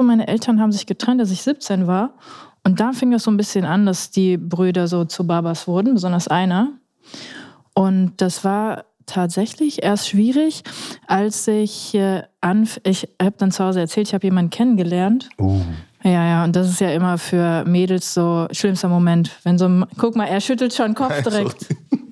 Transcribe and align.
So, 0.00 0.04
meine 0.04 0.28
Eltern 0.28 0.60
haben 0.60 0.70
sich 0.70 0.86
getrennt, 0.86 1.20
als 1.20 1.32
ich 1.32 1.42
17 1.42 1.88
war. 1.88 2.14
Und 2.62 2.78
da 2.78 2.92
fing 2.92 3.10
das 3.10 3.24
so 3.24 3.32
ein 3.32 3.36
bisschen 3.36 3.64
an, 3.64 3.84
dass 3.84 4.12
die 4.12 4.36
Brüder 4.36 4.86
so 4.86 5.04
zu 5.04 5.26
Babas 5.26 5.66
wurden, 5.66 5.94
besonders 5.94 6.28
einer. 6.28 6.70
Und 7.74 8.12
das 8.18 8.44
war 8.44 8.84
tatsächlich 9.06 9.82
erst 9.82 10.08
schwierig, 10.08 10.62
als 11.08 11.48
ich 11.48 11.96
äh, 11.96 12.22
anf 12.40 12.80
ich 12.84 13.08
habe 13.20 13.34
dann 13.38 13.50
zu 13.50 13.64
Hause 13.64 13.80
erzählt, 13.80 14.06
ich 14.06 14.14
habe 14.14 14.24
jemanden 14.24 14.50
kennengelernt. 14.50 15.30
Uh. 15.40 15.62
Ja, 16.04 16.24
ja, 16.24 16.44
und 16.44 16.54
das 16.54 16.68
ist 16.68 16.80
ja 16.80 16.92
immer 16.92 17.18
für 17.18 17.64
Mädels 17.64 18.14
so 18.14 18.46
schlimmster 18.52 18.88
Moment, 18.88 19.32
wenn 19.42 19.58
so 19.58 19.68
guck 19.96 20.14
mal, 20.14 20.26
er 20.26 20.40
schüttelt 20.40 20.72
schon 20.74 20.90
den 20.90 20.94
Kopf 20.94 21.22
direkt. 21.22 21.66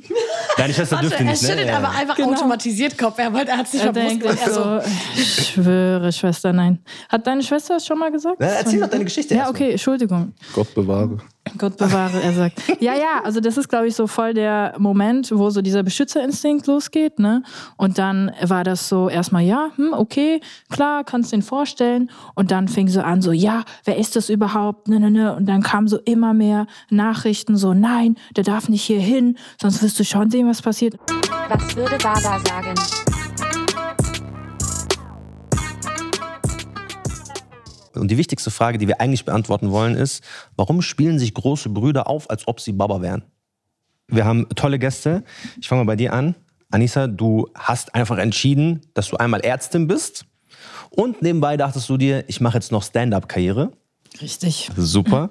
Deine 0.56 0.72
Schwester 0.72 0.96
Warte, 0.96 1.08
dürfte 1.08 1.24
er 1.24 1.30
nicht, 1.30 1.42
ne? 1.42 1.48
schüttelt 1.48 1.68
Ja. 1.68 1.76
aber 1.78 1.90
einfach 1.90 2.16
Genau. 2.16 2.30
automatisiert 2.30 2.96
Kopf. 2.96 3.18
Er, 3.18 3.32
wollte, 3.32 3.50
er 3.50 3.58
hat 3.58 3.68
sich 3.68 3.80
Er 3.82 3.92
verbusst. 3.92 4.22
denkt 4.22 4.24
Er 4.24 4.50
so, 4.52 4.62
so, 4.62 4.80
ich 5.14 5.48
schwöre, 5.52 6.12
Schwester, 6.12 6.52
nein. 6.52 6.78
Hat 7.08 7.26
deine 7.26 7.42
Schwester 7.42 7.74
das 7.74 7.86
schon 7.86 7.98
mal 7.98 8.10
gesagt? 8.10 8.36
Na, 8.38 8.46
erzähl 8.46 8.80
doch 8.80 8.88
deine 8.88 9.04
Geschichte 9.04 9.34
Ja, 9.34 9.48
okay, 9.50 9.72
Entschuldigung. 9.72 10.32
Gott 10.54 10.74
bewahre. 10.74 11.18
Gott 11.58 11.76
bewahre, 11.76 12.20
er 12.22 12.32
sagt. 12.32 12.60
Ja, 12.80 12.94
ja, 12.94 13.20
also 13.22 13.38
das 13.38 13.56
ist, 13.56 13.68
glaube 13.68 13.86
ich, 13.86 13.94
so 13.94 14.08
voll 14.08 14.34
der 14.34 14.74
Moment, 14.78 15.30
wo 15.32 15.48
so 15.50 15.62
dieser 15.62 15.84
Beschützerinstinkt 15.84 16.66
losgeht, 16.66 17.20
ne? 17.20 17.44
Und 17.76 17.98
dann 17.98 18.32
war 18.42 18.64
das 18.64 18.88
so 18.88 19.08
erstmal, 19.08 19.44
ja, 19.44 19.68
hm, 19.76 19.92
okay, 19.92 20.40
klar, 20.70 21.04
kannst 21.04 21.30
den 21.32 21.42
vorstellen. 21.42 22.10
Und 22.34 22.50
dann 22.50 22.66
fing 22.66 22.88
so 22.88 23.00
an, 23.00 23.22
so, 23.22 23.30
ja, 23.30 23.62
wer 23.84 23.96
ist 23.96 24.16
das 24.16 24.28
überhaupt? 24.28 24.88
Ne, 24.88 24.98
ne, 24.98 25.08
ne. 25.10 25.36
Und 25.36 25.46
dann 25.46 25.62
kamen 25.62 25.86
so 25.86 25.98
immer 25.98 26.34
mehr 26.34 26.66
Nachrichten, 26.90 27.56
so, 27.56 27.74
nein, 27.74 28.16
der 28.34 28.42
darf 28.42 28.68
nicht 28.68 28.82
hier 28.82 29.00
hin, 29.00 29.38
sonst 29.60 29.82
wirst 29.84 29.95
du 29.98 30.04
schon 30.04 30.30
sehen, 30.30 30.48
was 30.48 30.62
passiert. 30.62 30.96
Was 31.48 31.76
würde 31.76 31.96
Baba 31.98 32.38
sagen? 32.40 32.74
Und 37.94 38.10
die 38.10 38.18
wichtigste 38.18 38.50
Frage, 38.50 38.78
die 38.78 38.88
wir 38.88 39.00
eigentlich 39.00 39.24
beantworten 39.24 39.70
wollen, 39.70 39.94
ist, 39.94 40.22
warum 40.56 40.82
spielen 40.82 41.18
sich 41.18 41.32
große 41.34 41.70
Brüder 41.70 42.08
auf, 42.08 42.30
als 42.30 42.46
ob 42.46 42.60
sie 42.60 42.72
Baba 42.72 43.00
wären? 43.00 43.24
Wir 44.08 44.24
haben 44.24 44.48
tolle 44.54 44.78
Gäste. 44.78 45.24
Ich 45.60 45.68
fange 45.68 45.84
mal 45.84 45.92
bei 45.92 45.96
dir 45.96 46.12
an. 46.12 46.34
Anissa, 46.70 47.06
du 47.06 47.48
hast 47.54 47.94
einfach 47.94 48.18
entschieden, 48.18 48.82
dass 48.94 49.08
du 49.08 49.16
einmal 49.16 49.40
Ärztin 49.40 49.86
bist. 49.86 50.26
Und 50.90 51.22
nebenbei 51.22 51.56
dachtest 51.56 51.88
du 51.88 51.96
dir, 51.96 52.24
ich 52.28 52.40
mache 52.40 52.58
jetzt 52.58 52.72
noch 52.72 52.82
Stand-up-Karriere. 52.82 53.72
Richtig. 54.20 54.70
Super. 54.76 55.30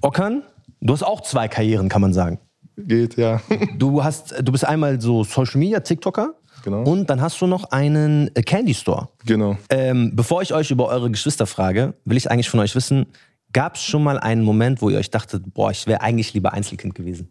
Okan, 0.00 0.42
du 0.80 0.92
hast 0.92 1.02
auch 1.02 1.20
zwei 1.22 1.48
Karrieren, 1.48 1.88
kann 1.88 2.00
man 2.00 2.12
sagen. 2.12 2.38
Geht, 2.76 3.16
ja. 3.16 3.40
Du, 3.76 4.04
hast, 4.04 4.34
du 4.42 4.52
bist 4.52 4.64
einmal 4.64 5.00
so 5.00 5.24
Social 5.24 5.58
Media, 5.58 5.80
TikToker. 5.80 6.34
Genau. 6.62 6.82
Und 6.82 7.08
dann 7.08 7.20
hast 7.20 7.40
du 7.40 7.46
noch 7.46 7.70
einen 7.70 8.30
äh, 8.34 8.42
Candy 8.42 8.74
Store. 8.74 9.08
Genau. 9.24 9.56
Ähm, 9.70 10.12
bevor 10.14 10.42
ich 10.42 10.52
euch 10.52 10.70
über 10.70 10.88
eure 10.88 11.10
Geschwister 11.10 11.46
frage, 11.46 11.94
will 12.04 12.16
ich 12.16 12.30
eigentlich 12.30 12.50
von 12.50 12.60
euch 12.60 12.74
wissen, 12.74 13.06
gab 13.52 13.76
es 13.76 13.82
schon 13.82 14.02
mal 14.02 14.18
einen 14.18 14.42
Moment, 14.42 14.82
wo 14.82 14.90
ihr 14.90 14.98
euch 14.98 15.10
dachtet, 15.10 15.54
boah, 15.54 15.70
ich 15.70 15.86
wäre 15.86 16.00
eigentlich 16.00 16.34
lieber 16.34 16.52
Einzelkind 16.52 16.94
gewesen? 16.94 17.30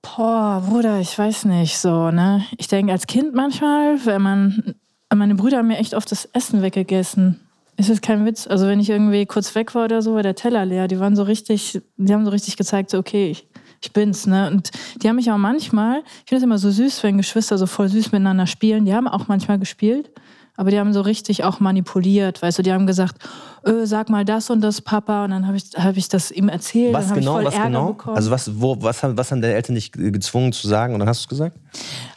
Boah, 0.00 0.64
Bruder, 0.66 0.98
ich 1.00 1.16
weiß 1.16 1.44
nicht 1.44 1.78
so, 1.78 2.10
ne? 2.10 2.44
Ich 2.58 2.66
denke 2.68 2.92
als 2.92 3.06
Kind 3.06 3.34
manchmal, 3.34 4.04
wenn 4.04 4.22
man, 4.22 4.74
meine 5.14 5.36
Brüder 5.36 5.58
haben 5.58 5.68
mir 5.68 5.78
echt 5.78 5.94
oft 5.94 6.10
das 6.10 6.24
Essen 6.32 6.62
weggegessen. 6.62 7.40
Ist 7.76 7.90
das 7.90 8.00
kein 8.00 8.24
Witz? 8.26 8.46
Also 8.46 8.66
wenn 8.66 8.80
ich 8.80 8.90
irgendwie 8.90 9.26
kurz 9.26 9.54
weg 9.54 9.74
war 9.74 9.84
oder 9.84 10.02
so, 10.02 10.14
war 10.14 10.22
der 10.22 10.34
Teller 10.34 10.64
leer. 10.64 10.88
Die 10.88 11.00
waren 11.00 11.16
so 11.16 11.22
richtig, 11.22 11.80
die 11.96 12.12
haben 12.12 12.24
so 12.24 12.30
richtig 12.30 12.56
gezeigt, 12.56 12.90
so 12.90 12.98
okay, 12.98 13.30
ich, 13.30 13.48
ich 13.80 13.92
bin's, 13.92 14.26
ne? 14.26 14.50
Und 14.50 14.70
die 15.02 15.08
haben 15.08 15.16
mich 15.16 15.30
auch 15.30 15.38
manchmal, 15.38 16.02
ich 16.24 16.28
finde 16.28 16.36
es 16.36 16.42
immer 16.42 16.58
so 16.58 16.70
süß, 16.70 17.02
wenn 17.02 17.16
Geschwister 17.16 17.56
so 17.58 17.66
voll 17.66 17.88
süß 17.88 18.12
miteinander 18.12 18.46
spielen. 18.46 18.84
Die 18.84 18.94
haben 18.94 19.08
auch 19.08 19.26
manchmal 19.28 19.58
gespielt, 19.58 20.10
aber 20.56 20.70
die 20.70 20.78
haben 20.78 20.92
so 20.92 21.00
richtig 21.00 21.44
auch 21.44 21.60
manipuliert, 21.60 22.42
weißt 22.42 22.58
du? 22.58 22.62
Die 22.62 22.72
haben 22.72 22.86
gesagt, 22.86 23.16
äh, 23.64 23.84
sag 23.86 24.10
mal 24.10 24.24
das 24.24 24.50
und 24.50 24.60
das, 24.60 24.80
Papa. 24.80 25.24
Und 25.24 25.30
dann 25.30 25.46
habe 25.46 25.56
ich, 25.56 25.64
hab 25.76 25.96
ich 25.96 26.08
das 26.08 26.30
ihm 26.30 26.48
erzählt. 26.48 26.92
Was 26.94 27.12
genau, 27.12 27.18
ich 27.18 27.26
voll 27.26 27.44
was 27.46 27.54
Ärger 27.54 27.66
genau? 27.68 27.86
bekommen. 27.92 28.16
Also 28.16 28.30
was, 28.30 28.60
wo, 28.60 28.76
was, 28.80 29.02
haben, 29.02 29.16
was 29.16 29.30
haben 29.30 29.40
deine 29.40 29.54
Eltern 29.54 29.74
dich 29.76 29.92
ge- 29.92 30.10
gezwungen 30.10 30.52
zu 30.52 30.68
sagen 30.68 30.92
und 30.94 31.00
dann 31.00 31.08
hast 31.08 31.20
du 31.20 31.24
es 31.24 31.28
gesagt? 31.28 31.56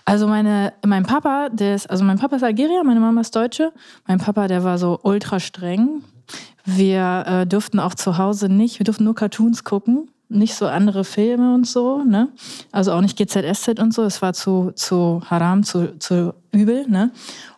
Also 0.04 0.28
meine, 0.28 0.74
mein 0.86 1.04
Papa, 1.04 1.50
der 1.50 1.76
ist, 1.76 1.90
also 1.90 2.04
mein 2.04 2.20
Papa 2.20 2.36
ist 2.36 2.44
Algerier, 2.44 2.84
meine 2.84 3.00
Mama 3.00 3.22
ist 3.22 3.36
Deutsche. 3.36 3.72
Mein 4.08 4.20
Papa, 4.20 4.48
der 4.48 4.64
war 4.64 4.78
so 4.78 5.00
ultra 5.04 5.40
streng. 5.40 6.04
Wir 6.66 7.24
äh, 7.28 7.46
durften 7.48 7.80
auch 7.80 7.96
zu 7.96 8.18
Hause 8.18 8.50
nicht, 8.50 8.80
wir 8.80 8.84
durften 8.84 9.04
nur 9.04 9.16
Cartoons 9.16 9.64
gucken, 9.64 10.10
nicht 10.30 10.56
so 10.56 10.66
andere 10.66 11.04
Filme 11.04 11.54
und 11.54 11.68
so, 11.68 12.04
ne? 12.04 12.30
Also 12.72 12.92
auch 12.94 13.02
nicht 13.02 13.16
GZSZ 13.18 13.80
und 13.80 13.94
so, 13.94 14.02
es 14.02 14.24
war 14.24 14.34
zu, 14.34 14.72
zu 14.76 15.22
haram, 15.30 15.64
zu, 15.64 15.98
zu 16.00 16.34
übel, 16.52 16.88
ne? 16.88 17.12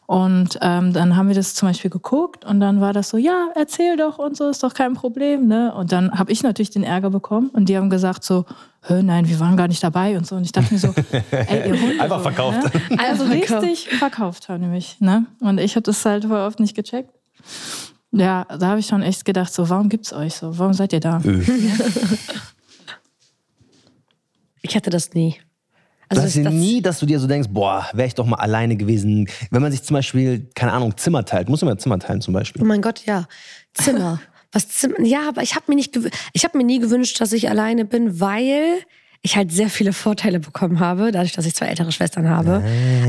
Und 0.07 0.57
ähm, 0.62 0.94
dann 0.94 1.18
haben 1.18 1.28
wir 1.28 1.35
das 1.35 1.53
zum 1.53 1.68
Beispiel 1.68 1.91
geguckt 1.91 2.45
und 2.45 2.62
dann 2.62 2.79
war 2.79 2.94
das 2.94 3.09
so, 3.09 3.18
ja, 3.18 3.50
erzähl 3.56 3.97
doch 3.97 4.18
und 4.18 4.38
so, 4.38 4.50
ist 4.50 4.63
doch 4.63 4.73
kein 4.73 4.94
Problem, 4.94 5.47
ne? 5.47 5.73
Und 5.75 5.91
dann 5.91 6.18
habe 6.18 6.31
ich 6.31 6.44
natürlich 6.44 6.69
den 6.69 6.84
Ärger 6.84 7.09
bekommen 7.09 7.50
und 7.50 7.68
die 7.68 7.75
haben 7.75 7.90
gesagt 7.90 8.23
so, 8.23 8.46
Hö, 8.88 9.03
nein, 9.03 9.28
wir 9.28 9.38
waren 9.41 9.57
gar 9.57 9.67
nicht 9.67 9.84
dabei 9.84 10.17
und 10.17 10.25
so. 10.25 10.38
Und 10.38 10.46
ich 10.46 10.53
dachte 10.53 10.73
mir 10.73 10.79
so, 10.79 10.94
ey, 11.31 11.69
ihr 11.69 11.81
Hunde. 11.81 12.01
Einfach 12.01 12.19
so, 12.19 12.23
verkauft. 12.23 12.73
Ne? 12.73 13.00
Also 13.06 13.25
richtig 13.25 13.90
verkauft 13.90 14.47
haben 14.47 14.63
die 14.63 14.69
mich, 14.69 15.01
ne? 15.01 15.25
Und 15.41 15.59
ich 15.59 15.75
habe 15.75 15.84
das 15.84 16.06
halt 16.06 16.23
voll 16.25 16.40
oft 16.40 16.62
nicht 16.62 16.75
gecheckt. 16.75 17.13
Ja, 18.12 18.46
da 18.46 18.67
habe 18.67 18.79
ich 18.79 18.88
schon 18.88 19.01
echt 19.01 19.25
gedacht, 19.25 19.53
so, 19.53 19.67
warum 19.69 19.90
gibt's 19.90 20.13
euch 20.13 20.35
so? 20.35 20.57
Warum 20.57 20.73
seid 20.73 20.94
ihr 20.94 21.01
da? 21.01 21.22
ich 24.62 24.75
hatte 24.75 24.90
das 24.90 25.13
nie. 25.13 25.35
Also 26.09 26.23
das, 26.23 26.35
ja 26.35 26.44
das, 26.44 26.53
nie, 26.53 26.81
dass 26.81 27.00
du 27.00 27.06
dir 27.06 27.19
so 27.19 27.28
denkst, 27.28 27.50
boah, 27.51 27.88
wäre 27.94 28.07
ich 28.07 28.16
doch 28.16 28.25
mal 28.25 28.38
alleine 28.38 28.75
gewesen. 28.78 29.28
Wenn 29.51 29.62
man 29.62 29.72
sich 29.72 29.84
zum 29.84 29.94
Beispiel, 29.95 30.50
keine 30.56 30.72
Ahnung, 30.73 30.95
Zimmer 30.97 31.25
teilt, 31.25 31.50
muss 31.50 31.62
man 31.62 31.73
ja 31.73 31.78
Zimmer 31.78 32.00
teilen 32.00 32.22
zum 32.22 32.34
Beispiel. 32.34 32.62
Oh 32.62 32.66
mein 32.66 32.81
Gott, 32.81 33.06
ja. 33.06 33.28
Zimmer. 33.73 34.19
Was 34.53 34.69
Zimmer? 34.69 35.01
Ja, 35.01 35.28
aber 35.28 35.44
ich 35.44 35.56
habe 35.56 35.66
mir 35.67 35.75
nicht, 35.75 35.94
gewü- 35.96 36.12
ich 36.34 36.44
habe 36.46 36.57
mir 36.57 36.63
nie 36.63 36.79
gewünscht, 36.79 37.19
dass 37.19 37.34
ich 37.34 37.50
alleine 37.50 37.84
bin, 37.84 38.19
weil 38.22 38.79
ich 39.22 39.35
halt 39.35 39.51
sehr 39.51 39.69
viele 39.69 39.91
Vorteile 39.91 40.40
bekommen 40.40 40.79
habe, 40.79 41.12
dadurch, 41.12 41.34
dass 41.34 41.46
ich 41.46 41.53
zwei 41.56 41.66
ältere 41.66 41.91
Schwestern 41.91 42.29
habe. 42.29 42.63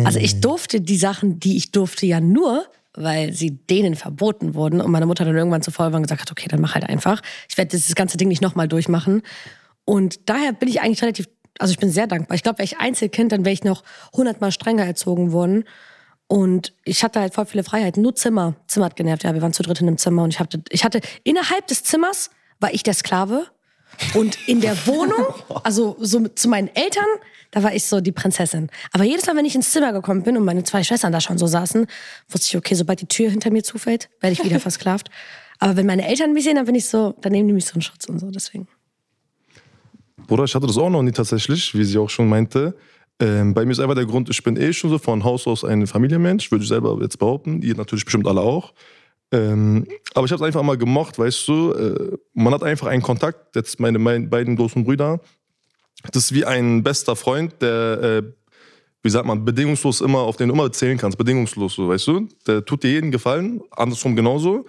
Also 0.05 0.19
ich 0.19 0.41
durfte 0.41 0.81
die 0.81 0.97
Sachen, 0.97 1.39
die 1.39 1.57
ich 1.57 1.71
durfte, 1.71 2.07
ja 2.07 2.21
nur, 2.21 2.65
weil 2.95 3.33
sie 3.33 3.51
denen 3.53 3.95
verboten 3.95 4.55
wurden 4.55 4.81
und 4.81 4.91
meine 4.91 5.07
Mutter 5.07 5.25
dann 5.25 5.37
irgendwann 5.37 5.63
zu 5.63 5.71
voll 5.71 5.93
war 5.93 5.97
und 5.99 6.03
gesagt 6.03 6.23
hat, 6.23 6.33
okay, 6.33 6.49
dann 6.49 6.61
mach 6.61 6.75
halt 6.75 6.89
einfach. 6.89 7.23
Ich 7.49 7.57
werde 7.57 7.71
dieses 7.71 7.95
ganze 7.95 8.17
Ding 8.17 8.27
nicht 8.27 8.43
nochmal 8.43 8.67
durchmachen. 8.67 9.23
Und 9.85 10.29
daher 10.29 10.53
bin 10.53 10.69
ich 10.69 10.81
eigentlich 10.81 11.03
relativ, 11.03 11.29
also 11.59 11.73
ich 11.73 11.79
bin 11.79 11.91
sehr 11.91 12.07
dankbar. 12.07 12.35
Ich 12.35 12.43
glaube, 12.43 12.59
wäre 12.59 12.65
ich 12.65 12.79
Einzelkind, 12.79 13.33
dann 13.33 13.45
wäre 13.45 13.53
ich 13.53 13.65
noch 13.65 13.83
hundertmal 14.13 14.53
strenger 14.53 14.85
erzogen 14.85 15.33
worden. 15.33 15.65
Und 16.29 16.75
ich 16.85 17.03
hatte 17.03 17.21
halt 17.21 17.35
voll 17.35 17.47
viele 17.47 17.65
Freiheiten. 17.65 18.03
Nur 18.03 18.15
Zimmer. 18.15 18.55
Zimmer 18.67 18.87
hat 18.87 18.97
genervt. 18.97 19.25
Ja, 19.25 19.35
wir 19.35 19.43
waren 19.43 19.53
zu 19.53 19.63
dritt 19.63 19.81
in 19.81 19.89
einem 19.89 19.99
Zimmer 19.99 20.23
und 20.23 20.31
ich 20.31 20.41
hatte, 20.41 20.63
ich 20.69 20.85
hatte 20.85 21.01
innerhalb 21.25 21.67
des 21.67 21.85
Zimmers 21.85 22.31
war 22.61 22.73
ich 22.73 22.83
der 22.83 22.95
Sklave. 22.95 23.47
Und 24.15 24.39
in 24.47 24.61
der 24.61 24.87
Wohnung, 24.87 25.25
also 25.65 25.97
so 25.99 26.29
zu 26.29 26.49
meinen 26.49 26.69
Eltern, 26.75 27.07
da 27.51 27.63
war 27.63 27.75
ich 27.75 27.85
so 27.87 28.01
die 28.01 28.13
Prinzessin. 28.13 28.69
Aber 28.93 29.05
jedes 29.05 29.27
Mal, 29.27 29.35
wenn 29.37 29.47
ich 29.47 29.55
ins 29.55 29.73
Zimmer 29.73 29.93
gekommen 29.93 30.23
bin 30.23 30.37
und 30.37 30.45
meine 30.45 30.63
zwei 30.65 30.85
Schwestern 30.85 31.13
da 31.13 31.21
schon 31.21 31.39
so 31.39 31.47
saßen, 31.47 31.87
wusste 32.29 32.47
ich, 32.47 32.57
okay, 32.57 32.75
sobald 32.75 33.01
die 33.01 33.07
Tür 33.07 33.31
hinter 33.31 33.51
mir 33.51 33.65
zufällt, 33.65 34.11
werde 34.21 34.35
ich 34.35 34.45
wieder 34.45 34.61
versklavt. 34.61 35.09
Aber 35.59 35.77
wenn 35.77 35.87
meine 35.87 36.07
Eltern 36.07 36.35
mich 36.35 36.45
sehen, 36.45 36.57
dann 36.57 36.67
bin 36.67 36.75
ich 36.75 36.87
so, 36.87 37.15
dann 37.21 37.33
nehmen 37.33 37.49
die 37.49 37.55
mich 37.55 37.65
so 37.65 37.73
einen 37.73 37.83
Schutz 37.83 38.05
und 38.05 38.19
so, 38.19 38.31
deswegen. 38.31 38.69
Bruder, 40.29 40.45
ich 40.45 40.55
hatte 40.55 40.67
das 40.67 40.77
auch 40.77 40.91
noch 40.91 41.03
nie 41.03 41.11
tatsächlich, 41.11 41.75
wie 41.75 41.85
sie 41.85 41.99
auch 41.99 42.11
schon 42.11 42.29
meinte. 42.29 42.77
Ähm, 43.19 43.55
bei 43.55 43.65
mir 43.65 43.73
ist 43.73 43.81
einfach 43.81 43.97
der 43.97 44.05
Grund, 44.05 44.29
ich 44.29 44.43
bin 44.45 44.57
eh 44.57 44.73
schon 44.73 44.91
so 44.91 44.99
von 44.99 45.25
Haus 45.25 45.47
aus 45.47 45.65
ein 45.65 45.87
Familienmensch, 45.87 46.53
würde 46.53 46.63
ich 46.63 46.69
selber 46.69 46.97
jetzt 47.01 47.19
behaupten. 47.19 47.63
Ihr 47.63 47.75
natürlich 47.75 48.05
bestimmt 48.05 48.29
alle 48.29 48.43
auch. 48.43 48.75
Ähm, 49.33 49.87
aber 50.15 50.27
ich 50.27 50.33
habe 50.33 50.43
es 50.43 50.47
einfach 50.47 50.63
mal 50.63 50.77
gemocht, 50.77 51.19
weißt 51.19 51.49
du. 51.49 51.73
Äh, 51.73 52.19
man 52.35 52.53
hat 52.53 52.63
einfach 52.63 52.87
einen 52.89 53.03
Kontakt, 53.03 53.57
jetzt 53.57 53.81
meine, 53.81 53.99
meine 53.99 54.29
beiden 54.29 54.55
großen 54.55 54.85
Brüder. 54.85 55.21
Das 56.13 56.25
ist 56.25 56.35
wie 56.35 56.45
ein 56.45 56.83
bester 56.83 57.17
Freund, 57.17 57.55
der, 57.61 58.03
äh, 58.03 58.23
wie 59.03 59.11
sagt 59.11 59.27
man, 59.27 59.45
bedingungslos 59.47 60.03
immer, 60.03 60.21
auf 60.21 60.37
den 60.37 60.51
immer 60.51 60.71
zählen 60.71 60.99
kannst. 60.99 61.17
Bedingungslos, 61.17 61.75
so, 61.75 61.89
weißt 61.89 62.07
du. 62.07 62.29
Der 62.47 62.65
tut 62.65 62.83
dir 62.83 62.91
jeden 62.91 63.11
Gefallen, 63.11 63.63
andersrum 63.71 64.15
genauso. 64.15 64.67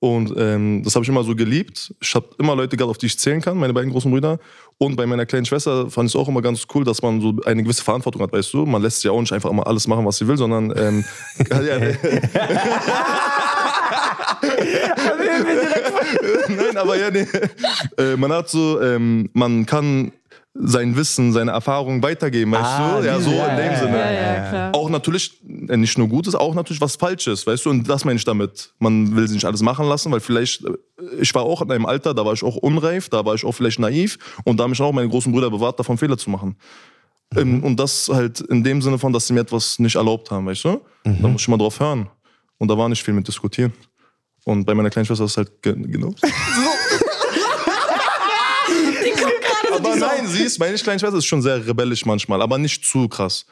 Und 0.00 0.32
ähm, 0.36 0.82
das 0.82 0.94
habe 0.94 1.04
ich 1.04 1.08
immer 1.10 1.22
so 1.22 1.36
geliebt. 1.36 1.94
Ich 2.00 2.14
habe 2.14 2.30
immer 2.38 2.56
Leute 2.56 2.76
gehabt, 2.76 2.90
auf 2.90 2.98
die 2.98 3.06
ich 3.06 3.18
zählen 3.18 3.42
kann, 3.42 3.58
meine 3.58 3.74
beiden 3.74 3.90
großen 3.90 4.10
Brüder. 4.10 4.38
Und 4.78 4.96
bei 4.96 5.06
meiner 5.06 5.26
kleinen 5.26 5.44
Schwester 5.44 5.90
fand 5.90 6.08
ich 6.08 6.14
es 6.14 6.20
auch 6.20 6.26
immer 6.26 6.40
ganz 6.40 6.66
cool, 6.74 6.84
dass 6.84 7.02
man 7.02 7.20
so 7.20 7.34
eine 7.44 7.62
gewisse 7.62 7.84
Verantwortung 7.84 8.22
hat, 8.22 8.32
weißt 8.32 8.54
du. 8.54 8.64
Man 8.64 8.80
lässt 8.80 9.04
ja 9.04 9.10
auch 9.10 9.20
nicht 9.20 9.32
einfach 9.32 9.50
immer 9.50 9.66
alles 9.66 9.86
machen, 9.86 10.06
was 10.06 10.16
sie 10.16 10.26
will, 10.26 10.38
sondern 10.38 10.72
ähm, 10.74 11.04
Nein, 16.48 16.76
aber 16.76 16.96
ja, 16.96 17.10
nee. 17.10 17.26
Äh, 17.98 18.16
man 18.16 18.32
hat 18.32 18.48
so, 18.48 18.80
ähm, 18.80 19.28
man 19.32 19.66
kann 19.66 20.12
sein 20.54 20.96
Wissen, 20.96 21.32
seine 21.32 21.52
Erfahrungen 21.52 22.02
weitergeben, 22.02 22.50
weißt 22.52 22.64
Ah, 22.64 23.00
du? 23.00 23.06
Ja, 23.06 23.20
so 23.20 23.30
diese- 23.30 23.42
in 23.42 23.56
dem 23.56 23.66
ja, 23.72 23.78
Sinne. 23.78 23.98
Ja, 23.98 24.52
ja. 24.52 24.70
Auch 24.74 24.90
natürlich, 24.90 25.40
äh, 25.68 25.76
nicht 25.76 25.96
nur 25.96 26.08
Gutes, 26.08 26.34
auch 26.34 26.54
natürlich 26.54 26.80
was 26.80 26.96
Falsches, 26.96 27.46
weißt 27.46 27.66
du? 27.66 27.70
Und 27.70 27.88
das 27.88 28.04
meine 28.04 28.16
ich 28.16 28.24
damit. 28.24 28.72
Man 28.80 29.14
will 29.14 29.28
sich 29.28 29.36
nicht 29.36 29.44
alles 29.44 29.62
machen 29.62 29.86
lassen, 29.86 30.10
weil 30.10 30.18
vielleicht, 30.20 30.64
äh, 30.64 30.72
ich 31.20 31.32
war 31.34 31.42
auch 31.42 31.62
in 31.62 31.70
einem 31.70 31.86
Alter, 31.86 32.14
da 32.14 32.24
war 32.24 32.32
ich 32.32 32.42
auch 32.42 32.56
unreif, 32.56 33.08
da 33.08 33.24
war 33.24 33.34
ich 33.36 33.44
auch 33.44 33.52
vielleicht 33.52 33.78
naiv 33.78 34.18
und 34.44 34.56
da 34.58 34.64
haben 34.64 34.70
mich 34.70 34.80
auch 34.82 34.92
meine 34.92 35.08
großen 35.08 35.30
Brüder 35.32 35.50
bewahrt, 35.50 35.78
davon 35.78 35.96
Fehler 35.96 36.18
zu 36.18 36.30
machen. 36.30 36.56
Ähm, 37.36 37.62
und 37.62 37.78
das 37.78 38.08
halt 38.12 38.40
in 38.40 38.64
dem 38.64 38.82
Sinne 38.82 38.98
von, 38.98 39.12
dass 39.12 39.28
sie 39.28 39.32
mir 39.32 39.40
etwas 39.42 39.78
nicht 39.78 39.94
erlaubt 39.94 40.32
haben, 40.32 40.46
weißt 40.46 40.64
du? 40.64 40.80
Da 41.04 41.28
muss 41.28 41.42
ich 41.42 41.48
mal 41.48 41.58
drauf 41.58 41.78
hören. 41.78 42.08
Und 42.58 42.66
da 42.68 42.76
war 42.76 42.88
nicht 42.88 43.04
viel 43.04 43.14
mit 43.14 43.26
diskutieren. 43.28 43.72
Und 44.44 44.64
bei 44.64 44.74
meiner 44.74 44.90
kleinen 44.90 45.06
Schwester 45.06 45.24
ist 45.26 45.30
es 45.32 45.36
halt 45.36 45.62
ge 45.62 45.74
genau. 45.76 46.12
aber 49.86 49.96
nein, 49.96 50.26
sie 50.26 50.42
ist, 50.42 50.58
meine 50.58 50.76
kleine 50.76 50.98
Schwester 50.98 51.18
ist 51.18 51.24
schon 51.26 51.42
sehr 51.42 51.66
rebellisch 51.66 52.04
manchmal, 52.06 52.40
aber 52.42 52.58
nicht 52.58 52.84
zu 52.84 53.08
krass. 53.08 53.44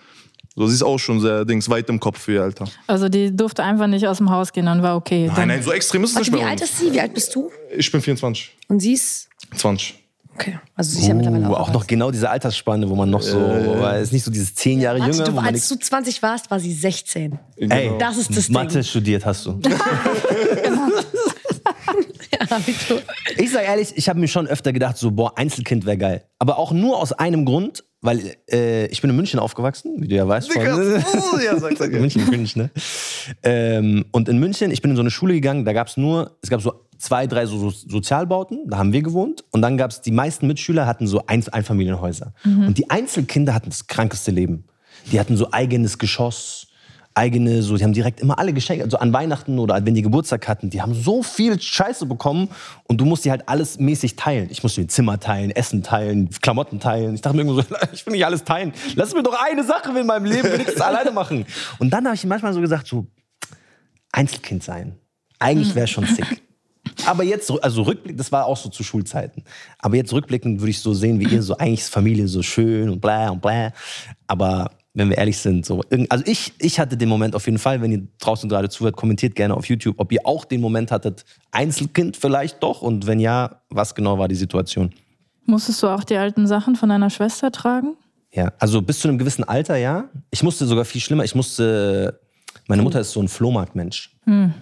So, 0.55 0.67
sie 0.67 0.75
ist 0.75 0.83
auch 0.83 0.99
schon 0.99 1.21
sehr 1.21 1.45
Dings, 1.45 1.69
weit 1.71 1.89
im 1.89 2.01
Kopf 2.01 2.19
für 2.21 2.33
ihr 2.35 2.43
Alter. 2.43 2.65
Also 2.89 3.09
die 3.09 3.35
durfte 3.35 3.63
einfach 3.63 3.87
nicht 3.87 4.07
aus 4.09 4.17
dem 4.19 4.29
Haus 4.31 4.53
gehen 4.53 4.67
und 4.67 4.83
war 4.83 4.97
okay. 4.97 5.27
Nein, 5.27 5.37
Dann- 5.37 5.49
nein, 5.49 5.63
so 5.63 5.73
extrem 5.73 6.03
ist 6.05 6.11
es 6.13 6.17
nicht 6.19 6.33
wie 6.33 6.37
bei 6.41 6.47
alt 6.47 6.61
ist 6.61 6.77
sie? 6.79 6.93
Wie 6.93 7.01
alt 7.01 7.15
bist 7.15 7.33
du? 7.35 7.51
Ich 7.77 7.91
bin 7.93 8.01
24. 8.01 8.51
Und 8.69 8.81
sie 8.81 8.95
ist. 8.95 9.29
20. 9.57 9.95
Okay. 10.35 10.59
Also 10.77 10.93
sie 10.93 11.01
ist 11.03 11.09
ja 11.09 11.15
mittlerweile 11.15 11.49
Uh, 11.49 11.53
auch. 11.55 11.69
auch 11.69 11.73
noch 11.73 11.87
genau 11.87 12.11
diese 12.13 12.31
Altersspanne, 12.31 12.89
wo 12.89 12.95
man 12.95 13.11
noch 13.11 13.23
so, 13.23 13.39
weil 13.41 13.97
es 14.01 14.09
ist 14.09 14.13
nicht 14.13 14.25
so 14.25 14.31
dieses 14.31 14.55
zehn 14.55 14.81
Jahre 14.81 15.01
Warte, 15.01 15.13
jünger, 15.13 15.25
du, 15.33 15.39
als 15.39 15.69
du 15.69 15.77
20 15.77 16.23
warst, 16.23 16.49
war 16.51 16.61
sie 16.61 16.73
16. 16.73 17.39
Ey, 17.57 17.93
Das 17.99 18.17
ist 18.17 18.37
das 18.37 18.49
Mathe 18.49 18.75
Ding. 18.75 18.83
studiert 18.85 19.25
hast 19.27 19.47
du. 19.47 19.61
Abitur. 22.51 23.03
Ich 23.37 23.53
sag 23.53 23.65
ehrlich, 23.65 23.93
ich 23.95 24.09
habe 24.09 24.19
mir 24.19 24.29
schon 24.29 24.47
öfter 24.47 24.73
gedacht, 24.73 24.97
so, 24.97 25.11
boah, 25.11 25.37
Einzelkind 25.37 25.87
wäre 25.87 25.99
geil. 25.99 26.25
Aber 26.39 26.59
auch 26.59 26.73
nur 26.73 26.99
aus 26.99 27.13
einem 27.13 27.45
Grund, 27.45 27.85
weil 28.01 28.37
äh, 28.51 28.87
ich 28.87 29.01
bin 29.01 29.11
in 29.11 29.17
München 29.17 29.41
aufgewachsen, 29.41 29.97
wie 29.99 30.09
du 30.09 30.15
ja 30.15 30.27
weißt. 30.27 30.53
Von, 30.53 30.63
ja, 30.63 31.59
sag, 31.59 31.77
sag. 31.77 31.93
München, 31.93 32.25
König, 32.27 32.57
ne? 32.57 32.71
Ähm, 33.43 34.05
und 34.13 34.29
in 34.29 34.39
München, 34.39 34.71
ich 34.71 34.83
bin 34.83 34.93
in 34.93 34.97
so 34.97 35.03
eine 35.03 35.11
Schule 35.11 35.35
gegangen, 35.35 35.65
da 35.65 35.73
gab 35.73 35.89
es 35.89 35.97
nur, 35.97 36.39
es 36.43 36.51
gab 36.51 36.63
so 36.63 36.85
zwei, 36.99 37.27
drei 37.27 37.47
so, 37.47 37.59
so 37.59 37.71
Sozialbauten, 37.71 38.69
da 38.69 38.79
haben 38.79 38.93
wir 38.93 39.03
gewohnt. 39.03 39.45
Und 39.51 39.63
dann 39.63 39.77
gab 39.77 39.91
es, 39.91 40.01
die 40.01 40.11
meisten 40.13 40.47
Mitschüler 40.47 40.87
hatten 40.87 41.07
so 41.07 41.25
ein, 41.27 41.47
Einfamilienhäuser. 41.49 42.35
Und 42.45 42.79
die 42.79 42.91
Einzelkinder 42.91 43.55
hatten 43.55 43.71
das 43.71 43.87
krankeste 43.87 44.31
Leben. 44.31 44.65
Die 45.13 45.19
hatten 45.19 45.37
so 45.37 45.53
eigenes 45.53 45.99
Geschoss, 45.99 46.68
eigene, 47.19 47.63
so, 47.63 47.77
die 47.77 47.83
haben 47.83 47.93
direkt 47.93 48.21
immer 48.21 48.39
alle 48.39 48.53
Geschenke, 48.53 48.85
also 48.85 48.99
an 48.99 49.13
Weihnachten 49.13 49.59
oder 49.59 49.85
wenn 49.85 49.95
die 49.95 50.03
Geburtstag 50.03 50.47
hatten, 50.47 50.71
die 50.71 50.81
haben 50.81 50.95
so 50.95 51.23
viel 51.23 51.61
Scheiße 51.61 52.07
bekommen 52.07 52.49
und 52.85 53.01
du 53.01 53.05
musst 53.05 53.25
die 53.25 53.31
halt 53.31 53.49
alles 53.49 53.79
mäßig 53.79 54.15
teilen. 54.15 54.49
Ich 54.51 54.63
musste 54.63 54.81
den 54.81 54.89
Zimmer 54.89 55.19
teilen, 55.19 55.51
Essen 55.51 55.83
teilen, 55.83 56.31
Klamotten 56.41 56.79
teilen. 56.79 57.17
Ich 57.17 57.21
dachte 57.21 57.37
mir 57.37 57.43
irgendwo 57.43 57.61
so, 57.61 57.77
ich 57.93 58.07
will 58.07 58.13
nicht 58.13 58.25
alles 58.25 58.45
teilen. 58.45 58.73
Lass 58.95 59.15
mir 59.15 59.25
doch 59.25 59.37
eine 59.39 59.65
Sache 59.65 59.99
in 59.99 60.07
meinem 60.07 60.27
Leben 60.27 60.51
wenigstens 60.53 60.81
alleine 60.81 61.11
machen. 61.11 61.45
Und 61.81 61.91
dann 61.91 62.05
habe 62.07 62.15
ich 62.15 62.25
manchmal 62.25 62.53
so 62.53 62.61
gesagt, 62.61 62.87
so, 62.87 63.07
Einzelkind 64.13 64.63
sein. 64.63 64.97
Eigentlich 65.41 65.75
wäre 65.75 65.89
schon 65.89 66.07
sick. 66.07 66.43
Aber 67.07 67.23
jetzt, 67.23 67.51
also 67.63 67.83
rückblickend, 67.83 68.21
das 68.21 68.33
war 68.33 68.47
auch 68.47 68.57
so 68.57 68.69
zu 68.69 68.83
Schulzeiten. 68.83 69.45
Aber 69.79 69.97
jetzt 69.97 70.13
rückblickend 70.13 70.61
würde 70.61 70.71
ich 70.71 70.81
so 70.81 70.95
sehen, 70.95 71.21
wie 71.21 71.25
ihr 71.25 71.43
so 71.43 71.57
eigentlich 71.57 71.81
ist 71.81 71.91
Familie 71.93 72.29
so 72.29 72.43
schön 72.43 72.89
und 72.89 73.01
bla 73.01 73.31
und 73.31 73.41
bla. 73.41 73.73
Aber 74.27 74.71
wenn 74.99 75.09
wir 75.11 75.19
ehrlich 75.19 75.39
sind, 75.39 75.65
so 75.65 75.83
irgend- 75.91 76.11
also 76.11 76.25
ich, 76.27 76.53
ich 76.59 76.81
hatte 76.81 76.97
den 76.97 77.09
Moment 77.09 77.35
auf 77.35 77.47
jeden 77.47 77.59
Fall, 77.59 77.81
wenn 77.81 77.93
ihr 77.93 78.07
draußen 78.19 78.49
gerade 78.49 78.69
zuhört, 78.69 78.97
kommentiert 78.97 79.35
gerne 79.35 79.55
auf 79.57 79.67
YouTube, 79.67 79.95
ob 79.99 80.13
ihr 80.13 80.21
auch 80.25 80.45
den 80.45 80.61
Moment 80.61 80.91
hattet, 80.91 81.25
Einzelkind 81.53 82.17
vielleicht 82.17 82.63
doch 82.63 82.83
und 82.83 83.07
wenn 83.07 83.21
ja, 83.21 83.63
was 83.71 83.95
genau 83.95 84.19
war 84.19 84.29
die 84.29 84.35
Situation? 84.35 84.93
Musstest 85.47 85.83
du 85.83 85.87
auch 85.87 86.05
die 86.05 86.17
alten 86.17 86.47
Sachen 86.47 86.77
von 86.77 86.89
deiner 86.91 87.09
Schwester 87.11 87.51
tragen? 87.51 87.97
Ja, 88.33 88.53
also 88.59 88.83
bis 88.83 89.01
zu 89.01 89.09
einem 89.09 89.19
gewissen 89.19 89.45
Alter, 89.45 89.77
ja. 89.77 90.05
Ich 90.31 90.43
musste 90.43 90.67
sogar 90.67 90.85
viel 90.85 91.01
schlimmer, 91.01 91.25
ich 91.25 91.35
musste, 91.35 92.21
meine 92.67 92.83
Mutter 92.83 93.01
ist 93.01 93.13
so 93.13 93.21
ein 93.23 93.29
Flohmarktmensch. 93.29 94.15
mein 94.27 94.53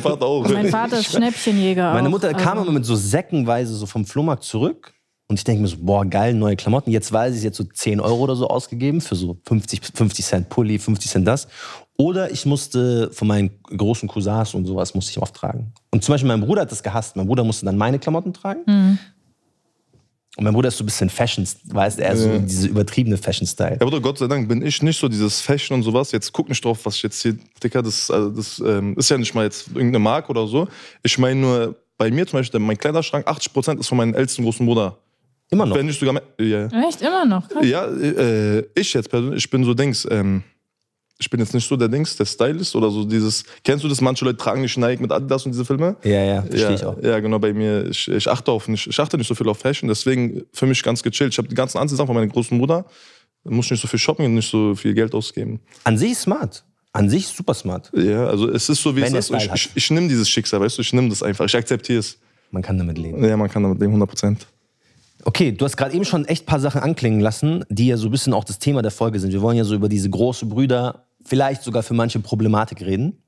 Vater 0.00 0.26
auch. 0.26 0.48
Mein 0.48 0.68
Vater 0.68 0.98
ist 0.98 1.12
Schnäppchenjäger. 1.12 1.92
Meine 1.92 2.08
auch. 2.08 2.12
Mutter 2.12 2.32
kam 2.34 2.58
Also- 2.58 2.62
immer 2.70 2.78
mit 2.78 2.84
so 2.84 2.96
säckenweise 2.96 3.74
so 3.74 3.86
vom 3.86 4.04
Flohmarkt 4.04 4.44
zurück. 4.44 4.92
Und 5.32 5.38
ich 5.38 5.44
denke 5.44 5.62
mir 5.62 5.68
so, 5.68 5.78
boah, 5.80 6.04
geil, 6.04 6.34
neue 6.34 6.56
Klamotten. 6.56 6.90
Jetzt 6.90 7.10
weiß 7.10 7.34
ich, 7.34 7.42
jetzt 7.42 7.56
so 7.56 7.64
10 7.64 8.00
Euro 8.00 8.18
oder 8.18 8.36
so 8.36 8.48
ausgegeben 8.48 9.00
für 9.00 9.14
so 9.14 9.38
50, 9.46 9.80
50 9.94 10.26
Cent 10.26 10.48
Pulli, 10.50 10.78
50 10.78 11.10
Cent 11.10 11.26
das. 11.26 11.48
Oder 11.96 12.30
ich 12.30 12.44
musste 12.44 13.10
von 13.14 13.28
meinen 13.28 13.50
großen 13.74 14.10
Cousins 14.10 14.52
und 14.52 14.66
sowas 14.66 14.94
musste 14.94 15.12
ich 15.12 15.18
oft 15.18 15.34
tragen. 15.34 15.72
Und 15.90 16.04
zum 16.04 16.12
Beispiel 16.12 16.28
mein 16.28 16.42
Bruder 16.42 16.60
hat 16.60 16.70
das 16.70 16.82
gehasst. 16.82 17.16
Mein 17.16 17.26
Bruder 17.26 17.44
musste 17.44 17.64
dann 17.64 17.78
meine 17.78 17.98
Klamotten 17.98 18.34
tragen. 18.34 18.98
Und 20.36 20.44
mein 20.44 20.52
Bruder 20.52 20.68
ist 20.68 20.76
so 20.76 20.84
ein 20.84 20.86
bisschen 20.86 21.08
Fashion, 21.08 21.48
weißt 21.64 21.98
du, 21.98 22.04
er 22.04 22.12
ist 22.12 22.22
so 22.24 22.38
diese 22.38 22.68
übertriebene 22.68 23.16
Fashion-Style. 23.16 23.78
Ja, 23.80 23.86
Bruder, 23.86 24.02
Gott 24.02 24.18
sei 24.18 24.26
Dank 24.26 24.50
bin 24.50 24.60
ich 24.60 24.82
nicht 24.82 25.00
so 25.00 25.08
dieses 25.08 25.40
Fashion 25.40 25.78
und 25.78 25.82
sowas. 25.82 26.12
Jetzt 26.12 26.30
guck 26.30 26.50
nicht 26.50 26.62
drauf, 26.62 26.80
was 26.84 26.96
ich 26.96 27.04
jetzt 27.04 27.22
hier, 27.22 27.38
Dicker, 27.64 27.82
das, 27.82 28.10
also 28.10 28.28
das 28.28 28.58
ähm, 28.58 28.94
ist 28.98 29.08
ja 29.08 29.16
nicht 29.16 29.34
mal 29.34 29.44
jetzt 29.44 29.68
irgendeine 29.68 29.98
Marke 29.98 30.28
oder 30.28 30.46
so. 30.46 30.68
Ich 31.02 31.16
meine 31.16 31.40
nur, 31.40 31.76
bei 32.02 32.10
mir 32.10 32.26
zum 32.26 32.40
Beispiel, 32.40 32.58
mein 32.58 32.76
Kleiderschrank, 32.76 33.28
80% 33.28 33.78
ist 33.78 33.86
von 33.86 33.96
meinem 33.96 34.14
ältesten 34.14 34.42
großen 34.42 34.66
Bruder. 34.66 34.98
Immer 35.52 35.66
noch. 35.66 35.76
Wenn 35.76 35.86
nicht 35.86 36.00
sogar 36.00 36.14
mehr. 36.14 36.22
Ja, 36.40 36.88
Echt? 36.88 37.02
Immer 37.02 37.26
noch? 37.26 37.46
Krass. 37.46 37.64
ja 37.64 37.84
äh, 37.84 38.64
ich 38.74 38.94
jetzt 38.94 39.10
persönlich, 39.10 39.44
ich 39.44 39.50
bin 39.50 39.64
so 39.64 39.74
Dings, 39.74 40.08
ähm, 40.10 40.42
ich 41.18 41.28
bin 41.28 41.38
jetzt 41.40 41.52
nicht 41.52 41.68
so 41.68 41.76
der 41.76 41.88
Dings, 41.88 42.16
der 42.16 42.24
Stylist 42.24 42.74
oder 42.74 42.90
so 42.90 43.04
dieses, 43.04 43.44
kennst 43.62 43.84
du 43.84 43.88
das, 43.88 44.00
manche 44.00 44.24
Leute 44.24 44.38
tragen 44.38 44.62
nicht 44.62 44.78
Nike 44.78 45.02
mit 45.02 45.12
Adidas 45.12 45.44
und 45.44 45.52
diese 45.52 45.66
Filme? 45.66 45.96
Ja, 46.04 46.24
ja, 46.24 46.42
verstehe 46.42 46.62
ja, 46.62 46.74
ich 46.74 46.84
auch. 46.84 47.02
Ja, 47.02 47.20
genau, 47.20 47.38
bei 47.38 47.52
mir, 47.52 47.86
ich, 47.86 48.08
ich 48.08 48.28
achte 48.28 48.50
auf 48.50 48.66
nicht, 48.66 48.86
ich 48.86 48.98
achte 48.98 49.18
nicht 49.18 49.28
so 49.28 49.34
viel 49.34 49.46
auf 49.46 49.58
Fashion, 49.58 49.88
deswegen 49.90 50.42
für 50.54 50.66
mich 50.66 50.82
ganz 50.82 51.02
gechillt. 51.02 51.32
Ich 51.32 51.38
habe 51.38 51.48
die 51.48 51.54
ganzen 51.54 51.76
Anziehsachen 51.76 52.06
von 52.06 52.16
meinem 52.16 52.30
großen 52.30 52.58
Bruder, 52.58 52.86
muss 53.44 53.70
nicht 53.70 53.80
so 53.80 53.88
viel 53.88 53.98
shoppen 53.98 54.24
und 54.24 54.34
nicht 54.34 54.50
so 54.50 54.74
viel 54.74 54.94
Geld 54.94 55.14
ausgeben. 55.14 55.60
An 55.84 55.98
sich 55.98 56.16
smart. 56.16 56.64
An 56.94 57.10
sich 57.10 57.26
super 57.26 57.52
smart. 57.52 57.90
Ja, 57.94 58.26
also 58.26 58.48
es 58.48 58.70
ist 58.70 58.82
so, 58.82 58.96
wie 58.96 59.02
Wenn 59.02 59.14
es 59.14 59.28
ist. 59.28 59.42
Ich, 59.42 59.52
ich, 59.52 59.70
ich 59.74 59.90
nehme 59.90 60.08
dieses 60.08 60.30
Schicksal, 60.30 60.60
weißt 60.60 60.78
du, 60.78 60.82
ich 60.82 60.92
nehme 60.94 61.10
das 61.10 61.22
einfach, 61.22 61.44
ich 61.44 61.54
akzeptiere 61.54 61.98
es. 61.98 62.18
Man 62.50 62.62
kann 62.62 62.78
damit 62.78 62.98
leben. 62.98 63.22
Ja, 63.22 63.36
man 63.36 63.50
kann 63.50 63.62
damit 63.62 63.80
leben, 63.80 63.92
100 63.92 64.08
Prozent. 64.08 64.46
Okay, 65.24 65.52
du 65.52 65.64
hast 65.64 65.76
gerade 65.76 65.94
eben 65.94 66.04
schon 66.04 66.24
echt 66.26 66.44
ein 66.44 66.46
paar 66.46 66.60
Sachen 66.60 66.80
anklingen 66.80 67.20
lassen, 67.20 67.64
die 67.68 67.86
ja 67.86 67.96
so 67.96 68.08
ein 68.08 68.10
bisschen 68.10 68.32
auch 68.32 68.44
das 68.44 68.58
Thema 68.58 68.82
der 68.82 68.90
Folge 68.90 69.20
sind. 69.20 69.32
Wir 69.32 69.42
wollen 69.42 69.56
ja 69.56 69.64
so 69.64 69.74
über 69.74 69.88
diese 69.88 70.10
große 70.10 70.46
Brüder, 70.46 71.06
vielleicht 71.24 71.62
sogar 71.62 71.82
für 71.82 71.94
manche 71.94 72.18
Problematik 72.20 72.80
reden. 72.80 73.22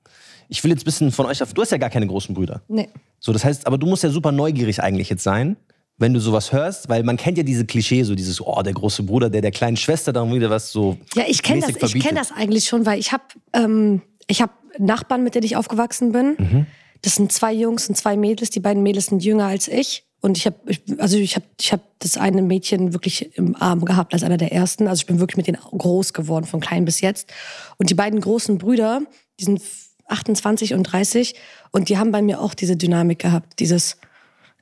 Ich 0.49 0.63
will 0.63 0.71
jetzt 0.71 0.83
ein 0.83 0.85
bisschen 0.85 1.13
von 1.13 1.27
euch 1.27 1.43
auf. 1.43 1.55
Du 1.55 1.63
hast 1.63 1.71
ja 1.71 1.79
gar 1.79 1.91
keine 1.91 2.07
großen 2.07 2.35
Brüder. 2.35 2.63
Nee. 2.69 2.89
So, 3.21 3.33
das 3.33 3.45
heißt, 3.45 3.67
aber 3.67 3.79
du 3.79 3.87
musst 3.87 4.03
ja 4.03 4.11
super 4.11 4.33
neugierig 4.33 4.83
eigentlich 4.83 5.09
jetzt 5.09 5.23
sein, 5.23 5.57
wenn 5.97 6.13
du 6.13 6.21
sowas 6.21 6.53
hörst, 6.53 6.89
weil 6.89 7.03
man 7.05 7.17
kennt 7.17 7.39
ja 7.39 7.45
diese 7.45 7.65
Klischee, 7.65 8.03
so 8.03 8.15
dieses, 8.15 8.41
oh, 8.41 8.61
der 8.63 8.73
große 8.73 9.05
Bruder, 9.05 9.31
der 9.31 9.41
der 9.41 9.53
kleinen 9.53 9.77
Schwester 9.77 10.13
dann 10.13 10.33
wieder 10.33 10.51
was 10.51 10.73
so. 10.73 10.99
Ja, 11.15 11.25
ich 11.27 11.43
kenne 11.43 11.61
das, 11.61 11.69
mäßig 11.69 11.83
ich 11.83 11.91
verbietet. 11.91 12.09
kenn 12.09 12.17
das 12.17 12.33
eigentlich 12.33 12.67
schon, 12.67 12.85
weil 12.85 12.99
ich 12.99 13.13
habe 13.13 13.25
ähm, 13.53 14.03
ich 14.27 14.43
hab 14.43 14.51
Nachbarn, 14.79 15.23
mit 15.23 15.35
denen 15.35 15.45
ich 15.45 15.57
aufgewachsen 15.57 16.13
bin. 16.13 16.37
Mhm. 16.39 16.67
Das 17.03 17.15
sind 17.15 17.33
zwei 17.33 17.53
Jungs 17.53 17.89
und 17.89 17.97
zwei 17.97 18.17
Mädels. 18.17 18.51
Die 18.51 18.61
beiden 18.61 18.83
Mädels 18.83 19.07
sind 19.07 19.23
jünger 19.23 19.47
als 19.47 19.69
ich. 19.69 20.04
Und 20.25 20.39
ich 20.39 20.47
habe, 20.47 20.57
also 20.97 21.19
ich 21.19 21.37
habe, 21.37 21.45
ich 21.61 21.71
habe 21.71 21.83
das 21.99 22.17
eine 22.17 22.41
Mädchen 22.41 22.95
wirklich 22.95 23.37
im 23.37 23.55
Arm 23.57 23.85
gehabt 23.85 24.15
als 24.15 24.23
einer 24.23 24.39
der 24.39 24.53
ersten. 24.53 24.89
Also 24.89 25.01
ich 25.01 25.07
bin 25.07 25.21
wirklich 25.21 25.37
mit 25.37 25.47
denen 25.47 25.59
groß 25.59 26.15
geworden, 26.15 26.47
von 26.47 26.61
klein 26.61 26.87
bis 26.87 27.03
jetzt. 27.03 27.31
Und 27.77 27.91
die 27.91 27.95
beiden 27.95 28.23
großen 28.23 28.57
Brüder, 28.57 29.03
die 29.39 29.45
sind 29.45 29.61
28 30.09 30.73
und 30.73 30.85
30 30.85 31.35
und 31.73 31.91
die 31.91 31.99
haben 31.99 32.11
bei 32.11 32.23
mir 32.23 32.41
auch 32.41 32.55
diese 32.55 32.75
Dynamik 32.75 33.19
gehabt, 33.19 33.61
dieses. 33.61 33.99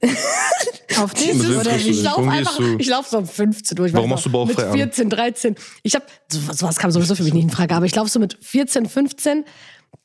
Auf 0.98 1.14
dieses 1.14 1.56
oder? 1.56 1.76
Ich 1.76 2.02
laufe 2.02 2.28
einfach, 2.28 2.58
ich 2.78 2.88
laufe 2.88 3.10
so 3.10 3.18
um 3.18 3.26
15 3.28 3.78
Uhr. 3.78 3.86
Ich 3.86 3.94
Warum 3.94 4.10
machst 4.10 4.26
du 4.26 4.30
bauchfrei 4.32 4.62
Mit 4.62 4.72
an? 4.72 4.78
14, 4.78 5.10
13. 5.10 5.54
Ich 5.84 5.94
habe, 5.94 6.04
sowas, 6.28 6.58
sowas 6.58 6.76
kam 6.76 6.90
sowieso 6.90 7.14
für 7.14 7.22
mich 7.22 7.34
nicht 7.34 7.44
in 7.44 7.50
Frage, 7.50 7.76
aber 7.76 7.86
ich 7.86 7.94
laufe 7.94 8.10
so 8.10 8.18
mit 8.18 8.36
14, 8.40 8.86
15 8.86 9.44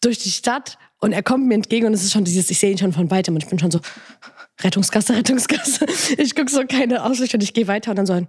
durch 0.02 0.20
die 0.20 0.30
Stadt 0.30 0.78
und 1.00 1.14
er 1.14 1.24
kommt 1.24 1.48
mir 1.48 1.56
entgegen 1.56 1.88
und 1.88 1.94
es 1.94 2.04
ist 2.04 2.14
schon 2.14 2.26
dieses, 2.26 2.52
ich 2.52 2.60
sehe 2.60 2.70
ihn 2.70 2.78
schon 2.78 2.94
von 2.94 3.10
weitem 3.10 3.34
und 3.34 3.44
ich 3.44 3.50
bin 3.50 3.58
schon 3.58 3.72
so, 3.72 3.80
Rettungsgasse, 4.62 5.16
Rettungsgasse. 5.16 5.86
Ich 6.18 6.36
gucke 6.36 6.50
so 6.52 6.66
keine 6.66 7.04
Auslicht 7.04 7.34
und 7.34 7.44
ich 7.44 7.54
gehe 7.54 7.68
weiter 7.68 7.92
und 7.92 7.98
dann 7.98 8.06
so 8.06 8.14
ein, 8.14 8.28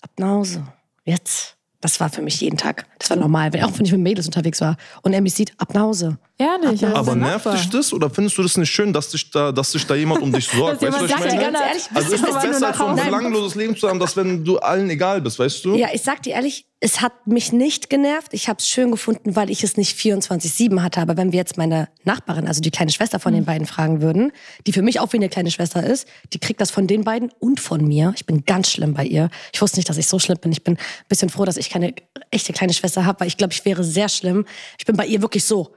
ab 0.00 0.10
nach 0.18 0.28
Hause, 0.28 0.66
jetzt. 1.04 1.56
Das 1.80 2.00
war 2.00 2.08
für 2.08 2.22
mich 2.22 2.40
jeden 2.40 2.56
Tag. 2.56 2.86
Das 2.98 3.10
war 3.10 3.16
normal, 3.16 3.52
wenn, 3.52 3.62
auch 3.62 3.78
wenn 3.78 3.84
ich 3.84 3.92
mit 3.92 4.00
Mädels 4.00 4.26
unterwegs 4.26 4.60
war. 4.60 4.76
Und 5.02 5.12
er 5.12 5.20
mich 5.20 5.34
sieht, 5.34 5.52
ab 5.58 5.74
nach 5.74 5.82
Hause. 5.82 6.18
Ehrlich. 6.38 6.82
ist 6.82 6.94
Aber 6.94 7.14
nervt 7.14 7.46
dich 7.46 7.70
das 7.70 7.92
oder 7.94 8.10
findest 8.10 8.36
du 8.36 8.42
das 8.42 8.58
nicht 8.58 8.70
schön, 8.70 8.92
dass 8.92 9.08
dich 9.08 9.30
da, 9.30 9.52
dass 9.52 9.72
sich 9.72 9.86
da 9.86 9.94
jemand 9.94 10.20
um 10.22 10.32
dich 10.32 10.46
sorgt? 10.54 10.82
Weißt 10.82 11.00
du, 11.00 11.04
was 11.04 11.10
ich 11.10 11.18
meine? 11.18 11.34
ja, 11.42 11.50
ganz 11.50 11.58
ehrlich, 11.60 11.84
Also 11.94 12.14
ist 12.14 12.28
es 12.28 12.34
besser, 12.42 12.66
als 12.68 12.76
so 12.78 12.84
ein 12.84 12.96
Nein. 12.96 13.06
belangloses 13.06 13.54
Leben 13.54 13.74
zu 13.76 13.88
haben, 13.88 13.98
dass 13.98 14.16
wenn 14.16 14.44
du 14.44 14.58
allen 14.58 14.90
egal 14.90 15.22
bist, 15.22 15.38
weißt 15.38 15.64
du? 15.64 15.76
Ja, 15.76 15.88
ich 15.94 16.02
sag 16.02 16.22
dir 16.22 16.34
ehrlich, 16.34 16.66
es 16.80 17.00
hat 17.00 17.26
mich 17.26 17.52
nicht 17.52 17.88
genervt. 17.88 18.34
Ich 18.34 18.48
habe 18.50 18.58
es 18.58 18.68
schön 18.68 18.90
gefunden, 18.90 19.34
weil 19.34 19.48
ich 19.48 19.64
es 19.64 19.78
nicht 19.78 19.98
24-7 19.98 20.82
hatte. 20.82 21.00
Aber 21.00 21.16
wenn 21.16 21.32
wir 21.32 21.38
jetzt 21.38 21.56
meine 21.56 21.88
Nachbarin, 22.04 22.46
also 22.46 22.60
die 22.60 22.70
kleine 22.70 22.92
Schwester 22.92 23.18
von 23.18 23.32
den 23.32 23.46
beiden 23.46 23.66
fragen 23.66 24.02
würden, 24.02 24.30
die 24.66 24.74
für 24.74 24.82
mich 24.82 25.00
auch 25.00 25.12
wie 25.14 25.16
eine 25.16 25.30
kleine 25.30 25.50
Schwester 25.50 25.82
ist, 25.84 26.06
die 26.34 26.38
kriegt 26.38 26.60
das 26.60 26.70
von 26.70 26.86
den 26.86 27.02
beiden 27.02 27.30
und 27.40 27.60
von 27.60 27.82
mir. 27.82 28.12
Ich 28.14 28.26
bin 28.26 28.44
ganz 28.44 28.70
schlimm 28.70 28.92
bei 28.92 29.04
ihr. 29.06 29.30
Ich 29.54 29.62
wusste 29.62 29.78
nicht, 29.78 29.88
dass 29.88 29.96
ich 29.96 30.06
so 30.06 30.18
schlimm 30.18 30.36
bin. 30.38 30.52
Ich 30.52 30.62
bin 30.62 30.74
ein 30.74 30.80
bisschen 31.08 31.30
froh, 31.30 31.46
dass 31.46 31.56
ich 31.56 31.70
keine 31.70 31.94
echte 32.30 32.52
kleine 32.52 32.74
Schwester 32.74 33.06
habe, 33.06 33.20
weil 33.20 33.28
ich 33.28 33.38
glaube, 33.38 33.54
ich 33.54 33.64
wäre 33.64 33.82
sehr 33.82 34.10
schlimm. 34.10 34.44
Ich 34.78 34.84
bin 34.84 34.96
bei 34.96 35.06
ihr 35.06 35.22
wirklich 35.22 35.44
so. 35.44 35.74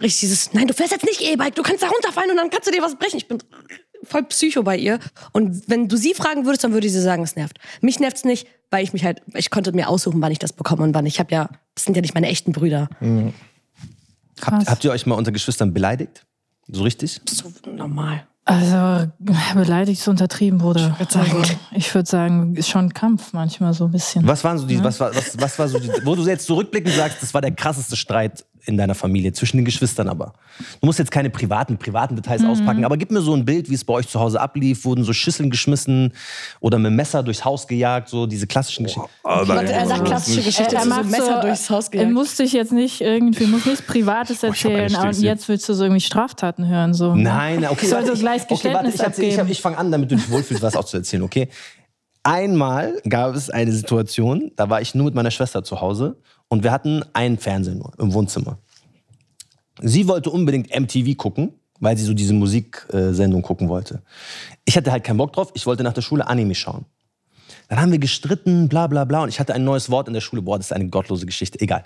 Richtig 0.00 0.20
dieses, 0.20 0.52
nein, 0.52 0.66
du 0.66 0.74
fährst 0.74 0.92
jetzt 0.92 1.04
nicht 1.04 1.20
E-Bike, 1.20 1.54
du 1.54 1.62
kannst 1.62 1.82
da 1.82 1.88
runterfallen 1.88 2.30
und 2.30 2.36
dann 2.36 2.50
kannst 2.50 2.66
du 2.66 2.72
dir 2.72 2.82
was 2.82 2.96
brechen. 2.96 3.16
Ich 3.16 3.28
bin 3.28 3.38
voll 4.02 4.24
Psycho 4.24 4.62
bei 4.62 4.76
ihr. 4.76 4.98
Und 5.32 5.68
wenn 5.68 5.88
du 5.88 5.96
sie 5.96 6.14
fragen 6.14 6.44
würdest, 6.44 6.64
dann 6.64 6.72
würde 6.72 6.88
sie 6.88 7.00
sagen, 7.00 7.22
es 7.22 7.36
nervt. 7.36 7.58
Mich 7.80 8.00
nervt's 8.00 8.24
nicht, 8.24 8.46
weil 8.70 8.84
ich 8.84 8.92
mich 8.92 9.04
halt, 9.04 9.22
ich 9.34 9.50
konnte 9.50 9.72
mir 9.72 9.88
aussuchen, 9.88 10.20
wann 10.20 10.32
ich 10.32 10.38
das 10.38 10.52
bekomme 10.52 10.82
und 10.82 10.94
wann. 10.94 11.06
Ich 11.06 11.20
habe 11.20 11.32
ja, 11.32 11.48
das 11.74 11.84
sind 11.84 11.96
ja 11.96 12.02
nicht 12.02 12.14
meine 12.14 12.28
echten 12.28 12.52
Brüder. 12.52 12.88
Habt, 14.42 14.68
habt 14.68 14.84
ihr 14.84 14.90
euch 14.90 15.06
mal 15.06 15.14
unter 15.14 15.32
Geschwistern 15.32 15.72
beleidigt? 15.72 16.26
So 16.68 16.82
richtig? 16.82 17.20
So 17.30 17.52
normal. 17.70 18.26
Also 18.46 19.10
beleidigt 19.54 20.00
ist 20.00 20.08
untertrieben, 20.08 20.58
Bruder. 20.58 20.96
würd 20.98 21.10
sagen. 21.10 21.32
Also, 21.34 21.54
ich 21.72 21.94
würde 21.94 22.08
sagen, 22.08 22.54
ist 22.56 22.68
schon 22.68 22.92
Kampf 22.92 23.32
manchmal 23.32 23.72
so 23.72 23.86
ein 23.86 23.92
bisschen. 23.92 24.26
Was 24.26 24.44
waren 24.44 24.58
so 24.58 24.66
die, 24.66 24.82
was 24.84 25.00
war, 25.00 25.14
was, 25.14 25.40
was 25.40 25.58
war 25.58 25.68
so 25.68 25.78
die, 25.78 25.90
wo 26.04 26.14
du 26.14 26.26
jetzt 26.26 26.46
zurückblickend 26.46 26.94
sagst, 26.94 27.22
das 27.22 27.32
war 27.32 27.40
der 27.40 27.52
krasseste 27.52 27.96
Streit 27.96 28.44
in 28.66 28.76
deiner 28.76 28.94
Familie, 28.94 29.32
zwischen 29.32 29.58
den 29.58 29.64
Geschwistern 29.64 30.08
aber. 30.08 30.32
Du 30.80 30.86
musst 30.86 30.98
jetzt 30.98 31.10
keine 31.10 31.30
privaten, 31.30 31.76
privaten 31.78 32.16
Details 32.16 32.42
Mhm. 32.42 32.48
auspacken, 32.50 32.84
aber 32.84 32.96
gib 32.96 33.10
mir 33.10 33.20
so 33.20 33.34
ein 33.34 33.44
Bild, 33.44 33.68
wie 33.68 33.74
es 33.74 33.84
bei 33.84 33.94
euch 33.94 34.08
zu 34.08 34.18
Hause 34.20 34.40
ablief. 34.40 34.84
Wurden 34.84 35.04
so 35.04 35.12
Schüsseln 35.12 35.50
geschmissen 35.50 36.12
oder 36.60 36.78
mit 36.78 36.90
dem 36.90 36.96
Messer 36.96 37.22
durchs 37.22 37.44
Haus 37.44 37.66
gejagt, 37.68 38.08
so 38.08 38.26
diese 38.26 38.46
klassischen 38.46 38.84
Geschichten. 38.84 39.08
Aber 39.22 39.48
Warte, 39.48 39.72
er 39.72 39.86
sagt 39.86 40.04
klassische 40.04 40.42
Geschichte, 40.42 40.76
Er 40.76 40.82
so 40.82 40.88
macht 40.88 41.00
ein 41.00 41.10
Messer 41.10 41.36
so- 41.42 41.46
durchs 41.48 41.70
Haus 41.70 41.86
Er 41.86 41.90
gejagt. 41.90 42.12
musste 42.12 42.42
ich 42.42 42.52
jetzt 42.52 42.72
nicht 42.72 43.00
irgendwie, 43.00 43.46
muss 43.46 43.66
nichts 43.66 43.82
Privates 43.82 44.42
Oh, 44.42 44.46
erzählen 44.48 44.84
und 44.94 45.00
Stilse. 45.00 45.24
jetzt 45.26 45.48
willst 45.48 45.68
du 45.68 45.74
so 45.74 45.84
irgendwie 45.84 46.00
Straftaten 46.00 46.66
hören. 46.68 46.94
So. 46.94 47.14
Nein, 47.14 47.64
okay. 47.66 47.78
Ich 47.82 47.88
soll 47.90 48.06
so 48.06 48.14
gleich 48.14 48.42
ich, 48.44 48.50
okay, 48.50 48.72
warte, 48.72 48.90
Geständnis 48.90 49.18
ich, 49.34 49.38
ich, 49.38 49.48
ich 49.50 49.60
fange 49.60 49.78
an, 49.78 49.90
damit 49.92 50.10
du 50.10 50.16
dich 50.16 50.30
wohlfühlst, 50.30 50.62
was 50.62 50.76
auch 50.76 50.84
zu 50.84 50.96
erzählen, 50.96 51.22
okay? 51.22 51.48
Einmal 52.22 53.02
gab 53.06 53.34
es 53.34 53.50
eine 53.50 53.70
Situation, 53.70 54.50
da 54.56 54.70
war 54.70 54.80
ich 54.80 54.94
nur 54.94 55.04
mit 55.04 55.14
meiner 55.14 55.30
Schwester 55.30 55.62
zu 55.62 55.82
Hause 55.82 56.16
und 56.54 56.62
wir 56.62 56.70
hatten 56.70 57.02
einen 57.14 57.36
Fernseher 57.36 57.74
nur 57.74 57.92
im 57.98 58.12
Wohnzimmer. 58.12 58.58
Sie 59.82 60.06
wollte 60.06 60.30
unbedingt 60.30 60.72
MTV 60.72 61.16
gucken, 61.16 61.54
weil 61.80 61.98
sie 61.98 62.04
so 62.04 62.14
diese 62.14 62.32
Musiksendung 62.32 63.42
gucken 63.42 63.68
wollte. 63.68 64.02
Ich 64.64 64.76
hatte 64.76 64.92
halt 64.92 65.02
keinen 65.02 65.16
Bock 65.16 65.32
drauf, 65.32 65.50
ich 65.54 65.66
wollte 65.66 65.82
nach 65.82 65.92
der 65.92 66.02
Schule 66.02 66.28
Anime 66.28 66.54
schauen. 66.54 66.84
Dann 67.68 67.80
haben 67.80 67.90
wir 67.90 67.98
gestritten, 67.98 68.68
bla 68.68 68.86
bla 68.86 69.04
bla. 69.04 69.24
Und 69.24 69.30
ich 69.30 69.40
hatte 69.40 69.52
ein 69.52 69.64
neues 69.64 69.90
Wort 69.90 70.06
in 70.06 70.14
der 70.14 70.20
Schule. 70.20 70.42
Boah, 70.42 70.58
das 70.58 70.66
ist 70.66 70.72
eine 70.72 70.88
gottlose 70.88 71.26
Geschichte. 71.26 71.60
Egal. 71.60 71.82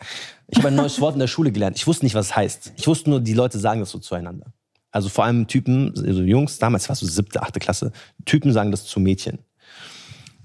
Ich 0.49 0.59
habe 0.59 0.69
ein 0.69 0.75
neues 0.75 1.01
Wort 1.01 1.15
in 1.15 1.21
der 1.21 1.29
Schule 1.29 1.51
gelernt. 1.51 1.79
Ich 1.79 1.87
wusste 1.87 2.05
nicht, 2.05 2.15
was 2.15 2.27
es 2.27 2.37
heißt. 2.37 2.73
Ich 2.77 2.87
wusste 2.87 3.09
nur, 3.09 3.21
die 3.21 3.33
Leute 3.33 3.59
sagen 3.59 3.81
das 3.81 3.91
so 3.91 3.99
zueinander. 3.99 4.53
Also 4.91 5.09
vor 5.09 5.25
allem 5.25 5.47
Typen, 5.47 5.95
also 5.97 6.23
Jungs, 6.23 6.59
damals 6.59 6.89
war 6.91 6.95
es 6.95 7.01
so 7.01 7.07
siebte, 7.07 7.41
achte 7.41 7.59
Klasse, 7.59 7.93
Typen 8.27 8.53
sagen 8.53 8.71
das 8.71 8.85
zu 8.85 9.01
Mädchen. 9.01 9.39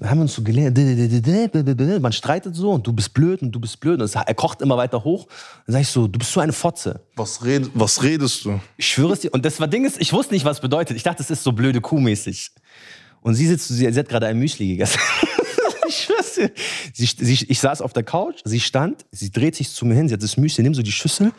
Dann 0.04 0.10
haben 0.10 0.18
wir 0.18 0.24
uns 0.24 0.34
so 0.34 0.44
gelernt, 0.44 2.02
man 2.02 2.12
streitet 2.12 2.54
so 2.58 2.72
und 2.72 2.86
du 2.86 2.92
bist 2.92 3.14
blöd 3.14 3.42
und 3.42 3.54
du 3.54 3.60
bist 3.62 3.80
blöd. 3.80 4.02
Und 4.02 4.14
er 4.14 4.34
kocht 4.34 4.62
immer 4.62 4.76
weiter 4.76 5.02
hoch. 5.02 5.28
Dann 5.66 5.76
sag 5.76 5.80
ich 5.80 5.88
so, 5.88 6.08
du 6.10 6.20
bist 6.20 6.34
so 6.34 6.42
eine 6.42 6.52
Fotze. 6.52 7.00
was, 7.16 7.46
red, 7.46 7.70
was 7.74 8.04
redest 8.04 8.44
du? 8.44 8.60
Ich 8.76 8.86
schwöre 8.86 9.14
es 9.14 9.22
dir. 9.22 9.34
Und 9.34 9.46
das 9.46 9.62
war 9.62 9.68
Ding 9.70 9.86
ist, 9.86 10.02
ich 10.02 10.12
wusste 10.12 10.34
nicht, 10.34 10.44
was 10.44 10.58
es 10.58 10.62
bedeutet. 10.62 10.98
Ich 10.98 11.04
dachte, 11.04 11.24
es 11.24 11.32
ist 11.32 11.42
so 11.42 11.54
blöde 11.54 11.80
Kuhmäßig. 11.80 12.52
Und 13.22 13.36
sie 13.36 13.48
sitzt, 13.48 13.70
sie, 13.70 13.90
sie 13.90 13.98
hat 13.98 14.10
gerade 14.10 14.28
ein 14.28 14.38
Müsli 14.38 14.68
gegessen. 14.68 15.00
ich 15.88 15.96
schwör's 15.96 16.34
dir. 16.34 16.52
Sie, 16.94 17.06
sie, 17.06 17.46
ich 17.48 17.60
saß 17.62 17.82
auf 17.82 17.94
der 17.94 18.04
Couch, 18.04 18.42
sie 18.44 18.60
stand, 18.60 19.06
sie 19.12 19.32
dreht 19.32 19.56
sich 19.56 19.72
zu 19.72 19.86
mir 19.86 19.96
hin, 19.96 20.10
sie 20.10 20.16
hat 20.16 20.24
das 20.24 20.36
Müsli, 20.36 20.64
nimmt 20.64 20.76
so 20.76 20.82
die 20.82 20.92
Schüssel. 20.92 21.32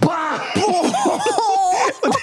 Bam! 0.00 0.12
Und 0.54 1.11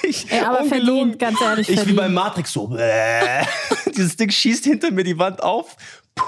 ich, 0.10 0.32
Ey, 0.32 0.42
aber 0.42 0.62
ungelogen, 0.62 1.13
verdient, 1.13 1.20
ganz 1.20 1.42
ehrlich, 1.42 1.68
Ich 1.70 1.74
wie 1.74 1.78
verdient. 1.78 1.98
bei 1.98 2.10
Matrix 2.10 2.51
so, 2.51 2.68
bäh. 2.68 3.44
dieses 3.96 4.16
Ding 4.16 4.30
schießt 4.30 4.63
hinter 4.66 4.92
mir 4.92 5.04
die 5.04 5.18
Wand 5.18 5.42
auf. 5.42 5.75
Puh, 6.16 6.24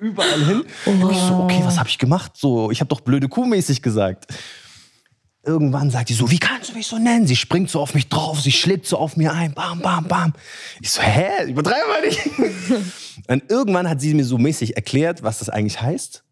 überall 0.00 0.44
hin. 0.44 0.64
Und 0.86 1.10
ich 1.10 1.18
so, 1.18 1.34
okay, 1.44 1.60
was 1.64 1.78
habe 1.78 1.88
ich 1.88 1.98
gemacht? 1.98 2.32
So, 2.36 2.70
ich 2.70 2.80
habe 2.80 2.88
doch 2.88 3.00
blöde 3.00 3.28
Kuhmäßig 3.28 3.82
gesagt. 3.82 4.26
Irgendwann 5.42 5.90
sagt 5.90 6.10
die 6.10 6.14
so, 6.14 6.30
wie 6.30 6.38
kannst 6.38 6.68
du 6.70 6.74
mich 6.74 6.86
so 6.86 6.98
nennen? 6.98 7.26
Sie 7.26 7.34
springt 7.34 7.70
so 7.70 7.80
auf 7.80 7.94
mich 7.94 8.08
drauf, 8.10 8.40
sie 8.40 8.52
schlägt 8.52 8.86
so 8.86 8.98
auf 8.98 9.16
mir 9.16 9.32
ein, 9.32 9.54
bam, 9.54 9.80
bam, 9.80 10.04
bam. 10.06 10.34
Ich 10.82 10.90
so, 10.90 11.00
hä? 11.00 11.46
Übertreibe 11.48 11.88
mal 11.88 12.06
nicht. 12.06 12.20
Und 13.28 13.50
irgendwann 13.50 13.88
hat 13.88 14.02
sie 14.02 14.12
mir 14.12 14.24
so 14.24 14.36
mäßig 14.36 14.76
erklärt, 14.76 15.22
was 15.22 15.38
das 15.38 15.48
eigentlich 15.48 15.80
heißt. 15.80 16.24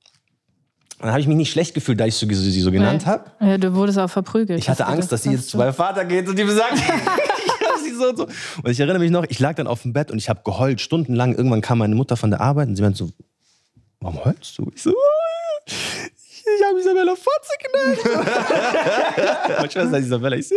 Und 0.99 1.05
dann 1.05 1.11
habe 1.12 1.21
ich 1.21 1.28
mich 1.28 1.37
nicht 1.37 1.52
schlecht 1.52 1.75
gefühlt, 1.75 2.00
da 2.00 2.07
ich 2.07 2.17
so, 2.17 2.26
sie 2.26 2.61
so 2.61 2.73
genannt 2.73 3.07
habe. 3.07 3.31
Ja, 3.40 3.57
du 3.57 3.73
wurdest 3.75 3.99
auch 4.00 4.11
verprügelt. 4.11 4.59
Ich 4.59 4.69
hatte 4.69 4.85
Angst, 4.87 5.12
dass 5.12 5.23
sie 5.23 5.31
jetzt 5.31 5.49
zu 5.49 5.57
meinem 5.57 5.73
Vater 5.73 6.05
geht 6.05 6.28
und 6.28 6.37
die 6.37 6.43
mir 6.43 6.52
sagt, 6.52 6.73
ich 6.76 7.69
hab 7.69 7.78
sie 7.78 7.95
so 7.95 8.09
und 8.09 8.17
so. 8.17 8.25
Und 8.25 8.69
ich 8.71 8.81
erinnere 8.81 8.99
mich 8.99 9.12
noch, 9.12 9.25
ich 9.28 9.38
lag 9.38 9.55
dann 9.55 9.69
auf 9.69 9.83
dem 9.83 9.93
Bett 9.93 10.11
und 10.11 10.19
ich 10.19 10.28
habe 10.28 10.40
geheult, 10.45 10.81
stundenlang. 10.81 11.37
Irgendwann 11.37 11.61
kam 11.61 11.78
meine 11.78 11.95
Mutter 11.95 12.17
von 12.17 12.31
der 12.31 12.40
Arbeit 12.40 12.67
und 12.69 12.75
sie 12.75 12.83
meinte 12.83 12.99
so, 12.99 13.11
warum 14.00 14.25
heulst 14.25 14.59
du? 14.59 14.69
Ich 14.75 14.83
so, 14.83 14.90
"Ah, 14.90 15.64
ich 15.67 16.64
habe 16.67 16.81
Isabella 16.81 17.14
Fotze 17.14 17.52
genannt. 17.62 18.26
Meine 19.59 19.71
Schwester 19.71 19.99
Isabella, 19.99 20.37
ich 20.37 20.49
so, 20.49 20.55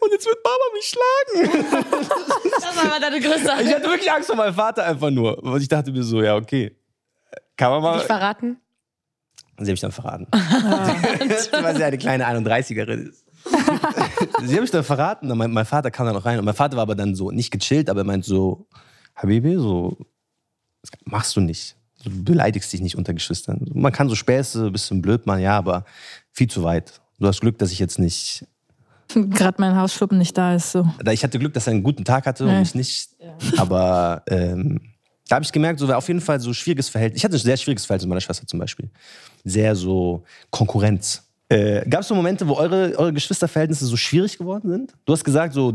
und 0.00 0.12
jetzt 0.12 0.26
wird 0.26 0.38
Mama 0.44 0.64
mich 0.74 0.92
schlagen. 0.92 1.94
Das 2.50 2.76
war 2.76 2.92
aber 2.92 3.00
deine 3.00 3.20
größte 3.20 3.50
Ich 3.62 3.72
hatte 3.74 3.88
wirklich 3.88 4.10
Angst 4.12 4.26
vor 4.26 4.36
meinem 4.36 4.54
Vater 4.54 4.84
einfach 4.84 5.08
nur. 5.10 5.42
Und 5.42 5.62
ich 5.62 5.68
dachte 5.68 5.92
mir 5.92 6.02
so, 6.02 6.20
ja, 6.20 6.36
okay. 6.36 6.76
Kann 7.56 7.70
man 7.70 7.82
mal. 7.82 7.96
Nicht 7.96 8.06
verraten? 8.06 8.58
Sie 9.64 9.70
habe 9.70 9.74
ich 9.74 9.80
dann 9.80 9.92
verraten. 9.92 10.26
Weil 10.30 11.76
sie 11.76 11.84
eine 11.84 11.98
kleine 11.98 12.26
31erin 12.26 13.08
ist. 13.10 13.24
sie 14.44 14.54
habe 14.54 14.64
ich 14.64 14.70
dann 14.70 14.84
verraten. 14.84 15.30
Und 15.30 15.38
mein, 15.38 15.50
mein 15.50 15.64
Vater 15.66 15.90
kam 15.90 16.06
dann 16.06 16.14
noch 16.14 16.24
rein. 16.24 16.38
Und 16.38 16.44
mein 16.44 16.54
Vater 16.54 16.76
war 16.76 16.82
aber 16.82 16.94
dann 16.94 17.14
so 17.14 17.30
nicht 17.30 17.50
gechillt, 17.50 17.88
aber 17.90 18.00
er 18.00 18.04
meint 18.04 18.24
so, 18.24 18.66
Habibi, 19.16 19.56
so, 19.56 19.96
das 20.82 20.90
machst 21.04 21.36
du 21.36 21.40
nicht. 21.40 21.76
Du 22.04 22.24
beleidigst 22.24 22.72
dich 22.72 22.80
nicht 22.80 22.96
unter 22.96 23.12
Geschwistern. 23.12 23.66
Man 23.74 23.92
kann 23.92 24.08
so 24.08 24.14
Späße, 24.14 24.66
ein 24.66 24.72
bisschen 24.72 25.02
blöd 25.02 25.26
machen, 25.26 25.40
ja, 25.40 25.56
aber 25.58 25.84
viel 26.32 26.48
zu 26.48 26.62
weit. 26.62 27.00
Du 27.18 27.26
hast 27.26 27.40
Glück, 27.40 27.58
dass 27.58 27.70
ich 27.72 27.78
jetzt 27.78 27.98
nicht. 27.98 28.46
Gerade 29.14 29.56
mein 29.60 29.76
Hausschluppen 29.76 30.16
nicht 30.16 30.38
da 30.38 30.54
ist. 30.54 30.72
So. 30.72 30.88
Ich 31.10 31.22
hatte 31.24 31.38
Glück, 31.38 31.52
dass 31.52 31.66
er 31.66 31.72
einen 31.72 31.82
guten 31.82 32.04
Tag 32.04 32.24
hatte 32.26 32.44
und 32.44 32.50
Ja. 32.50 32.62
ich 32.62 32.74
nicht. 32.74 33.10
Aber 33.58 34.22
ähm, 34.28 34.80
da 35.30 35.36
habe 35.36 35.44
ich 35.44 35.52
gemerkt, 35.52 35.78
so 35.78 35.86
war 35.86 35.96
auf 35.96 36.08
jeden 36.08 36.20
Fall 36.20 36.40
so 36.40 36.52
schwieriges 36.52 36.88
Verhältnis. 36.88 37.18
Ich 37.20 37.24
hatte 37.24 37.36
ein 37.36 37.38
sehr 37.38 37.56
schwieriges 37.56 37.86
Verhältnis 37.86 38.06
mit 38.06 38.10
meiner 38.10 38.20
Schwester 38.20 38.48
zum 38.48 38.58
Beispiel. 38.58 38.90
Sehr 39.44 39.76
so 39.76 40.24
Konkurrenz. 40.50 41.22
Äh, 41.48 41.88
Gab 41.88 42.00
es 42.00 42.08
so 42.08 42.16
Momente, 42.16 42.48
wo 42.48 42.54
eure, 42.54 42.98
eure 42.98 43.12
Geschwisterverhältnisse 43.12 43.86
so 43.86 43.96
schwierig 43.96 44.38
geworden 44.38 44.68
sind? 44.68 44.92
Du 45.04 45.12
hast 45.12 45.22
gesagt, 45.22 45.54
so, 45.54 45.72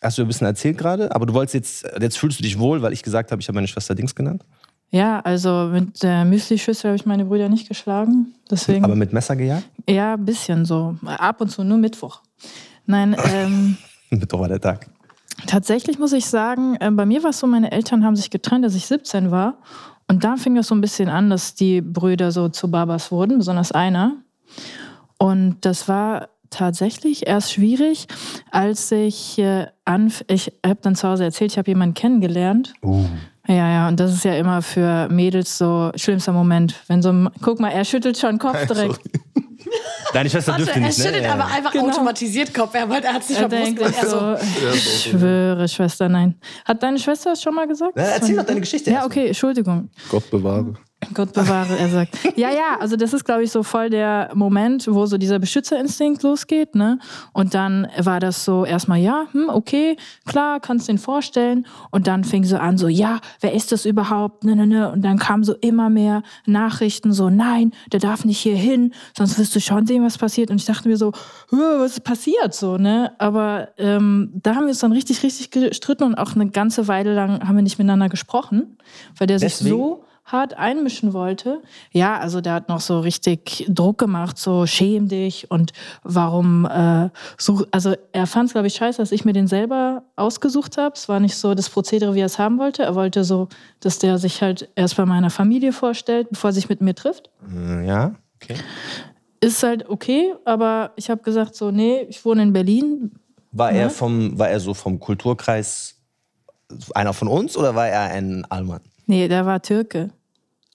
hast 0.00 0.16
du 0.16 0.22
ein 0.22 0.28
bisschen 0.28 0.46
erzählt 0.46 0.78
gerade, 0.78 1.12
aber 1.12 1.26
du 1.26 1.34
wolltest 1.34 1.54
jetzt, 1.54 1.88
jetzt 2.00 2.18
fühlst 2.18 2.38
du 2.38 2.44
dich 2.44 2.56
wohl, 2.56 2.80
weil 2.80 2.92
ich 2.92 3.02
gesagt 3.02 3.32
habe, 3.32 3.42
ich 3.42 3.48
habe 3.48 3.56
meine 3.56 3.66
Schwester 3.66 3.96
Dings 3.96 4.14
genannt. 4.14 4.44
Ja, 4.90 5.18
also 5.20 5.70
mit 5.72 6.00
der 6.04 6.24
Müsli-Schüssel 6.24 6.90
habe 6.90 6.96
ich 6.96 7.04
meine 7.04 7.24
Brüder 7.24 7.48
nicht 7.48 7.68
geschlagen. 7.68 8.32
Deswegen. 8.48 8.84
Aber 8.84 8.94
mit 8.94 9.12
Messer 9.12 9.34
gejagt? 9.34 9.68
ja, 9.88 10.14
ein 10.14 10.24
bisschen 10.24 10.64
so. 10.64 10.96
Ab 11.04 11.40
und 11.40 11.50
zu, 11.50 11.64
nur 11.64 11.78
Mittwoch. 11.78 12.22
Nein, 12.86 13.16
ähm, 13.34 13.76
Mittwoch 14.10 14.38
war 14.38 14.48
der 14.48 14.60
Tag. 14.60 14.88
Tatsächlich 15.46 15.98
muss 15.98 16.12
ich 16.12 16.26
sagen, 16.26 16.76
äh, 16.80 16.90
bei 16.90 17.06
mir 17.06 17.22
war 17.22 17.30
es 17.30 17.38
so, 17.38 17.46
meine 17.46 17.70
Eltern 17.72 18.04
haben 18.04 18.16
sich 18.16 18.30
getrennt, 18.30 18.64
als 18.64 18.74
ich 18.74 18.86
17 18.86 19.30
war. 19.30 19.58
Und 20.08 20.24
da 20.24 20.36
fing 20.36 20.54
das 20.54 20.68
so 20.68 20.74
ein 20.74 20.80
bisschen 20.80 21.08
an, 21.08 21.30
dass 21.30 21.54
die 21.54 21.80
Brüder 21.80 22.32
so 22.32 22.48
zu 22.48 22.70
Babas 22.70 23.12
wurden, 23.12 23.38
besonders 23.38 23.72
einer. 23.72 24.16
Und 25.18 25.56
das 25.62 25.86
war 25.88 26.28
tatsächlich 26.50 27.26
erst 27.26 27.52
schwierig, 27.52 28.06
als 28.50 28.90
ich 28.90 29.38
äh, 29.38 29.66
anf 29.84 30.24
ich 30.28 30.52
habe 30.64 30.78
dann 30.82 30.94
zu 30.96 31.06
Hause 31.08 31.24
erzählt, 31.24 31.52
ich 31.52 31.58
habe 31.58 31.70
jemanden 31.70 31.94
kennengelernt. 31.94 32.72
Uh. 32.82 33.04
Ja, 33.46 33.68
ja, 33.70 33.88
und 33.88 33.98
das 33.98 34.12
ist 34.12 34.24
ja 34.24 34.34
immer 34.34 34.60
für 34.62 35.08
Mädels 35.10 35.56
so 35.56 35.90
schlimmster 35.94 36.32
Moment. 36.32 36.74
Wenn 36.86 37.00
so, 37.02 37.10
ein- 37.10 37.30
guck 37.42 37.60
mal, 37.60 37.70
er 37.70 37.84
schüttelt 37.84 38.18
schon 38.18 38.38
Kopf 38.38 38.66
direkt. 38.66 39.00
Deine 40.12 40.30
Schwester 40.30 40.52
Warte, 40.52 40.64
dürfte 40.64 40.80
er 40.80 40.86
nicht, 40.86 40.98
ne? 40.98 41.04
schüttelt 41.04 41.24
Ja. 41.24 41.32
aber 41.32 41.46
einfach 41.46 41.74
automatisiert 41.74 42.54
Kopf. 42.54 42.74
Er, 42.74 42.88
er 42.88 43.14
hat 43.14 43.24
sich 43.24 43.38
Er 43.38 43.48
denkt 43.48 43.84
sich 43.84 43.96
Er 43.96 44.06
so, 44.06 44.18
so, 44.36 44.36
ich 44.74 45.02
schwöre, 45.10 45.68
Schwester, 45.68 46.08
nein. 46.08 46.34
Hat 46.64 46.82
deine 46.82 46.98
Schwester 46.98 47.30
das 47.30 47.42
schon 47.42 47.54
mal 47.54 47.66
gesagt? 47.66 47.92
Na, 47.96 48.02
erzähl 48.02 48.36
doch 48.36 48.44
deine 48.44 48.60
Geschichte 48.60 48.90
Ja, 48.90 49.04
okay, 49.04 49.28
Entschuldigung. 49.28 49.90
Gott 50.10 50.30
bewahre. 50.30 50.74
Gott 51.14 51.32
bewahre, 51.32 51.78
er 51.78 51.88
sagt. 51.88 52.18
Ja, 52.36 52.50
ja, 52.50 52.76
also 52.80 52.96
das 52.96 53.12
ist, 53.12 53.24
glaube 53.24 53.42
ich, 53.44 53.50
so 53.50 53.62
voll 53.62 53.88
der 53.88 54.30
Moment, 54.34 54.86
wo 54.90 55.06
so 55.06 55.16
dieser 55.16 55.38
Beschützerinstinkt 55.38 56.22
losgeht, 56.22 56.74
ne? 56.74 56.98
Und 57.32 57.54
dann 57.54 57.86
war 57.98 58.20
das 58.20 58.44
so 58.44 58.64
erstmal, 58.64 58.98
ja, 58.98 59.26
hm, 59.32 59.48
okay, 59.48 59.96
klar, 60.26 60.60
kannst 60.60 60.88
den 60.88 60.98
vorstellen. 60.98 61.66
Und 61.90 62.06
dann 62.08 62.24
fing 62.24 62.44
so 62.44 62.56
an, 62.56 62.78
so, 62.78 62.88
ja, 62.88 63.20
wer 63.40 63.52
ist 63.54 63.72
das 63.72 63.86
überhaupt? 63.86 64.44
Ne, 64.44 64.56
ne, 64.56 64.66
ne. 64.66 64.90
Und 64.92 65.02
dann 65.02 65.18
kamen 65.18 65.44
so 65.44 65.54
immer 65.60 65.88
mehr 65.88 66.22
Nachrichten, 66.46 67.12
so, 67.12 67.30
nein, 67.30 67.72
der 67.92 68.00
darf 68.00 68.24
nicht 68.24 68.38
hier 68.38 68.56
hin, 68.56 68.92
sonst 69.16 69.38
wirst 69.38 69.54
du 69.54 69.60
schon 69.60 69.86
sehen, 69.86 70.04
was 70.04 70.18
passiert. 70.18 70.50
Und 70.50 70.56
ich 70.56 70.66
dachte 70.66 70.88
mir 70.88 70.96
so, 70.96 71.12
"Hö, 71.50 71.78
was 71.78 71.92
ist 71.92 72.04
passiert, 72.04 72.54
so, 72.54 72.76
ne? 72.76 73.12
Aber 73.18 73.68
ähm, 73.78 74.30
da 74.34 74.54
haben 74.56 74.64
wir 74.64 74.70
uns 74.70 74.80
dann 74.80 74.92
richtig, 74.92 75.22
richtig 75.22 75.50
gestritten 75.50 76.04
und 76.04 76.14
auch 76.16 76.34
eine 76.34 76.50
ganze 76.50 76.88
Weile 76.88 77.14
lang 77.14 77.46
haben 77.46 77.56
wir 77.56 77.62
nicht 77.62 77.78
miteinander 77.78 78.08
gesprochen, 78.08 78.76
weil 79.16 79.26
der 79.26 79.38
sich 79.38 79.52
Deswegen? 79.58 79.76
so 79.76 80.04
hart 80.28 80.54
einmischen 80.54 81.12
wollte. 81.12 81.62
Ja, 81.90 82.18
also 82.18 82.40
der 82.40 82.52
hat 82.54 82.68
noch 82.68 82.80
so 82.80 83.00
richtig 83.00 83.66
Druck 83.68 83.98
gemacht, 83.98 84.38
so 84.38 84.66
schäm 84.66 85.08
dich 85.08 85.50
und 85.50 85.72
warum 86.04 86.64
äh, 86.66 87.08
so, 87.36 87.64
also 87.70 87.94
er 88.12 88.26
fand 88.26 88.46
es, 88.48 88.52
glaube 88.52 88.66
ich, 88.68 88.74
scheiße, 88.74 88.98
dass 89.02 89.10
ich 89.12 89.24
mir 89.24 89.32
den 89.32 89.46
selber 89.48 90.04
ausgesucht 90.16 90.78
habe. 90.78 90.94
Es 90.94 91.08
war 91.08 91.18
nicht 91.18 91.34
so 91.34 91.54
das 91.54 91.68
Prozedere, 91.70 92.14
wie 92.14 92.20
er 92.20 92.26
es 92.26 92.38
haben 92.38 92.58
wollte. 92.58 92.82
Er 92.84 92.94
wollte 92.94 93.24
so, 93.24 93.48
dass 93.80 93.98
der 93.98 94.18
sich 94.18 94.40
halt 94.42 94.68
erst 94.76 94.96
bei 94.96 95.04
meiner 95.06 95.30
Familie 95.30 95.72
vorstellt, 95.72 96.28
bevor 96.30 96.50
er 96.50 96.54
sich 96.54 96.68
mit 96.68 96.80
mir 96.80 96.94
trifft. 96.94 97.30
Äh, 97.52 97.86
Ja, 97.86 98.14
okay. 98.36 98.56
Ist 99.40 99.62
halt 99.62 99.88
okay, 99.88 100.34
aber 100.44 100.90
ich 100.96 101.10
habe 101.10 101.22
gesagt 101.22 101.54
so, 101.54 101.70
nee, 101.70 102.00
ich 102.08 102.24
wohne 102.24 102.42
in 102.42 102.52
Berlin. 102.52 103.12
War 103.52 103.72
Ne? 103.72 103.78
er 103.78 103.90
vom, 103.90 104.38
war 104.38 104.48
er 104.50 104.60
so 104.60 104.74
vom 104.74 104.98
Kulturkreis 105.00 105.94
einer 106.94 107.14
von 107.14 107.28
uns 107.28 107.56
oder 107.56 107.74
war 107.74 107.88
er 107.88 108.10
ein 108.12 108.44
Alman? 108.50 108.80
Nee, 109.06 109.26
der 109.28 109.46
war 109.46 109.62
Türke. 109.62 110.10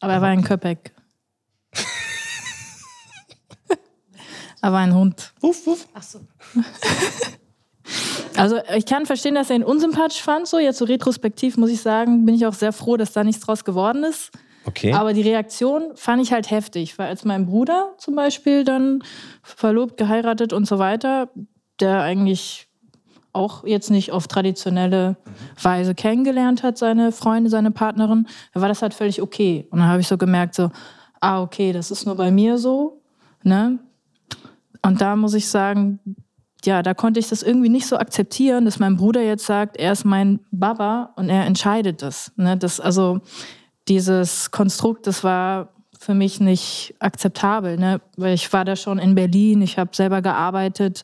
Aber 0.04 0.14
er 0.16 0.22
war 0.22 0.28
ein 0.28 0.44
Köpek. 0.44 0.92
er 4.62 4.74
war 4.74 4.82
ein 4.82 4.94
Hund. 4.94 5.34
Wuff, 5.40 5.66
wuff. 5.66 5.88
ach 5.94 6.04
so. 6.04 6.20
Also 8.36 8.58
ich 8.76 8.88
kann 8.88 9.06
verstehen, 9.06 9.36
dass 9.36 9.52
er 9.52 9.58
ihn 9.58 9.64
unsympathisch 9.64 10.22
fand. 10.22 10.48
So 10.48 10.58
jetzt 10.58 10.80
so 10.80 10.86
retrospektiv 10.86 11.56
muss 11.56 11.70
ich 11.70 11.82
sagen, 11.82 12.26
bin 12.26 12.34
ich 12.34 12.48
auch 12.48 12.54
sehr 12.54 12.74
froh, 12.74 12.98
dass 12.98 13.14
da 13.14 13.24
nichts 13.24 13.46
draus 13.46 13.64
geworden 13.64 14.04
ist. 14.04 14.32
Okay. 14.66 14.92
Aber 14.94 15.14
die 15.14 15.22
Reaktion 15.22 15.96
fand 15.96 16.24
ich 16.24 16.34
halt 16.34 16.50
heftig, 16.50 16.98
weil 16.98 17.10
als 17.10 17.26
mein 17.26 17.46
Bruder 17.46 17.94
zum 18.00 18.16
Beispiel 18.16 18.64
dann 18.64 19.04
verlobt, 19.44 19.98
geheiratet 19.98 20.52
und 20.52 20.66
so 20.66 20.80
weiter, 20.80 21.30
der 21.80 22.02
eigentlich 22.02 22.68
auch 23.34 23.66
jetzt 23.66 23.90
nicht 23.90 24.12
auf 24.12 24.28
traditionelle 24.28 25.18
Weise 25.62 25.96
kennengelernt 25.96 26.64
hat, 26.64 26.78
seine 26.78 27.12
Freunde, 27.12 27.50
seine 27.50 27.72
Partnerin, 27.72 28.28
da 28.54 28.62
war 28.62 28.70
das 28.70 28.82
halt 28.82 28.94
völlig 28.94 29.22
okay. 29.22 29.68
Und 29.72 29.80
dann 29.80 29.88
habe 29.88 30.02
ich 30.02 30.08
so 30.08 30.18
gemerkt, 30.18 30.56
so, 30.56 30.72
ah, 31.20 31.42
okay, 31.42 31.74
das 31.74 31.92
ist 31.92 32.06
nur 32.06 32.16
bei 32.16 32.32
mir 32.32 32.58
so, 32.58 33.02
ne? 33.44 33.80
Und 34.86 35.02
da 35.02 35.16
muss 35.16 35.34
ich 35.34 35.48
sagen, 35.48 36.00
ja, 36.66 36.82
da 36.82 36.94
konnte 36.94 37.20
ich 37.20 37.30
das 37.30 37.44
irgendwie 37.44 37.70
nicht 37.70 37.88
so 37.88 37.98
akzeptieren, 37.98 38.66
dass 38.66 38.80
mein 38.80 38.98
Bruder 38.98 39.22
jetzt 39.22 39.46
sagt, 39.46 39.78
er 39.78 39.92
ist 39.92 40.06
mein 40.06 40.40
Baba 40.52 41.14
und 41.16 41.30
er 41.30 41.46
entscheidet 41.46 42.02
das. 42.02 42.32
Ne? 42.36 42.58
das 42.58 42.80
also 42.80 43.20
dieses 43.88 44.52
Konstrukt, 44.52 45.08
das 45.08 45.24
war 45.24 45.70
für 46.00 46.14
mich 46.14 46.40
nicht 46.40 46.96
akzeptabel, 47.00 47.78
ne? 47.78 48.02
weil 48.18 48.34
ich 48.34 48.52
war 48.52 48.66
da 48.66 48.76
schon 48.76 49.00
in 49.00 49.16
Berlin, 49.16 49.62
ich 49.62 49.78
habe 49.78 49.92
selber 49.94 50.22
gearbeitet, 50.22 51.04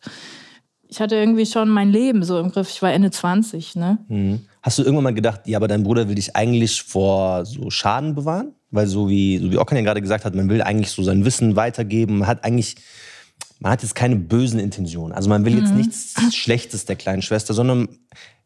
ich 0.90 1.00
hatte 1.00 1.16
irgendwie 1.16 1.46
schon 1.46 1.70
mein 1.70 1.92
Leben 1.92 2.24
so 2.24 2.40
im 2.40 2.52
Griff. 2.52 2.70
Ich 2.70 2.82
war 2.82 2.92
Ende 2.92 3.12
20, 3.12 3.76
ne? 3.76 4.00
Mhm. 4.08 4.40
Hast 4.64 4.80
du 4.80 4.84
irgendwann 4.84 5.04
mal 5.04 5.14
gedacht, 5.14 5.42
ja, 5.46 5.58
aber 5.58 5.68
dein 5.68 5.84
Bruder 5.84 6.08
will 6.08 6.16
dich 6.16 6.36
eigentlich 6.36 6.82
vor 6.82 7.46
so 7.46 7.70
Schaden 7.70 8.16
bewahren? 8.16 8.54
Weil 8.72 8.88
so 8.88 9.08
wie, 9.08 9.38
so 9.38 9.52
wie 9.52 9.58
Okan 9.58 9.78
ja 9.78 9.84
gerade 9.84 10.02
gesagt 10.02 10.26
hat, 10.26 10.36
man 10.36 10.50
will 10.50 10.62
eigentlich 10.62 10.92
so 10.92 11.04
sein 11.04 11.24
Wissen 11.26 11.56
weitergeben. 11.56 12.20
Man 12.20 12.28
hat 12.28 12.44
eigentlich, 12.44 12.76
man 13.60 13.72
hat 13.72 13.84
jetzt 13.84 13.94
keine 13.94 14.16
bösen 14.16 14.60
Intentionen. 14.60 15.14
Also 15.14 15.30
man 15.30 15.46
will 15.46 15.58
jetzt 15.58 15.74
nichts 15.74 16.16
Schlechtes 16.36 16.86
der 16.86 16.96
kleinen 16.96 17.22
Schwester, 17.22 17.54
sondern 17.54 17.88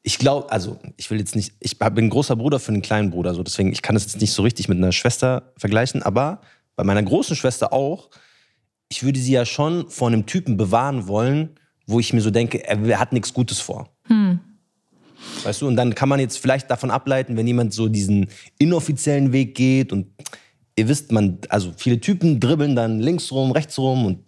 ich 0.01 0.17
glaube, 0.17 0.51
also 0.51 0.79
ich 0.97 1.09
will 1.09 1.19
jetzt 1.19 1.35
nicht, 1.35 1.53
ich 1.61 1.79
bin 1.79 2.09
großer 2.09 2.35
Bruder 2.35 2.59
für 2.59 2.73
einen 2.73 2.81
kleinen 2.81 3.09
Bruder, 3.09 3.33
so 3.33 3.41
deswegen, 3.41 3.71
ich 3.71 3.81
kann 3.81 3.95
das 3.95 4.03
jetzt 4.03 4.19
nicht 4.19 4.33
so 4.33 4.43
richtig 4.43 4.67
mit 4.67 4.77
einer 4.77 4.91
Schwester 4.91 5.53
vergleichen, 5.57 6.03
aber 6.03 6.41
bei 6.75 6.83
meiner 6.83 7.03
großen 7.03 7.37
Schwester 7.37 7.71
auch, 7.71 8.09
ich 8.89 9.03
würde 9.03 9.19
sie 9.19 9.31
ja 9.31 9.45
schon 9.45 9.89
vor 9.89 10.09
einem 10.09 10.25
Typen 10.25 10.57
bewahren 10.57 11.07
wollen, 11.07 11.57
wo 11.85 11.99
ich 11.99 12.13
mir 12.13 12.21
so 12.21 12.31
denke, 12.31 12.65
er 12.65 12.99
hat 12.99 13.13
nichts 13.13 13.33
Gutes 13.33 13.59
vor. 13.59 13.89
Weißt 15.43 15.61
du, 15.61 15.67
und 15.67 15.75
dann 15.75 15.95
kann 15.95 16.09
man 16.09 16.19
jetzt 16.19 16.37
vielleicht 16.37 16.69
davon 16.69 16.91
ableiten, 16.91 17.37
wenn 17.37 17.47
jemand 17.47 17.73
so 17.73 17.87
diesen 17.87 18.27
inoffiziellen 18.57 19.31
Weg 19.31 19.55
geht 19.55 19.91
und 19.91 20.07
ihr 20.75 20.87
wisst, 20.87 21.11
man, 21.11 21.39
also 21.49 21.73
viele 21.77 21.99
Typen 21.99 22.39
dribbeln 22.39 22.75
dann 22.75 22.99
links 22.99 23.31
rum, 23.31 23.51
rechts 23.51 23.77
rum 23.77 24.05
und 24.05 24.19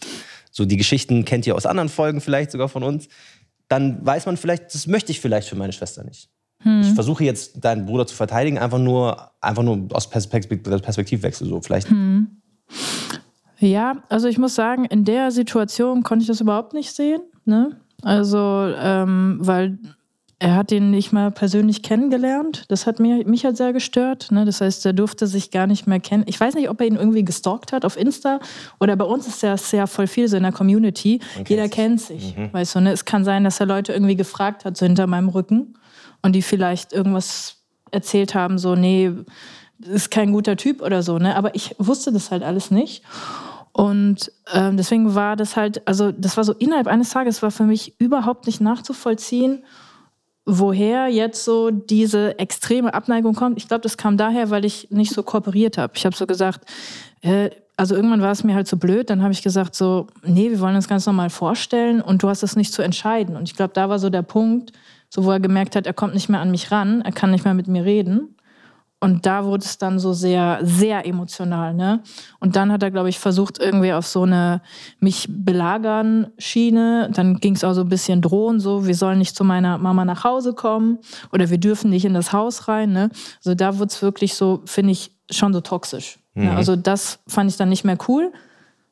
so 0.52 0.66
die 0.66 0.78
Geschichten 0.78 1.26
kennt 1.26 1.46
ihr 1.48 1.56
aus 1.56 1.66
anderen 1.66 1.90
Folgen 1.90 2.22
vielleicht 2.22 2.52
sogar 2.52 2.70
von 2.70 2.84
uns, 2.84 3.10
dann 3.68 4.06
weiß 4.06 4.26
man 4.26 4.38
vielleicht, 4.38 4.74
das 4.74 4.88
möchte 4.88 5.12
ich 5.12 5.20
vielleicht 5.20 5.50
für 5.50 5.56
meine 5.56 5.74
Schwester 5.74 6.04
nicht. 6.04 6.30
Ich 6.82 6.94
versuche 6.94 7.24
jetzt 7.24 7.64
deinen 7.64 7.86
Bruder 7.86 8.08
zu 8.08 8.16
verteidigen, 8.16 8.58
einfach 8.58 8.80
nur, 8.80 9.32
einfach 9.40 9.62
nur 9.62 9.88
aus 9.92 10.10
Perspekt 10.10 10.50
Perspektivwechsel 10.64 11.48
so 11.48 11.62
vielleicht. 11.62 11.88
Ja, 13.60 14.04
also 14.10 14.28
ich 14.28 14.40
muss 14.40 14.56
sagen, 14.56 14.86
in 14.86 15.06
der 15.06 15.30
Situation 15.30 16.02
konnte 16.02 16.24
ich 16.24 16.28
das 16.28 16.42
überhaupt 16.42 16.74
nicht 16.74 16.92
sehen. 16.92 17.22
Ne? 17.46 17.78
Also, 18.02 18.38
ähm, 18.78 19.38
weil 19.40 19.78
er 20.38 20.56
hat 20.56 20.72
ihn 20.72 20.92
nicht 20.92 21.14
mal 21.14 21.32
persönlich 21.32 21.82
kennengelernt. 21.82 22.66
Das 22.68 22.86
hat 22.86 23.00
mir, 23.00 23.26
mich 23.26 23.46
halt 23.46 23.56
sehr 23.56 23.72
gestört. 23.72 24.32
Ne? 24.32 24.44
Das 24.44 24.60
heißt, 24.60 24.86
er 24.86 24.94
durfte 24.94 25.28
sich 25.28 25.50
gar 25.50 25.66
nicht 25.66 25.88
mehr 25.88 26.02
kennen. 26.02 26.24
Ich 26.28 26.40
weiß 26.40 26.56
nicht, 26.56 26.70
ob 26.70 26.82
er 26.82 26.88
ihn 26.88 26.98
irgendwie 26.98 27.24
gestalkt 27.24 27.72
hat 27.72 27.86
auf 27.86 27.98
Insta 27.98 28.40
oder 28.80 28.96
bei 28.98 29.06
uns 29.06 29.28
ist 29.28 29.42
ja 29.44 29.56
sehr 29.58 29.88
voll 29.88 30.08
viel 30.08 30.28
so 30.28 30.36
in 30.36 30.44
der 30.44 30.52
Community. 30.52 31.22
Jeder 31.48 31.70
kennt 31.70 32.02
sich. 32.02 32.36
Weißt 32.52 32.76
du, 32.76 32.82
ne? 32.82 32.92
Es 32.92 33.06
kann 33.06 33.24
sein, 33.24 33.46
dass 33.46 33.60
er 33.60 33.66
Leute 33.66 33.94
irgendwie 33.94 34.16
gefragt 34.16 34.66
hat, 34.66 34.76
so 34.76 34.86
hinter 34.86 35.08
meinem 35.08 35.30
Rücken 35.30 35.76
und 36.22 36.34
die 36.34 36.42
vielleicht 36.42 36.92
irgendwas 36.92 37.64
erzählt 37.92 38.36
haben, 38.36 38.58
so, 38.58 38.76
nee, 38.76 39.12
ist 39.80 40.12
kein 40.12 40.32
guter 40.32 40.58
Typ 40.58 40.82
oder 40.82 41.02
so. 41.02 41.18
Ne? 41.18 41.36
Aber 41.36 41.56
ich 41.56 41.76
wusste 41.78 42.12
das 42.12 42.32
halt 42.32 42.44
alles 42.44 42.72
nicht. 42.72 43.04
Und 43.76 44.32
ähm, 44.54 44.78
deswegen 44.78 45.16
war 45.16 45.36
das 45.36 45.58
halt, 45.58 45.86
also 45.86 46.14
das 46.14 46.38
war 46.38 46.46
so 46.46 46.54
innerhalb 46.54 46.88
eines 46.88 47.10
Tages, 47.10 47.42
war 47.42 47.52
für 47.52 47.66
mich 47.66 48.00
überhaupt 48.00 48.46
nicht 48.46 48.62
nachzuvollziehen, 48.62 49.66
woher 50.46 51.10
jetzt 51.10 51.44
so 51.44 51.72
diese 51.72 52.40
extreme 52.40 52.94
Abneigung 52.94 53.36
kommt. 53.36 53.58
Ich 53.58 53.68
glaube, 53.68 53.82
das 53.82 53.98
kam 53.98 54.16
daher, 54.16 54.50
weil 54.50 54.64
ich 54.64 54.92
nicht 54.92 55.12
so 55.12 55.24
kooperiert 55.24 55.78
habe. 55.78 55.92
Ich 55.98 56.06
habe 56.06 56.16
so 56.16 56.26
gesagt, 56.26 56.62
äh, 57.20 57.50
also 57.76 57.96
irgendwann 57.96 58.22
war 58.22 58.32
es 58.32 58.46
mir 58.46 58.56
halt 58.56 58.70
so 58.70 58.78
blöd, 58.78 59.10
dann 59.10 59.22
habe 59.22 59.34
ich 59.34 59.44
gesagt 59.44 59.76
so, 59.76 60.08
nee, 60.24 60.52
wir 60.52 60.62
wollen 60.62 60.78
uns 60.78 60.88
ganz 60.88 61.06
normal 61.06 61.30
vorstellen 61.30 62.00
und 62.00 62.24
du 62.24 62.30
hast 62.30 62.44
es 62.44 62.56
nicht 62.56 62.72
zu 62.72 62.82
entscheiden. 62.82 63.36
Und 63.36 63.50
ich 63.50 63.58
glaube, 63.58 63.74
da 63.74 63.90
war 63.90 64.00
so 64.00 64.10
der 64.10 64.22
Punkt, 64.22 64.72
so 65.10 65.26
wo 65.26 65.32
er 65.32 65.42
gemerkt 65.42 65.76
hat, 65.76 65.86
er 65.86 65.94
kommt 65.94 66.14
nicht 66.14 66.30
mehr 66.30 66.40
an 66.40 66.50
mich 66.50 66.72
ran, 66.72 67.02
er 67.02 67.12
kann 67.12 67.32
nicht 67.32 67.44
mehr 67.44 67.54
mit 67.54 67.68
mir 67.68 67.84
reden. 67.84 68.35
Und 69.02 69.26
da 69.26 69.46
wurde 69.46 69.64
es 69.64 69.78
dann 69.78 70.00
so 70.00 70.14
sehr, 70.14 70.60
sehr 70.64 71.06
emotional, 71.06 71.74
ne? 71.74 72.02
Und 72.40 72.56
dann 72.56 72.72
hat 72.72 72.82
er, 72.82 72.92
glaube 72.92 73.10
ich, 73.10 73.20
versucht, 73.20 73.60
irgendwie 73.60 73.94
auf 73.94 74.08
so 74.08 74.24
eine 74.24 74.62
mich 75.00 75.28
belagern 75.30 76.28
Schiene. 76.38 77.12
Dann 77.14 77.38
ging 77.38 77.56
es 77.56 77.64
auch 77.64 77.74
so 77.74 77.82
ein 77.82 77.90
bisschen 77.90 78.22
drohen, 78.22 78.60
so, 78.60 78.88
wir 78.88 78.96
sollen 78.96 79.20
nicht 79.20 79.36
zu 79.36 79.44
meiner 79.44 79.78
Mama 79.78 80.06
nach 80.06 80.24
Hause 80.24 80.54
kommen 80.54 81.00
oder 81.32 81.50
wir 81.50 81.58
dürfen 81.58 81.90
nicht 81.90 82.06
in 82.06 82.14
das 82.14 82.34
Haus 82.34 82.68
rein, 82.68 82.94
ne? 82.94 83.10
Also 83.38 83.54
da 83.54 83.78
wurde 83.78 83.90
es 83.90 84.02
wirklich 84.02 84.34
so, 84.34 84.62
finde 84.66 84.94
ich, 84.94 85.12
schon 85.30 85.54
so 85.54 85.62
toxisch. 85.62 86.20
Ne? 86.36 86.56
Also 86.56 86.76
das 86.76 87.20
fand 87.28 87.50
ich 87.50 87.58
dann 87.58 87.70
nicht 87.70 87.84
mehr 87.84 87.98
cool. 88.08 88.32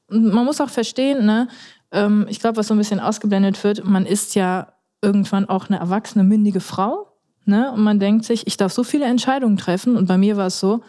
Und 0.08 0.34
man 0.34 0.46
muss 0.46 0.62
auch 0.62 0.70
verstehen, 0.70 1.26
ne? 1.26 1.48
Ähm, 1.92 2.26
ich 2.30 2.40
glaube, 2.40 2.58
was 2.58 2.68
so 2.68 2.74
ein 2.74 2.78
bisschen 2.78 3.00
ausgeblendet 3.00 3.64
wird, 3.64 3.86
man 3.86 4.06
ist 4.06 4.36
ja 4.36 4.74
irgendwann 5.02 5.48
auch 5.48 5.70
eine 5.70 5.80
erwachsene, 5.80 6.24
mündige 6.24 6.60
Frau. 6.60 7.13
Ne? 7.46 7.72
Und 7.72 7.82
man 7.82 8.00
denkt 8.00 8.26
sich, 8.26 8.48
ich 8.48 8.58
darf 8.58 8.72
so 8.72 8.84
viele 8.84 9.06
Entscheidungen 9.06 9.58
treffen. 9.58 9.96
Und 9.96 10.08
bei 10.08 10.18
mir 10.18 10.38
war 10.38 10.48
es 10.48 10.60
so, 10.60 10.82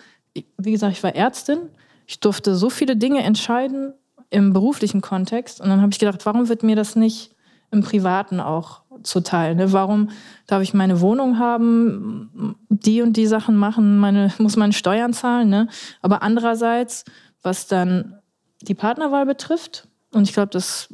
wie 0.58 0.72
gesagt, 0.72 0.96
ich 0.96 1.02
war 1.02 1.14
Ärztin. 1.14 1.58
Ich 2.06 2.20
durfte 2.20 2.54
so 2.54 2.70
viele 2.70 2.96
Dinge 2.96 3.22
entscheiden 3.22 3.94
im 4.30 4.52
beruflichen 4.52 5.00
Kontext. 5.00 5.60
Und 5.60 5.68
dann 5.68 5.80
habe 5.80 5.92
ich 5.92 5.98
gedacht, 5.98 6.26
warum 6.26 6.48
wird 6.48 6.62
mir 6.62 6.76
das 6.76 6.96
nicht 6.96 7.34
im 7.70 7.82
Privaten 7.82 8.40
auch 8.40 8.82
zuteil? 9.02 9.54
Ne? 9.54 9.72
Warum 9.72 10.10
darf 10.46 10.62
ich 10.62 10.74
meine 10.74 11.00
Wohnung 11.00 11.38
haben, 11.38 12.56
die 12.68 13.02
und 13.02 13.16
die 13.16 13.26
Sachen 13.26 13.56
machen, 13.56 13.98
meine, 13.98 14.32
muss 14.38 14.56
meine 14.56 14.72
Steuern 14.72 15.12
zahlen? 15.12 15.48
Ne? 15.48 15.68
Aber 16.02 16.22
andererseits, 16.22 17.04
was 17.42 17.66
dann 17.66 18.18
die 18.62 18.74
Partnerwahl 18.74 19.26
betrifft, 19.26 19.88
und 20.12 20.22
ich 20.22 20.32
glaube, 20.32 20.50
das 20.50 20.88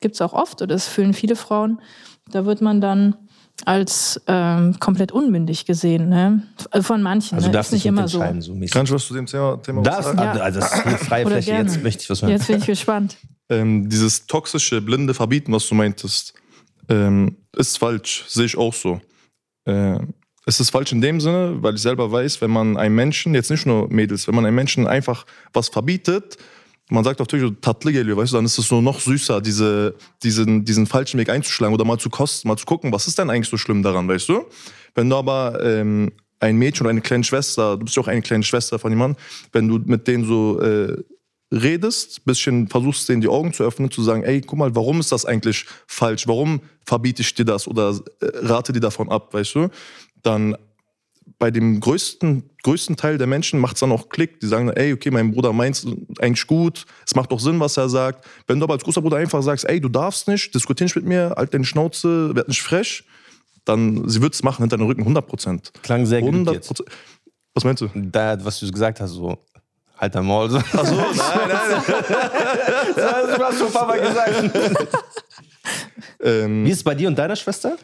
gibt 0.00 0.16
es 0.16 0.20
auch 0.20 0.32
oft, 0.32 0.60
oder 0.60 0.74
das 0.74 0.88
fühlen 0.88 1.14
viele 1.14 1.36
Frauen, 1.36 1.80
da 2.30 2.44
wird 2.46 2.60
man 2.60 2.80
dann 2.80 3.16
als 3.64 4.20
ähm, 4.26 4.78
komplett 4.80 5.12
unmündig 5.12 5.64
gesehen, 5.64 6.08
ne? 6.08 6.42
Von 6.80 7.02
manchen. 7.02 7.36
Also 7.36 7.48
ne? 7.48 7.52
darfst 7.52 7.72
Ist 7.72 7.76
nicht 7.76 7.86
immer 7.86 8.08
so. 8.08 8.18
so. 8.40 8.54
Kannst 8.70 8.90
du 8.90 8.96
was 8.96 9.06
zu 9.06 9.14
dem 9.14 9.26
Thema, 9.26 9.56
Thema 9.62 9.82
Das, 9.82 10.04
sagen? 10.06 10.18
Ja. 10.18 10.32
also 10.32 10.60
das 10.60 10.74
ist 10.74 10.86
eine 10.86 10.98
freie 10.98 11.24
Oder 11.24 11.36
Fläche, 11.36 11.50
gerne. 11.52 11.70
jetzt 11.70 11.82
möchte 11.82 12.02
ich 12.02 12.10
was 12.10 12.22
hören. 12.22 12.30
Jetzt 12.32 12.46
bin 12.46 12.58
ich 12.58 12.66
gespannt. 12.66 13.16
ähm, 13.48 13.88
dieses 13.88 14.26
toxische, 14.26 14.80
blinde 14.82 15.14
Verbieten, 15.14 15.52
was 15.52 15.68
du 15.68 15.74
meintest, 15.74 16.34
ähm, 16.88 17.36
ist 17.56 17.78
falsch, 17.78 18.24
sehe 18.28 18.46
ich 18.46 18.56
auch 18.58 18.74
so. 18.74 19.00
Äh, 19.66 19.98
es 20.46 20.60
ist 20.60 20.70
falsch 20.70 20.92
in 20.92 21.00
dem 21.00 21.20
Sinne, 21.20 21.62
weil 21.62 21.74
ich 21.76 21.80
selber 21.82 22.10
weiß, 22.12 22.40
wenn 22.42 22.50
man 22.50 22.76
einem 22.76 22.94
Menschen, 22.94 23.34
jetzt 23.34 23.50
nicht 23.50 23.64
nur 23.64 23.88
Mädels, 23.88 24.26
wenn 24.26 24.34
man 24.34 24.44
einem 24.44 24.56
Menschen 24.56 24.86
einfach 24.86 25.24
was 25.54 25.68
verbietet, 25.68 26.36
man 26.90 27.04
sagt 27.04 27.20
auf 27.20 27.26
Türkisch 27.26 27.50
tatlı 27.60 27.92
geliyor, 27.92 28.16
weißt 28.18 28.32
du, 28.32 28.36
dann 28.36 28.44
ist 28.44 28.58
es 28.58 28.68
so 28.68 28.80
noch 28.80 29.00
süßer, 29.00 29.40
diese, 29.40 29.94
diesen, 30.22 30.64
diesen 30.64 30.86
falschen 30.86 31.18
Weg 31.18 31.30
einzuschlagen 31.30 31.74
oder 31.74 31.84
mal 31.84 31.98
zu 31.98 32.10
kosten, 32.10 32.48
mal 32.48 32.56
zu 32.56 32.66
gucken, 32.66 32.92
was 32.92 33.06
ist 33.06 33.18
denn 33.18 33.30
eigentlich 33.30 33.48
so 33.48 33.56
schlimm 33.56 33.82
daran, 33.82 34.06
weißt 34.06 34.28
du? 34.28 34.44
Wenn 34.94 35.08
du 35.08 35.16
aber 35.16 35.64
ähm, 35.64 36.12
ein 36.40 36.56
Mädchen 36.56 36.82
oder 36.82 36.90
eine 36.90 37.00
kleine 37.00 37.24
Schwester, 37.24 37.76
du 37.78 37.84
bist 37.84 37.96
ja 37.96 38.02
auch 38.02 38.08
eine 38.08 38.22
kleine 38.22 38.44
Schwester 38.44 38.78
von 38.78 38.92
jemandem, 38.92 39.16
wenn 39.52 39.68
du 39.68 39.80
mit 39.84 40.06
denen 40.06 40.26
so 40.26 40.60
äh, 40.60 41.02
redest, 41.50 42.24
bisschen 42.24 42.68
versuchst, 42.68 43.08
denen 43.08 43.22
die 43.22 43.28
Augen 43.28 43.52
zu 43.52 43.64
öffnen, 43.64 43.90
zu 43.90 44.02
sagen, 44.02 44.22
ey, 44.22 44.40
guck 44.40 44.58
mal, 44.58 44.74
warum 44.74 45.00
ist 45.00 45.12
das 45.12 45.24
eigentlich 45.24 45.66
falsch? 45.86 46.26
Warum 46.26 46.60
verbiete 46.84 47.22
ich 47.22 47.34
dir 47.34 47.44
das 47.44 47.66
oder 47.66 47.98
äh, 48.20 48.26
rate 48.42 48.72
dir 48.72 48.80
davon 48.80 49.08
ab, 49.08 49.32
weißt 49.32 49.54
du? 49.54 49.68
Dann 50.22 50.56
bei 51.44 51.50
dem 51.50 51.78
größten, 51.78 52.48
größten 52.62 52.96
Teil 52.96 53.18
der 53.18 53.26
Menschen 53.26 53.60
macht 53.60 53.76
es 53.76 53.80
dann 53.80 53.92
auch 53.92 54.08
Klick. 54.08 54.40
Die 54.40 54.46
sagen, 54.46 54.70
ey, 54.70 54.94
okay, 54.94 55.10
mein 55.10 55.30
Bruder 55.30 55.52
meint 55.52 55.76
es 55.76 55.86
eigentlich 56.18 56.46
gut, 56.46 56.86
es 57.06 57.14
macht 57.14 57.30
doch 57.30 57.38
Sinn, 57.38 57.60
was 57.60 57.76
er 57.76 57.90
sagt. 57.90 58.24
Wenn 58.46 58.58
du 58.58 58.64
aber 58.64 58.72
als 58.72 58.82
großer 58.82 59.02
Bruder 59.02 59.18
einfach 59.18 59.42
sagst, 59.42 59.68
ey, 59.68 59.78
du 59.78 59.90
darfst 59.90 60.26
nicht, 60.26 60.54
diskutier 60.54 60.86
nicht 60.86 60.96
mit 60.96 61.04
mir, 61.04 61.34
halt 61.36 61.52
deine 61.52 61.66
Schnauze, 61.66 62.34
werd 62.34 62.48
nicht 62.48 62.62
frech, 62.62 63.04
dann 63.66 64.08
sie 64.08 64.22
wird 64.22 64.32
es 64.32 64.42
machen 64.42 64.62
hinter 64.62 64.78
den 64.78 64.86
Rücken, 64.86 65.02
100 65.02 65.26
Prozent. 65.26 65.70
Klang 65.82 66.06
sehr 66.06 66.22
gut 66.22 66.32
100 66.32 66.54
jetzt. 66.54 66.82
Was 67.52 67.62
meinst 67.62 67.82
du? 67.82 67.90
Da, 67.94 68.42
was 68.42 68.58
du 68.60 68.70
gesagt 68.72 69.02
hast, 69.02 69.10
so, 69.10 69.36
halt 69.98 70.14
dein 70.14 70.24
Maul. 70.24 70.48
So. 70.48 70.56
Achso, 70.56 70.94
nein, 70.94 71.06
nein. 71.46 71.82
Das 72.96 73.38
hast 73.38 73.52
du 73.52 73.58
schon 73.58 73.66
ein 73.66 73.72
paar 73.74 73.86
Mal 73.86 74.00
gesagt. 74.00 74.50
ähm, 76.22 76.64
Wie 76.64 76.70
ist 76.70 76.78
es 76.78 76.84
bei 76.84 76.94
dir 76.94 77.08
und 77.08 77.18
deiner 77.18 77.36
Schwester? 77.36 77.76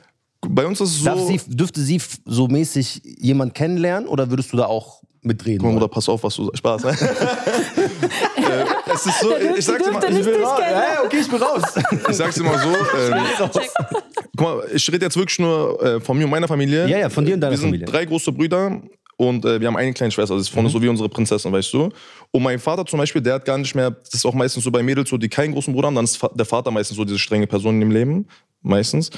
Bei 0.48 0.66
uns 0.66 0.80
ist 0.80 0.90
es 0.96 1.02
so. 1.04 1.26
Sie, 1.26 1.38
dürfte 1.48 1.80
sie 1.80 2.00
so 2.24 2.48
mäßig 2.48 3.02
jemand 3.18 3.54
kennenlernen 3.54 4.08
oder 4.08 4.30
würdest 4.30 4.52
du 4.52 4.56
da 4.56 4.66
auch 4.66 5.02
mitreden? 5.22 5.58
Guck 5.58 5.68
mal? 5.68 5.74
Bruder, 5.74 5.88
pass 5.88 6.08
auf, 6.08 6.22
was 6.22 6.34
du 6.36 6.44
sagst. 6.44 6.58
Spaß. 6.58 6.84
ne? 6.84 6.90
äh, 6.90 6.94
es 8.94 9.06
ist 9.06 9.20
so, 9.20 9.30
Der 9.30 9.56
ich 9.56 9.64
sag's 9.64 9.84
dir 9.84 9.92
mal, 9.92 10.00
dürfte 10.00 10.14
nicht 10.14 10.26
dich 10.26 10.34
kennen. 10.34 10.42
Ja, 10.70 11.04
okay, 11.04 11.18
ich 11.20 11.28
bin 11.30 11.42
raus. 11.42 11.62
ich 12.08 12.16
sag's 12.16 12.34
dir 12.36 12.44
mal 12.44 12.58
so. 12.58 12.68
Ähm, 13.00 13.22
guck 14.36 14.40
mal, 14.46 14.64
ich 14.74 14.90
rede 14.92 15.04
jetzt 15.06 15.16
wirklich 15.16 15.38
nur 15.38 15.82
äh, 15.82 16.00
von 16.00 16.16
mir 16.16 16.24
und 16.24 16.30
meiner 16.30 16.48
Familie. 16.48 16.88
Ja, 16.88 16.98
ja, 16.98 17.10
von 17.10 17.24
dir 17.24 17.34
und 17.34 17.40
deiner 17.40 17.52
Wir 17.52 17.58
sind 17.58 17.68
Familie. 17.68 17.86
drei 17.86 18.04
große 18.04 18.32
Brüder 18.32 18.80
und 19.20 19.44
äh, 19.44 19.60
wir 19.60 19.68
haben 19.68 19.76
eine 19.76 19.92
kleine 19.92 20.10
Schwester. 20.10 20.34
Das 20.34 20.44
ist 20.44 20.48
von 20.48 20.64
uns 20.64 20.72
so 20.72 20.80
wie 20.80 20.88
unsere 20.88 21.10
Prinzessin, 21.10 21.52
weißt 21.52 21.74
du. 21.74 21.90
Und 22.30 22.42
mein 22.42 22.58
Vater 22.58 22.86
zum 22.86 22.98
Beispiel, 22.98 23.20
der 23.20 23.34
hat 23.34 23.44
gar 23.44 23.58
nicht 23.58 23.74
mehr, 23.74 23.90
das 23.90 24.14
ist 24.14 24.24
auch 24.24 24.32
meistens 24.32 24.64
so 24.64 24.70
bei 24.70 24.82
Mädels 24.82 25.10
so, 25.10 25.18
die 25.18 25.28
keinen 25.28 25.52
großen 25.52 25.74
Bruder 25.74 25.88
haben, 25.88 25.94
dann 25.94 26.06
ist 26.06 26.18
der 26.34 26.46
Vater 26.46 26.70
meistens 26.70 26.96
so 26.96 27.04
diese 27.04 27.18
strenge 27.18 27.46
Person 27.46 27.74
in 27.74 27.80
dem 27.80 27.90
Leben, 27.90 28.26
meistens. 28.62 29.10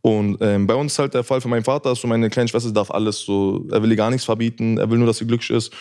Und 0.00 0.38
ähm, 0.42 0.68
bei 0.68 0.76
uns 0.76 0.92
ist 0.92 1.00
halt 1.00 1.14
der 1.14 1.24
Fall 1.24 1.40
für 1.40 1.48
meinen 1.48 1.64
Vater, 1.64 1.90
ist 1.90 2.00
so 2.00 2.06
meine 2.06 2.30
kleine 2.30 2.46
Schwester 2.46 2.70
darf 2.70 2.92
alles 2.92 3.18
so, 3.22 3.66
er 3.72 3.82
will 3.82 3.90
ihr 3.90 3.96
gar 3.96 4.10
nichts 4.10 4.24
verbieten, 4.24 4.78
er 4.78 4.88
will 4.88 4.98
nur, 4.98 5.08
dass 5.08 5.16
sie 5.16 5.26
glücklich 5.26 5.50
ist. 5.50 5.72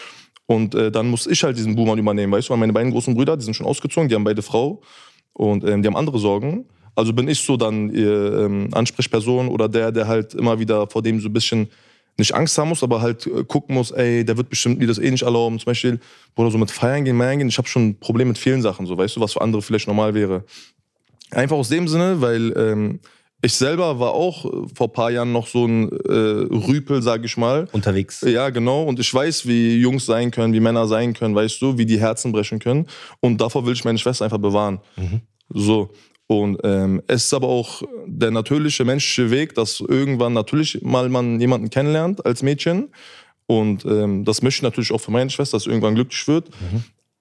Und 0.48 0.74
äh, 0.74 0.90
dann 0.90 1.08
muss 1.08 1.28
ich 1.28 1.44
halt 1.44 1.56
diesen 1.56 1.76
Buhmann 1.76 2.00
übernehmen, 2.00 2.34
weißt 2.34 2.50
du, 2.50 2.54
weil 2.54 2.60
meine 2.60 2.74
beiden 2.74 2.92
großen 2.92 3.14
Brüder, 3.14 3.38
die 3.38 3.46
sind 3.46 3.54
schon 3.54 3.68
ausgezogen, 3.68 4.10
die 4.10 4.16
haben 4.16 4.24
beide 4.24 4.42
Frau 4.42 4.82
und 5.34 5.64
ähm, 5.64 5.84
die 5.84 5.88
haben 5.88 5.98
andere 5.98 6.18
Sorgen. 6.18 6.66
Also 6.96 7.14
bin 7.14 7.28
ich 7.28 7.42
so 7.42 7.58
dann 7.58 7.92
ihr 7.92 8.40
ähm, 8.40 8.70
Ansprechperson 8.72 9.50
oder 9.50 9.70
der, 9.70 9.92
der 9.92 10.08
halt 10.08 10.34
immer 10.34 10.58
wieder 10.58 10.88
vor 10.88 11.04
dem 11.04 11.20
so 11.20 11.30
ein 11.30 11.34
bisschen 11.34 11.70
nicht 12.18 12.34
Angst 12.34 12.58
haben 12.58 12.70
muss, 12.70 12.84
aber 12.84 13.02
halt 13.02 13.28
äh, 13.28 13.44
gucken 13.44 13.76
muss, 13.76 13.92
ey, 13.92 14.26
der 14.26 14.38
wird 14.38 14.50
bestimmt 14.50 14.80
mir 14.80 14.88
das 14.88 14.98
eh 14.98 15.12
nicht 15.12 15.24
erlauben. 15.24 15.60
Zum 15.60 15.66
Beispiel, 15.66 16.00
oder 16.36 16.52
so 16.52 16.58
mit 16.58 16.72
Feiern 16.72 17.06
gehen, 17.06 17.16
Meiern 17.16 17.38
gehen, 17.38 17.48
ich 17.48 17.58
habe 17.58 17.68
schon 17.68 17.90
ein 17.90 18.00
Problem 18.00 18.28
mit 18.28 18.38
vielen 18.38 18.62
Sachen, 18.62 18.86
so 18.86 18.98
weißt 18.98 19.16
du, 19.16 19.22
was 19.22 19.34
für 19.34 19.42
andere 19.42 19.62
vielleicht 19.62 19.88
normal 19.88 20.14
wäre. 20.14 20.44
Einfach 21.32 21.58
aus 21.58 21.70
dem 21.70 21.88
Sinne, 21.88 22.22
weil 22.22 22.54
ähm, 22.58 23.00
ich 23.42 23.54
selber 23.54 24.00
war 24.00 24.14
auch 24.14 24.46
äh, 24.46 24.50
vor 24.74 24.88
ein 24.88 24.94
paar 24.94 25.12
Jahren 25.12 25.32
noch 25.32 25.48
so 25.48 25.66
ein 25.66 25.92
äh, 25.92 26.12
Rüpel, 26.12 27.02
sag 27.02 27.24
ich 27.24 27.38
mal. 27.38 27.68
Unterwegs. 27.72 28.22
Ja, 28.22 28.50
genau. 28.50 28.84
Und 28.84 29.00
ich 29.00 29.14
weiß, 29.14 29.48
wie 29.48 29.78
Jungs 29.78 30.06
sein 30.06 30.32
können, 30.32 30.54
wie 30.54 30.60
Männer 30.60 30.88
sein 30.88 31.14
können, 31.14 31.36
weißt 31.36 31.62
du, 31.62 31.78
wie 31.78 31.86
die 31.86 32.00
Herzen 32.00 32.32
brechen 32.32 32.60
können. 32.60 32.88
Und 33.20 33.40
davor 33.40 33.66
will 33.66 33.74
ich 33.74 33.86
meine 33.86 33.98
Schwester 34.00 34.26
einfach 34.26 34.40
bewahren. 34.40 34.80
So. 35.50 35.90
Und 36.28 36.60
ähm, 36.64 37.02
es 37.08 37.26
ist 37.26 37.34
aber 37.34 37.48
auch 37.48 37.84
der 38.06 38.32
natürliche 38.32 38.84
menschliche 38.84 39.32
Weg, 39.32 39.56
dass 39.56 39.80
irgendwann 39.80 40.34
natürlich 40.34 40.82
mal 40.82 41.08
man 41.08 41.40
jemanden 41.40 41.70
kennenlernt 41.70 42.26
als 42.26 42.44
Mädchen. 42.44 42.90
Und 43.46 43.86
ähm, 43.86 44.26
das 44.26 44.42
möchte 44.42 44.60
ich 44.60 44.64
natürlich 44.64 44.92
auch 44.92 45.00
für 45.00 45.12
meine 45.12 45.30
Schwester, 45.30 45.56
dass 45.56 45.68
irgendwann 45.68 45.96
glücklich 45.96 46.28
wird. 46.28 46.50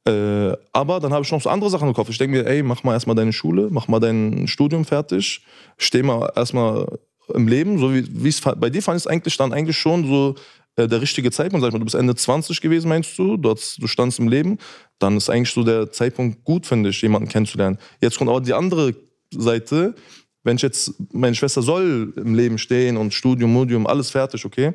Äh, 0.07 0.57
aber 0.73 1.01
dann 1.01 1.12
habe 1.12 1.25
ich 1.25 1.31
noch 1.31 1.40
so 1.40 1.49
andere 1.49 1.71
Sachen 1.71 1.88
im 1.88 1.95
Kopf. 1.95 2.09
Ich 2.11 2.19
denke 2.19 2.38
mir, 2.38 2.47
ey, 2.47 2.62
mach 2.64 2.83
mal 2.83 2.95
erstmal 2.95 3.16
deine 3.16 3.33
Schule, 3.33 3.69
mach 3.71 3.88
mal 3.88 4.01
dein 4.01 4.47
Studium 4.49 4.85
fertig, 4.85 5.42
steh 5.79 6.03
mal 6.03 6.33
erstmal 6.35 6.87
im 7.35 7.49
Leben, 7.49 7.79
so 7.79 7.92
wie 7.92 8.29
es 8.29 8.40
bei 8.40 8.71
dir 8.71 8.83
fand 8.83 8.99
ich 8.99 9.03
es 9.03 9.07
eigentlich 9.07 9.37
dann 9.37 9.53
eigentlich 9.53 9.77
schon 9.77 10.07
so 10.07 10.37
äh, 10.77 10.87
der 10.87 11.01
richtige 11.01 11.31
Zeitpunkt. 11.31 11.62
Sag 11.62 11.69
ich 11.69 11.73
mal, 11.73 11.79
du 11.81 11.85
bist 11.85 11.97
Ende 11.97 12.14
20 12.14 12.61
gewesen, 12.61 12.88
meinst 12.88 13.19
du? 13.19 13.37
Du, 13.37 13.51
hast, 13.51 13.83
du 13.83 13.87
standst 13.87 14.19
im 14.19 14.29
Leben. 14.29 14.59
Dann 14.98 15.16
ist 15.16 15.28
eigentlich 15.28 15.52
so 15.52 15.62
der 15.62 15.92
Zeitpunkt 15.92 16.44
gut, 16.44 16.66
finde 16.66 16.90
ich, 16.90 17.02
jemanden 17.02 17.28
kennenzulernen. 17.28 17.78
Jetzt 18.00 18.18
kommt 18.18 18.30
aber 18.30 18.40
die 18.40 18.54
andere 18.54 18.94
Seite. 19.30 19.94
Wenn 20.42 20.56
ich 20.56 20.62
jetzt, 20.62 20.94
meine 21.12 21.35
Schwester 21.35 21.61
soll 21.61 22.12
im 22.16 22.35
Leben 22.35 22.56
stehen 22.56 22.96
und 22.96 23.12
Studium, 23.12 23.52
Modium, 23.52 23.87
alles 23.87 24.11
fertig, 24.11 24.44
okay? 24.44 24.74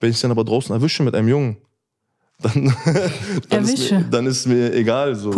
Wenn 0.00 0.10
ich 0.10 0.16
sie 0.16 0.22
dann 0.22 0.30
aber 0.30 0.44
draußen 0.44 0.74
erwische 0.74 1.02
mit 1.02 1.14
einem 1.14 1.28
Jungen, 1.28 1.56
dann, 2.42 2.72
dann, 3.48 3.64
ist 3.64 3.90
mir, 3.90 4.04
dann 4.08 4.26
ist 4.26 4.46
mir 4.46 4.72
egal, 4.72 5.16
so. 5.16 5.32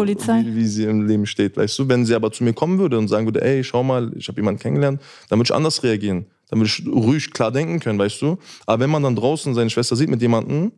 Wie, 0.44 0.54
wie 0.54 0.66
sie 0.66 0.84
im 0.84 1.06
Leben 1.06 1.24
steht. 1.24 1.56
Weißt 1.56 1.78
du, 1.78 1.88
wenn 1.88 2.04
sie 2.04 2.14
aber 2.14 2.30
zu 2.30 2.44
mir 2.44 2.52
kommen 2.52 2.78
würde 2.78 2.98
und 2.98 3.08
sagen 3.08 3.26
würde, 3.26 3.40
ey, 3.40 3.64
schau 3.64 3.82
mal, 3.82 4.12
ich 4.16 4.28
habe 4.28 4.38
jemanden 4.38 4.60
kennengelernt, 4.60 5.00
dann 5.30 5.38
würde 5.38 5.46
ich 5.46 5.54
anders 5.54 5.82
reagieren. 5.82 6.26
Dann 6.50 6.58
würde 6.58 6.68
ich 6.68 6.86
ruhig 6.86 7.32
klar 7.32 7.52
denken 7.52 7.80
können, 7.80 7.98
weißt 7.98 8.20
du. 8.20 8.36
Aber 8.66 8.82
wenn 8.82 8.90
man 8.90 9.02
dann 9.02 9.16
draußen 9.16 9.54
seine 9.54 9.70
Schwester 9.70 9.96
sieht 9.96 10.10
mit 10.10 10.20
jemandem, 10.20 10.72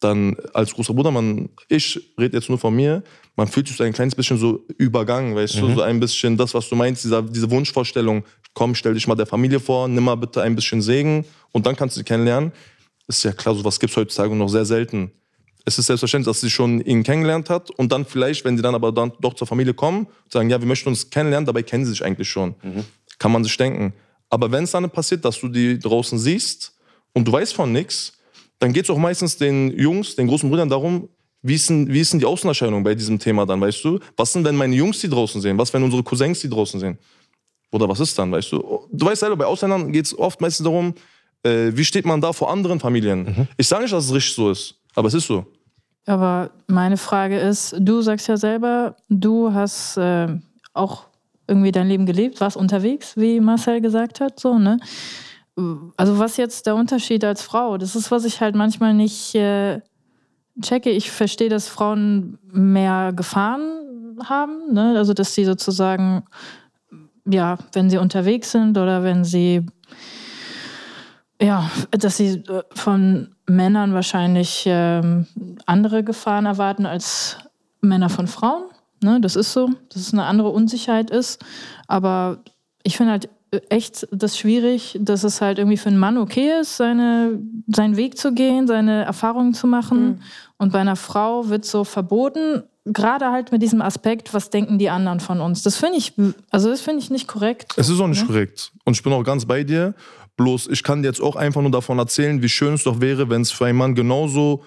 dann 0.00 0.36
als 0.52 0.74
großer 0.74 0.92
Bruder, 0.92 1.10
man, 1.10 1.48
ich 1.68 2.12
rede 2.18 2.36
jetzt 2.36 2.48
nur 2.48 2.58
von 2.58 2.74
mir, 2.74 3.02
man 3.34 3.48
fühlt 3.48 3.68
sich 3.68 3.76
so 3.76 3.84
ein 3.84 3.92
kleines 3.92 4.14
bisschen 4.14 4.38
so 4.38 4.64
übergangen, 4.78 5.34
weißt 5.34 5.56
du, 5.56 5.74
so 5.74 5.82
ein 5.82 6.00
bisschen 6.00 6.36
das, 6.36 6.54
was 6.54 6.68
du 6.68 6.76
meinst, 6.76 7.04
dieser, 7.04 7.22
diese 7.22 7.50
Wunschvorstellung, 7.50 8.24
komm, 8.54 8.74
stell 8.74 8.94
dich 8.94 9.06
mal 9.06 9.14
der 9.14 9.26
Familie 9.26 9.60
vor, 9.60 9.88
nimm 9.88 10.04
mal 10.04 10.14
bitte 10.16 10.42
ein 10.42 10.54
bisschen 10.54 10.82
Segen 10.82 11.24
und 11.52 11.66
dann 11.66 11.76
kannst 11.76 11.96
du 11.96 12.00
sie 12.00 12.04
kennenlernen. 12.04 12.52
Ist 13.08 13.22
ja 13.24 13.32
klar, 13.32 13.54
sowas 13.54 13.78
gibt 13.78 13.90
es 13.90 13.96
heutzutage 13.96 14.34
noch 14.34 14.48
sehr 14.48 14.64
selten. 14.64 15.12
Es 15.64 15.78
ist 15.78 15.86
selbstverständlich, 15.86 16.32
dass 16.32 16.40
sie 16.40 16.50
schon 16.50 16.80
ihn 16.80 17.02
kennengelernt 17.02 17.50
hat 17.50 17.70
und 17.70 17.90
dann 17.90 18.04
vielleicht, 18.04 18.44
wenn 18.44 18.56
sie 18.56 18.62
dann 18.62 18.74
aber 18.74 18.92
dann 18.92 19.12
doch 19.20 19.34
zur 19.34 19.46
Familie 19.46 19.74
kommen, 19.74 20.06
sagen, 20.28 20.48
ja, 20.50 20.60
wir 20.60 20.66
möchten 20.66 20.88
uns 20.88 21.10
kennenlernen, 21.10 21.46
dabei 21.46 21.62
kennen 21.62 21.84
sie 21.84 21.90
sich 21.90 22.04
eigentlich 22.04 22.28
schon. 22.28 22.54
Kann 23.18 23.32
man 23.32 23.42
sich 23.44 23.56
denken. 23.56 23.92
Aber 24.28 24.50
wenn 24.52 24.64
es 24.64 24.72
dann 24.72 24.88
passiert, 24.90 25.24
dass 25.24 25.40
du 25.40 25.48
die 25.48 25.78
draußen 25.78 26.18
siehst 26.18 26.74
und 27.14 27.26
du 27.26 27.32
weißt 27.32 27.54
von 27.54 27.72
nichts, 27.72 28.15
dann 28.58 28.72
geht 28.72 28.84
es 28.84 28.90
auch 28.90 28.98
meistens 28.98 29.36
den 29.36 29.76
Jungs, 29.78 30.16
den 30.16 30.26
großen 30.26 30.48
Brüdern 30.48 30.68
darum, 30.68 31.08
wie 31.42 31.54
ist, 31.54 31.70
denn, 31.70 31.92
wie 31.92 32.00
ist 32.00 32.12
denn 32.12 32.20
die 32.20 32.26
Außenerscheinung 32.26 32.82
bei 32.82 32.94
diesem 32.94 33.18
Thema 33.18 33.46
dann, 33.46 33.60
weißt 33.60 33.84
du? 33.84 34.00
Was 34.16 34.32
sind, 34.32 34.44
wenn 34.44 34.56
meine 34.56 34.74
Jungs 34.74 35.00
die 35.00 35.08
draußen 35.08 35.40
sehen? 35.40 35.56
Was, 35.58 35.72
wenn 35.72 35.82
unsere 35.82 36.02
Cousins 36.02 36.40
die 36.40 36.48
draußen 36.48 36.80
sehen? 36.80 36.98
Oder 37.70 37.88
was 37.88 38.00
ist 38.00 38.18
dann, 38.18 38.32
weißt 38.32 38.52
du? 38.52 38.88
Du 38.90 39.06
weißt 39.06 39.20
selber, 39.20 39.36
bei 39.36 39.46
Ausländern 39.46 39.92
geht 39.92 40.06
es 40.06 40.18
oft 40.18 40.40
meistens 40.40 40.64
darum, 40.64 40.94
äh, 41.42 41.70
wie 41.72 41.84
steht 41.84 42.06
man 42.06 42.20
da 42.20 42.32
vor 42.32 42.50
anderen 42.50 42.80
Familien? 42.80 43.48
Ich 43.56 43.68
sage 43.68 43.82
nicht, 43.82 43.92
dass 43.92 44.06
es 44.06 44.14
richtig 44.14 44.34
so 44.34 44.50
ist, 44.50 44.74
aber 44.94 45.08
es 45.08 45.14
ist 45.14 45.26
so. 45.26 45.46
Aber 46.06 46.50
meine 46.68 46.96
Frage 46.96 47.38
ist, 47.38 47.76
du 47.78 48.00
sagst 48.00 48.28
ja 48.28 48.36
selber, 48.36 48.96
du 49.08 49.52
hast 49.52 49.96
äh, 49.96 50.28
auch 50.72 51.04
irgendwie 51.48 51.72
dein 51.72 51.88
Leben 51.88 52.06
gelebt, 52.06 52.40
warst 52.40 52.56
unterwegs, 52.56 53.16
wie 53.16 53.40
Marcel 53.40 53.80
gesagt 53.80 54.20
hat, 54.20 54.40
so, 54.40 54.58
ne? 54.58 54.78
Also 55.96 56.18
was 56.18 56.36
jetzt 56.36 56.66
der 56.66 56.74
Unterschied 56.74 57.24
als 57.24 57.42
Frau? 57.42 57.78
Das 57.78 57.96
ist, 57.96 58.10
was 58.10 58.24
ich 58.24 58.40
halt 58.40 58.54
manchmal 58.54 58.92
nicht 58.92 59.34
äh, 59.34 59.80
checke. 60.60 60.90
Ich 60.90 61.10
verstehe, 61.10 61.48
dass 61.48 61.68
Frauen 61.68 62.38
mehr 62.52 63.12
Gefahren 63.14 64.18
haben, 64.24 64.72
ne? 64.72 64.94
Also 64.96 65.14
dass 65.14 65.34
sie 65.34 65.44
sozusagen, 65.44 66.24
ja, 67.24 67.56
wenn 67.72 67.88
sie 67.88 67.98
unterwegs 67.98 68.52
sind 68.52 68.76
oder 68.76 69.02
wenn 69.02 69.24
sie 69.24 69.64
ja, 71.40 71.70
dass 71.90 72.16
sie 72.16 72.44
äh, 72.48 72.62
von 72.74 73.34
Männern 73.46 73.94
wahrscheinlich 73.94 74.64
ähm, 74.66 75.26
andere 75.66 76.02
Gefahren 76.02 76.46
erwarten 76.46 76.86
als 76.86 77.38
Männer 77.80 78.08
von 78.08 78.26
Frauen. 78.26 78.64
Ne, 79.02 79.20
das 79.20 79.36
ist 79.36 79.52
so, 79.52 79.68
dass 79.90 80.00
es 80.00 80.12
eine 80.12 80.24
andere 80.24 80.48
Unsicherheit 80.48 81.10
ist. 81.10 81.44
Aber 81.86 82.38
ich 82.82 82.96
finde 82.96 83.12
halt 83.12 83.28
echt 83.68 84.06
das 84.10 84.38
schwierig, 84.38 84.96
dass 85.00 85.24
es 85.24 85.40
halt 85.40 85.58
irgendwie 85.58 85.76
für 85.76 85.88
einen 85.88 85.98
Mann 85.98 86.18
okay 86.18 86.50
ist, 86.60 86.76
seine, 86.76 87.38
seinen 87.68 87.96
Weg 87.96 88.18
zu 88.18 88.32
gehen, 88.34 88.66
seine 88.66 89.04
Erfahrungen 89.04 89.54
zu 89.54 89.66
machen. 89.66 90.22
Und 90.58 90.72
bei 90.72 90.80
einer 90.80 90.96
Frau 90.96 91.48
wird 91.48 91.64
so 91.64 91.84
verboten, 91.84 92.64
gerade 92.84 93.30
halt 93.30 93.52
mit 93.52 93.62
diesem 93.62 93.82
Aspekt, 93.82 94.34
was 94.34 94.50
denken 94.50 94.78
die 94.78 94.90
anderen 94.90 95.20
von 95.20 95.40
uns. 95.40 95.62
Das 95.62 95.76
finde 95.76 95.98
ich, 95.98 96.12
also 96.50 96.68
das 96.70 96.80
finde 96.80 97.02
ich 97.02 97.10
nicht 97.10 97.26
korrekt. 97.28 97.74
Es 97.76 97.88
ist 97.88 98.00
auch 98.00 98.08
nicht 98.08 98.22
Ne? 98.22 98.26
korrekt. 98.26 98.72
Und 98.84 98.94
ich 98.94 99.02
bin 99.02 99.12
auch 99.12 99.22
ganz 99.24 99.44
bei 99.44 99.64
dir. 99.64 99.94
Bloß, 100.36 100.68
ich 100.68 100.82
kann 100.82 101.02
dir 101.02 101.08
jetzt 101.08 101.22
auch 101.22 101.34
einfach 101.36 101.62
nur 101.62 101.70
davon 101.70 101.98
erzählen, 101.98 102.42
wie 102.42 102.48
schön 102.48 102.74
es 102.74 102.84
doch 102.84 103.00
wäre, 103.00 103.30
wenn 103.30 103.40
es 103.42 103.50
für 103.52 103.66
einen 103.66 103.78
Mann 103.78 103.94
genauso 103.94 104.64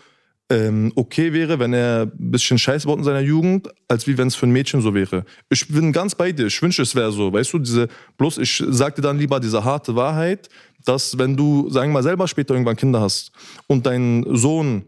ähm, 0.49 0.91
okay 0.95 1.31
wäre, 1.31 1.59
wenn 1.59 1.73
er 1.73 2.03
ein 2.03 2.31
bisschen 2.31 2.57
Scheiße 2.57 2.88
baut 2.88 2.97
in 2.97 3.03
seiner 3.03 3.19
Jugend, 3.19 3.69
als 3.88 4.07
wie 4.07 4.17
wenn 4.17 4.27
es 4.27 4.35
für 4.35 4.47
ein 4.47 4.51
Mädchen 4.51 4.81
so 4.81 4.93
wäre. 4.93 5.25
Ich 5.49 5.67
bin 5.67 5.93
ganz 5.93 6.15
bei 6.15 6.31
dir. 6.31 6.47
Ich 6.47 6.62
wünsche, 6.62 6.81
es 6.81 6.95
wäre 6.95 7.12
so. 7.12 7.31
Weißt 7.31 7.53
du, 7.53 7.59
diese, 7.59 7.88
bloß 8.17 8.39
ich 8.39 8.63
sag 8.69 8.95
dir 8.95 9.03
dann 9.03 9.19
lieber 9.19 9.39
diese 9.39 9.63
harte 9.63 9.95
Wahrheit, 9.95 10.49
dass 10.85 11.17
wenn 11.17 11.38
du, 11.38 11.69
sagen 11.69 11.91
wir 11.91 11.95
mal, 11.95 12.03
selber 12.03 12.27
später 12.27 12.53
irgendwann 12.55 12.77
Kinder 12.77 12.99
hast 13.01 13.31
und 13.67 13.85
dein 13.85 14.25
Sohn 14.29 14.85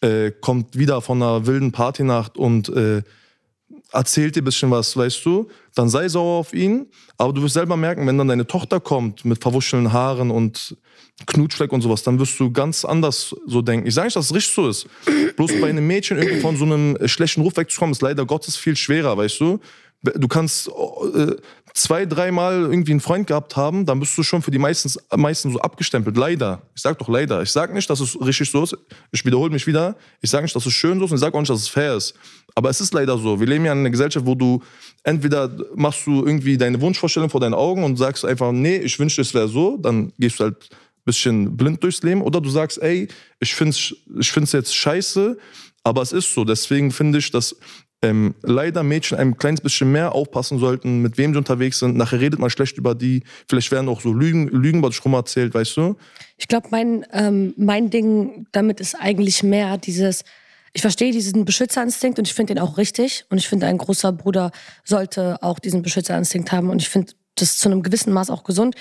äh, 0.00 0.32
kommt 0.32 0.76
wieder 0.76 1.00
von 1.00 1.22
einer 1.22 1.46
wilden 1.46 1.70
Partynacht 1.70 2.36
und 2.36 2.68
äh, 2.70 3.02
erzählt 3.92 4.36
dir 4.36 4.42
ein 4.42 4.44
bisschen 4.44 4.70
was, 4.70 4.96
weißt 4.96 5.24
du, 5.24 5.48
dann 5.74 5.88
sei 5.88 6.08
sauer 6.08 6.40
auf 6.40 6.52
ihn. 6.52 6.86
Aber 7.16 7.32
du 7.32 7.42
wirst 7.42 7.54
selber 7.54 7.76
merken, 7.76 8.06
wenn 8.06 8.18
dann 8.18 8.28
deine 8.28 8.46
Tochter 8.46 8.80
kommt 8.80 9.24
mit 9.24 9.40
verwuschelten 9.40 9.92
Haaren 9.92 10.30
und 10.30 10.76
Knutschfleck 11.26 11.72
und 11.72 11.80
sowas, 11.80 12.02
dann 12.02 12.18
wirst 12.18 12.38
du 12.38 12.50
ganz 12.52 12.84
anders 12.84 13.34
so 13.46 13.62
denken. 13.62 13.86
Ich 13.86 13.94
sage 13.94 14.06
nicht, 14.06 14.16
dass 14.16 14.26
es 14.26 14.34
richtig 14.34 14.54
so 14.54 14.68
ist. 14.68 14.86
Bloß 15.36 15.60
bei 15.60 15.68
einem 15.68 15.86
Mädchen 15.86 16.18
irgendwie 16.18 16.40
von 16.40 16.56
so 16.56 16.64
einem 16.64 16.96
schlechten 17.06 17.42
Ruf 17.42 17.56
wegzukommen, 17.56 17.92
ist 17.92 18.02
leider 18.02 18.24
Gottes 18.24 18.56
viel 18.56 18.76
schwerer, 18.76 19.16
weißt 19.16 19.40
du. 19.40 19.58
Du 20.02 20.28
kannst 20.28 20.68
äh, 20.68 21.34
zwei, 21.74 22.06
dreimal 22.06 22.62
irgendwie 22.62 22.92
einen 22.92 23.00
Freund 23.00 23.26
gehabt 23.26 23.56
haben, 23.56 23.84
dann 23.84 23.98
bist 23.98 24.16
du 24.16 24.22
schon 24.22 24.42
für 24.42 24.52
die 24.52 24.58
meisten, 24.58 24.92
meisten 25.16 25.50
so 25.50 25.58
abgestempelt. 25.58 26.16
Leider. 26.16 26.62
Ich 26.74 26.82
sag 26.82 26.98
doch 26.98 27.08
leider. 27.08 27.42
Ich 27.42 27.50
sag 27.50 27.74
nicht, 27.74 27.90
dass 27.90 27.98
es 28.00 28.20
richtig 28.20 28.50
so 28.50 28.62
ist. 28.62 28.76
Ich 29.10 29.24
wiederhole 29.24 29.50
mich 29.50 29.66
wieder. 29.66 29.96
Ich 30.20 30.30
sage 30.30 30.44
nicht, 30.44 30.54
dass 30.54 30.66
es 30.66 30.72
schön 30.72 30.98
so 30.98 31.04
ist 31.04 31.10
und 31.10 31.16
ich 31.16 31.20
sage 31.20 31.34
auch 31.34 31.40
nicht, 31.40 31.50
dass 31.50 31.60
es 31.60 31.68
fair 31.68 31.96
ist. 31.96 32.14
Aber 32.54 32.70
es 32.70 32.80
ist 32.80 32.94
leider 32.94 33.18
so. 33.18 33.40
Wir 33.40 33.46
leben 33.46 33.64
ja 33.64 33.72
in 33.72 33.80
einer 33.80 33.90
Gesellschaft, 33.90 34.24
wo 34.24 34.34
du 34.34 34.62
entweder 35.02 35.50
machst 35.74 36.06
du 36.06 36.24
irgendwie 36.24 36.56
deine 36.56 36.80
Wunschvorstellung 36.80 37.30
vor 37.30 37.40
deinen 37.40 37.54
Augen 37.54 37.82
und 37.82 37.96
sagst 37.96 38.24
einfach, 38.24 38.52
nee, 38.52 38.76
ich 38.76 38.98
wünschte, 38.98 39.22
es 39.22 39.34
wäre 39.34 39.48
so. 39.48 39.76
Dann 39.78 40.12
gehst 40.18 40.38
du 40.40 40.44
halt 40.44 40.68
bisschen 41.08 41.56
blind 41.56 41.82
durchs 41.82 42.02
Leben. 42.02 42.22
Oder 42.22 42.40
du 42.40 42.48
sagst, 42.48 42.80
ey, 42.80 43.08
ich 43.40 43.54
finde 43.54 43.70
es 43.70 43.94
ich 44.20 44.30
find's 44.30 44.52
jetzt 44.52 44.74
scheiße, 44.76 45.36
aber 45.82 46.02
es 46.02 46.12
ist 46.12 46.32
so. 46.32 46.44
Deswegen 46.44 46.92
finde 46.92 47.18
ich, 47.18 47.32
dass 47.32 47.56
ähm, 48.02 48.34
leider 48.42 48.82
Mädchen 48.82 49.18
ein 49.18 49.36
kleines 49.36 49.60
bisschen 49.60 49.90
mehr 49.90 50.14
aufpassen 50.14 50.58
sollten, 50.58 51.02
mit 51.02 51.18
wem 51.18 51.32
sie 51.32 51.38
unterwegs 51.38 51.80
sind. 51.80 51.96
Nachher 51.96 52.20
redet 52.20 52.38
man 52.38 52.50
schlecht 52.50 52.78
über 52.78 52.94
die. 52.94 53.24
Vielleicht 53.48 53.72
werden 53.72 53.88
auch 53.88 54.00
so 54.00 54.12
Lügen, 54.12 54.48
Lügen 54.48 54.82
dich 54.82 55.04
rum 55.04 55.14
erzählt, 55.14 55.54
weißt 55.54 55.76
du? 55.76 55.96
Ich 56.36 56.46
glaube, 56.46 56.68
mein, 56.70 57.04
ähm, 57.12 57.54
mein 57.56 57.90
Ding 57.90 58.46
damit 58.52 58.80
ist 58.80 58.94
eigentlich 58.94 59.42
mehr 59.42 59.78
dieses, 59.78 60.22
ich 60.72 60.82
verstehe 60.82 61.10
diesen 61.10 61.44
Beschützerinstinkt 61.44 62.18
und 62.20 62.28
ich 62.28 62.34
finde 62.34 62.54
den 62.54 62.62
auch 62.62 62.78
richtig. 62.78 63.24
Und 63.30 63.38
ich 63.38 63.48
finde, 63.48 63.66
ein 63.66 63.78
großer 63.78 64.12
Bruder 64.12 64.52
sollte 64.84 65.42
auch 65.42 65.58
diesen 65.58 65.82
Beschützerinstinkt 65.82 66.52
haben. 66.52 66.70
Und 66.70 66.80
ich 66.80 66.88
finde 66.88 67.12
das 67.34 67.58
zu 67.58 67.68
einem 67.68 67.82
gewissen 67.82 68.12
Maß 68.12 68.30
auch 68.30 68.44
gesund. 68.44 68.76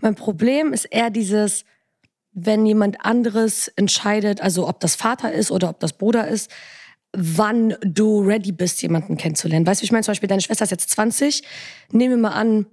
Mein 0.00 0.14
Problem 0.14 0.72
ist 0.72 0.86
eher 0.86 1.10
dieses, 1.10 1.64
wenn 2.32 2.64
jemand 2.66 3.04
anderes 3.04 3.68
entscheidet, 3.68 4.40
also 4.40 4.68
ob 4.68 4.80
das 4.80 4.94
Vater 4.94 5.32
ist 5.32 5.50
oder 5.50 5.68
ob 5.68 5.80
das 5.80 5.92
Bruder 5.92 6.28
ist, 6.28 6.50
wann 7.12 7.74
du 7.82 8.22
ready 8.22 8.52
bist, 8.52 8.80
jemanden 8.82 9.16
kennenzulernen. 9.16 9.66
Weißt 9.66 9.82
du, 9.82 9.84
ich 9.84 9.92
meine? 9.92 10.02
Zum 10.02 10.12
Beispiel, 10.12 10.28
deine 10.28 10.40
Schwester 10.40 10.64
ist 10.64 10.70
jetzt 10.70 10.90
20. 10.90 11.42
Nehmen 11.90 12.14
wir 12.14 12.30
mal 12.30 12.34
an, 12.34 12.66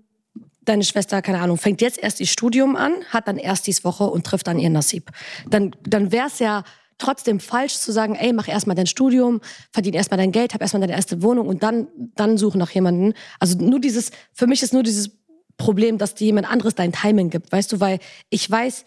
deine 0.63 0.83
Schwester, 0.83 1.21
keine 1.21 1.39
Ahnung, 1.39 1.57
fängt 1.57 1.81
jetzt 1.81 1.97
erst 1.97 2.19
ihr 2.19 2.27
Studium 2.27 2.75
an, 2.75 2.93
hat 3.09 3.27
dann 3.27 3.37
erst 3.37 3.67
dies 3.67 3.83
Woche 3.83 4.05
und 4.05 4.25
trifft 4.25 4.47
dann 4.47 4.59
ihren 4.59 4.73
Nasib. 4.73 5.11
Dann, 5.49 5.75
dann 5.83 6.11
wäre 6.11 6.27
es 6.27 6.39
ja 6.39 6.63
trotzdem 6.99 7.39
falsch 7.39 7.77
zu 7.77 7.91
sagen, 7.91 8.15
ey, 8.15 8.33
mach 8.33 8.47
erstmal 8.47 8.75
dein 8.75 8.85
Studium, 8.85 9.41
verdien 9.71 9.95
erstmal 9.95 10.17
dein 10.17 10.31
Geld, 10.31 10.53
hab 10.53 10.61
erstmal 10.61 10.81
deine 10.81 10.93
erste 10.93 11.21
Wohnung 11.21 11.47
und 11.47 11.63
dann, 11.63 11.87
dann 12.15 12.37
suche 12.37 12.57
nach 12.57 12.71
jemanden. 12.71 13.13
Also 13.39 13.57
nur 13.57 13.79
dieses, 13.79 14.11
für 14.33 14.47
mich 14.47 14.61
ist 14.63 14.73
nur 14.73 14.83
dieses 14.83 15.11
Problem, 15.57 15.97
dass 15.97 16.13
dir 16.13 16.25
jemand 16.25 16.49
anderes 16.49 16.75
dein 16.75 16.91
Timing 16.91 17.29
gibt, 17.29 17.51
weißt 17.51 17.71
du, 17.71 17.79
weil 17.79 17.99
ich 18.29 18.49
weiß, 18.49 18.85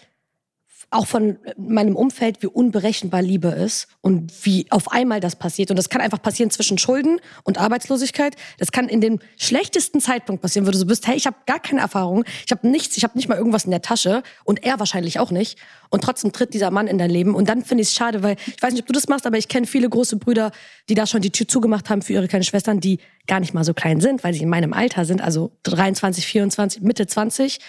auch 0.92 1.06
von 1.06 1.38
meinem 1.56 1.96
Umfeld, 1.96 2.42
wie 2.42 2.46
unberechenbar 2.46 3.22
Liebe 3.22 3.48
ist 3.48 3.88
und 4.00 4.32
wie 4.44 4.66
auf 4.70 4.92
einmal 4.92 5.20
das 5.20 5.36
passiert. 5.36 5.70
Und 5.70 5.76
das 5.76 5.88
kann 5.88 6.00
einfach 6.00 6.20
passieren 6.20 6.50
zwischen 6.50 6.78
Schulden 6.78 7.20
und 7.44 7.58
Arbeitslosigkeit. 7.58 8.36
Das 8.58 8.72
kann 8.72 8.88
in 8.88 9.00
dem 9.00 9.18
schlechtesten 9.38 10.00
Zeitpunkt 10.00 10.42
passieren, 10.42 10.66
wo 10.66 10.70
du 10.70 10.78
so 10.78 10.86
bist, 10.86 11.06
hey, 11.06 11.16
ich 11.16 11.26
habe 11.26 11.36
gar 11.46 11.60
keine 11.60 11.80
Erfahrung, 11.80 12.24
ich 12.44 12.52
habe 12.52 12.68
nichts, 12.68 12.96
ich 12.96 13.04
habe 13.04 13.16
nicht 13.16 13.28
mal 13.28 13.38
irgendwas 13.38 13.64
in 13.64 13.70
der 13.70 13.82
Tasche 13.82 14.22
und 14.44 14.64
er 14.64 14.78
wahrscheinlich 14.78 15.18
auch 15.18 15.30
nicht. 15.30 15.58
Und 15.88 16.04
trotzdem 16.04 16.32
tritt 16.32 16.54
dieser 16.54 16.70
Mann 16.70 16.86
in 16.86 16.98
dein 16.98 17.10
Leben. 17.10 17.34
Und 17.34 17.48
dann 17.48 17.64
finde 17.64 17.82
ich 17.82 17.88
es 17.88 17.94
schade, 17.94 18.22
weil 18.22 18.36
ich 18.46 18.62
weiß 18.62 18.72
nicht, 18.72 18.82
ob 18.82 18.86
du 18.86 18.92
das 18.92 19.08
machst, 19.08 19.26
aber 19.26 19.38
ich 19.38 19.48
kenne 19.48 19.66
viele 19.66 19.88
große 19.88 20.16
Brüder, 20.16 20.52
die 20.88 20.94
da 20.94 21.06
schon 21.06 21.20
die 21.20 21.30
Tür 21.30 21.48
zugemacht 21.48 21.90
haben 21.90 22.02
für 22.02 22.14
ihre 22.14 22.28
kleinen 22.28 22.44
Schwestern, 22.44 22.80
die 22.80 22.98
gar 23.26 23.40
nicht 23.40 23.54
mal 23.54 23.64
so 23.64 23.74
klein 23.74 24.00
sind, 24.00 24.24
weil 24.24 24.34
sie 24.34 24.42
in 24.42 24.48
meinem 24.48 24.72
Alter 24.72 25.04
sind, 25.04 25.20
also 25.20 25.52
23, 25.64 26.26
24, 26.26 26.82
Mitte 26.82 27.06
20 27.06 27.60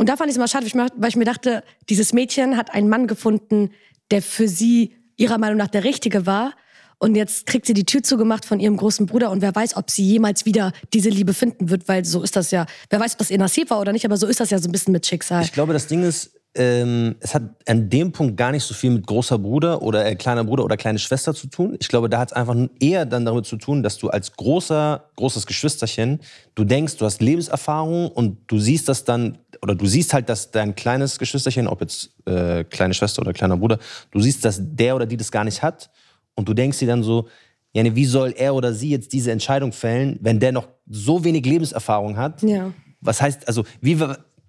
und 0.00 0.08
da 0.08 0.16
fand 0.16 0.30
ich 0.30 0.32
es 0.32 0.36
immer 0.38 0.48
schade, 0.48 0.66
weil 0.96 1.08
ich 1.10 1.16
mir 1.16 1.26
dachte, 1.26 1.62
dieses 1.90 2.14
Mädchen 2.14 2.56
hat 2.56 2.72
einen 2.72 2.88
Mann 2.88 3.06
gefunden, 3.06 3.68
der 4.10 4.22
für 4.22 4.48
sie 4.48 4.96
ihrer 5.18 5.36
Meinung 5.36 5.58
nach 5.58 5.68
der 5.68 5.84
Richtige 5.84 6.24
war. 6.24 6.54
Und 6.96 7.16
jetzt 7.16 7.44
kriegt 7.44 7.66
sie 7.66 7.74
die 7.74 7.84
Tür 7.84 8.02
zugemacht 8.02 8.46
von 8.46 8.60
ihrem 8.60 8.78
großen 8.78 9.04
Bruder 9.04 9.30
und 9.30 9.42
wer 9.42 9.54
weiß, 9.54 9.76
ob 9.76 9.90
sie 9.90 10.02
jemals 10.02 10.46
wieder 10.46 10.72
diese 10.94 11.10
Liebe 11.10 11.34
finden 11.34 11.68
wird, 11.68 11.86
weil 11.86 12.06
so 12.06 12.22
ist 12.22 12.34
das 12.34 12.50
ja. 12.50 12.64
Wer 12.88 12.98
weiß, 12.98 13.12
ob 13.12 13.18
das 13.18 13.30
ihr 13.30 13.36
Nasib 13.36 13.68
war 13.68 13.78
oder 13.78 13.92
nicht, 13.92 14.06
aber 14.06 14.16
so 14.16 14.26
ist 14.26 14.40
das 14.40 14.48
ja 14.48 14.58
so 14.58 14.70
ein 14.70 14.72
bisschen 14.72 14.92
mit 14.92 15.04
Schicksal. 15.04 15.42
Ich 15.42 15.52
glaube, 15.52 15.74
das 15.74 15.86
Ding 15.86 16.02
ist, 16.02 16.30
ähm, 16.54 17.14
es 17.20 17.34
hat 17.34 17.42
an 17.66 17.88
dem 17.88 18.10
Punkt 18.10 18.36
gar 18.36 18.50
nicht 18.50 18.64
so 18.64 18.74
viel 18.74 18.90
mit 18.90 19.06
großer 19.06 19.38
Bruder 19.38 19.82
oder 19.82 20.04
äh, 20.04 20.16
kleiner 20.16 20.42
Bruder 20.42 20.64
oder 20.64 20.76
kleine 20.76 20.98
Schwester 20.98 21.32
zu 21.32 21.46
tun. 21.46 21.76
Ich 21.78 21.88
glaube, 21.88 22.08
da 22.08 22.18
hat 22.18 22.30
es 22.30 22.32
einfach 22.32 22.56
eher 22.80 23.06
dann 23.06 23.24
damit 23.24 23.46
zu 23.46 23.56
tun, 23.56 23.84
dass 23.84 23.98
du 23.98 24.08
als 24.08 24.32
großer, 24.32 25.04
großes 25.14 25.46
Geschwisterchen, 25.46 26.20
du 26.56 26.64
denkst, 26.64 26.96
du 26.96 27.04
hast 27.04 27.22
Lebenserfahrung 27.22 28.08
und 28.08 28.38
du 28.48 28.58
siehst 28.58 28.88
das 28.88 29.04
dann, 29.04 29.38
oder 29.62 29.76
du 29.76 29.86
siehst 29.86 30.12
halt, 30.12 30.28
dass 30.28 30.50
dein 30.50 30.74
kleines 30.74 31.18
Geschwisterchen, 31.20 31.68
ob 31.68 31.80
jetzt 31.82 32.10
äh, 32.26 32.64
kleine 32.64 32.94
Schwester 32.94 33.22
oder 33.22 33.32
kleiner 33.32 33.56
Bruder, 33.56 33.78
du 34.10 34.20
siehst, 34.20 34.44
dass 34.44 34.58
der 34.60 34.96
oder 34.96 35.06
die 35.06 35.16
das 35.16 35.30
gar 35.30 35.44
nicht 35.44 35.62
hat 35.62 35.90
und 36.34 36.48
du 36.48 36.54
denkst 36.54 36.78
dir 36.78 36.88
dann 36.88 37.04
so, 37.04 37.28
ja, 37.72 37.94
wie 37.94 38.04
soll 38.04 38.34
er 38.36 38.56
oder 38.56 38.72
sie 38.72 38.90
jetzt 38.90 39.12
diese 39.12 39.30
Entscheidung 39.30 39.72
fällen, 39.72 40.18
wenn 40.20 40.40
der 40.40 40.50
noch 40.50 40.66
so 40.88 41.22
wenig 41.22 41.46
Lebenserfahrung 41.46 42.16
hat? 42.16 42.42
Ja. 42.42 42.72
Was 43.00 43.22
heißt, 43.22 43.46
also, 43.46 43.64
wie, 43.80 43.98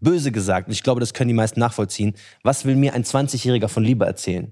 böse 0.01 0.31
gesagt, 0.31 0.67
und 0.67 0.73
ich 0.73 0.83
glaube, 0.83 0.99
das 0.99 1.13
können 1.13 1.29
die 1.29 1.33
meisten 1.33 1.59
nachvollziehen, 1.59 2.15
was 2.43 2.65
will 2.65 2.75
mir 2.75 2.93
ein 2.93 3.03
20-Jähriger 3.03 3.67
von 3.67 3.83
Liebe 3.83 4.05
erzählen? 4.05 4.51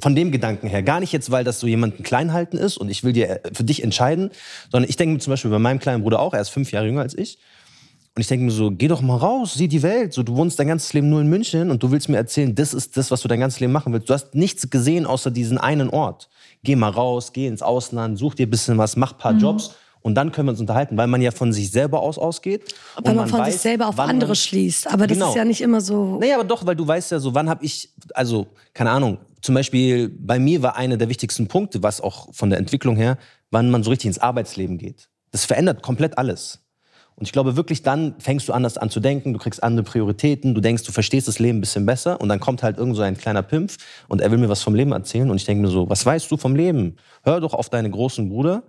Von 0.00 0.14
dem 0.14 0.30
Gedanken 0.30 0.68
her. 0.68 0.82
Gar 0.82 1.00
nicht 1.00 1.12
jetzt, 1.12 1.30
weil 1.30 1.44
das 1.44 1.60
so 1.60 1.66
jemanden 1.66 2.02
klein 2.02 2.32
halten 2.32 2.58
ist 2.58 2.76
und 2.76 2.90
ich 2.90 3.02
will 3.02 3.14
dir 3.14 3.30
äh, 3.30 3.40
für 3.52 3.64
dich 3.64 3.82
entscheiden, 3.82 4.30
sondern 4.70 4.88
ich 4.88 4.96
denke 4.96 5.14
mir 5.14 5.18
zum 5.18 5.32
Beispiel 5.32 5.50
bei 5.50 5.58
meinem 5.58 5.78
kleinen 5.78 6.02
Bruder 6.02 6.20
auch, 6.20 6.34
er 6.34 6.40
ist 6.42 6.50
fünf 6.50 6.70
Jahre 6.70 6.86
jünger 6.86 7.00
als 7.00 7.16
ich. 7.16 7.38
Und 8.14 8.22
ich 8.22 8.26
denke 8.26 8.44
mir 8.44 8.50
so, 8.50 8.70
geh 8.70 8.88
doch 8.88 9.00
mal 9.00 9.16
raus, 9.16 9.54
sieh 9.54 9.68
die 9.68 9.82
Welt. 9.82 10.12
So, 10.12 10.22
du 10.24 10.36
wohnst 10.36 10.58
dein 10.58 10.66
ganzes 10.66 10.92
Leben 10.92 11.08
nur 11.08 11.20
in 11.20 11.28
München 11.28 11.70
und 11.70 11.82
du 11.82 11.90
willst 11.90 12.08
mir 12.08 12.16
erzählen, 12.16 12.54
das 12.54 12.74
ist 12.74 12.96
das, 12.96 13.10
was 13.10 13.22
du 13.22 13.28
dein 13.28 13.40
ganzes 13.40 13.60
Leben 13.60 13.72
machen 13.72 13.92
willst. 13.92 14.10
Du 14.10 14.14
hast 14.14 14.34
nichts 14.34 14.68
gesehen 14.68 15.06
außer 15.06 15.30
diesen 15.30 15.56
einen 15.56 15.88
Ort. 15.88 16.28
Geh 16.64 16.74
mal 16.74 16.90
raus, 16.90 17.32
geh 17.32 17.46
ins 17.46 17.62
Ausland, 17.62 18.18
such 18.18 18.34
dir 18.34 18.46
ein 18.46 18.50
bisschen 18.50 18.76
was, 18.76 18.96
mach 18.96 19.12
ein 19.12 19.18
paar 19.18 19.32
mhm. 19.34 19.40
Jobs 19.40 19.74
und 20.02 20.14
dann 20.14 20.32
können 20.32 20.48
wir 20.48 20.52
uns 20.52 20.60
unterhalten, 20.60 20.96
weil 20.96 21.06
man 21.06 21.20
ja 21.20 21.30
von 21.30 21.52
sich 21.52 21.70
selber 21.70 22.00
aus 22.00 22.18
ausgeht. 22.18 22.74
Weil 22.96 23.14
man, 23.14 23.16
man, 23.24 23.28
von 23.28 23.40
weiß, 23.40 23.52
sich 23.52 23.62
selber 23.62 23.88
auf 23.88 23.98
andere 23.98 24.34
schließt. 24.34 24.86
Aber 24.88 25.06
das 25.06 25.16
genau. 25.16 25.30
ist 25.30 25.36
ja 25.36 25.44
nicht 25.44 25.60
immer 25.60 25.80
so. 25.80 26.18
Naja, 26.18 26.36
aber 26.36 26.44
doch, 26.44 26.64
weil 26.66 26.76
du 26.76 26.86
weißt 26.86 27.10
ja 27.10 27.18
so, 27.18 27.34
wann 27.34 27.48
habe 27.48 27.64
ich, 27.64 27.92
also, 28.14 28.46
keine 28.74 28.90
Ahnung, 28.90 29.18
zum 29.40 29.54
Beispiel 29.54 30.08
bei 30.08 30.38
mir 30.38 30.62
war 30.62 30.76
einer 30.76 30.96
der 30.96 31.08
wichtigsten 31.08 31.48
Punkte, 31.48 31.82
was 31.82 32.00
auch 32.00 32.32
von 32.32 32.50
der 32.50 32.58
Entwicklung 32.58 32.96
her, 32.96 33.18
wann 33.50 33.70
man 33.70 33.82
so 33.82 33.90
richtig 33.90 34.06
ins 34.06 34.18
Arbeitsleben 34.18 34.78
geht. 34.78 35.08
Das 35.30 35.44
verändert 35.44 35.82
komplett 35.82 36.18
alles. 36.18 36.60
Und 37.18 37.26
ich 37.26 37.32
glaube 37.32 37.56
wirklich, 37.56 37.82
dann 37.82 38.14
fängst 38.20 38.48
du 38.48 38.52
anders 38.52 38.78
an 38.78 38.90
zu 38.90 39.00
denken, 39.00 39.32
du 39.32 39.40
kriegst 39.40 39.60
andere 39.60 39.82
Prioritäten, 39.82 40.54
du 40.54 40.60
denkst, 40.60 40.84
du 40.84 40.92
verstehst 40.92 41.26
das 41.26 41.40
Leben 41.40 41.58
ein 41.58 41.60
bisschen 41.60 41.84
besser 41.84 42.20
und 42.20 42.28
dann 42.28 42.38
kommt 42.38 42.62
halt 42.62 42.78
irgend 42.78 42.94
so 42.94 43.02
ein 43.02 43.18
kleiner 43.18 43.42
Pimpf 43.42 43.76
und 44.06 44.20
er 44.20 44.30
will 44.30 44.38
mir 44.38 44.48
was 44.48 44.62
vom 44.62 44.76
Leben 44.76 44.92
erzählen 44.92 45.28
und 45.28 45.36
ich 45.36 45.44
denke 45.44 45.62
mir 45.62 45.68
so, 45.68 45.90
was 45.90 46.06
weißt 46.06 46.30
du 46.30 46.36
vom 46.36 46.54
Leben? 46.54 46.94
Hör 47.24 47.40
doch 47.40 47.54
auf 47.54 47.70
deinen 47.70 47.90
großen 47.90 48.28
Bruder. 48.28 48.62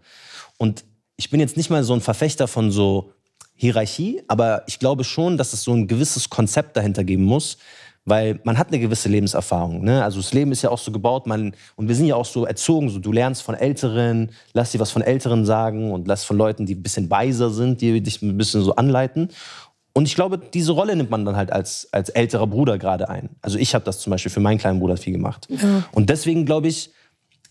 Und 0.57 0.83
ich 1.19 1.29
bin 1.29 1.41
jetzt 1.41 1.57
nicht 1.57 1.69
mal 1.69 1.83
so 1.83 1.93
ein 1.93 1.99
Verfechter 1.99 2.47
von 2.47 2.71
so 2.71 3.11
Hierarchie, 3.55 4.21
aber 4.29 4.63
ich 4.67 4.79
glaube 4.79 5.03
schon, 5.03 5.37
dass 5.37 5.51
es 5.51 5.63
so 5.63 5.73
ein 5.73 5.85
gewisses 5.85 6.29
Konzept 6.29 6.77
dahinter 6.77 7.03
geben 7.03 7.23
muss, 7.23 7.57
weil 8.05 8.39
man 8.45 8.57
hat 8.57 8.69
eine 8.69 8.79
gewisse 8.79 9.09
Lebenserfahrung. 9.09 9.83
Ne? 9.83 10.01
Also 10.01 10.21
das 10.21 10.31
Leben 10.31 10.53
ist 10.53 10.61
ja 10.61 10.69
auch 10.69 10.77
so 10.77 10.93
gebaut, 10.93 11.27
man, 11.27 11.53
und 11.75 11.89
wir 11.89 11.95
sind 11.95 12.05
ja 12.05 12.15
auch 12.15 12.25
so 12.25 12.45
erzogen, 12.45 12.87
so 12.87 12.99
du 12.99 13.11
lernst 13.11 13.41
von 13.41 13.53
Älteren, 13.53 14.31
lass 14.53 14.71
dir 14.71 14.79
was 14.79 14.91
von 14.91 15.01
Älteren 15.01 15.45
sagen 15.45 15.91
und 15.91 16.07
lass 16.07 16.23
von 16.23 16.37
Leuten, 16.37 16.65
die 16.65 16.75
ein 16.75 16.83
bisschen 16.83 17.09
weiser 17.09 17.49
sind, 17.49 17.81
die 17.81 17.99
dich 17.99 18.21
ein 18.21 18.37
bisschen 18.37 18.61
so 18.61 18.77
anleiten. 18.77 19.27
Und 19.91 20.05
ich 20.05 20.15
glaube, 20.15 20.37
diese 20.37 20.71
Rolle 20.71 20.95
nimmt 20.95 21.09
man 21.09 21.25
dann 21.25 21.35
halt 21.35 21.51
als, 21.51 21.89
als 21.91 22.07
älterer 22.07 22.47
Bruder 22.47 22.77
gerade 22.77 23.09
ein. 23.09 23.31
Also 23.41 23.57
ich 23.59 23.75
habe 23.75 23.83
das 23.83 23.99
zum 23.99 24.11
Beispiel 24.11 24.31
für 24.31 24.39
meinen 24.39 24.57
kleinen 24.57 24.79
Bruder 24.79 24.95
viel 24.95 25.11
gemacht. 25.11 25.49
Ja. 25.49 25.83
Und 25.91 26.09
deswegen 26.09 26.45
glaube 26.45 26.69
ich, 26.69 26.91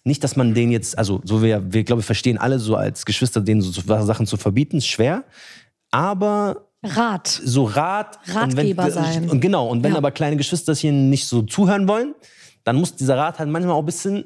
nicht, 0.05 0.25
dass 0.25 0.37
man 0.37 0.55
den 0.55 0.71
jetzt, 0.71 0.97
also 0.97 1.21
so 1.25 1.43
wir, 1.43 1.73
wir 1.73 1.85
glaube, 1.85 2.03
verstehen 2.03 2.39
alle 2.39 2.59
so 2.59 2.77
als 2.77 3.05
Geschwister, 3.05 3.41
denen 3.41 3.61
so 3.61 3.73
Sachen 4.05 4.27
zu 4.27 4.37
verbieten, 4.37 4.79
ist 4.79 4.87
schwer. 4.87 5.25
Aber 5.91 6.69
Rat. 6.83 7.27
So 7.27 7.65
Rat. 7.65 8.19
Ratgeber 8.27 8.85
und 8.85 8.95
wenn, 8.95 9.05
sein. 9.05 9.31
Und 9.31 9.41
genau. 9.41 9.69
Und 9.69 9.83
wenn 9.83 9.93
ja. 9.93 9.99
aber 9.99 10.11
kleine 10.11 10.37
Geschwisterchen 10.37 11.11
nicht 11.11 11.27
so 11.27 11.43
zuhören 11.43 11.89
wollen, 11.89 12.15
dann 12.65 12.77
muss 12.77 12.95
dieser 12.95 13.17
Rat 13.17 13.39
halt 13.39 13.49
manchmal 13.49 13.75
auch 13.75 13.81
ein 13.81 13.87
bisschen 13.87 14.25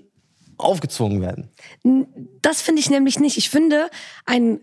aufgezwungen 0.58 1.20
werden. 1.20 1.48
Das 2.42 2.61
finde 2.61 2.80
ich 2.80 2.90
nämlich 2.90 3.18
nicht. 3.18 3.38
Ich 3.38 3.50
finde 3.50 3.88
ein, 4.26 4.61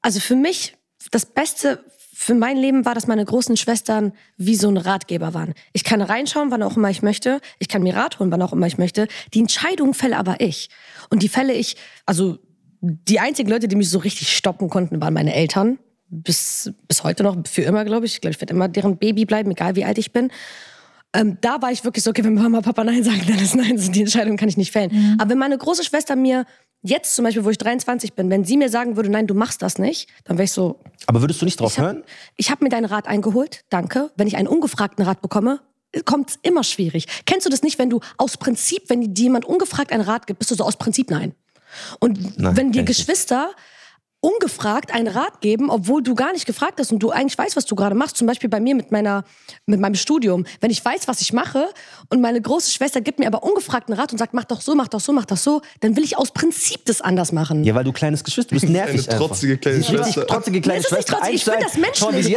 also 0.00 0.20
für 0.20 0.36
mich 0.36 0.76
das 1.10 1.26
Beste 1.26 1.84
für 2.20 2.34
mein 2.34 2.56
Leben 2.56 2.84
war, 2.84 2.96
dass 2.96 3.06
meine 3.06 3.24
großen 3.24 3.56
Schwestern 3.56 4.12
wie 4.36 4.56
so 4.56 4.68
ein 4.68 4.76
Ratgeber 4.76 5.34
waren. 5.34 5.54
Ich 5.72 5.84
kann 5.84 6.02
reinschauen, 6.02 6.50
wann 6.50 6.64
auch 6.64 6.76
immer 6.76 6.90
ich 6.90 7.00
möchte. 7.00 7.40
Ich 7.60 7.68
kann 7.68 7.84
mir 7.84 7.94
Rat 7.94 8.18
holen, 8.18 8.32
wann 8.32 8.42
auch 8.42 8.52
immer 8.52 8.66
ich 8.66 8.76
möchte. 8.76 9.06
Die 9.34 9.38
Entscheidung 9.38 9.94
fälle 9.94 10.16
aber 10.16 10.40
ich. 10.40 10.68
Und 11.10 11.22
die 11.22 11.28
fälle 11.28 11.54
ich, 11.54 11.76
also 12.06 12.38
die 12.80 13.20
einzigen 13.20 13.48
Leute, 13.48 13.68
die 13.68 13.76
mich 13.76 13.88
so 13.88 14.00
richtig 14.00 14.36
stoppen 14.36 14.68
konnten, 14.68 15.00
waren 15.00 15.14
meine 15.14 15.32
Eltern. 15.32 15.78
Bis, 16.08 16.72
bis 16.88 17.04
heute 17.04 17.22
noch, 17.22 17.36
für 17.46 17.62
immer, 17.62 17.84
glaube 17.84 18.04
ich. 18.04 18.14
Ich 18.14 18.20
glaube, 18.20 18.34
ich 18.34 18.40
werde 18.40 18.52
immer 18.52 18.66
deren 18.66 18.96
Baby 18.96 19.24
bleiben, 19.24 19.52
egal 19.52 19.76
wie 19.76 19.84
alt 19.84 19.96
ich 19.98 20.10
bin. 20.10 20.32
Ähm, 21.14 21.38
da 21.40 21.62
war 21.62 21.70
ich 21.70 21.84
wirklich 21.84 22.02
so, 22.02 22.10
okay, 22.10 22.24
wenn 22.24 22.34
Mama, 22.34 22.62
Papa 22.62 22.82
Nein 22.82 23.04
sagen, 23.04 23.22
dann 23.28 23.38
ist 23.38 23.54
Nein. 23.54 23.76
die 23.76 24.00
Entscheidung 24.00 24.36
kann 24.36 24.48
ich 24.48 24.56
nicht 24.56 24.72
fällen. 24.72 24.90
Mhm. 24.92 25.16
Aber 25.20 25.30
wenn 25.30 25.38
meine 25.38 25.56
große 25.56 25.84
Schwester 25.84 26.16
mir 26.16 26.46
Jetzt 26.82 27.16
zum 27.16 27.24
Beispiel, 27.24 27.44
wo 27.44 27.50
ich 27.50 27.58
23 27.58 28.12
bin, 28.12 28.30
wenn 28.30 28.44
sie 28.44 28.56
mir 28.56 28.68
sagen 28.68 28.96
würde, 28.96 29.08
nein, 29.08 29.26
du 29.26 29.34
machst 29.34 29.62
das 29.62 29.78
nicht, 29.78 30.08
dann 30.24 30.38
wäre 30.38 30.44
ich 30.44 30.52
so. 30.52 30.80
Aber 31.06 31.20
würdest 31.20 31.40
du 31.40 31.44
nicht 31.44 31.60
drauf 31.60 31.72
ich 31.72 31.78
hab, 31.78 31.86
hören? 31.86 32.04
Ich 32.36 32.50
habe 32.50 32.62
mir 32.62 32.70
deinen 32.70 32.84
Rat 32.84 33.08
eingeholt, 33.08 33.64
danke. 33.68 34.10
Wenn 34.16 34.28
ich 34.28 34.36
einen 34.36 34.46
ungefragten 34.46 35.04
Rat 35.04 35.20
bekomme, 35.20 35.60
kommt 36.04 36.30
es 36.30 36.38
immer 36.42 36.62
schwierig. 36.62 37.06
Kennst 37.26 37.46
du 37.46 37.50
das 37.50 37.62
nicht, 37.62 37.78
wenn 37.78 37.90
du 37.90 38.00
aus 38.16 38.36
Prinzip, 38.36 38.84
wenn 38.88 39.00
dir 39.00 39.24
jemand 39.24 39.44
ungefragt 39.44 39.92
einen 39.92 40.02
Rat 40.02 40.26
gibt, 40.26 40.38
bist 40.38 40.50
du 40.50 40.54
so 40.54 40.64
aus 40.64 40.76
Prinzip 40.76 41.10
nein. 41.10 41.34
Und 41.98 42.38
nein, 42.38 42.56
wenn 42.56 42.72
dir 42.72 42.84
Geschwister 42.84 43.50
ungefragt 44.20 44.92
einen 44.92 45.06
Rat 45.06 45.40
geben, 45.40 45.70
obwohl 45.70 46.02
du 46.02 46.16
gar 46.16 46.32
nicht 46.32 46.44
gefragt 46.44 46.80
hast 46.80 46.90
und 46.90 46.98
du 46.98 47.10
eigentlich 47.10 47.38
weißt, 47.38 47.54
was 47.56 47.66
du 47.66 47.76
gerade 47.76 47.94
machst. 47.94 48.16
Zum 48.16 48.26
Beispiel 48.26 48.50
bei 48.50 48.58
mir 48.58 48.74
mit 48.74 48.90
meiner, 48.90 49.22
mit 49.66 49.78
meinem 49.78 49.94
Studium. 49.94 50.44
Wenn 50.60 50.70
ich 50.70 50.84
weiß, 50.84 51.06
was 51.06 51.20
ich 51.20 51.32
mache 51.32 51.66
und 52.10 52.20
meine 52.20 52.40
große 52.40 52.72
Schwester 52.72 53.00
gibt 53.00 53.20
mir 53.20 53.28
aber 53.28 53.44
ungefragt 53.44 53.88
einen 53.88 53.98
Rat 53.98 54.10
und 54.10 54.18
sagt, 54.18 54.34
mach 54.34 54.44
doch 54.44 54.60
so, 54.60 54.74
mach 54.74 54.88
doch 54.88 54.98
so, 55.00 55.12
mach 55.12 55.24
doch 55.24 55.36
so, 55.36 55.62
dann 55.80 55.96
will 55.96 56.02
ich 56.02 56.18
aus 56.18 56.32
Prinzip 56.32 56.84
das 56.86 57.00
anders 57.00 57.30
machen. 57.30 57.62
Ja, 57.62 57.76
weil 57.76 57.84
du 57.84 57.92
kleines 57.92 58.24
Geschwister 58.24 58.54
bist, 58.54 58.68
nervig 58.68 59.08
Eine 59.08 59.18
trotzige 59.18 59.56
kleine 59.56 59.84
Schwester. 59.84 60.26
Trotzige 60.26 60.60
kleine 60.60 60.80
nee, 60.80 60.86
Schwester. 60.88 61.12
Trotzig. 61.14 61.34
Ich 61.34 61.44
finde 61.44 61.60
das 61.60 61.76
menschlich. 61.76 62.36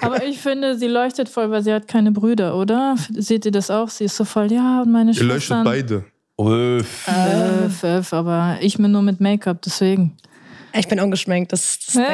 Aber 0.00 0.24
ich 0.24 0.40
finde, 0.40 0.76
sie 0.76 0.88
leuchtet 0.88 1.28
voll, 1.28 1.50
weil 1.50 1.62
sie 1.62 1.72
hat 1.72 1.86
keine 1.86 2.10
Brüder, 2.10 2.56
oder? 2.56 2.96
Seht 3.14 3.44
ihr 3.44 3.52
das 3.52 3.70
auch? 3.70 3.88
Sie 3.88 4.04
ist 4.04 4.16
so 4.16 4.24
voll, 4.24 4.50
ja, 4.50 4.82
und 4.82 4.90
meine 4.90 5.14
Schwester. 5.14 5.24
Ihr 5.24 5.34
leuchtet 5.34 5.64
beide. 5.64 6.04
Öff. 6.38 7.08
Öff, 7.08 7.84
öff, 7.84 8.12
aber 8.12 8.58
ich 8.60 8.76
bin 8.76 8.92
nur 8.92 9.02
mit 9.02 9.20
Make-up, 9.20 9.60
deswegen. 9.62 10.16
Ich 10.78 10.86
bin 10.86 11.00
ungeschminkt, 11.00 11.50
das 11.50 11.64
ist 11.64 11.88
das. 11.88 11.94
Ding. 11.94 12.04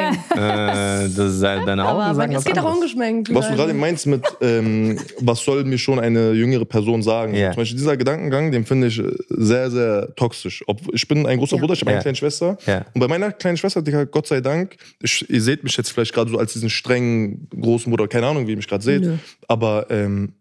Äh, 0.41 1.09
das 1.09 1.17
ist, 1.35 1.43
äh, 1.43 1.63
deine 1.65 1.85
Augen 1.85 2.01
Aber 2.01 2.15
sagen 2.15 2.31
es 2.31 2.37
was 2.37 2.45
geht 2.45 2.57
auch 2.57 2.73
ungeschminkt. 2.73 3.31
Was 3.35 3.49
du 3.49 3.55
gerade 3.55 3.73
meinst 3.73 4.07
mit, 4.07 4.23
ähm, 4.41 4.97
was 5.19 5.43
soll 5.43 5.65
mir 5.65 5.77
schon 5.77 5.99
eine 5.99 6.31
jüngere 6.31 6.65
Person 6.65 7.03
sagen? 7.03 7.35
Ja. 7.35 7.51
Zum 7.51 7.61
Beispiel 7.61 7.77
dieser 7.77 7.97
Gedankengang, 7.97 8.51
den 8.51 8.65
finde 8.65 8.87
ich 8.87 9.01
sehr, 9.29 9.69
sehr 9.69 10.15
toxisch. 10.15 10.63
Ob, 10.67 10.79
ich 10.93 11.05
bin 11.07 11.27
ein 11.27 11.37
großer 11.37 11.57
Ja. 11.57 11.61
Bruder, 11.61 11.73
ich 11.73 11.81
habe 11.81 11.91
Ja. 11.91 11.95
eine 11.97 12.01
kleine 12.03 12.15
Schwester. 12.15 12.57
Ja. 12.65 12.85
Und 12.93 13.01
bei 13.01 13.07
meiner 13.09 13.31
kleinen 13.33 13.57
Schwester, 13.57 13.81
Digga, 13.81 14.05
Gott 14.05 14.27
sei 14.27 14.39
Dank, 14.39 14.77
ich, 15.01 15.29
ihr 15.29 15.41
seht 15.41 15.63
mich 15.65 15.75
jetzt 15.75 15.91
vielleicht 15.91 16.13
gerade 16.13 16.31
so 16.31 16.37
als 16.39 16.53
diesen 16.53 16.69
strengen 16.69 17.49
großen 17.59 17.91
Bruder, 17.91 18.07
keine 18.07 18.25
Ahnung, 18.27 18.47
wie 18.47 18.51
ihr 18.51 18.57
mich 18.57 18.69
gerade 18.69 18.83
seht. 18.83 19.01
Nö. 19.01 19.17
Aber 19.49 19.87
ähm, 19.91 20.33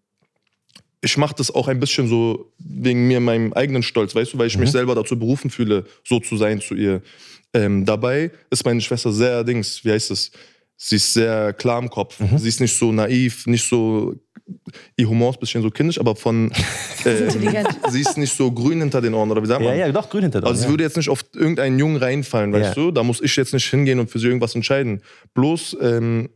ich 1.04 1.16
mache 1.16 1.34
das 1.36 1.50
auch 1.54 1.68
ein 1.68 1.78
bisschen 1.80 2.08
so 2.08 2.50
wegen 2.58 3.06
mir, 3.06 3.20
meinem 3.20 3.52
eigenen 3.52 3.82
Stolz, 3.82 4.14
weißt 4.14 4.32
du, 4.34 4.38
weil 4.38 4.46
ich 4.48 4.58
mich 4.58 4.70
selber 4.70 4.94
dazu 4.94 5.18
berufen 5.18 5.50
fühle, 5.50 5.84
so 6.02 6.18
zu 6.20 6.36
sein 6.36 6.60
zu 6.60 6.74
ihr. 6.74 7.02
Ähm, 7.52 7.84
dabei 7.84 8.30
ist 8.50 8.64
meine 8.64 8.80
Schwester 8.80 9.12
sehr 9.12 9.44
Dings, 9.44 9.84
wie 9.84 9.92
heißt 9.92 10.10
es? 10.10 10.32
Sie 10.76 10.96
ist 10.96 11.12
sehr 11.12 11.52
klar 11.52 11.80
im 11.80 11.88
Kopf. 11.88 12.18
Sie 12.36 12.48
ist 12.48 12.60
nicht 12.60 12.76
so 12.76 12.90
naiv, 12.90 13.46
nicht 13.46 13.68
so. 13.68 14.14
Ihr 14.96 15.08
Humor 15.08 15.30
ist 15.30 15.36
ein 15.36 15.40
bisschen 15.40 15.62
so 15.62 15.70
kindisch, 15.70 15.98
aber 16.00 16.16
von. 16.16 16.50
Äh, 17.04 17.24
Intelligent. 17.24 17.68
sie 17.90 18.00
ist 18.00 18.16
nicht 18.16 18.34
so 18.34 18.50
grün 18.50 18.80
hinter 18.80 19.02
den 19.02 19.12
Ohren, 19.12 19.30
oder 19.30 19.42
wie 19.42 19.46
sagt 19.46 19.60
man? 19.62 19.76
Ja, 19.78 19.86
ja, 19.86 19.92
doch, 19.92 20.08
grün 20.08 20.22
hinter 20.22 20.40
dran, 20.40 20.48
Also 20.48 20.60
sie 20.60 20.64
ja. 20.64 20.70
würde 20.70 20.84
jetzt 20.84 20.96
nicht 20.96 21.10
auf 21.10 21.22
irgendeinen 21.34 21.78
Jungen 21.78 21.98
reinfallen, 21.98 22.50
weißt 22.50 22.74
Ja. 22.78 22.82
du? 22.82 22.90
Da 22.92 23.02
muss 23.02 23.20
ich 23.20 23.36
jetzt 23.36 23.52
nicht 23.52 23.66
hingehen 23.68 23.98
und 24.00 24.10
für 24.10 24.18
sie 24.18 24.28
irgendwas 24.28 24.54
entscheiden. 24.54 25.02
Bloß, 25.34 25.76
ähm, 25.82 26.30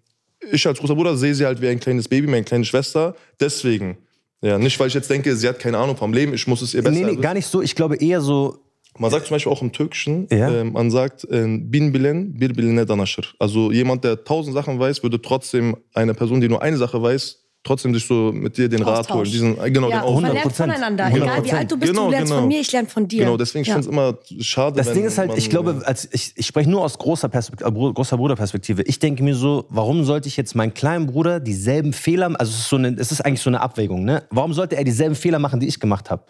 ich 0.52 0.66
als 0.66 0.78
großer 0.78 0.94
Bruder 0.94 1.16
sehe 1.16 1.34
sie 1.34 1.46
halt 1.46 1.62
wie 1.62 1.68
ein 1.68 1.80
kleines 1.80 2.06
Baby, 2.06 2.26
meine 2.26 2.44
kleine 2.44 2.66
Schwester. 2.66 3.16
Deswegen. 3.40 3.96
Ja, 4.40 4.58
nicht, 4.58 4.78
weil 4.78 4.86
ich 4.88 4.94
jetzt 4.94 5.10
denke, 5.10 5.34
sie 5.34 5.48
hat 5.48 5.58
keine 5.58 5.78
Ahnung 5.78 5.96
vom 5.96 6.12
Leben, 6.12 6.32
ich 6.32 6.46
muss 6.46 6.62
es 6.62 6.74
ihr 6.74 6.82
besser 6.82 6.94
Nee, 6.94 7.04
nee, 7.04 7.16
gar 7.16 7.34
nicht 7.34 7.46
so. 7.46 7.60
Ich 7.62 7.74
glaube 7.74 7.96
eher 7.96 8.20
so, 8.20 8.58
Man 8.98 9.10
sagt 9.10 9.26
zum 9.26 9.34
Beispiel 9.34 9.52
auch 9.52 9.62
im 9.62 9.72
Türkischen, 9.72 10.26
Ja. 10.30 10.48
äh, 10.60 10.64
man 10.64 10.90
sagt, 10.90 11.24
äh, 11.30 11.46
bin 11.60 11.92
bilen, 11.92 12.34
bir 12.38 12.52
biline 12.52 12.84
danışır. 12.86 13.34
Also 13.38 13.70
jemand, 13.72 14.02
der 14.04 14.24
tausend 14.24 14.54
Sachen 14.54 14.78
weiß, 14.78 15.02
würde 15.02 15.20
trotzdem 15.20 15.76
eine 15.94 16.14
Person, 16.14 16.40
die 16.40 16.48
nur 16.48 16.62
eine 16.62 16.76
Sache 16.76 17.00
weiß, 17.02 17.36
trotzdem 17.64 17.92
sich 17.92 18.06
so 18.06 18.32
mit 18.32 18.56
dir 18.56 18.68
den 18.68 18.82
Rat 18.82 19.12
holen. 19.12 19.24
Diesen, 19.24 19.58
äh, 19.62 19.70
genau, 19.70 19.90
ja, 19.90 20.00
den 20.00 20.04
man 20.04 20.24
Austausch. 20.24 20.32
lernt 20.32 20.46
100%. 20.52 20.56
voneinander. 20.56 21.06
Egal 21.08 21.44
wie 21.44 21.48
100%. 21.50 21.54
alt 21.58 21.70
du 21.72 21.76
bist, 21.78 21.92
Genau, 21.92 22.04
du 22.06 22.10
lernst 22.12 22.26
genau. 22.30 22.40
von 22.40 22.48
mir, 22.48 22.60
ich 22.60 22.72
lerne 22.72 22.88
von 22.88 23.08
dir. 23.08 23.18
Genau, 23.24 23.36
deswegen 23.36 23.62
ich 23.62 23.68
ja. 23.68 23.74
finde 23.74 23.88
es 23.88 23.92
immer 23.92 24.18
schade, 24.42 24.76
Das 24.76 24.86
wenn 24.86 24.94
Ding 24.94 25.04
ist 25.04 25.18
halt, 25.18 25.28
man, 25.28 25.38
ich 25.38 25.50
glaube, 25.50 25.82
als 25.84 26.08
ich, 26.12 26.32
ich 26.36 26.46
spreche 26.46 26.70
nur 26.70 26.82
aus 26.82 26.96
großer, 26.98 27.28
Perspekt- 27.28 27.62
äh, 27.62 27.70
großer 27.70 28.16
Bruderperspektive. 28.16 28.82
Ich 28.82 28.98
denke 28.98 29.22
mir 29.22 29.34
so, 29.34 29.66
warum 29.68 30.04
sollte 30.04 30.28
ich 30.28 30.36
jetzt 30.36 30.54
meinen 30.54 30.72
kleinen 30.74 31.06
Bruder 31.06 31.40
dieselben 31.40 31.92
Fehler, 31.92 32.26
also 32.38 32.50
es 32.52 32.58
ist, 32.60 32.68
so 32.68 32.76
eine, 32.76 32.88
es 32.98 33.12
ist 33.12 33.20
eigentlich 33.22 33.42
so 33.42 33.50
eine 33.50 33.60
Abwägung, 33.60 34.04
ne? 34.04 34.22
Warum 34.30 34.52
sollte 34.54 34.76
er 34.76 34.84
dieselben 34.84 35.14
Fehler 35.14 35.38
machen, 35.38 35.60
die 35.60 35.66
ich 35.66 35.78
gemacht 35.80 36.10
habe? 36.10 36.22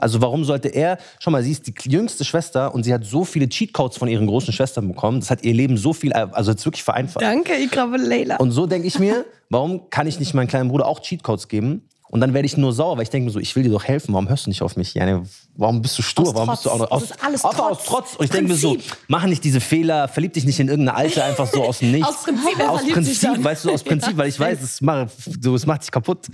Also 0.00 0.20
warum 0.22 0.44
sollte 0.44 0.68
er, 0.68 0.98
schau 1.18 1.30
mal, 1.30 1.42
sie 1.42 1.52
ist 1.52 1.66
die 1.66 1.90
jüngste 1.90 2.24
Schwester 2.24 2.74
und 2.74 2.84
sie 2.84 2.92
hat 2.92 3.04
so 3.04 3.24
viele 3.24 3.48
Cheatcodes 3.48 3.96
von 3.98 4.08
ihren 4.08 4.26
großen 4.26 4.52
Schwestern 4.52 4.88
bekommen. 4.88 5.20
Das 5.20 5.30
hat 5.30 5.42
ihr 5.42 5.54
Leben 5.54 5.76
so 5.76 5.92
viel, 5.92 6.12
also 6.12 6.50
jetzt 6.50 6.64
wirklich 6.64 6.82
vereinfacht. 6.82 7.22
Danke, 7.22 7.54
Ikra 7.56 7.84
und 7.84 8.04
Leila. 8.04 8.36
Und 8.36 8.52
so 8.52 8.66
denke 8.66 8.86
ich 8.86 8.98
mir, 8.98 9.24
warum 9.48 9.90
kann 9.90 10.06
ich 10.06 10.18
nicht 10.18 10.34
meinem 10.34 10.48
kleinen 10.48 10.68
Bruder 10.68 10.86
auch 10.86 11.00
Cheatcodes 11.00 11.48
geben? 11.48 11.82
Und 12.12 12.20
dann 12.20 12.34
werde 12.34 12.44
ich 12.46 12.56
nur 12.56 12.72
sauer, 12.72 12.96
weil 12.96 13.04
ich 13.04 13.10
denke 13.10 13.26
mir 13.26 13.30
so, 13.30 13.38
ich 13.38 13.54
will 13.54 13.62
dir 13.62 13.70
doch 13.70 13.84
helfen, 13.84 14.12
warum 14.12 14.28
hörst 14.28 14.46
du 14.46 14.50
nicht 14.50 14.62
auf 14.62 14.76
mich? 14.76 14.94
Jane? 14.94 15.22
warum 15.54 15.80
bist 15.80 15.96
du 15.96 16.02
stur? 16.02 16.26
Aus 16.26 16.34
warum 16.34 16.48
Trotz. 16.48 16.56
bist 16.58 16.66
du 16.66 16.70
auch 16.70 16.78
noch 16.80 16.88
Das 16.90 17.02
ist 17.04 17.24
alles 17.24 17.42
Trotz. 17.42 17.58
aus 17.60 17.84
Trotz? 17.84 18.16
Und 18.16 18.24
ich 18.24 18.30
denke 18.32 18.50
mir 18.50 18.56
so, 18.58 18.76
mach 19.06 19.24
nicht 19.26 19.44
diese 19.44 19.60
Fehler, 19.60 20.08
verlieb 20.08 20.32
dich 20.32 20.44
nicht 20.44 20.58
in 20.58 20.66
irgendeine 20.68 20.98
Alte 20.98 21.22
einfach 21.22 21.46
so 21.46 21.62
aus 21.62 21.78
dem 21.78 21.92
Nichts. 21.92 22.08
Aus 22.08 22.24
Prinzip, 22.24 22.60
aus 22.68 22.82
Prinzip, 22.84 23.44
weißt 23.44 23.64
du, 23.64 23.70
aus 23.70 23.84
Prinzip, 23.84 24.16
weil 24.16 24.28
ich 24.28 24.40
weiß, 24.40 24.60
es 24.60 24.80
macht, 24.80 25.10
so, 25.40 25.54
es 25.54 25.66
macht 25.66 25.82
dich 25.82 25.90
kaputt. 25.92 26.26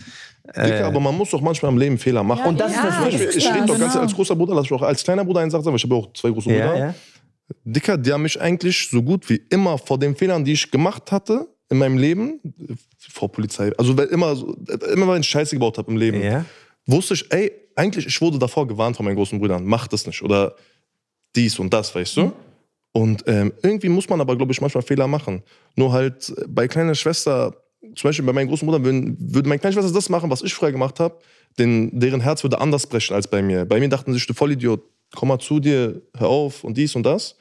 Dicker, 0.46 0.86
aber 0.86 1.00
man 1.00 1.14
muss 1.14 1.30
doch 1.30 1.40
manchmal 1.42 1.72
im 1.72 1.78
Leben 1.78 1.98
Fehler 1.98 2.22
machen. 2.22 2.46
Und 2.46 2.60
das 2.60 2.72
ist 2.72 2.78
das 2.82 2.94
Ja, 2.94 3.04
Ding. 3.08 3.12
das 3.12 3.20
ist 3.20 3.36
ich 3.36 3.44
klar, 3.44 3.56
rede 3.56 3.66
doch 3.66 3.78
ganz 3.78 3.92
genau. 3.92 4.04
als 4.04 4.14
großer 4.14 4.36
Bruder, 4.36 4.54
lass 4.54 4.64
ich 4.66 4.72
auch 4.72 4.82
als 4.82 5.02
kleiner 5.02 5.24
Bruder 5.24 5.40
eine 5.40 5.50
Sache 5.50 5.62
sagen, 5.62 5.72
weil 5.74 5.78
ich 5.78 5.84
habe 5.84 5.94
auch 5.96 6.12
zwei 6.14 6.30
große 6.30 6.48
Brüder. 6.48 6.76
Ja, 6.76 6.86
ja. 6.86 6.94
Dicker, 7.64 7.98
die 7.98 8.12
haben 8.12 8.22
mich 8.22 8.40
eigentlich 8.40 8.88
so 8.90 9.02
gut 9.02 9.28
wie 9.28 9.42
immer 9.50 9.76
vor 9.76 9.98
den 9.98 10.16
Fehlern, 10.16 10.44
die 10.44 10.52
ich 10.52 10.70
gemacht 10.70 11.12
hatte 11.12 11.48
in 11.68 11.79
meinem 11.79 11.98
Leben, 11.98 12.40
vor 12.98 13.31
Polizei, 13.31 13.72
also 13.76 13.92
immer, 13.94 14.33
immer 14.92 15.12
wenn 15.14 15.20
ich 15.20 15.29
Scheiße 15.29 15.57
gebaut 15.57 15.79
habe 15.79 15.90
im 15.90 15.96
Leben, 15.96 16.22
Ja. 16.22 16.44
wusste 16.87 17.14
ich, 17.14 17.31
ey, 17.33 17.50
eigentlich, 17.74 18.07
ich 18.07 18.20
wurde 18.20 18.38
davor 18.38 18.66
gewarnt 18.66 18.96
von 18.96 19.05
meinen 19.05 19.16
großen 19.16 19.38
Brüdern, 19.38 19.64
mach 19.64 19.87
das 19.88 20.07
nicht 20.07 20.22
oder 20.22 20.55
dies 21.35 21.59
und 21.59 21.72
das, 21.72 21.94
weißt 21.94 22.16
du? 22.18 22.33
Und 22.92 23.24
ähm, 23.26 23.52
irgendwie 23.62 23.90
muss 23.90 24.09
man 24.09 24.20
aber, 24.22 24.37
glaube 24.37 24.52
ich, 24.52 24.61
manchmal 24.62 24.83
Fehler 24.83 25.07
machen. 25.07 25.42
Nur 25.74 25.92
halt 25.92 26.31
äh, 26.31 26.44
bei 26.48 26.66
kleiner 26.66 26.94
Schwester, 26.94 27.55
zum 27.94 28.09
Beispiel 28.09 28.24
bei 28.24 28.33
meinen 28.33 28.48
großen 28.48 28.66
Brüdern, 28.66 28.85
würden, 28.85 29.16
würde 29.20 29.48
meine 29.48 29.59
kleine 29.59 29.74
Schwester 29.74 29.92
das 29.92 30.09
machen, 30.09 30.31
was 30.31 30.40
ich 30.42 30.55
früher 30.55 30.72
gemacht 30.72 30.98
habe, 30.98 31.18
denn 31.59 31.90
deren 31.92 32.22
Herz 32.22 32.42
würde 32.42 32.59
anders 32.61 32.87
brechen 32.87 33.14
als 33.14 33.29
bei 33.29 33.42
mir. 33.42 33.66
Bei 33.66 33.79
mir 33.81 33.88
dachten 33.90 34.14
sie, 34.14 34.24
du 34.26 34.33
Vollidiot, 34.33 34.83
komm 35.14 35.29
mal 35.29 35.38
zu 35.38 35.61
dir, 35.61 36.00
hör 36.16 36.29
auf 36.29 36.64
und 36.64 36.76
dies 36.79 36.94
und 36.96 37.02
das. 37.02 37.37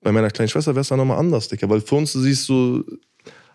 Bei 0.00 0.10
meiner 0.10 0.30
kleinen 0.30 0.48
Schwester 0.48 0.74
wäre 0.74 0.80
es 0.80 0.88
dann 0.88 0.98
nochmal 0.98 1.18
anders, 1.18 1.46
Dicker, 1.46 1.68
weil 1.68 1.80
für 1.82 1.94
uns 1.94 2.12
sie 2.12 2.30
ist 2.30 2.46
so, 2.46 2.82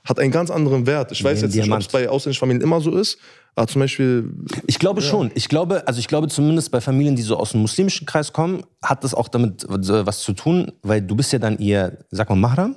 hat 0.05 0.19
einen 0.19 0.31
ganz 0.31 0.51
anderen 0.51 0.85
Wert. 0.85 1.11
Ich 1.11 1.23
weiß 1.23 1.39
ein 1.39 1.45
jetzt 1.45 1.55
nicht, 1.55 1.63
ob 1.63 1.65
Diamant. 1.65 1.85
es 1.85 1.91
bei 1.91 2.07
ausländischen 2.07 2.39
Familien 2.39 2.61
immer 2.61 2.79
so 2.79 2.95
ist, 2.95 3.17
aber 3.55 3.67
zum 3.67 3.81
Beispiel, 3.81 4.31
Ich 4.67 4.79
glaube 4.79 5.01
schon. 5.01 5.31
Ich 5.33 5.49
glaube, 5.49 5.87
also 5.87 5.99
ich 5.99 6.07
glaube 6.07 6.27
zumindest 6.27 6.71
bei 6.71 6.81
Familien, 6.81 7.15
die 7.15 7.21
so 7.21 7.37
aus 7.37 7.51
dem 7.51 7.61
muslimischen 7.61 8.05
Kreis 8.05 8.31
kommen, 8.31 8.63
hat 8.81 9.03
das 9.03 9.13
auch 9.13 9.27
damit 9.27 9.65
was 9.67 10.21
zu 10.21 10.33
tun, 10.33 10.71
weil 10.83 11.01
du 11.01 11.15
bist 11.15 11.33
ja 11.33 11.39
dann 11.39 11.57
ihr, 11.57 11.97
sag 12.11 12.29
mal, 12.29 12.35
Mahram. 12.35 12.75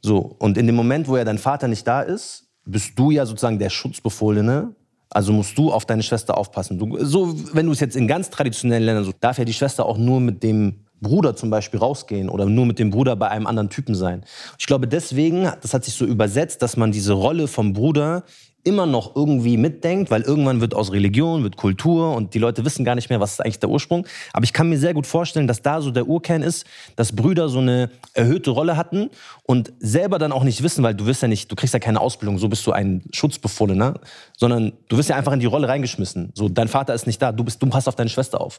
So, 0.00 0.18
und 0.38 0.56
in 0.56 0.66
dem 0.66 0.76
Moment, 0.76 1.08
wo 1.08 1.16
ja 1.16 1.24
dein 1.24 1.38
Vater 1.38 1.68
nicht 1.68 1.86
da 1.86 2.00
ist, 2.02 2.44
bist 2.64 2.98
du 2.98 3.10
ja 3.10 3.26
sozusagen 3.26 3.58
der 3.58 3.70
Schutzbefohlene. 3.70 4.74
Also 5.10 5.32
musst 5.32 5.56
du 5.56 5.72
auf 5.72 5.84
deine 5.84 6.02
Schwester 6.02 6.36
aufpassen. 6.36 6.78
Du, 6.78 7.04
so, 7.04 7.34
wenn 7.54 7.66
du 7.66 7.72
es 7.72 7.80
jetzt 7.80 7.96
in 7.96 8.08
ganz 8.08 8.28
traditionellen 8.28 8.84
Ländern 8.84 9.04
so, 9.04 9.12
darf 9.20 9.38
ja 9.38 9.44
die 9.44 9.52
Schwester 9.52 9.86
auch 9.86 9.98
nur 9.98 10.20
mit 10.20 10.42
dem 10.42 10.85
Bruder 11.00 11.36
zum 11.36 11.50
Beispiel 11.50 11.80
rausgehen 11.80 12.28
oder 12.28 12.46
nur 12.46 12.66
mit 12.66 12.78
dem 12.78 12.90
Bruder 12.90 13.16
bei 13.16 13.28
einem 13.28 13.46
anderen 13.46 13.70
Typen 13.70 13.94
sein. 13.94 14.24
Ich 14.58 14.66
glaube, 14.66 14.88
deswegen, 14.88 15.50
das 15.60 15.74
hat 15.74 15.84
sich 15.84 15.94
so 15.94 16.04
übersetzt, 16.04 16.62
dass 16.62 16.76
man 16.76 16.92
diese 16.92 17.12
Rolle 17.12 17.48
vom 17.48 17.72
Bruder 17.72 18.24
immer 18.66 18.84
noch 18.84 19.14
irgendwie 19.14 19.56
mitdenkt, 19.56 20.10
weil 20.10 20.22
irgendwann 20.22 20.60
wird 20.60 20.74
aus 20.74 20.90
Religion, 20.90 21.44
wird 21.44 21.56
Kultur 21.56 22.16
und 22.16 22.34
die 22.34 22.40
Leute 22.40 22.64
wissen 22.64 22.84
gar 22.84 22.96
nicht 22.96 23.08
mehr, 23.10 23.20
was 23.20 23.34
ist 23.34 23.40
eigentlich 23.40 23.60
der 23.60 23.70
Ursprung. 23.70 24.08
Aber 24.32 24.42
ich 24.42 24.52
kann 24.52 24.68
mir 24.68 24.76
sehr 24.76 24.92
gut 24.92 25.06
vorstellen, 25.06 25.46
dass 25.46 25.62
da 25.62 25.80
so 25.80 25.92
der 25.92 26.08
Urkern 26.08 26.42
ist, 26.42 26.66
dass 26.96 27.14
Brüder 27.14 27.48
so 27.48 27.60
eine 27.60 27.90
erhöhte 28.12 28.50
Rolle 28.50 28.76
hatten 28.76 29.10
und 29.44 29.72
selber 29.78 30.18
dann 30.18 30.32
auch 30.32 30.42
nicht 30.42 30.64
wissen, 30.64 30.82
weil 30.82 30.96
du 30.96 31.06
wirst 31.06 31.22
ja 31.22 31.28
nicht, 31.28 31.50
du 31.50 31.54
kriegst 31.54 31.74
ja 31.74 31.80
keine 31.80 32.00
Ausbildung, 32.00 32.38
so 32.38 32.48
bist 32.48 32.66
du 32.66 32.72
ein 32.72 33.04
Schutzbefohlener, 33.12 34.00
sondern 34.36 34.72
du 34.88 34.96
wirst 34.96 35.10
ja 35.10 35.16
einfach 35.16 35.32
in 35.32 35.40
die 35.40 35.46
Rolle 35.46 35.68
reingeschmissen. 35.68 36.32
So, 36.34 36.48
dein 36.48 36.66
Vater 36.66 36.92
ist 36.92 37.06
nicht 37.06 37.22
da, 37.22 37.30
du 37.30 37.44
bist, 37.44 37.62
du 37.62 37.68
passt 37.68 37.86
auf 37.86 37.94
deine 37.94 38.10
Schwester 38.10 38.40
auf. 38.40 38.58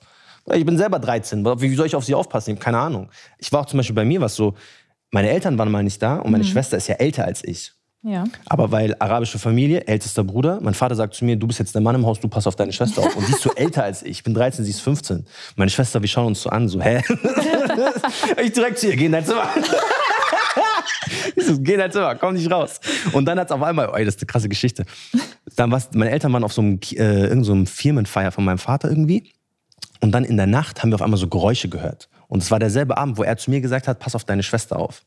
Ich 0.54 0.66
bin 0.66 0.78
selber 0.78 1.00
13, 1.00 1.44
wie 1.46 1.76
soll 1.76 1.88
ich 1.88 1.96
auf 1.96 2.06
sie 2.06 2.16
aufpassen? 2.16 2.52
Ich 2.52 2.56
habe 2.56 2.64
keine 2.64 2.80
Ahnung. 2.80 3.10
Ich 3.38 3.52
war 3.52 3.62
auch 3.62 3.66
zum 3.66 3.78
Beispiel 3.78 3.96
bei 3.96 4.06
mir 4.06 4.22
was 4.22 4.36
so, 4.36 4.54
meine 5.12 5.30
Eltern 5.30 5.58
waren 5.58 5.72
mal 5.72 5.84
nicht 5.84 6.02
da 6.02 6.18
und 6.18 6.32
meine 6.32 6.44
Schwester 6.44 6.78
ist 6.78 6.88
ja 6.88 6.96
älter 6.96 7.26
als 7.26 7.44
ich. 7.44 7.74
Ja. 8.04 8.26
Aber 8.46 8.72
weil 8.72 8.96
arabische 9.00 9.40
Familie, 9.40 9.86
ältester 9.88 10.24
Bruder, 10.24 10.60
mein 10.62 10.74
Vater 10.74 10.96
sagt 10.96 11.16
zu 11.16 11.26
mir, 11.26 11.36
du 11.36 11.48
bist 11.48 11.60
jetzt 11.60 11.74
der 11.76 11.82
Mann 11.82 11.96
im 11.96 12.06
Haus, 12.06 12.20
du 12.20 12.28
passt 12.28 12.48
auf 12.48 12.56
deine 12.56 12.72
Schwester 12.72 13.02
auf. 13.02 13.16
Und 13.16 13.28
die 13.28 13.34
ist 13.34 13.42
so 13.42 13.52
älter 13.56 13.84
als 13.84 14.04
ich. 14.04 14.10
Ich 14.10 14.24
bin 14.24 14.34
13, 14.34 14.64
sie 14.64 14.72
ist 14.72 14.82
15. 14.82 15.26
Meine 15.56 15.70
Schwester, 15.70 16.02
wir 16.02 16.08
schauen 16.08 16.28
uns 16.28 16.42
so 16.42 16.50
an, 16.50 16.70
so, 16.70 16.82
hä? 16.82 17.02
ich 18.44 18.54
direkt 18.54 18.80
zu 18.80 18.88
ihr, 18.88 18.96
geh 18.96 19.08
in 19.08 19.12
dein 19.12 19.26
Zimmer. 19.26 19.50
Ich 21.36 21.46
so, 21.46 21.60
geh 21.60 21.74
in 21.74 21.80
dein 21.80 21.92
Zimmer, 21.92 22.16
komm 22.16 22.36
nicht 22.36 22.50
raus. 22.50 22.80
Und 23.12 23.26
dann 23.26 23.40
hat 23.40 23.48
es 23.48 23.52
auf 23.52 23.62
einmal, 23.62 23.90
ey, 23.94 24.06
das 24.06 24.16
ist 24.16 24.22
eine 24.22 24.28
krasse 24.28 24.48
Geschichte. 24.48 24.86
Dann 25.56 25.72
war's, 25.72 25.90
meine 25.94 26.12
Eltern 26.12 26.32
waren 26.34 26.44
auf 26.44 26.54
so 26.54 26.62
einem, 26.62 26.80
äh, 26.94 27.28
irgend 27.28 27.46
so 27.46 27.52
einem 27.52 27.66
Firmenfeier 27.66 28.32
von 28.32 28.46
meinem 28.46 28.60
Vater 28.60 28.90
irgendwie. 28.90 29.34
Und 30.02 30.12
dann 30.12 30.24
in 30.24 30.38
der 30.38 30.48
Nacht 30.48 30.82
haben 30.82 30.92
wir 30.92 30.96
auf 30.96 31.02
einmal 31.02 31.20
so 31.20 31.28
Geräusche 31.28 31.70
gehört. 31.70 32.10
Und 32.28 32.44
es 32.44 32.52
war 32.52 32.60
derselbe 32.60 32.98
Abend, 32.98 33.18
wo 33.18 33.24
er 33.24 33.38
zu 33.38 33.50
mir 33.50 33.62
gesagt 33.62 33.88
hat, 33.88 34.00
pass 34.00 34.16
auf 34.16 34.24
deine 34.24 34.44
Schwester 34.44 34.78
auf. 34.78 35.04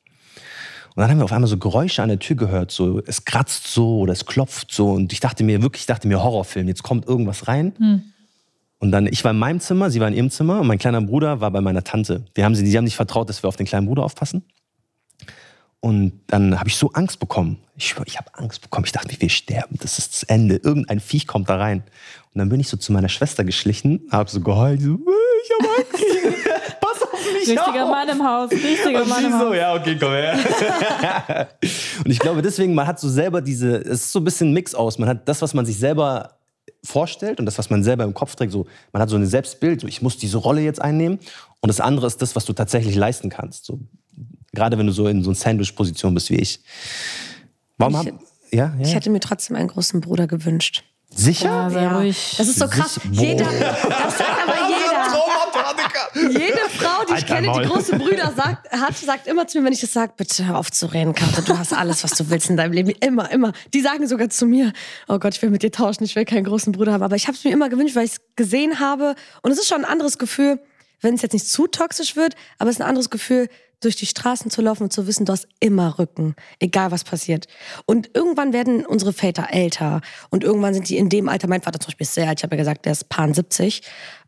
Und 0.94 1.03
dann 1.03 1.11
haben 1.11 1.18
wir 1.18 1.24
auf 1.24 1.33
einmal 1.33 1.48
so 1.48 1.57
Geräusche 1.57 2.03
an 2.03 2.09
der 2.09 2.18
Tür 2.18 2.37
gehört, 2.37 2.72
so 2.72 3.00
es 3.07 3.24
kratzt 3.24 3.68
so 3.68 4.00
oder 4.00 4.12
es 4.12 4.26
klopft 4.26 4.72
so 4.72 4.90
und 4.90 5.12
ich 5.12 5.20
dachte 5.20 5.44
mir 5.44 5.62
wirklich, 5.62 5.83
ich 5.83 5.87
dachte 5.87 6.09
mir 6.09 6.22
Horrorfilm, 6.22 6.66
jetzt 6.66 6.83
kommt 6.83 7.07
irgendwas 7.07 7.46
rein. 7.46 7.72
Und 8.79 8.90
dann, 8.90 9.07
ich 9.07 9.22
war 9.22 9.31
in 9.31 9.38
meinem 9.38 9.61
Zimmer, 9.61 9.90
sie 9.90 10.00
war 10.00 10.09
in 10.09 10.14
ihrem 10.14 10.31
Zimmer 10.31 10.61
und 10.61 10.66
mein 10.66 10.79
kleiner 10.79 11.00
Bruder 11.00 11.40
war 11.40 11.50
bei 11.50 11.61
meiner 11.61 11.85
Tante. 11.85 12.24
Die 12.37 12.42
haben, 12.42 12.55
sie, 12.55 12.64
die 12.64 12.76
haben 12.76 12.85
nicht 12.85 12.96
vertraut, 12.96 13.29
dass 13.29 13.42
wir 13.44 13.48
auf 13.48 13.57
den 13.57 13.66
kleinen 13.66 13.87
Bruder 13.87 14.03
aufpassen. 14.03 14.42
Und 15.80 16.20
dann 16.26 16.58
habe 16.58 16.68
ich 16.68 16.76
so 16.76 16.90
Angst 16.92 17.18
bekommen. 17.20 17.58
Ich 17.76 17.88
schwöre, 17.88 18.06
ich 18.06 18.18
habe 18.18 18.28
Angst 18.34 18.60
bekommen. 18.60 18.84
Ich 18.84 18.92
dachte 18.92 19.16
wir 19.18 19.28
sterben, 19.30 19.76
das 19.80 19.98
ist 19.98 20.12
das 20.12 20.22
Ende. 20.24 20.56
Irgendein 20.56 21.00
Viech 21.00 21.26
kommt 21.26 21.48
da 21.48 21.56
rein. 21.56 21.82
Und 22.34 22.38
dann 22.38 22.50
bin 22.50 22.60
ich 22.60 22.68
so 22.68 22.76
zu 22.76 22.92
meiner 22.92 23.08
Schwester 23.08 23.44
geschlichen, 23.44 24.02
habe 24.12 24.30
so 24.30 24.40
geheult, 24.40 24.82
so, 24.82 24.90
"Äh, 24.92 24.98
ich 25.44 25.50
habe 25.58 25.74
Angst. 25.78 26.50
Pass 26.80 27.02
auf 27.02 27.12
mich 27.24 27.48
Richtiger 27.48 27.84
auf. 27.84 27.90
Mann 27.90 28.08
im 28.10 28.22
Haus, 28.22 28.50
richtiger 28.52 29.02
Und 29.02 29.08
Mann 29.08 29.24
im 29.24 29.32
so, 29.32 29.38
Haus. 29.38 29.56
ja, 29.56 29.74
okay, 29.74 29.96
komm 29.98 30.10
her. 30.10 30.38
und 32.04 32.10
ich 32.10 32.18
glaube, 32.18 32.42
deswegen, 32.42 32.74
man 32.74 32.86
hat 32.86 33.00
so 33.00 33.08
selber 33.08 33.40
diese, 33.40 33.76
es 33.78 34.02
ist 34.04 34.12
so 34.12 34.20
ein 34.20 34.24
bisschen 34.24 34.50
ein 34.50 34.52
Mix 34.52 34.74
aus. 34.74 34.98
Man 34.98 35.08
hat 35.08 35.26
das, 35.28 35.40
was 35.40 35.54
man 35.54 35.64
sich 35.64 35.78
selber 35.78 36.36
vorstellt 36.84 37.40
und 37.40 37.46
das, 37.46 37.58
was 37.58 37.70
man 37.70 37.82
selber 37.82 38.04
im 38.04 38.14
Kopf 38.14 38.34
trägt, 38.36 38.52
so, 38.52 38.66
man 38.92 39.02
hat 39.02 39.08
so 39.08 39.16
ein 39.16 39.26
Selbstbild, 39.26 39.80
so, 39.80 39.86
ich 39.86 40.02
muss 40.02 40.18
diese 40.18 40.36
Rolle 40.38 40.60
jetzt 40.60 40.80
einnehmen. 40.80 41.18
Und 41.60 41.68
das 41.68 41.80
andere 41.80 42.06
ist 42.06 42.20
das, 42.22 42.36
was 42.36 42.44
du 42.44 42.52
tatsächlich 42.52 42.94
leisten 42.94 43.28
kannst. 43.30 43.64
So, 43.66 43.80
gerade 44.53 44.78
wenn 44.78 44.86
du 44.86 44.92
so 44.92 45.07
in 45.09 45.22
so 45.22 45.30
einer 45.30 45.36
Sandwich-Position 45.36 46.14
bist 46.14 46.30
wie 46.30 46.36
ich. 46.36 46.61
Warum 47.78 47.94
Ich- 47.94 47.98
hab, 48.12 48.20
ja, 48.53 48.74
ja. 48.78 48.80
Ich 48.80 48.94
hätte 48.94 49.11
mir 49.11 49.20
trotzdem 49.20 49.57
einen 49.57 49.68
großen 49.68 50.01
Bruder 50.01 50.26
gewünscht. 50.26 50.84
Sicher? 51.12 51.46
Ja, 51.48 51.70
sei 51.70 51.88
ruhig. 51.88 52.34
Das 52.38 52.46
ist 52.48 52.59
so 52.59 52.68
krass. 52.68 52.94
Sich-. 52.94 53.11
Jeder, 53.11 53.44
das 53.44 53.82
sagt 54.18 54.42
aber 54.42 54.55
jeder. 54.68 56.30
Jede 56.30 56.59
Frau, 56.68 57.05
die 57.05 57.12
ich 57.12 57.14
Alter, 57.14 57.26
kenne, 57.26 57.40
die 57.42 57.46
Maul. 57.48 57.66
große 57.66 57.96
Brüder 57.98 58.32
sagt, 58.36 58.70
hat, 58.70 58.96
sagt 58.96 59.26
immer 59.26 59.46
zu 59.46 59.59
mir, 59.59 59.64
wenn 59.66 59.72
ich 59.72 59.80
das 59.80 59.92
sage, 59.92 60.12
bitte 60.16 60.46
hör 60.46 60.59
auf 60.59 60.70
zu 60.70 60.86
reden, 60.86 61.14
Karte, 61.14 61.42
du 61.42 61.57
hast 61.59 61.72
alles, 61.72 62.05
was 62.05 62.12
du 62.12 62.28
willst 62.30 62.48
in 62.51 62.57
deinem 62.57 62.72
Leben. 62.72 62.90
Immer, 63.01 63.30
immer. 63.32 63.53
Die 63.74 63.80
sagen 63.80 64.07
sogar 64.07 64.28
zu 64.30 64.46
mir, 64.46 64.72
oh 65.09 65.18
Gott, 65.18 65.34
ich 65.34 65.42
will 65.42 65.51
mit 65.51 65.62
dir 65.62 65.72
tauschen, 65.72 66.05
ich 66.05 66.14
will 66.16 66.24
keinen 66.24 66.44
großen 66.44 66.72
Bruder 66.72 66.92
haben. 66.92 67.03
Aber 67.03 67.16
ich 67.16 67.26
habe 67.26 67.36
es 67.36 67.44
mir 67.44 67.51
immer 67.53 67.68
gewünscht, 67.68 67.96
weil 67.96 68.05
ich 68.05 68.12
es 68.12 68.20
gesehen 68.36 68.78
habe. 68.80 69.14
Und 69.42 69.51
es 69.53 69.59
ist 69.59 69.68
schon 69.68 69.84
ein 69.84 69.90
anderes 69.90 70.18
Gefühl, 70.18 70.61
wenn 71.01 71.14
es 71.14 71.22
jetzt 71.22 71.32
nicht 71.32 71.48
zu 71.48 71.66
toxisch 71.66 72.14
wird, 72.16 72.34
aber 72.59 72.70
es 72.70 72.76
ist 72.76 72.82
ein 72.82 72.88
anderes 72.88 73.11
Gefühl, 73.11 73.48
durch 73.81 73.97
die 73.97 74.07
Straßen 74.07 74.51
zu 74.51 74.62
laufen 74.62 74.85
und 74.85 74.93
zu 74.93 75.07
wissen, 75.07 75.24
du 75.24 75.33
hast 75.33 75.49
immer 75.59 75.99
Rücken, 75.99 76.35
egal 76.59 76.91
was 76.91 77.05
passiert. 77.05 77.47
Und 77.87 78.11
irgendwann 78.14 78.53
werden 78.53 78.85
unsere 78.85 79.12
Väter 79.12 79.49
älter 79.51 80.01
und 80.31 80.45
irgendwann 80.45 80.74
sind 80.74 80.89
die 80.89 80.99
in 80.99 81.09
dem 81.09 81.28
Alter, 81.28 81.49
mein 81.49 81.62
Vater 81.62 81.81
zum 81.81 81.89
Beispiel 81.89 82.05
ist 82.05 82.14
sehr 82.14 82.28
alt, 82.28 82.41
ich 82.41 82.45
habe 82.45 82.57
ja 82.57 82.62
gesagt, 82.62 82.85
der 82.85 82.93
ist 82.93 83.09
paar 83.09 83.33
70, 83.33 83.83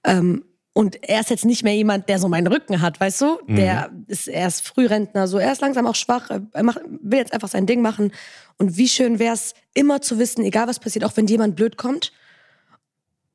ähm, 0.05 0.45
und 0.75 1.07
er 1.07 1.21
ist 1.21 1.29
jetzt 1.29 1.45
nicht 1.45 1.65
mehr 1.65 1.75
jemand, 1.75 2.09
der 2.09 2.19
so 2.19 2.29
meinen 2.29 2.47
Rücken 2.47 2.81
hat, 2.81 2.99
weißt 2.99 3.21
du? 3.21 3.39
Der 3.47 3.91
ist, 4.07 4.27
er 4.27 4.49
ist 4.49 4.67
Frührentner, 4.67 5.29
so. 5.29 5.37
Er 5.37 5.53
ist 5.53 5.61
langsam 5.61 5.87
auch 5.87 5.95
schwach. 5.95 6.31
Er 6.31 6.63
macht, 6.63 6.81
will 7.03 7.19
jetzt 7.19 7.35
einfach 7.35 7.49
sein 7.49 7.67
Ding 7.67 7.83
machen. 7.83 8.11
Und 8.57 8.79
wie 8.79 8.89
schön 8.89 9.19
wäre 9.19 9.35
es, 9.35 9.53
immer 9.75 10.01
zu 10.01 10.19
wissen, 10.19 10.43
egal 10.45 10.69
was 10.69 10.81
passiert, 10.81 11.05
auch 11.05 11.15
wenn 11.17 11.27
jemand 11.27 11.57
blöd 11.57 11.77
kommt, 11.77 12.13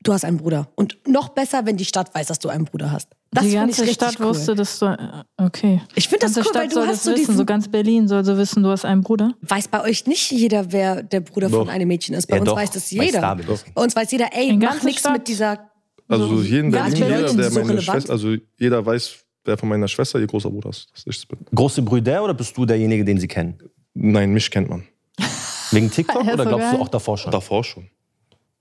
du 0.02 0.14
hast 0.14 0.26
einen 0.26 0.38
Bruder. 0.38 0.72
Und 0.76 0.98
noch 1.08 1.30
besser, 1.30 1.68
wenn 1.68 1.78
die 1.78 1.86
Stadt 1.86 2.16
weiß, 2.16 2.26
dass 2.26 2.40
du 2.40 2.50
einen 2.50 2.66
Bruder 2.66 2.92
hast. 2.92 3.10
Das 3.32 3.44
die 3.44 3.50
finde 3.52 3.66
ganze 3.68 3.88
Stadt 3.94 4.16
cool. 4.20 4.28
wusste, 4.28 4.56
dass 4.56 4.80
du. 4.80 4.86
äh, 4.86 4.98
Okay. 5.38 5.82
Ich 5.96 6.08
finde 6.08 6.26
das 6.26 6.34
ganze 6.36 6.50
cool, 6.50 6.56
weil 6.56 6.62
Stadt 6.64 6.72
du 6.72 6.76
soll 6.76 6.88
hast 6.88 6.94
das 6.98 7.04
so 7.04 7.12
wissen. 7.12 7.20
diesen- 7.22 7.38
So 7.38 7.46
ganz 7.46 7.68
Berlin 7.68 8.08
soll 8.08 8.24
so 8.26 8.38
wissen, 8.38 8.64
du 8.64 8.70
hast 8.70 8.86
einen 8.86 9.02
Bruder. 9.02 9.34
Weiß 9.42 9.68
bei 9.68 9.82
euch 9.84 10.06
nicht 10.08 10.32
jeder, 10.32 10.72
wer 10.72 11.04
der 11.04 11.20
Bruder 11.20 11.50
von 11.50 11.66
Doch. 11.68 11.74
einem 11.74 11.88
Mädchen 11.88 12.16
ist. 12.16 12.28
Bei 12.28 12.36
Ja, 12.38 12.42
uns 12.42 12.50
doch. 12.50 12.56
weiß 12.58 12.72
das 12.72 12.90
Bei 12.96 13.04
jeder. 13.06 13.22
Wars. 13.22 13.66
Bei 13.74 13.82
uns 13.84 13.96
weiß 13.96 14.12
jeder, 14.12 14.28
ey, 14.32 14.50
In 14.50 14.60
mach 14.60 14.82
nichts 14.84 15.08
mit 15.10 15.28
dieser. 15.28 15.70
Also 16.08 16.40
in 16.42 16.72
Ja, 16.72 16.84
Berlin, 16.84 16.96
jeder, 16.96 17.34
der 17.34 17.52
meine 17.52 17.56
relevant. 17.70 17.84
Schwester, 17.84 18.14
also 18.14 18.34
jeder 18.58 18.86
weiß, 18.86 19.16
wer 19.44 19.58
von 19.58 19.68
meiner 19.68 19.88
Schwester 19.90 20.20
ihr 20.20 20.28
großer 20.28 20.50
Bruder 20.50 20.70
ist. 20.70 20.88
Dass 20.94 21.04
ich 21.06 21.18
das 21.18 21.26
bin. 21.26 21.40
Große 21.54 21.82
Brüder 21.82 22.24
oder 22.24 22.34
bist 22.34 22.56
du 22.58 22.66
derjenige, 22.66 23.04
den 23.04 23.20
sie 23.20 23.28
kennen? 23.28 23.58
Nein, 23.94 24.32
mich 24.32 24.50
kennt 24.50 24.70
man. 24.70 24.84
Wegen 25.72 25.92
TikTok 25.92 26.24
oder 26.24 26.38
so 26.38 26.50
glaubst 26.50 26.68
du 26.68 26.72
geil. 26.72 26.80
auch 26.82 26.88
davor 26.88 27.18
schon? 27.18 27.32
Davor 27.32 27.64
schon. 27.66 27.90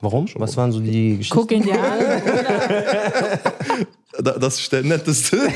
Warum? 0.00 0.26
Was 0.34 0.56
waren 0.56 0.72
so 0.72 0.80
die 0.80 1.18
Geschichten? 1.18 1.38
Guck 1.38 1.52
ihn 1.52 1.62
dir 1.62 1.80
an. 1.80 1.98
Da- 4.22 4.38
Das 4.38 4.58
ist 4.60 4.72
der 4.72 4.82
netteste. 4.82 5.38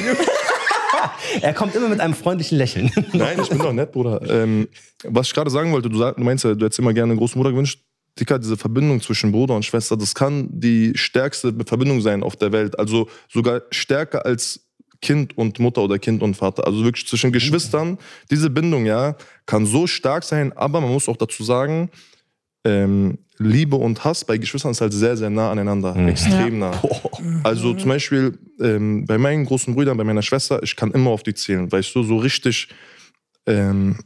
Er 1.41 1.55
kommt 1.55 1.75
immer 1.75 1.89
mit 1.89 2.01
einem 2.01 2.15
freundlichen 2.15 2.59
Lächeln. 2.59 2.91
Nein, 3.13 3.39
ich 3.41 3.49
bin 3.49 3.59
doch 3.59 3.73
nett, 3.73 3.93
Bruder. 3.93 4.21
Ähm, 4.29 4.69
was 5.05 5.29
ich 5.29 5.35
gerade 5.35 5.49
sagen 5.51 5.73
wollte, 5.73 5.89
du, 5.89 5.97
meinst 6.23 6.45
ja, 6.45 6.55
du 6.55 6.65
hättest 6.65 6.79
immer 6.79 6.93
gerne 6.93 7.13
einen 7.13 7.19
großen 7.19 7.39
Bruder 7.41 7.53
gewünscht. 7.53 7.81
Dicker, 8.19 8.39
diese 8.39 8.57
Verbindung 8.59 9.01
zwischen 9.01 9.33
Bruder 9.33 9.55
und 9.55 9.65
Schwester, 9.65 9.97
das 9.97 10.15
kann 10.15 10.49
die 10.51 10.93
stärkste 10.97 11.55
Verbindung 11.65 12.03
sein 12.03 12.23
auf 12.23 12.37
der 12.37 12.53
Welt. 12.53 12.79
Also 12.79 13.09
sogar 13.33 13.63
stärker 13.71 14.27
als 14.27 14.67
Kind 15.01 15.39
und 15.39 15.59
Mutter 15.59 15.81
oder 15.83 15.99
Kind 15.99 16.23
und 16.23 16.35
Vater. 16.35 16.67
Also 16.67 16.85
wirklich 16.85 17.07
zwischen 17.07 17.33
Geschwistern. 17.33 17.97
Diese 18.31 18.51
Bindung, 18.51 18.85
ja, 18.85 19.17
kann 19.47 19.65
so 19.65 19.87
stark 19.87 20.25
sein, 20.25 20.53
aber 20.55 20.81
man 20.83 20.91
muss 20.93 21.09
auch 21.09 21.17
dazu 21.17 21.45
sagen, 21.45 21.89
ähm, 22.65 23.19
Liebe 23.39 23.77
und 23.77 24.05
Hass 24.05 24.25
bei 24.25 24.37
Geschwistern 24.37 24.73
ist 24.73 24.81
halt 24.81 24.93
sehr, 24.93 25.17
sehr 25.17 25.31
nah 25.31 25.51
aneinander. 25.51 25.97
Extrem 25.97 26.59
nah. 26.59 26.73
Also 27.43 27.73
zum 27.75 27.89
Beispiel 27.89 28.39
ähm, 28.61 29.07
bei 29.07 29.17
meinen 29.17 29.47
großen 29.47 29.75
Brüdern, 29.75 29.97
bei 29.97 30.05
meiner 30.05 30.23
Schwester, 30.23 30.63
ich 30.63 30.77
kann 30.77 30.91
immer 30.91 31.11
auf 31.11 31.23
die 31.23 31.35
zählen, 31.35 31.71
weißt 31.71 31.95
du, 31.95 32.03
so 32.03 32.19
richtig 32.19 32.69
ähm, 33.47 33.99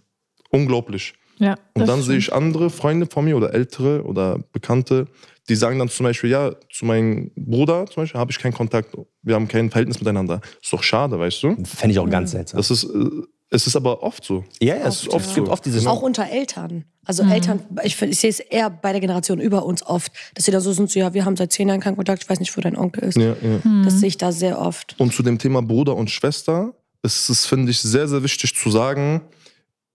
unglaublich. 0.51 1.15
Ja, 1.39 1.59
Und 1.75 1.89
dann 1.89 2.01
sehe 2.01 2.17
ich 2.17 2.33
andere 2.33 2.71
Freunde 2.71 3.07
von 3.11 3.25
mir 3.25 3.37
oder 3.37 3.53
ältere 3.53 4.05
oder 4.05 4.39
Bekannte, 4.53 5.07
die 5.49 5.57
sagen 5.57 5.79
dann 5.79 5.89
zum 5.89 6.05
Beispiel, 6.05 6.31
ja, 6.31 6.55
zu 6.73 6.87
meinem 6.87 7.33
Bruder 7.35 7.87
zum 7.87 8.05
Beispiel 8.05 8.21
habe 8.21 8.31
ich 8.31 8.39
keinen 8.39 8.55
Kontakt, 8.55 8.97
wir 9.23 9.35
haben 9.35 9.49
kein 9.49 9.69
Verhältnis 9.71 10.01
miteinander. 10.01 10.41
Ist 10.63 10.73
doch 10.73 10.83
schade, 10.83 11.19
weißt 11.19 11.43
du? 11.43 11.57
Fände 11.65 11.93
ich 11.93 11.99
auch 11.99 12.09
ganz 12.09 12.31
seltsam. 12.31 12.59
Das 12.59 12.71
ist, 12.71 12.85
äh, 12.85 13.09
es 13.55 13.67
ist 13.67 13.77
aber 13.77 14.03
oft 14.03 14.25
so. 14.25 14.45
ja, 14.61 14.77
ja, 14.77 14.87
es 14.87 15.03
ist 15.03 15.09
oft, 15.09 15.27
es 15.27 15.35
gibt 15.35 15.49
oft 15.49 15.65
dieses. 15.65 15.87
Auch 15.87 16.03
unter 16.03 16.29
Eltern. 16.29 16.85
Also 17.07 17.23
Eltern, 17.23 17.61
ich, 17.83 18.01
ich 18.01 18.19
sehe 18.19 18.31
es 18.31 18.41
eher 18.41 18.71
bei 18.71 18.93
der 18.93 19.01
Generation 19.01 19.39
über 19.39 19.65
uns 19.65 19.85
oft, 19.85 20.11
dass 20.35 20.47
sie 20.47 20.51
da 20.51 20.61
so 20.61 20.73
sind, 20.73 20.91
so, 20.91 20.99
ja, 20.99 21.13
wir 21.13 21.25
haben 21.25 21.37
seit 21.37 21.53
zehn 21.53 21.69
Jahren 21.69 21.81
keinen 21.81 21.97
Kontakt, 21.97 22.23
ich 22.23 22.29
weiß 22.29 22.41
nicht, 22.41 22.57
wo 22.57 22.61
dein 22.63 22.77
Onkel 22.77 23.05
ist. 23.05 23.17
Ja, 23.17 23.37
ja. 23.43 23.61
Das 23.85 24.01
sehe 24.01 24.09
ich 24.09 24.17
da 24.17 24.33
sehr 24.33 24.59
oft. 24.59 24.97
Und 24.99 25.13
zu 25.13 25.23
dem 25.23 25.39
Thema 25.39 25.61
Bruder 25.61 25.95
und 25.95 26.11
Schwester 26.11 26.73
ist 27.03 27.29
es, 27.29 27.45
finde 27.47 27.71
ich, 27.71 27.81
sehr, 27.81 28.09
sehr 28.09 28.23
wichtig 28.23 28.57
zu 28.57 28.71
sagen, 28.71 29.21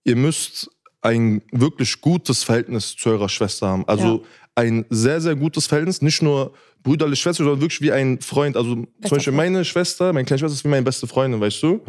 ihr 0.04 0.16
müsst 0.16 0.70
ein 1.02 1.42
wirklich 1.50 2.00
gutes 2.00 2.44
Verhältnis 2.44 2.94
zu 2.96 3.10
eurer 3.10 3.28
Schwester 3.28 3.66
haben. 3.66 3.88
Also 3.88 4.22
ein 4.54 4.84
sehr, 4.90 5.20
sehr 5.20 5.34
gutes 5.34 5.66
Verhältnis, 5.66 6.02
nicht 6.02 6.22
nur 6.22 6.52
brüderlich 6.82 7.20
Schwester, 7.20 7.44
sondern 7.44 7.60
wirklich 7.60 7.80
wie 7.80 7.92
ein 7.92 8.20
Freund. 8.20 8.56
Also 8.56 8.74
zum 8.74 8.86
Beispiel 9.02 9.20
Freund. 9.20 9.36
meine 9.36 9.64
Schwester, 9.64 10.12
meine 10.12 10.24
kleine 10.24 10.38
Schwester 10.38 10.54
ist 10.54 10.64
wie 10.64 10.68
meine 10.68 10.82
beste 10.82 11.06
Freundin, 11.06 11.40
weißt 11.40 11.62
du? 11.62 11.80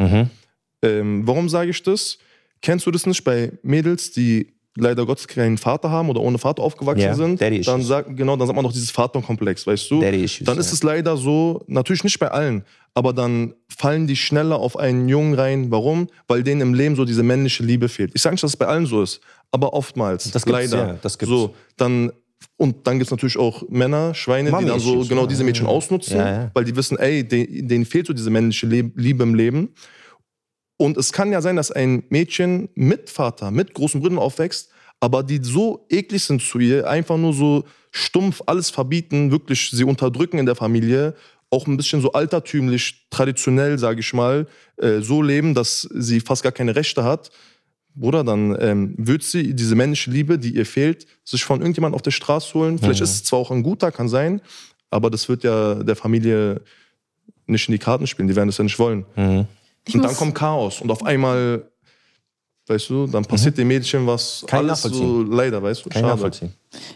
Ähm, 0.82 1.26
warum 1.26 1.50
sage 1.50 1.70
ich 1.72 1.84
das? 1.84 2.18
Kennst 2.62 2.86
du 2.86 2.92
das 2.92 3.06
nicht 3.06 3.24
bei 3.24 3.52
Mädels, 3.64 4.12
die 4.12 4.54
leider 4.78 5.06
Gottes 5.06 5.28
keinen 5.28 5.58
Vater 5.58 5.90
haben 5.92 6.10
oder 6.10 6.22
ohne 6.22 6.38
Vater 6.38 6.62
aufgewachsen 6.64 7.02
Ja, 7.02 7.16
sind? 7.16 7.42
Dann 7.68 7.82
sagt, 7.84 8.16
genau, 8.16 8.38
dann 8.38 8.48
sagt 8.48 8.56
man 8.56 8.64
noch 8.64 8.72
dieses 8.72 8.92
Vaterkomplex, 8.92 9.68
weißt 9.68 9.92
du? 9.92 10.02
Daddy-Issues, 10.02 10.46
Dann 10.46 10.56
ja. 10.56 10.62
ist 10.62 10.72
es 10.72 10.84
leider 10.84 11.18
so, 11.18 11.64
natürlich 11.68 12.04
nicht 12.04 12.20
bei 12.20 12.30
allen, 12.30 12.64
aber 12.94 13.14
dann 13.14 13.54
fallen 13.68 14.08
die 14.08 14.16
schneller 14.16 14.58
auf 14.58 14.78
einen 14.78 15.10
Jungen 15.10 15.34
rein. 15.34 15.72
Warum? 15.72 16.08
Weil 16.28 16.44
denen 16.44 16.62
im 16.62 16.74
Leben 16.74 16.96
so 16.96 17.04
diese 17.06 17.24
männliche 17.24 17.64
Liebe 17.64 17.90
fehlt. 17.90 18.12
Ich 18.14 18.22
sage 18.22 18.36
nicht, 18.36 18.44
dass 18.44 18.52
es 18.52 18.58
bei 18.58 18.68
allen 18.68 18.86
so 18.86 19.02
ist, 19.02 19.22
aber 19.52 19.74
oftmals. 19.74 20.32
Das 20.32 20.46
leider. 20.46 20.78
ja, 20.78 20.98
das 21.02 21.18
gibt's. 21.18 21.34
So, 21.34 21.54
dann, 21.78 22.12
und 22.58 22.88
dann 22.88 22.98
gibt 22.98 23.08
es 23.08 23.12
natürlich 23.12 23.38
auch 23.38 23.64
Männer, 23.70 24.14
Schweine, 24.14 24.52
die 24.58 24.66
dann 24.66 24.80
so 24.80 25.04
genau 25.06 25.22
ja. 25.22 25.28
diese 25.28 25.44
Mädchen 25.44 25.68
ausnutzen, 25.68 26.18
Ja, 26.18 26.32
ja. 26.32 26.52
weil 26.54 26.64
die 26.64 26.76
wissen, 26.76 26.98
ey, 26.98 27.28
denen, 27.28 27.68
denen 27.68 27.86
fehlt 27.86 28.08
so 28.08 28.14
diese 28.14 28.30
männliche 28.30 28.68
Liebe 28.68 29.24
im 29.24 29.36
Leben. 29.36 29.70
Und 30.82 30.98
es 30.98 31.14
kann 31.14 31.32
ja 31.32 31.44
sein, 31.44 31.58
dass 31.58 31.70
ein 31.70 32.02
Mädchen 32.10 32.68
mit 32.74 33.12
Vater, 33.12 33.52
mit 33.52 33.76
großen 33.76 34.02
Brüdern 34.02 34.18
aufwächst, 34.18 34.72
aber 35.00 35.22
die 35.22 35.40
so 35.44 35.86
eklig 35.92 36.24
sind 36.24 36.42
zu 36.42 36.58
ihr, 36.58 36.90
einfach 36.90 37.18
nur 37.18 37.34
so 37.34 37.66
stumpf 37.92 38.42
alles 38.48 38.72
verbieten, 38.72 39.30
wirklich 39.30 39.70
sie 39.70 39.84
unterdrücken 39.84 40.40
in 40.40 40.48
der 40.48 40.56
Familie, 40.56 41.14
auch 41.52 41.68
ein 41.68 41.78
bisschen 41.78 42.02
so 42.02 42.14
altertümlich, 42.14 43.06
traditionell, 43.12 43.78
sage 43.78 44.00
ich 44.00 44.12
mal, 44.12 44.48
äh, 44.78 45.02
so 45.02 45.22
leben, 45.22 45.54
dass 45.54 45.82
sie 45.94 46.20
fast 46.20 46.42
gar 46.42 46.52
keine 46.52 46.76
Rechte 46.76 47.04
hat. 47.04 47.30
Bruder, 47.94 48.24
dann 48.24 48.58
ähm, 48.60 48.96
wird 48.98 49.22
sie 49.22 49.54
diese 49.54 49.76
männliche 49.76 50.10
Liebe, 50.10 50.40
die 50.40 50.56
ihr 50.56 50.66
fehlt, 50.66 51.06
sich 51.24 51.44
von 51.44 51.60
irgendjemand 51.60 51.94
auf 51.94 52.02
der 52.02 52.10
Straße 52.10 52.56
holen. 52.56 52.80
Vielleicht 52.80 53.02
ist 53.02 53.12
es 53.12 53.24
zwar 53.24 53.38
auch 53.38 53.52
ein 53.52 53.62
guter, 53.62 53.92
kann 53.92 54.10
sein, 54.10 54.42
aber 54.90 55.12
das 55.12 55.30
wird 55.30 55.44
ja 55.44 55.76
der 55.76 55.96
Familie 55.96 56.62
nicht 57.46 57.68
in 57.68 57.74
die 57.74 57.78
Karten 57.78 58.08
spielen. 58.08 58.28
Die 58.28 58.36
werden 58.36 58.48
das 58.48 58.58
ja 58.58 58.64
nicht 58.64 58.80
wollen. 58.80 59.06
Mhm. 59.16 59.46
Ich 59.88 59.96
und 59.96 60.04
dann 60.04 60.16
kommt 60.16 60.36
Chaos. 60.36 60.82
Und 60.82 60.92
auf 60.92 61.04
einmal, 61.04 61.64
weißt 62.68 62.90
du, 62.90 63.08
dann 63.08 63.26
passiert 63.26 63.58
dem 63.58 63.68
Mädchen 63.68 64.06
was. 64.06 64.44
Mhm. 64.44 64.48
Ich 64.48 64.54
alles 64.54 64.82
so 64.82 64.90
nachvollziehen. 64.90 65.32
leider, 65.32 65.64
weißt 65.64 65.86
du? 65.86 65.90
Ich 65.90 66.02
nachvollziehen. 66.02 66.54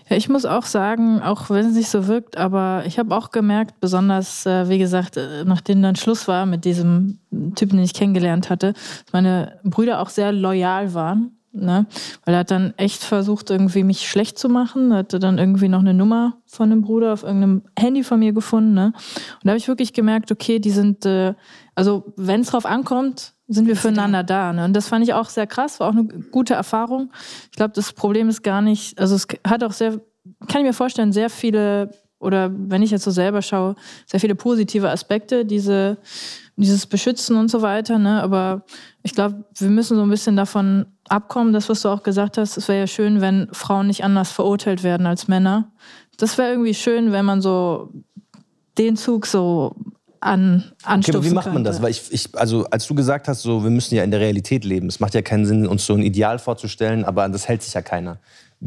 Ja, 0.09 0.15
ich 0.15 0.29
muss 0.29 0.45
auch 0.45 0.65
sagen, 0.65 1.21
auch 1.21 1.49
wenn 1.49 1.65
es 1.65 1.75
nicht 1.75 1.89
so 1.89 2.07
wirkt, 2.07 2.37
aber 2.37 2.83
ich 2.85 2.99
habe 2.99 3.15
auch 3.15 3.31
gemerkt, 3.31 3.79
besonders, 3.79 4.45
äh, 4.45 4.69
wie 4.69 4.77
gesagt, 4.77 5.17
äh, 5.17 5.43
nachdem 5.45 5.81
dann 5.81 5.95
Schluss 5.95 6.27
war 6.27 6.45
mit 6.45 6.63
diesem 6.63 7.19
Typen, 7.55 7.77
den 7.77 7.85
ich 7.85 7.93
kennengelernt 7.93 8.49
hatte, 8.49 8.73
dass 8.73 9.13
meine 9.13 9.59
Brüder 9.63 10.01
auch 10.01 10.09
sehr 10.09 10.31
loyal 10.31 10.93
waren. 10.93 11.37
Ne? 11.55 11.85
Weil 12.23 12.35
er 12.35 12.39
hat 12.41 12.51
dann 12.51 12.73
echt 12.77 13.03
versucht, 13.03 13.49
irgendwie 13.49 13.83
mich 13.83 14.09
schlecht 14.09 14.37
zu 14.37 14.49
machen. 14.49 14.91
Er 14.91 14.99
hatte 14.99 15.19
dann 15.19 15.37
irgendwie 15.37 15.69
noch 15.69 15.79
eine 15.79 15.93
Nummer 15.93 16.37
von 16.45 16.71
einem 16.71 16.81
Bruder 16.81 17.13
auf 17.13 17.23
irgendeinem 17.23 17.63
Handy 17.77 18.03
von 18.03 18.19
mir 18.19 18.33
gefunden. 18.33 18.73
Ne? 18.73 18.93
Und 18.95 19.43
da 19.43 19.49
habe 19.51 19.57
ich 19.57 19.67
wirklich 19.67 19.93
gemerkt, 19.93 20.31
okay, 20.31 20.59
die 20.59 20.71
sind, 20.71 21.05
äh, 21.05 21.33
also 21.75 22.13
wenn 22.17 22.41
es 22.41 22.47
drauf 22.47 22.65
ankommt, 22.65 23.33
sind 23.47 23.67
wir 23.67 23.75
füreinander 23.75 24.23
da. 24.23 24.53
Ne? 24.53 24.65
Und 24.65 24.73
das 24.73 24.87
fand 24.87 25.03
ich 25.03 25.13
auch 25.13 25.29
sehr 25.29 25.47
krass, 25.47 25.79
war 25.79 25.89
auch 25.89 25.93
eine 25.93 26.05
gute 26.05 26.53
Erfahrung. 26.53 27.11
Ich 27.51 27.57
glaube, 27.57 27.73
das 27.73 27.93
Problem 27.93 28.29
ist 28.29 28.43
gar 28.43 28.61
nicht, 28.61 28.99
also 28.99 29.15
es 29.15 29.27
hat 29.45 29.63
auch 29.63 29.73
sehr, 29.73 30.01
kann 30.47 30.61
ich 30.61 30.67
mir 30.67 30.73
vorstellen, 30.73 31.11
sehr 31.11 31.29
viele, 31.29 31.91
oder 32.25 32.51
wenn 32.53 32.81
ich 32.81 32.91
jetzt 32.91 33.03
so 33.03 33.11
selber 33.11 33.41
schaue, 33.41 33.75
sehr 34.05 34.19
viele 34.19 34.35
positive 34.35 34.89
Aspekte, 34.89 35.45
diese, 35.45 35.97
dieses 36.57 36.85
Beschützen 36.85 37.37
und 37.37 37.49
so 37.49 37.61
weiter. 37.61 37.97
Ne? 37.99 38.21
Aber 38.21 38.63
ich 39.03 39.13
glaube, 39.13 39.45
wir 39.57 39.69
müssen 39.69 39.95
so 39.95 40.03
ein 40.03 40.09
bisschen 40.09 40.35
davon 40.35 40.87
abkommen, 41.07 41.53
das, 41.53 41.69
was 41.69 41.81
du 41.81 41.89
auch 41.89 42.03
gesagt 42.03 42.37
hast, 42.37 42.57
es 42.57 42.67
wäre 42.67 42.79
ja 42.79 42.87
schön, 42.87 43.21
wenn 43.21 43.47
Frauen 43.51 43.87
nicht 43.87 44.03
anders 44.03 44.31
verurteilt 44.31 44.83
werden 44.83 45.05
als 45.05 45.27
Männer. 45.27 45.71
Das 46.17 46.37
wäre 46.37 46.49
irgendwie 46.49 46.73
schön, 46.73 47.11
wenn 47.11 47.25
man 47.25 47.41
so 47.41 47.91
den 48.77 48.97
Zug 48.97 49.25
so 49.25 49.75
an, 50.25 50.71
Okay, 50.83 51.11
aber 51.11 51.23
wie 51.23 51.29
macht 51.29 51.53
man 51.53 51.63
das? 51.63 51.81
Weil 51.81 51.91
ich, 51.91 52.11
ich, 52.11 52.29
also 52.33 52.65
als 52.65 52.87
du 52.87 52.95
gesagt 52.95 53.27
hast, 53.27 53.43
so, 53.43 53.63
wir 53.63 53.69
müssen 53.69 53.95
ja 53.95 54.03
in 54.03 54.11
der 54.11 54.19
Realität 54.19 54.65
leben. 54.65 54.87
Es 54.87 54.99
macht 54.99 55.13
ja 55.13 55.21
keinen 55.21 55.45
Sinn, 55.45 55.67
uns 55.67 55.85
so 55.85 55.93
ein 55.93 56.01
Ideal 56.01 56.39
vorzustellen, 56.39 57.05
aber 57.05 57.29
das 57.29 57.47
hält 57.47 57.61
sich 57.61 57.73
ja 57.73 57.81
keiner. 57.81 58.17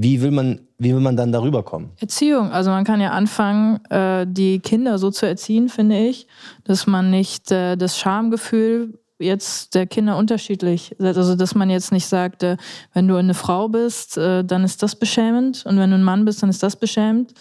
Wie 0.00 0.22
will 0.22 0.30
man, 0.30 0.60
wie 0.78 0.94
will 0.94 1.00
man 1.00 1.16
dann 1.16 1.32
darüber 1.32 1.64
kommen? 1.64 1.90
Erziehung. 1.98 2.52
Also 2.52 2.70
man 2.70 2.84
kann 2.84 3.00
ja 3.00 3.10
anfangen, 3.10 3.84
äh, 3.90 4.28
die 4.28 4.60
Kinder 4.60 4.96
so 4.96 5.10
zu 5.10 5.26
erziehen, 5.26 5.68
finde 5.68 5.98
ich, 5.98 6.28
dass 6.62 6.86
man 6.86 7.10
nicht 7.10 7.50
äh, 7.50 7.74
das 7.74 7.98
Schamgefühl 7.98 8.96
jetzt 9.18 9.74
der 9.74 9.88
Kinder 9.88 10.16
unterschiedlich, 10.16 10.94
also 11.00 11.34
dass 11.34 11.56
man 11.56 11.68
jetzt 11.68 11.90
nicht 11.90 12.06
sagt, 12.06 12.44
äh, 12.44 12.56
wenn 12.94 13.08
du 13.08 13.16
eine 13.16 13.34
Frau 13.34 13.68
bist, 13.68 14.16
dann 14.16 14.62
ist 14.62 14.84
das 14.84 14.94
beschämend 14.94 15.66
und 15.66 15.80
wenn 15.80 15.90
du 15.90 15.96
ein 15.96 16.04
Mann 16.04 16.24
bist, 16.24 16.44
dann 16.44 16.50
ist 16.50 16.62
das 16.62 16.76
beschämend. 16.76 17.34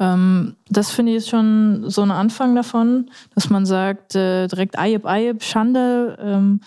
Ähm, 0.00 0.56
das 0.70 0.90
finde 0.90 1.14
ich 1.14 1.26
schon 1.26 1.84
so 1.90 2.00
ein 2.00 2.10
Anfang 2.10 2.54
davon, 2.54 3.10
dass 3.34 3.50
man 3.50 3.66
sagt, 3.66 4.14
direkt 4.14 4.78
Ayeb, 4.78 5.04
Ayeb, 5.04 5.42
Schande. 5.42 6.58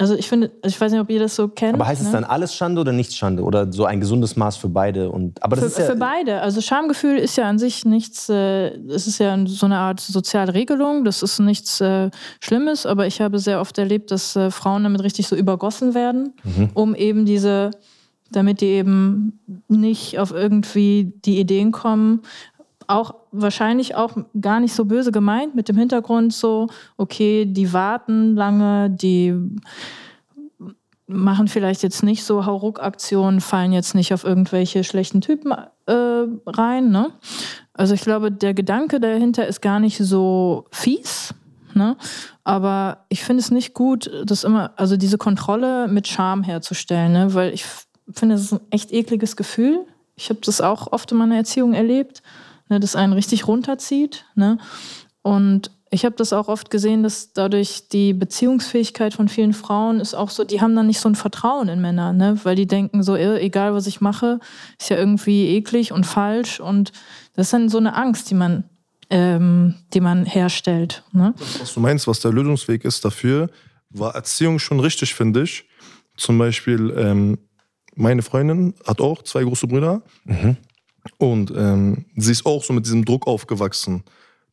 Also 0.00 0.14
ich 0.14 0.30
finde, 0.30 0.50
ich 0.64 0.80
weiß 0.80 0.92
nicht, 0.92 1.00
ob 1.00 1.10
ihr 1.10 1.20
das 1.20 1.36
so 1.36 1.48
kennt. 1.48 1.74
Aber 1.74 1.86
heißt 1.86 2.00
es 2.00 2.06
ne? 2.06 2.14
dann 2.14 2.24
alles 2.24 2.54
Schande 2.54 2.80
oder 2.80 2.90
nichts 2.90 3.14
Schande? 3.16 3.42
Oder 3.42 3.70
so 3.70 3.84
ein 3.84 4.00
gesundes 4.00 4.34
Maß 4.34 4.56
für 4.56 4.70
beide? 4.70 5.10
Und, 5.10 5.42
aber 5.42 5.56
das 5.56 5.66
Für, 5.66 5.70
ist 5.70 5.78
ja, 5.78 5.92
für 5.92 5.96
beide. 5.96 6.40
Also 6.40 6.62
Schamgefühl 6.62 7.18
ist 7.18 7.36
ja 7.36 7.46
an 7.46 7.58
sich 7.58 7.84
nichts, 7.84 8.30
äh, 8.30 8.68
es 8.88 9.06
ist 9.06 9.18
ja 9.18 9.36
so 9.46 9.66
eine 9.66 9.76
Art 9.76 10.00
soziale 10.00 10.54
Regelung, 10.54 11.04
das 11.04 11.22
ist 11.22 11.38
nichts 11.40 11.82
äh, 11.82 12.10
Schlimmes, 12.40 12.86
aber 12.86 13.06
ich 13.06 13.20
habe 13.20 13.38
sehr 13.38 13.60
oft 13.60 13.76
erlebt, 13.76 14.10
dass 14.10 14.36
äh, 14.36 14.50
Frauen 14.50 14.84
damit 14.84 15.02
richtig 15.02 15.28
so 15.28 15.36
übergossen 15.36 15.92
werden, 15.94 16.32
Mhm. 16.44 16.70
um 16.72 16.94
eben 16.94 17.26
diese, 17.26 17.70
damit 18.32 18.62
die 18.62 18.68
eben 18.68 19.38
nicht 19.68 20.18
auf 20.18 20.30
irgendwie 20.32 21.12
die 21.26 21.38
Ideen 21.40 21.72
kommen, 21.72 22.22
auch 22.90 23.14
wahrscheinlich 23.32 23.94
auch 23.94 24.16
gar 24.40 24.60
nicht 24.60 24.74
so 24.74 24.84
böse 24.84 25.12
gemeint, 25.12 25.54
mit 25.54 25.68
dem 25.68 25.76
Hintergrund 25.76 26.32
so, 26.32 26.68
okay, 26.96 27.46
die 27.46 27.72
warten 27.72 28.34
lange, 28.34 28.90
die 28.90 29.34
machen 31.10 31.48
vielleicht 31.48 31.82
jetzt 31.82 32.02
nicht 32.02 32.24
so 32.24 32.46
Hauruck-Aktionen, 32.46 33.40
fallen 33.40 33.72
jetzt 33.72 33.94
nicht 33.94 34.14
auf 34.14 34.24
irgendwelche 34.24 34.84
schlechten 34.84 35.20
Typen 35.20 35.52
äh, 35.86 35.92
rein. 36.46 36.90
Ne? 36.90 37.12
Also 37.74 37.94
ich 37.94 38.02
glaube, 38.02 38.30
der 38.30 38.54
Gedanke 38.54 39.00
dahinter 39.00 39.46
ist 39.46 39.60
gar 39.60 39.80
nicht 39.80 39.98
so 39.98 40.66
fies. 40.70 41.34
Ne? 41.74 41.96
Aber 42.44 43.04
ich 43.08 43.24
finde 43.24 43.40
es 43.40 43.50
nicht 43.50 43.74
gut, 43.74 44.10
das 44.24 44.44
immer, 44.44 44.72
also 44.76 44.96
diese 44.96 45.18
Kontrolle 45.18 45.88
mit 45.88 46.08
Scham 46.08 46.42
herzustellen, 46.42 47.12
ne? 47.12 47.34
weil 47.34 47.52
ich 47.52 47.64
finde, 48.12 48.36
das 48.36 48.44
ist 48.44 48.52
ein 48.52 48.60
echt 48.70 48.92
ekliges 48.92 49.36
Gefühl. 49.36 49.86
Ich 50.16 50.30
habe 50.30 50.40
das 50.44 50.60
auch 50.60 50.92
oft 50.92 51.10
in 51.12 51.18
meiner 51.18 51.36
Erziehung 51.36 51.74
erlebt, 51.74 52.22
ne? 52.70 52.80
das 52.80 52.96
einen 52.96 53.12
richtig 53.12 53.46
runterzieht. 53.46 54.24
Ne? 54.34 54.58
Und 55.22 55.70
ich 55.90 56.04
habe 56.04 56.14
das 56.14 56.32
auch 56.32 56.48
oft 56.48 56.70
gesehen, 56.70 57.02
dass 57.02 57.32
dadurch 57.32 57.88
die 57.88 58.12
Beziehungsfähigkeit 58.12 59.12
von 59.12 59.28
vielen 59.28 59.52
Frauen 59.52 59.98
ist 59.98 60.14
auch 60.14 60.30
so, 60.30 60.44
die 60.44 60.60
haben 60.60 60.76
dann 60.76 60.86
nicht 60.86 61.00
so 61.00 61.08
ein 61.08 61.16
Vertrauen 61.16 61.68
in 61.68 61.80
Männer, 61.80 62.12
ne? 62.12 62.38
weil 62.44 62.54
die 62.54 62.66
denken 62.66 63.02
so, 63.02 63.16
egal 63.16 63.74
was 63.74 63.88
ich 63.88 64.00
mache, 64.00 64.38
ist 64.78 64.88
ja 64.88 64.96
irgendwie 64.96 65.48
eklig 65.56 65.92
und 65.92 66.06
falsch 66.06 66.60
und 66.60 66.92
das 67.34 67.48
ist 67.48 67.52
dann 67.52 67.68
so 67.68 67.78
eine 67.78 67.96
Angst, 67.96 68.30
die 68.30 68.34
man, 68.34 68.64
ähm, 69.10 69.74
die 69.92 70.00
man 70.00 70.24
herstellt. 70.24 71.02
Ne? 71.12 71.34
was 71.58 71.74
du 71.74 71.80
meinst, 71.80 72.06
was 72.06 72.20
der 72.20 72.32
Lösungsweg 72.32 72.84
ist 72.84 73.04
dafür, 73.04 73.50
war 73.90 74.14
Erziehung 74.14 74.60
schon 74.60 74.78
richtig, 74.78 75.14
finde 75.14 75.42
ich. 75.42 75.64
Zum 76.16 76.38
Beispiel, 76.38 76.94
ähm, 76.96 77.38
meine 77.96 78.22
Freundin 78.22 78.74
hat 78.86 79.00
auch 79.00 79.22
zwei 79.22 79.42
große 79.42 79.66
Brüder. 79.66 80.02
Und 81.18 81.52
ähm, 81.56 82.04
sie 82.16 82.32
ist 82.32 82.46
auch 82.46 82.62
so 82.64 82.72
mit 82.72 82.86
diesem 82.86 83.04
Druck 83.04 83.26
aufgewachsen, 83.26 84.04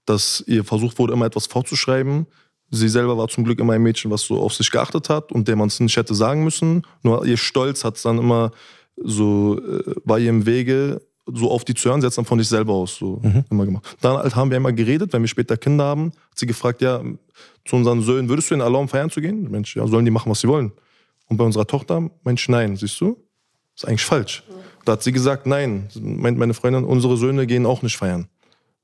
dass 0.06 0.44
ihr 0.48 0.64
versucht 0.64 1.00
wurde, 1.00 1.14
immer 1.14 1.26
etwas 1.26 1.48
vorzuschreiben. 1.48 2.28
Sie 2.70 2.90
selber 2.90 3.18
war 3.18 3.28
zum 3.28 3.44
Glück 3.44 3.60
immer 3.60 3.74
ein 3.74 3.84
Mädchen, 3.84 4.12
was 4.12 4.22
so 4.22 4.40
auf 4.40 4.54
sich 4.54 4.70
geachtet 4.72 5.10
hat 5.10 5.32
und 5.32 5.48
der 5.48 5.56
man 5.56 5.68
es 5.68 5.80
nicht 5.80 5.96
hätte 5.96 6.16
sagen 6.16 6.44
müssen. 6.44 6.86
Nur 7.04 7.26
ihr 7.26 7.38
Stolz 7.38 7.84
hat 7.84 8.04
dann 8.04 8.18
immer 8.18 8.52
so, 8.98 9.60
äh, 9.60 9.96
war 10.04 10.20
ihr 10.20 10.30
im 10.30 10.46
Wege, 10.46 11.02
so 11.26 11.52
auf 11.52 11.66
die 11.66 11.74
zu 11.74 11.90
hören. 11.90 12.02
Sie 12.02 12.08
hat 12.08 12.18
dann 12.18 12.26
von 12.26 12.40
sich 12.40 12.48
selber 12.48 12.74
aus 12.74 12.96
so 12.96 13.22
immer 13.50 13.66
gemacht. 13.66 13.98
Dann 14.02 14.18
halt 14.18 14.36
haben 14.36 14.50
wir 14.50 14.58
immer 14.58 14.72
geredet, 14.72 15.12
wenn 15.14 15.22
wir 15.22 15.28
später 15.28 15.58
Kinder 15.58 15.84
haben, 15.84 16.12
hat 16.30 16.40
sie 16.40 16.46
gefragt, 16.46 16.82
ja, 16.82 17.02
zu 17.66 17.76
unseren 17.76 18.02
Söhnen, 18.02 18.30
würdest 18.30 18.50
du 18.50 18.56
ihnen 18.56 18.62
erlauben, 18.62 18.88
feiern 18.88 19.10
zu 19.10 19.20
gehen? 19.20 19.52
Mensch, 19.52 19.76
ja, 19.76 19.86
sollen 19.88 20.06
die 20.06 20.12
machen, 20.12 20.30
was 20.32 20.40
sie 20.40 20.48
wollen. 20.48 20.72
Und 21.28 21.36
bei 21.36 21.44
unserer 21.44 21.68
Tochter, 21.68 22.10
Mensch, 22.24 22.48
nein, 22.48 22.78
siehst 22.78 23.00
du? 23.02 23.18
ist 23.78 23.88
eigentlich 23.88 24.06
falsch. 24.06 24.44
Da 24.88 24.94
hat 24.94 25.04
sie 25.04 25.12
gesagt, 25.12 25.46
nein, 25.46 25.90
meint 26.00 26.38
meine 26.38 26.54
Freundin, 26.54 26.86
unsere 26.86 27.18
Söhne 27.18 27.46
gehen 27.46 27.66
auch 27.66 27.82
nicht 27.82 27.98
feiern. 27.98 28.30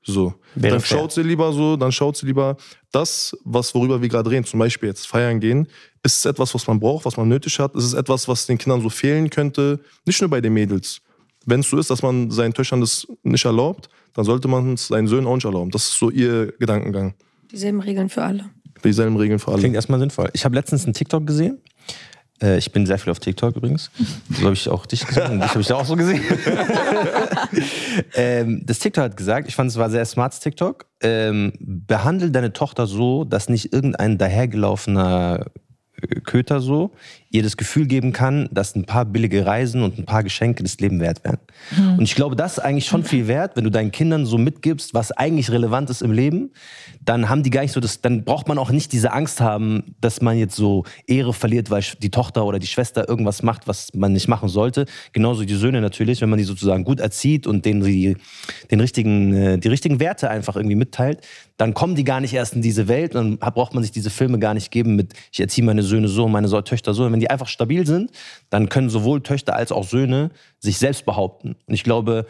So. 0.02 0.34
Wäre 0.54 0.74
dann 0.74 0.80
fair. 0.82 0.98
schaut 0.98 1.12
sie 1.12 1.22
lieber 1.22 1.50
so, 1.54 1.78
dann 1.78 1.92
schaut 1.92 2.18
sie 2.18 2.26
lieber 2.26 2.58
das, 2.92 3.34
was 3.42 3.74
worüber 3.74 4.02
wir 4.02 4.10
gerade 4.10 4.28
reden, 4.28 4.44
zum 4.44 4.60
Beispiel 4.60 4.90
jetzt 4.90 5.06
feiern 5.06 5.40
gehen, 5.40 5.66
ist 6.02 6.18
es 6.18 6.26
etwas, 6.26 6.54
was 6.54 6.66
man 6.66 6.78
braucht, 6.78 7.06
was 7.06 7.16
man 7.16 7.26
nötig 7.26 7.58
hat, 7.58 7.74
ist 7.74 7.84
es 7.84 7.94
etwas, 7.94 8.28
was 8.28 8.44
den 8.44 8.58
Kindern 8.58 8.82
so 8.82 8.90
fehlen 8.90 9.30
könnte, 9.30 9.80
nicht 10.04 10.20
nur 10.20 10.28
bei 10.28 10.42
den 10.42 10.52
Mädels. 10.52 11.00
Wenn 11.46 11.60
es 11.60 11.70
so 11.70 11.78
ist, 11.78 11.88
dass 11.88 12.02
man 12.02 12.30
seinen 12.30 12.52
Töchtern 12.52 12.82
das 12.82 13.06
nicht 13.22 13.46
erlaubt, 13.46 13.88
dann 14.12 14.26
sollte 14.26 14.46
man 14.46 14.74
es 14.74 14.88
seinen 14.88 15.08
Söhnen 15.08 15.26
auch 15.26 15.36
nicht 15.36 15.46
erlauben. 15.46 15.70
Das 15.70 15.84
ist 15.84 15.98
so 15.98 16.10
ihr 16.10 16.52
Gedankengang. 16.58 17.14
Dieselben 17.50 17.80
Regeln 17.80 18.10
für 18.10 18.22
alle. 18.22 18.50
Dieselben 18.84 19.16
Regeln 19.16 19.38
für 19.38 19.52
alle. 19.52 19.60
Klingt 19.60 19.74
erstmal 19.74 20.00
sinnvoll. 20.00 20.28
Ich 20.34 20.44
habe 20.44 20.54
letztens 20.54 20.84
einen 20.84 20.92
TikTok 20.92 21.26
gesehen. 21.26 21.62
Äh, 22.42 22.58
ich 22.58 22.72
bin 22.72 22.86
sehr 22.86 22.98
viel 22.98 23.10
auf 23.10 23.20
TikTok 23.20 23.56
übrigens. 23.56 23.90
So 24.30 24.44
habe 24.44 24.54
ich 24.54 24.68
auch 24.68 24.86
dich 24.86 25.06
gesehen 25.06 25.32
und 25.32 25.40
dich 25.40 25.50
habe 25.50 25.60
ich 25.60 25.66
da 25.66 25.76
auch 25.76 25.84
so 25.84 25.96
gesehen. 25.96 26.22
ähm, 28.14 28.62
das 28.64 28.78
TikTok 28.80 29.04
hat 29.04 29.16
gesagt, 29.16 29.48
ich 29.48 29.54
fand 29.54 29.70
es 29.70 29.76
war 29.76 29.90
sehr 29.90 30.04
smartes 30.04 30.40
TikTok. 30.40 30.86
Ähm, 31.02 31.52
behandle 31.60 32.30
deine 32.30 32.52
Tochter 32.52 32.86
so, 32.86 33.24
dass 33.24 33.48
nicht 33.48 33.72
irgendein 33.72 34.18
dahergelaufener 34.18 35.46
Köter 36.24 36.60
so 36.60 36.92
ihr 37.34 37.42
das 37.42 37.56
Gefühl 37.56 37.86
geben 37.86 38.12
kann, 38.12 38.48
dass 38.52 38.76
ein 38.76 38.84
paar 38.84 39.04
billige 39.04 39.44
Reisen 39.44 39.82
und 39.82 39.98
ein 39.98 40.04
paar 40.04 40.22
Geschenke 40.22 40.62
das 40.62 40.78
Leben 40.78 41.00
wert 41.00 41.24
wären. 41.24 41.38
Und 41.98 42.04
ich 42.04 42.14
glaube, 42.14 42.36
das 42.36 42.58
ist 42.58 42.58
eigentlich 42.60 42.86
schon 42.86 43.02
viel 43.02 43.26
wert, 43.26 43.56
wenn 43.56 43.64
du 43.64 43.70
deinen 43.70 43.90
Kindern 43.90 44.24
so 44.24 44.38
mitgibst, 44.38 44.94
was 44.94 45.10
eigentlich 45.10 45.50
relevant 45.50 45.90
ist 45.90 46.00
im 46.00 46.12
Leben, 46.12 46.52
dann 47.04 47.28
haben 47.28 47.42
die 47.42 47.50
gar 47.50 47.62
nicht 47.62 47.72
so 47.72 47.80
das, 47.80 48.00
dann 48.00 48.24
braucht 48.24 48.46
man 48.46 48.56
auch 48.56 48.70
nicht 48.70 48.92
diese 48.92 49.12
Angst 49.12 49.40
haben, 49.40 49.96
dass 50.00 50.22
man 50.22 50.38
jetzt 50.38 50.54
so 50.54 50.84
Ehre 51.08 51.32
verliert, 51.32 51.70
weil 51.70 51.82
die 52.00 52.10
Tochter 52.10 52.44
oder 52.44 52.60
die 52.60 52.68
Schwester 52.68 53.08
irgendwas 53.08 53.42
macht, 53.42 53.66
was 53.66 53.92
man 53.94 54.12
nicht 54.12 54.28
machen 54.28 54.48
sollte. 54.48 54.86
Genauso 55.12 55.44
die 55.44 55.54
Söhne 55.54 55.80
natürlich, 55.80 56.20
wenn 56.20 56.30
man 56.30 56.38
die 56.38 56.44
sozusagen 56.44 56.84
gut 56.84 57.00
erzieht 57.00 57.48
und 57.48 57.64
denen 57.64 57.82
die, 57.82 58.16
den 58.70 58.78
richtigen, 58.78 59.34
äh, 59.34 59.58
die 59.58 59.68
richtigen 59.68 59.98
Werte 59.98 60.30
einfach 60.30 60.54
irgendwie 60.54 60.76
mitteilt, 60.76 61.26
dann 61.56 61.74
kommen 61.74 61.96
die 61.96 62.04
gar 62.04 62.20
nicht 62.20 62.34
erst 62.34 62.54
in 62.54 62.62
diese 62.62 62.86
Welt 62.86 63.16
und 63.16 63.40
dann 63.40 63.52
braucht 63.54 63.74
man 63.74 63.82
sich 63.82 63.92
diese 63.92 64.10
Filme 64.10 64.38
gar 64.38 64.54
nicht 64.54 64.70
geben 64.70 64.96
mit, 64.96 65.14
ich 65.32 65.40
erziehe 65.40 65.64
meine 65.64 65.82
Söhne 65.82 66.06
so, 66.08 66.28
meine 66.28 66.48
Töchter 66.64 66.94
so. 66.94 67.10
Wenn 67.10 67.23
die 67.24 67.30
einfach 67.30 67.48
stabil 67.48 67.86
sind, 67.86 68.10
dann 68.50 68.68
können 68.68 68.90
sowohl 68.90 69.22
Töchter 69.22 69.56
als 69.56 69.72
auch 69.72 69.84
Söhne 69.84 70.30
sich 70.58 70.78
selbst 70.78 71.06
behaupten. 71.06 71.56
Und 71.66 71.74
ich 71.74 71.82
glaube, 71.82 72.26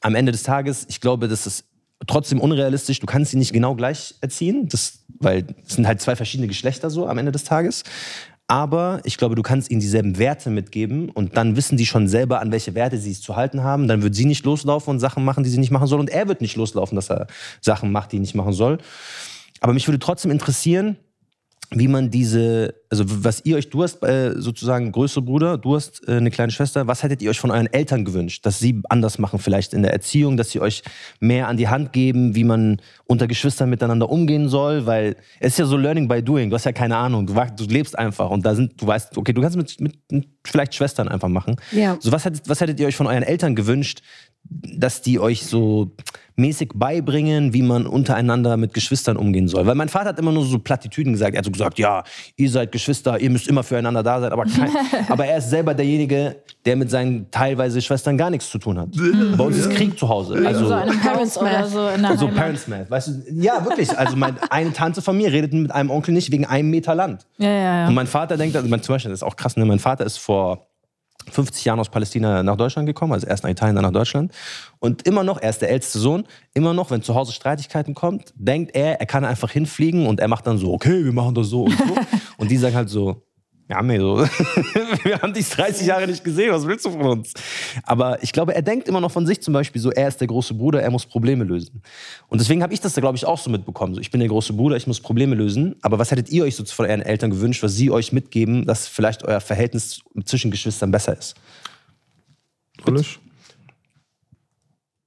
am 0.00 0.14
Ende 0.14 0.32
des 0.32 0.42
Tages, 0.42 0.86
ich 0.88 1.00
glaube, 1.00 1.28
das 1.28 1.46
ist 1.46 1.64
trotzdem 2.06 2.40
unrealistisch. 2.40 2.98
Du 2.98 3.06
kannst 3.06 3.30
sie 3.30 3.36
nicht 3.36 3.52
genau 3.52 3.74
gleich 3.74 4.14
erziehen, 4.22 4.68
das, 4.68 5.04
weil 5.20 5.46
es 5.66 5.74
sind 5.74 5.86
halt 5.86 6.00
zwei 6.00 6.16
verschiedene 6.16 6.48
Geschlechter 6.48 6.88
so 6.88 7.06
am 7.06 7.18
Ende 7.18 7.30
des 7.30 7.44
Tages. 7.44 7.84
Aber 8.48 9.00
ich 9.04 9.18
glaube, 9.18 9.34
du 9.34 9.42
kannst 9.42 9.70
ihnen 9.70 9.80
dieselben 9.80 10.18
Werte 10.18 10.50
mitgeben 10.50 11.10
und 11.10 11.36
dann 11.36 11.56
wissen 11.56 11.76
die 11.76 11.86
schon 11.86 12.08
selber, 12.08 12.40
an 12.40 12.50
welche 12.52 12.74
Werte 12.74 12.98
sie 12.98 13.12
es 13.12 13.20
zu 13.20 13.36
halten 13.36 13.62
haben. 13.62 13.86
Dann 13.86 14.02
wird 14.02 14.14
sie 14.14 14.24
nicht 14.24 14.44
loslaufen 14.44 14.90
und 14.90 14.98
Sachen 14.98 15.24
machen, 15.24 15.44
die 15.44 15.50
sie 15.50 15.58
nicht 15.58 15.70
machen 15.70 15.86
soll. 15.86 16.00
Und 16.00 16.10
er 16.10 16.28
wird 16.28 16.40
nicht 16.40 16.56
loslaufen, 16.56 16.96
dass 16.96 17.10
er 17.10 17.28
Sachen 17.60 17.92
macht, 17.92 18.12
die 18.12 18.16
er 18.16 18.20
nicht 18.20 18.34
machen 18.34 18.52
soll. 18.52 18.78
Aber 19.60 19.72
mich 19.74 19.86
würde 19.86 20.00
trotzdem 20.00 20.30
interessieren, 20.30 20.96
wie 21.74 21.88
man 21.88 22.10
diese, 22.10 22.74
also 22.90 23.04
was 23.06 23.44
ihr 23.44 23.56
euch, 23.56 23.70
du 23.70 23.82
hast 23.82 24.02
äh, 24.02 24.34
sozusagen 24.36 24.92
größere 24.92 25.22
Bruder, 25.22 25.58
du 25.58 25.74
hast 25.74 26.06
äh, 26.06 26.12
eine 26.12 26.30
kleine 26.30 26.52
Schwester, 26.52 26.86
was 26.86 27.02
hättet 27.02 27.22
ihr 27.22 27.30
euch 27.30 27.40
von 27.40 27.50
euren 27.50 27.66
Eltern 27.66 28.04
gewünscht, 28.04 28.44
dass 28.46 28.58
sie 28.58 28.80
anders 28.88 29.18
machen, 29.18 29.38
vielleicht 29.38 29.72
in 29.72 29.82
der 29.82 29.92
Erziehung, 29.92 30.36
dass 30.36 30.50
sie 30.50 30.60
euch 30.60 30.82
mehr 31.20 31.48
an 31.48 31.56
die 31.56 31.68
Hand 31.68 31.92
geben, 31.92 32.34
wie 32.34 32.44
man 32.44 32.80
unter 33.06 33.26
Geschwistern 33.26 33.70
miteinander 33.70 34.10
umgehen 34.10 34.48
soll, 34.48 34.86
weil 34.86 35.16
es 35.40 35.52
ist 35.52 35.58
ja 35.58 35.66
so 35.66 35.76
Learning 35.76 36.08
by 36.08 36.22
Doing, 36.22 36.50
du 36.50 36.56
hast 36.56 36.64
ja 36.64 36.72
keine 36.72 36.96
Ahnung, 36.96 37.26
du, 37.26 37.34
du 37.34 37.64
lebst 37.64 37.98
einfach 37.98 38.30
und 38.30 38.44
da 38.44 38.54
sind, 38.54 38.80
du 38.80 38.86
weißt, 38.86 39.16
okay, 39.16 39.32
du 39.32 39.40
kannst 39.40 39.56
mit, 39.56 39.80
mit, 39.80 39.98
mit 40.10 40.28
vielleicht 40.44 40.74
Schwestern 40.74 41.08
einfach 41.08 41.28
machen. 41.28 41.56
Ja. 41.72 41.96
So 42.00 42.12
was 42.12 42.24
hättet, 42.24 42.48
was 42.48 42.60
hättet 42.60 42.80
ihr 42.80 42.86
euch 42.86 42.96
von 42.96 43.06
euren 43.06 43.22
Eltern 43.22 43.54
gewünscht, 43.54 44.02
dass 44.44 45.02
die 45.02 45.18
euch 45.18 45.46
so 45.46 45.92
mäßig 46.36 46.70
beibringen, 46.74 47.52
wie 47.52 47.62
man 47.62 47.86
untereinander 47.86 48.56
mit 48.56 48.74
Geschwistern 48.74 49.16
umgehen 49.16 49.48
soll. 49.48 49.66
Weil 49.66 49.74
mein 49.74 49.88
Vater 49.88 50.10
hat 50.10 50.18
immer 50.18 50.32
nur 50.32 50.44
so 50.44 50.58
Plattitüden 50.58 51.12
gesagt. 51.12 51.34
Er 51.34 51.38
hat 51.38 51.44
so 51.44 51.50
gesagt, 51.50 51.78
ja, 51.78 52.04
ihr 52.36 52.50
seid 52.50 52.72
Geschwister, 52.72 53.20
ihr 53.20 53.30
müsst 53.30 53.48
immer 53.48 53.62
füreinander 53.62 54.02
da 54.02 54.20
sein. 54.20 54.32
Aber, 54.32 54.44
kein, 54.44 54.70
aber 55.08 55.26
er 55.26 55.38
ist 55.38 55.50
selber 55.50 55.74
derjenige, 55.74 56.36
der 56.64 56.76
mit 56.76 56.90
seinen 56.90 57.30
teilweise 57.30 57.82
Schwestern 57.82 58.16
gar 58.16 58.30
nichts 58.30 58.50
zu 58.50 58.58
tun 58.58 58.78
hat. 58.78 58.88
Bei 59.36 59.44
uns 59.44 59.58
ist 59.58 59.70
Krieg 59.70 59.98
zu 59.98 60.08
Hause. 60.08 60.42
Also, 60.46 60.66
so 60.66 60.74
einem 60.74 60.98
Parents 61.00 61.38
oder 61.38 61.66
so 61.66 61.88
in 61.88 62.02
der 62.02 62.16
so. 62.16 62.28
Parents 62.28 62.68
Math, 62.68 62.90
weißt 62.90 63.08
du? 63.08 63.12
Ja, 63.32 63.64
wirklich. 63.64 63.96
Also 63.96 64.16
mein, 64.16 64.36
eine 64.50 64.72
Tante 64.72 65.02
von 65.02 65.16
mir 65.16 65.32
redet 65.32 65.52
mit 65.52 65.72
einem 65.72 65.90
Onkel 65.90 66.14
nicht 66.14 66.30
wegen 66.30 66.46
einem 66.46 66.70
Meter 66.70 66.94
Land. 66.94 67.26
Ja, 67.38 67.48
ja, 67.48 67.80
ja. 67.82 67.88
Und 67.88 67.94
mein 67.94 68.06
Vater 68.06 68.36
denkt, 68.36 68.56
also 68.56 68.68
mein, 68.68 68.82
zum 68.82 68.94
Beispiel, 68.94 69.10
das 69.10 69.20
ist 69.20 69.24
auch 69.24 69.36
krass, 69.36 69.56
ne? 69.56 69.64
mein 69.64 69.78
Vater 69.78 70.04
ist 70.04 70.18
vor 70.18 70.66
50 71.30 71.64
Jahren 71.64 71.80
aus 71.80 71.88
Palästina 71.88 72.42
nach 72.42 72.56
Deutschland 72.56 72.86
gekommen, 72.86 73.12
also 73.12 73.26
erst 73.26 73.44
nach 73.44 73.50
Italien, 73.50 73.74
dann 73.74 73.84
nach 73.84 73.92
Deutschland. 73.92 74.32
Und 74.78 75.06
immer 75.06 75.24
noch, 75.24 75.40
er 75.40 75.50
ist 75.50 75.62
der 75.62 75.70
älteste 75.70 75.98
Sohn, 75.98 76.24
immer 76.54 76.74
noch, 76.74 76.90
wenn 76.90 77.02
zu 77.02 77.14
Hause 77.14 77.32
Streitigkeiten 77.32 77.94
kommt, 77.94 78.32
denkt 78.34 78.74
er, 78.74 79.00
er 79.00 79.06
kann 79.06 79.24
einfach 79.24 79.50
hinfliegen 79.50 80.06
und 80.06 80.20
er 80.20 80.28
macht 80.28 80.46
dann 80.46 80.58
so, 80.58 80.72
okay, 80.72 81.04
wir 81.04 81.12
machen 81.12 81.34
das 81.34 81.48
so 81.48 81.64
und 81.64 81.76
so. 81.76 81.96
und 82.36 82.50
die 82.50 82.56
sagen 82.56 82.74
halt 82.74 82.88
so, 82.88 83.22
nee, 83.80 83.98
so. 83.98 84.18
wir 85.04 85.22
haben 85.22 85.32
dich 85.32 85.48
30 85.48 85.86
Jahre 85.86 86.06
nicht 86.06 86.22
gesehen, 86.22 86.52
was 86.52 86.66
willst 86.66 86.84
du 86.84 86.90
von 86.90 87.00
uns? 87.00 87.32
Aber 87.84 88.22
ich 88.22 88.32
glaube, 88.32 88.54
er 88.54 88.60
denkt 88.60 88.88
immer 88.88 89.00
noch 89.00 89.10
von 89.10 89.26
sich 89.26 89.40
zum 89.40 89.54
Beispiel 89.54 89.80
so, 89.80 89.90
er 89.90 90.08
ist 90.08 90.20
der 90.20 90.26
große 90.26 90.52
Bruder, 90.52 90.82
er 90.82 90.90
muss 90.90 91.06
Probleme 91.06 91.44
lösen. 91.44 91.82
Und 92.28 92.40
deswegen 92.40 92.62
habe 92.62 92.74
ich 92.74 92.80
das 92.80 92.92
da, 92.92 93.00
glaube 93.00 93.16
ich, 93.16 93.24
auch 93.24 93.38
so 93.38 93.48
mitbekommen. 93.48 93.94
So, 93.94 94.00
ich 94.00 94.10
bin 94.10 94.20
der 94.20 94.28
große 94.28 94.52
Bruder, 94.52 94.76
ich 94.76 94.86
muss 94.86 95.00
Probleme 95.00 95.34
lösen. 95.34 95.76
Aber 95.80 95.98
was 95.98 96.10
hättet 96.10 96.28
ihr 96.28 96.44
euch 96.44 96.56
so 96.56 96.64
von 96.66 96.84
euren 96.84 97.00
Eltern 97.02 97.30
gewünscht, 97.30 97.62
was 97.62 97.74
sie 97.74 97.90
euch 97.90 98.12
mitgeben, 98.12 98.66
dass 98.66 98.88
vielleicht 98.88 99.24
euer 99.24 99.40
Verhältnis 99.40 100.02
zwischen 100.26 100.50
Geschwistern 100.50 100.90
besser 100.90 101.16
ist? 101.16 101.34
Soll 102.84 103.00
ich? 103.00 103.18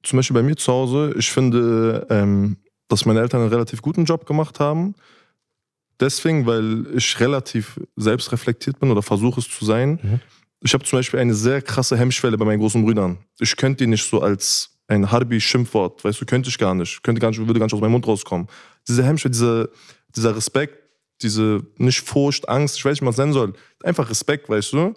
zum 0.06 0.18
Beispiel 0.18 0.36
bei 0.36 0.44
mir 0.44 0.56
zu 0.56 0.72
Hause, 0.72 1.14
ich 1.18 1.32
finde, 1.32 2.06
ähm, 2.10 2.58
dass 2.88 3.06
meine 3.06 3.22
Eltern 3.22 3.42
einen 3.42 3.50
relativ 3.50 3.82
guten 3.82 4.06
Job 4.06 4.26
gemacht 4.26 4.60
haben. 4.60 4.96
Deswegen, 6.00 6.46
weil 6.46 6.88
ich 6.96 7.20
relativ 7.20 7.80
selbstreflektiert 7.96 8.80
bin 8.80 8.92
oder 8.92 9.02
versuche 9.02 9.40
es 9.40 9.50
zu 9.50 9.66
sein. 9.66 10.00
Mhm. 10.02 10.20
Ich 10.62 10.74
habe 10.74 10.84
zum 10.84 11.00
Beispiel 11.00 11.20
eine 11.20 11.36
sehr 11.36 11.62
krasse 11.62 11.98
Hemmschwelle 11.98 12.38
bei 12.38 12.46
meinen 12.46 12.60
großen 12.60 12.84
Brüdern. 12.84 13.20
Ich 13.40 13.56
könnte 13.56 13.84
die 13.84 13.88
nicht 13.88 14.10
so 14.10 14.22
als 14.22 14.72
ein 14.88 15.10
Harbi-Schimpfwort, 15.12 16.04
weißt 16.04 16.22
du, 16.22 16.26
könnte 16.26 16.50
ich 16.50 16.58
gar 16.58 16.76
nicht. 16.76 17.02
Könnte 17.04 17.20
gar 17.20 17.30
nicht, 17.30 17.40
würde 17.40 17.60
gar 17.60 17.66
nicht 17.66 17.74
aus 17.74 17.82
meinem 17.82 17.94
Mund 17.94 18.08
rauskommen. 18.08 18.48
Diese 18.88 19.04
Hemmschwelle, 19.04 19.32
diese, 19.32 19.72
dieser 20.16 20.36
Respekt, 20.36 20.78
diese 21.22 21.66
nicht 21.78 22.02
Furcht, 22.02 22.48
Angst, 22.50 22.78
ich 22.78 22.86
weiß 22.86 22.94
nicht, 22.94 23.02
wie 23.02 23.06
man 23.06 23.14
es 23.14 23.18
nennen 23.18 23.34
soll. 23.34 23.54
Einfach 23.84 24.10
Respekt, 24.10 24.50
weißt 24.50 24.74
du. 24.74 24.94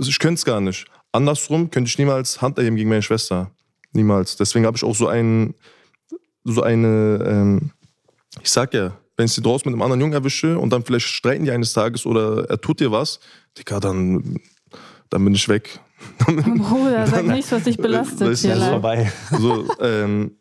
Ich 0.00 0.18
könnte 0.18 0.34
es 0.34 0.44
gar 0.44 0.60
nicht. 0.60 0.86
Andersrum 1.12 1.70
könnte 1.70 1.88
ich 1.88 1.98
niemals 1.98 2.40
Hand 2.40 2.58
erheben 2.58 2.76
gegen 2.76 2.88
meine 2.88 3.02
Schwester. 3.02 3.50
Niemals. 3.92 4.36
Deswegen 4.36 4.66
habe 4.66 4.76
ich 4.76 4.84
auch 4.84 4.94
so 4.94 5.08
ein, 5.08 5.54
so 6.44 6.62
eine, 6.62 7.24
ähm, 7.26 7.70
ich 8.40 8.50
sag 8.50 8.72
ja, 8.72 8.96
wenn 9.22 9.26
ich 9.26 9.34
sie 9.34 9.40
draußen 9.40 9.70
mit 9.70 9.74
einem 9.74 9.82
anderen 9.82 10.00
Jungen 10.00 10.14
erwische 10.14 10.58
und 10.58 10.70
dann 10.70 10.84
vielleicht 10.84 11.06
streiten 11.06 11.44
die 11.44 11.52
eines 11.52 11.72
Tages 11.72 12.04
oder 12.06 12.50
er 12.50 12.60
tut 12.60 12.80
dir 12.80 12.90
was, 12.90 13.20
Digga, 13.56 13.78
dann, 13.78 14.40
dann 15.10 15.24
bin 15.24 15.32
ich 15.32 15.48
weg. 15.48 15.78
Bruder, 16.26 17.06
sag 17.06 17.24
nichts, 17.26 17.52
was 17.52 17.62
dich 17.62 17.76
belastet. 17.76 18.18
Hier 18.18 18.30
Das 18.30 18.44
ist 18.44 18.58
live. 18.58 18.70
vorbei. 18.70 19.12
So, 19.38 19.64
ähm, 19.80 20.36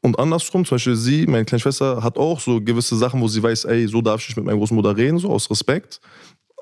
und 0.00 0.18
andersrum, 0.18 0.64
zum 0.64 0.76
Beispiel 0.76 0.96
sie, 0.96 1.26
meine 1.26 1.44
kleine 1.44 1.60
Schwester, 1.60 2.02
hat 2.02 2.16
auch 2.16 2.40
so 2.40 2.58
gewisse 2.58 2.96
Sachen, 2.96 3.20
wo 3.20 3.28
sie 3.28 3.42
weiß, 3.42 3.66
ey, 3.66 3.86
so 3.86 4.00
darf 4.00 4.22
ich 4.22 4.28
nicht 4.28 4.36
mit 4.36 4.46
meiner 4.46 4.56
Großmutter 4.56 4.96
reden, 4.96 5.18
so 5.18 5.28
aus 5.30 5.50
Respekt. 5.50 6.00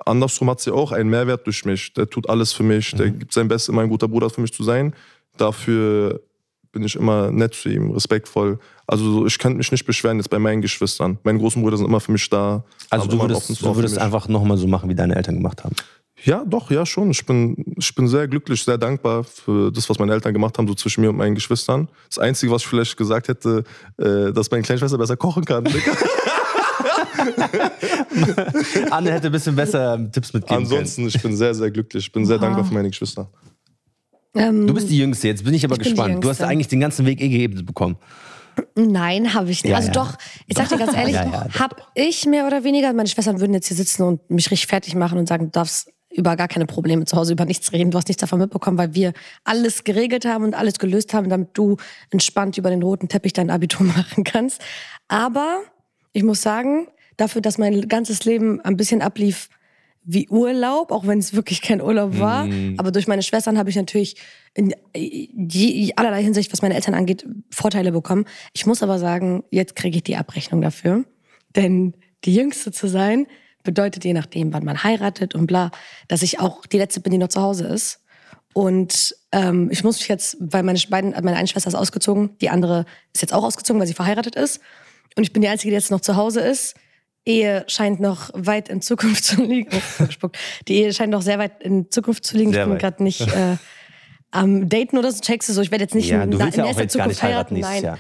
Andersrum 0.05 0.51
hat 0.51 0.59
sie 0.61 0.75
auch 0.75 0.91
einen 0.91 1.09
Mehrwert 1.09 1.47
durch 1.47 1.65
mich. 1.65 1.93
Der 1.93 2.11
tut 2.11 2.29
alles 2.29 2.53
für 2.53 2.65
mich, 2.65 2.97
der 2.97 3.11
gibt 3.11 3.33
sein 3.33 3.47
Bestes, 3.47 3.69
immer 3.69 3.83
ein 3.83 3.89
guter 3.89 4.09
Bruder 4.09 4.29
für 4.29 4.41
mich 4.41 4.53
zu 4.53 4.65
sein. 4.65 4.93
Dafür 5.37 6.21
bin 6.73 6.83
ich 6.83 6.97
immer 6.97 7.31
nett 7.31 7.55
zu 7.55 7.69
ihm, 7.69 7.93
respektvoll. 7.93 8.59
Also 8.91 9.13
so, 9.13 9.27
ich 9.27 9.39
kann 9.39 9.59
mich 9.59 9.71
nicht 9.71 9.85
beschweren 9.85 10.17
jetzt 10.17 10.31
bei 10.31 10.39
meinen 10.39 10.63
Geschwistern. 10.63 11.19
Meine 11.23 11.39
großen 11.39 11.63
Brüder 11.63 11.77
sind 11.77 11.85
immer 11.87 12.01
für 12.01 12.11
mich 12.11 12.29
da. 12.31 12.65
Also 12.89 13.07
du 13.07 13.21
würdest, 13.21 13.63
du 13.63 13.77
würdest 13.77 13.99
einfach 13.99 14.29
nochmal 14.29 14.57
so 14.57 14.67
machen, 14.67 14.89
wie 14.89 14.95
deine 14.95 15.15
Eltern 15.15 15.35
gemacht 15.37 15.63
haben. 15.63 15.77
Ja, 16.25 16.43
doch, 16.47 16.71
ja, 16.71 16.87
schon. 16.87 17.11
Ich 17.11 17.27
bin, 17.27 17.75
ich 17.77 17.95
bin 17.95 18.09
sehr 18.09 18.27
glücklich, 18.27 18.65
sehr 18.65 18.79
dankbar 18.79 19.25
für 19.25 19.71
das, 19.71 19.91
was 19.91 19.99
meine 19.99 20.15
Eltern 20.15 20.33
gemacht 20.33 20.57
haben, 20.57 20.67
so 20.67 20.73
zwischen 20.75 21.03
mir 21.03 21.11
und 21.11 21.17
meinen 21.17 21.35
Geschwistern. 21.35 21.89
Das 22.09 22.17
Einzige, 22.19 22.51
was 22.51 22.63
ich 22.63 22.69
vielleicht 22.69 22.97
gesagt 22.97 23.29
hätte, 23.29 23.63
äh, 23.99 24.33
dass 24.33 24.51
meine 24.51 24.63
kleine 24.63 24.79
Schwester 24.79 24.97
besser 24.97 25.19
kochen 25.19 25.45
kann. 25.45 25.69
Anne 28.91 29.13
hätte 29.13 29.27
ein 29.27 29.33
bisschen 29.33 29.55
besser 29.55 30.11
Tipps 30.11 30.33
mitgeben 30.33 30.63
Ansonsten, 30.63 31.07
ich 31.07 31.21
bin 31.21 31.37
sehr, 31.37 31.55
sehr 31.55 31.71
glücklich. 31.71 32.07
Ich 32.07 32.13
bin 32.13 32.25
sehr 32.25 32.39
dankbar 32.39 32.65
für 32.65 32.73
meine 32.73 32.89
Geschwister. 32.89 33.29
Ähm, 34.35 34.43
können. 34.43 34.67
Du 34.67 34.73
bist 34.75 34.89
die 34.89 34.97
Jüngste, 34.99 35.29
jetzt 35.29 35.45
bin 35.45 35.53
ich 35.53 35.65
aber 35.65 35.77
Ich 35.77 35.83
gespannt. 35.83 36.25
Du 36.25 36.29
hast 36.31 36.43
eigentlich 36.43 36.69
den 36.69 36.81
ganzen 36.81 37.05
Weg 37.05 37.21
eh 37.21 37.29
geebnet 37.29 37.67
bekommen. 37.67 37.97
Nein, 38.75 39.35
habe 39.35 39.51
ich 39.51 39.63
nicht. 39.63 39.71
Ja, 39.71 39.77
also 39.77 39.89
ja. 39.89 39.95
doch, 39.95 40.15
ich 40.47 40.57
sag 40.57 40.69
dir 40.69 40.79
ganz 40.79 40.95
ehrlich, 40.95 41.15
Ja, 41.19 41.47
habe 41.59 41.77
ich 41.95 42.27
mehr 42.27 42.47
oder 42.47 42.65
weniger, 42.65 42.93
meine 42.93 43.09
Schwestern 43.09 43.41
würden 43.41 43.55
jetzt 43.55 43.69
hier 43.69 43.77
sitzen 43.77 44.03
und 44.03 44.31
mich 44.31 44.51
richtig 44.51 44.69
fertig 44.69 44.95
machen 44.95 45.19
und 45.19 45.29
sagen, 45.29 45.47
du 45.47 45.51
darfst 45.51 45.93
über 46.11 46.37
gar 46.37 46.49
keine 46.49 46.67
Probleme 46.67 47.05
zu 47.05 47.17
Hause 47.17 47.33
über 47.33 47.45
nichts 47.45 47.73
reden, 47.73 47.91
du 47.91 47.99
hast 47.99 48.09
nichts 48.09 48.21
davon 48.21 48.39
mitbekommen, 48.39 48.79
weil 48.79 48.95
wir 48.95 49.13
alles 49.45 49.85
geregelt 49.85 50.25
haben 50.25 50.45
und 50.45 50.55
alles 50.55 50.79
gelöst 50.79 51.13
haben, 51.13 51.29
damit 51.29 51.51
du 51.55 51.77
entspannt 52.11 52.57
über 52.57 52.71
den 52.71 52.83
roten 52.83 53.09
Teppich 53.09 53.33
dein 53.33 53.51
Abitur 53.51 53.87
machen 53.97 54.25
kannst. 54.25 54.61
Aber 55.09 55.61
ich 56.13 56.23
muss 56.23 56.43
sagen, 56.43 56.89
dafür, 57.17 57.43
dass 57.43 57.59
mein 57.59 57.89
ganzes 57.89 58.25
Leben 58.25 58.61
ein 58.63 58.77
bisschen 58.77 59.03
ablief 59.03 59.49
wie 60.11 60.27
Urlaub, 60.31 60.91
auch 60.91 61.07
wenn 61.07 61.19
es 61.19 61.35
wirklich 61.35 61.61
kein 61.61 61.83
Urlaub 61.83 62.19
war. 62.19 62.47
Mhm. 62.47 62.77
Aber 62.79 62.91
durch 62.93 63.07
meine 63.07 63.23
Schwestern 63.23 63.59
habe 63.59 63.69
ich 63.69 63.77
natürlich 63.77 64.17
in 64.55 64.75
je, 64.97 65.93
allerlei 65.97 66.23
Hinsicht, 66.23 66.51
was 66.51 66.63
meine 66.63 66.75
Eltern 66.75 66.95
angeht, 66.95 67.27
Vorteile 67.51 67.93
bekommen. 67.93 68.25
Ich 68.55 68.65
muss 68.65 68.83
aber 68.83 68.99
sagen, 68.99 69.45
jetzt 69.51 69.77
kriege 69.77 69.99
ich 69.99 70.05
die 70.05 70.17
Abrechnung 70.17 70.63
dafür. 70.63 71.05
Denn 71.55 71.93
die 72.25 72.35
Jüngste 72.35 72.73
zu 72.73 72.89
sein, 72.89 73.27
bedeutet 73.65 74.03
je 74.03 74.15
nachdem, 74.15 74.55
wann 74.55 74.65
man 74.65 74.83
heiratet 74.83 75.35
und 75.35 75.47
bla, 75.47 75.71
dass 76.09 76.23
ich 76.23 76.41
auch 76.41 76.65
die 76.65 76.79
Letzte 76.79 77.01
bin, 77.01 77.13
die 77.13 77.19
noch 77.19 77.29
zu 77.29 77.43
Hause 77.43 77.67
ist. 77.67 78.01
Und 78.55 79.15
ähm, 79.31 79.69
ich 79.71 79.85
muss 79.85 79.99
mich 79.99 80.09
jetzt, 80.09 80.39
weil 80.41 80.63
meine 80.63 80.81
beiden, 80.89 81.11
meine 81.11 81.37
eine 81.37 81.49
Schwester 81.49 81.69
ist 81.69 81.75
ausgezogen, 81.75 82.31
die 82.41 82.49
andere 82.49 82.87
ist 83.13 83.21
jetzt 83.21 83.35
auch 83.35 83.45
ausgezogen, 83.45 83.79
weil 83.79 83.87
sie 83.87 83.93
verheiratet 83.93 84.37
ist. 84.37 84.61
Und 85.17 85.25
ich 85.25 85.35
bin 85.35 85.43
die 85.43 85.49
Einzige, 85.49 85.71
die 85.71 85.75
jetzt 85.75 85.91
noch 85.91 86.01
zu 86.01 86.17
Hause 86.17 86.41
ist. 86.41 86.77
Ehe 87.29 87.65
scheint 87.69 88.01
noch 88.01 88.31
weit 88.35 88.69
in 88.69 88.81
Zukunft 88.81 89.25
zu 89.25 89.43
liegen. 89.43 89.71
Oh. 90.23 90.29
Die 90.67 90.75
Ehe 90.75 90.93
scheint 90.93 91.11
noch 91.11 91.23
sehr 91.23 91.39
weit 91.39 91.63
in 91.63 91.91
Zukunft 91.91 92.25
zu 92.25 92.37
liegen. 92.37 92.53
Sehr 92.53 92.65
ich 92.65 92.69
bin 92.69 92.79
gerade 92.79 93.03
nicht 93.03 93.21
äh, 93.21 93.57
am 94.31 94.69
Daten 94.69 94.99
oder 94.99 95.13
so. 95.13 95.21
Checkst 95.21 95.49
du 95.49 95.53
so? 95.53 95.61
Ich 95.61 95.71
werde 95.71 95.85
jetzt 95.85 95.95
nicht 95.95 96.09
ja, 96.09 96.23
in, 96.23 96.31
du 96.31 96.39
willst 96.39 96.57
in 96.57 96.65
ja 96.65 96.71
auch 96.71 96.79
jetzt 96.79 96.97
gar 96.97 97.07
nicht 97.07 97.19
Zukunft 97.19 97.23
heiraten 97.23 97.57
heiraten. 97.57 97.75
Nein. 97.75 97.85
Jahr. 97.85 97.99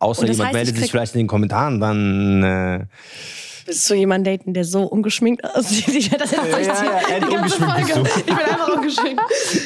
Außer 0.00 0.26
jemand 0.26 0.42
heißt, 0.48 0.52
meldet 0.54 0.74
ich 0.74 0.82
sich 0.82 0.90
vielleicht 0.90 1.14
in 1.14 1.20
den 1.20 1.26
Kommentaren, 1.26 1.80
dann. 1.80 2.42
Äh, 2.42 2.86
Willst 3.66 3.90
du 3.90 3.94
jemanden 3.94 4.24
daten, 4.24 4.54
der 4.54 4.64
so 4.64 4.84
ungeschminkt 4.84 5.44
aussieht? 5.44 5.88
Ich 5.94 6.10
werde 6.10 6.24
das 6.24 6.30
jetzt 6.30 6.42
Ja, 6.42 6.58
ja, 6.58 7.18
ja, 7.18 7.26
ungeschminkt 7.26 7.76
bist 7.76 7.96
du. 7.96 8.20
Ich 8.20 8.24
bin 8.24 8.36
einfach 8.36 8.68
ungeschminkt. 8.76 9.22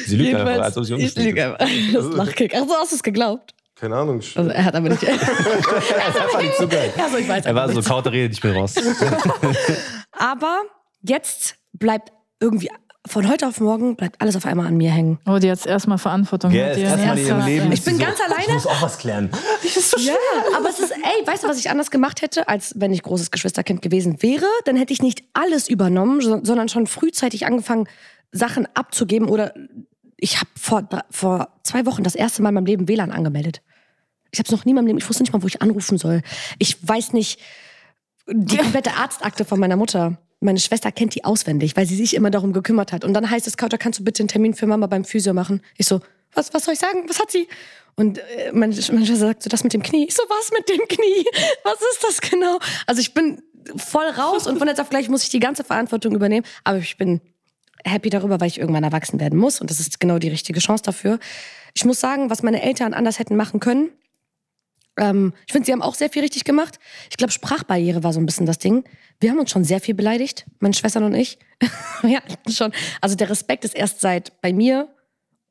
sie 0.07 0.15
lügt 0.17 0.35
einfach, 0.35 0.63
als 0.63 0.77
ob 0.77 0.85
sie 0.85 0.93
ich 0.93 0.99
ungeschminkt 0.99 1.37
lüge 1.37 1.41
ist. 1.41 1.61
einfach. 1.61 1.93
Das 1.93 2.05
ist 2.05 2.13
Lachkick. 2.13 2.53
Ach 2.55 2.67
so, 2.67 2.73
hast 2.75 2.91
du 2.91 2.95
es 2.95 3.03
geglaubt? 3.03 3.53
Keine 3.83 3.97
Ahnung. 3.97 4.21
Also, 4.35 4.49
er 4.49 4.63
hat 4.63 4.75
aber 4.75 4.87
nicht. 4.87 5.03
Er 5.03 5.17
hat 5.19 6.17
einfach 6.21 6.41
nicht 6.41 6.55
zugehört. 6.55 6.91
Also, 6.97 7.17
ich 7.17 7.27
weiß 7.27 7.45
Er 7.45 7.53
war 7.53 7.67
so. 7.69 7.81
Kaute 7.81 8.13
Rede, 8.13 8.31
ich 8.33 8.39
bin 8.39 8.51
raus. 8.55 8.75
Aber 10.11 10.61
jetzt 11.01 11.55
bleibt 11.73 12.13
irgendwie 12.39 12.69
von 13.05 13.27
heute 13.29 13.45
auf 13.49 13.59
morgen 13.59 13.97
bleibt 13.97 14.21
alles 14.21 14.37
auf 14.37 14.45
einmal 14.45 14.67
an 14.67 14.77
mir 14.77 14.89
hängen. 14.89 15.19
Oh, 15.27 15.37
die 15.37 15.51
hat 15.51 15.65
erstmal 15.65 15.97
Verantwortung. 15.97 16.51
Gell, 16.51 16.69
hat 16.69 16.77
die 16.77 16.81
erstmal 16.83 17.17
in 17.19 17.25
ihrem 17.27 17.45
Leben. 17.45 17.71
Ich 17.73 17.79
ist 17.79 17.85
bin 17.85 17.97
so, 17.97 18.01
ganz 18.05 18.21
alleine. 18.25 18.43
Ich 18.47 18.53
muss 18.53 18.67
auch 18.67 18.81
was 18.81 18.97
klären. 18.99 19.29
Ja, 19.97 20.13
aber 20.57 20.69
es 20.69 20.79
ist, 20.79 20.91
ey, 20.91 21.27
weißt 21.27 21.43
du, 21.43 21.49
was 21.49 21.59
ich 21.59 21.69
anders 21.69 21.91
gemacht 21.91 22.21
hätte, 22.21 22.47
als 22.47 22.73
wenn 22.77 22.93
ich 22.93 23.03
großes 23.03 23.31
Geschwisterkind 23.31 23.81
gewesen 23.81 24.23
wäre? 24.23 24.45
Dann 24.63 24.77
hätte 24.77 24.93
ich 24.93 25.01
nicht 25.01 25.23
alles 25.33 25.67
übernommen, 25.67 26.21
so- 26.21 26.39
sondern 26.41 26.69
schon 26.69 26.87
frühzeitig 26.87 27.45
angefangen, 27.45 27.89
Sachen 28.31 28.65
abzugeben 28.73 29.27
oder 29.27 29.53
ich 30.15 30.37
habe 30.37 30.49
vor, 30.57 30.87
vor 31.11 31.49
zwei 31.63 31.85
Wochen 31.85 32.03
das 32.03 32.15
erste 32.15 32.41
Mal 32.41 32.49
in 32.49 32.55
meinem 32.55 32.65
Leben 32.67 32.87
WLAN 32.87 33.11
angemeldet. 33.11 33.61
Ich 34.33 34.39
habe 34.39 34.47
es 34.47 34.51
noch 34.51 34.65
nie 34.65 34.71
in 34.71 34.75
meinem 34.75 34.87
Leben, 34.87 34.97
ich 34.97 35.07
wusste 35.07 35.21
nicht 35.21 35.31
mal, 35.31 35.43
wo 35.43 35.47
ich 35.47 35.61
anrufen 35.61 35.99
soll. 35.99 36.21
Ich 36.57 36.77
weiß 36.85 37.13
nicht, 37.13 37.39
die 38.27 38.57
komplette 38.57 38.93
Arztakte 38.95 39.45
von 39.45 39.59
meiner 39.59 39.75
Mutter. 39.75 40.17
Meine 40.39 40.59
Schwester 40.59 40.91
kennt 40.91 41.13
die 41.13 41.23
auswendig, 41.23 41.77
weil 41.77 41.85
sie 41.85 41.95
sich 41.95 42.15
immer 42.15 42.31
darum 42.31 42.51
gekümmert 42.51 42.91
hat. 42.91 43.05
Und 43.05 43.13
dann 43.13 43.29
heißt 43.29 43.45
es, 43.45 43.57
Kauter, 43.57 43.77
kannst 43.77 43.99
du 43.99 44.03
bitte 44.03 44.23
einen 44.23 44.27
Termin 44.27 44.55
für 44.55 44.65
Mama 44.65 44.87
beim 44.87 45.05
Physio 45.05 45.33
machen? 45.33 45.61
Ich 45.77 45.85
so, 45.85 46.01
was, 46.33 46.51
was 46.53 46.65
soll 46.65 46.73
ich 46.73 46.79
sagen? 46.79 47.03
Was 47.07 47.19
hat 47.19 47.29
sie? 47.29 47.47
Und 47.95 48.17
äh, 48.17 48.51
meine, 48.53 48.75
meine 48.91 49.05
Schwester 49.05 49.27
sagt 49.27 49.43
so, 49.43 49.49
das 49.49 49.63
mit 49.63 49.73
dem 49.73 49.83
Knie. 49.83 50.05
Ich 50.05 50.15
so, 50.15 50.23
was 50.27 50.51
mit 50.51 50.67
dem 50.67 50.87
Knie? 50.87 51.25
Was 51.63 51.75
ist 51.75 52.03
das 52.03 52.21
genau? 52.21 52.57
Also 52.87 53.01
ich 53.01 53.13
bin 53.13 53.43
voll 53.75 54.07
raus 54.07 54.47
und 54.47 54.57
von 54.57 54.67
jetzt 54.67 54.81
auf 54.81 54.89
gleich 54.89 55.09
muss 55.09 55.23
ich 55.23 55.29
die 55.29 55.39
ganze 55.39 55.63
Verantwortung 55.63 56.15
übernehmen. 56.15 56.45
Aber 56.63 56.79
ich 56.79 56.97
bin 56.97 57.21
happy 57.85 58.09
darüber, 58.09 58.41
weil 58.41 58.47
ich 58.47 58.59
irgendwann 58.59 58.83
erwachsen 58.83 59.19
werden 59.19 59.37
muss. 59.37 59.61
Und 59.61 59.69
das 59.69 59.79
ist 59.79 59.99
genau 59.99 60.17
die 60.17 60.29
richtige 60.29 60.59
Chance 60.59 60.83
dafür. 60.83 61.19
Ich 61.75 61.85
muss 61.85 61.99
sagen, 61.99 62.29
was 62.29 62.41
meine 62.41 62.63
Eltern 62.63 62.93
anders 62.93 63.19
hätten 63.19 63.35
machen 63.35 63.59
können, 63.59 63.89
ähm, 64.97 65.33
ich 65.47 65.53
finde, 65.53 65.65
sie 65.65 65.71
haben 65.71 65.81
auch 65.81 65.95
sehr 65.95 66.09
viel 66.09 66.21
richtig 66.21 66.43
gemacht. 66.43 66.79
Ich 67.09 67.17
glaube, 67.17 67.31
Sprachbarriere 67.31 68.03
war 68.03 68.13
so 68.13 68.19
ein 68.19 68.25
bisschen 68.25 68.45
das 68.45 68.59
Ding. 68.59 68.83
Wir 69.19 69.31
haben 69.31 69.39
uns 69.39 69.51
schon 69.51 69.63
sehr 69.63 69.79
viel 69.79 69.95
beleidigt, 69.95 70.45
meine 70.59 70.73
Schwestern 70.73 71.03
und 71.03 71.15
ich. 71.15 71.39
ja, 72.03 72.19
schon. 72.49 72.71
Also 73.01 73.15
der 73.15 73.29
Respekt 73.29 73.65
ist 73.65 73.75
erst 73.75 74.01
seit 74.01 74.41
bei 74.41 74.53
mir, 74.53 74.89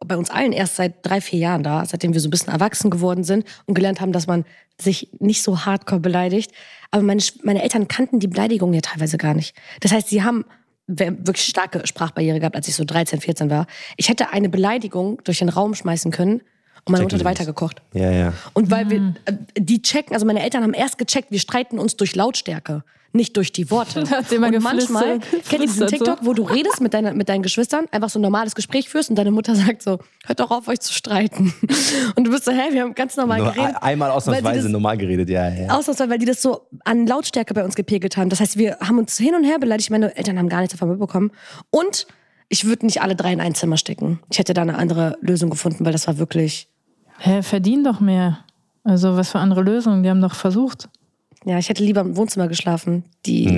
bei 0.05 0.16
uns 0.16 0.30
allen 0.30 0.53
erst 0.53 0.76
seit 0.76 1.07
drei, 1.07 1.20
vier 1.20 1.38
Jahren 1.38 1.62
da, 1.62 1.84
seitdem 1.84 2.12
wir 2.12 2.20
so 2.20 2.28
ein 2.28 2.30
bisschen 2.30 2.53
erwachsen 2.53 2.90
geworden 2.90 3.24
sind 3.24 3.47
und 3.66 3.74
gelernt 3.74 4.01
haben, 4.01 4.12
dass 4.12 4.26
man 4.26 4.45
sich 4.80 5.11
nicht 5.20 5.43
so 5.43 5.64
hardcore 5.64 6.01
beleidigt. 6.01 6.53
Aber 6.90 7.03
meine, 7.03 7.22
meine 7.43 7.62
Eltern 7.62 7.88
kannten 7.88 8.20
die 8.20 8.28
Beleidigungen 8.28 8.74
ja 8.74 8.80
teilweise 8.80 9.16
gar 9.16 9.34
nicht. 9.34 9.57
Das 9.80 9.93
heißt, 9.93 10.09
sie 10.09 10.22
haben 10.22 10.45
wirklich 10.86 11.47
starke 11.47 11.86
Sprachbarriere 11.86 12.40
gehabt, 12.40 12.57
als 12.57 12.68
ich 12.68 12.74
so 12.74 12.84
13, 12.84 13.20
14 13.20 13.49
war. 13.51 13.66
Ich 13.97 14.09
hätte 14.09 14.30
eine 14.30 14.49
Beleidigung 14.49 15.20
durch 15.24 15.38
den 15.38 15.49
Raum 15.49 15.74
schmeißen 15.74 16.11
können 16.11 16.43
und 16.85 16.93
meine 16.93 17.05
Mutter 17.05 17.16
hat 17.16 17.24
weitergekocht. 17.24 17.80
Ja, 17.93 18.11
ja. 18.11 18.33
Und 18.55 18.70
weil 18.70 18.91
wir, 18.91 19.14
äh, 19.24 19.35
die 19.57 19.83
checken, 19.83 20.14
also 20.14 20.26
meine 20.26 20.43
Eltern 20.43 20.62
haben 20.64 20.74
erst 20.74 20.99
gecheckt, 20.99 21.30
wir 21.30 21.39
streiten 21.39 21.78
uns 21.78 21.97
durch 21.97 22.16
Lautstärke, 22.16 22.83
nicht 23.12 23.37
durch 23.37 23.53
die 23.53 23.70
Worte. 23.70 24.01
Und 24.30 24.62
manchmal, 24.62 25.20
kennt 25.20 25.53
ihr 25.53 25.59
diesen. 25.61 25.87
TikTok, 25.87 26.20
wo 26.22 26.33
du 26.33 26.43
redest 26.45 26.80
mit, 26.80 26.95
deiner, 26.95 27.12
mit 27.12 27.28
deinen 27.28 27.43
Geschwistern, 27.43 27.85
einfach 27.93 28.09
so 28.09 28.18
ein 28.18 28.22
normales 28.22 28.55
Gespräch 28.55 28.89
führst 28.89 29.11
und 29.11 29.16
deine 29.16 29.30
Mutter 29.30 29.55
sagt 29.66 29.83
so, 29.83 29.99
hört 30.24 30.41
doch 30.41 30.51
auf, 30.51 30.66
euch 30.66 30.80
zu 30.80 30.93
streiten. 30.95 31.53
Und 32.16 32.24
du 32.24 32.30
bist 32.30 32.47
so, 32.47 32.53
hä, 32.53 32.72
wir 32.72 32.80
haben 32.83 32.95
ganz 32.95 33.16
normal 33.16 33.39
Nur 33.43 33.53
geredet. 33.53 33.76
ein- 33.76 33.83
einmal 33.83 34.11
ausnahmsweise 34.11 34.62
das, 34.62 34.72
normal 34.72 34.97
geredet, 34.97 35.28
ja, 35.28 35.49
ja. 35.51 35.68
Ausnahmsweise, 35.68 36.09
weil 36.11 36.18
die 36.18 36.24
das 36.26 36.41
so 36.41 36.66
an 36.85 37.07
Lautstärke 37.07 37.53
bei 37.53 37.62
uns 37.64 37.74
gepegelt 37.74 38.16
haben. 38.16 38.30
Das 38.30 38.41
heißt, 38.41 38.57
wir 38.57 38.78
haben 38.80 38.99
uns 38.99 39.18
hin 39.18 39.35
und 39.35 39.45
her 39.45 39.59
beleidigt. 39.59 39.91
Meine 39.91 40.16
Eltern 40.16 40.39
haben 40.39 40.49
gar 40.49 40.61
nichts 40.61 40.72
davon 40.72 40.89
mitbekommen. 40.89 41.33
Und 41.70 42.07
ich 42.49 42.64
würde 42.64 42.87
nicht 42.87 43.03
alle 43.03 43.14
drei 43.14 43.33
in 43.35 43.41
ein 43.43 43.55
Zimmer 43.55 43.76
stecken. 43.76 44.20
Ich 44.30 44.39
hätte 44.39 44.55
da 44.55 44.62
eine 44.62 44.76
andere 44.78 45.18
Lösung 45.20 45.51
gefunden, 45.51 45.85
weil 45.85 45.93
das 45.93 46.07
war 46.07 46.16
wirklich 46.18 46.68
Hä, 47.19 47.43
verdien 47.43 47.85
doch 47.85 48.01
mehr. 48.01 48.39
Also 48.85 49.17
was 49.17 49.31
für 49.31 49.39
andere 49.39 49.63
Lösungen? 49.63 50.03
Die 50.03 50.11
haben 50.11 50.21
doch 50.21 50.35
versucht. 50.35 50.89
Ja, 51.45 51.59
ich 51.59 51.69
hätte 51.69 51.83
lieber 51.83 52.01
im 52.03 52.17
Wohnzimmer 52.17 52.47
geschlafen. 52.49 53.05
Die 53.27 53.47
Nein. 53.47 53.57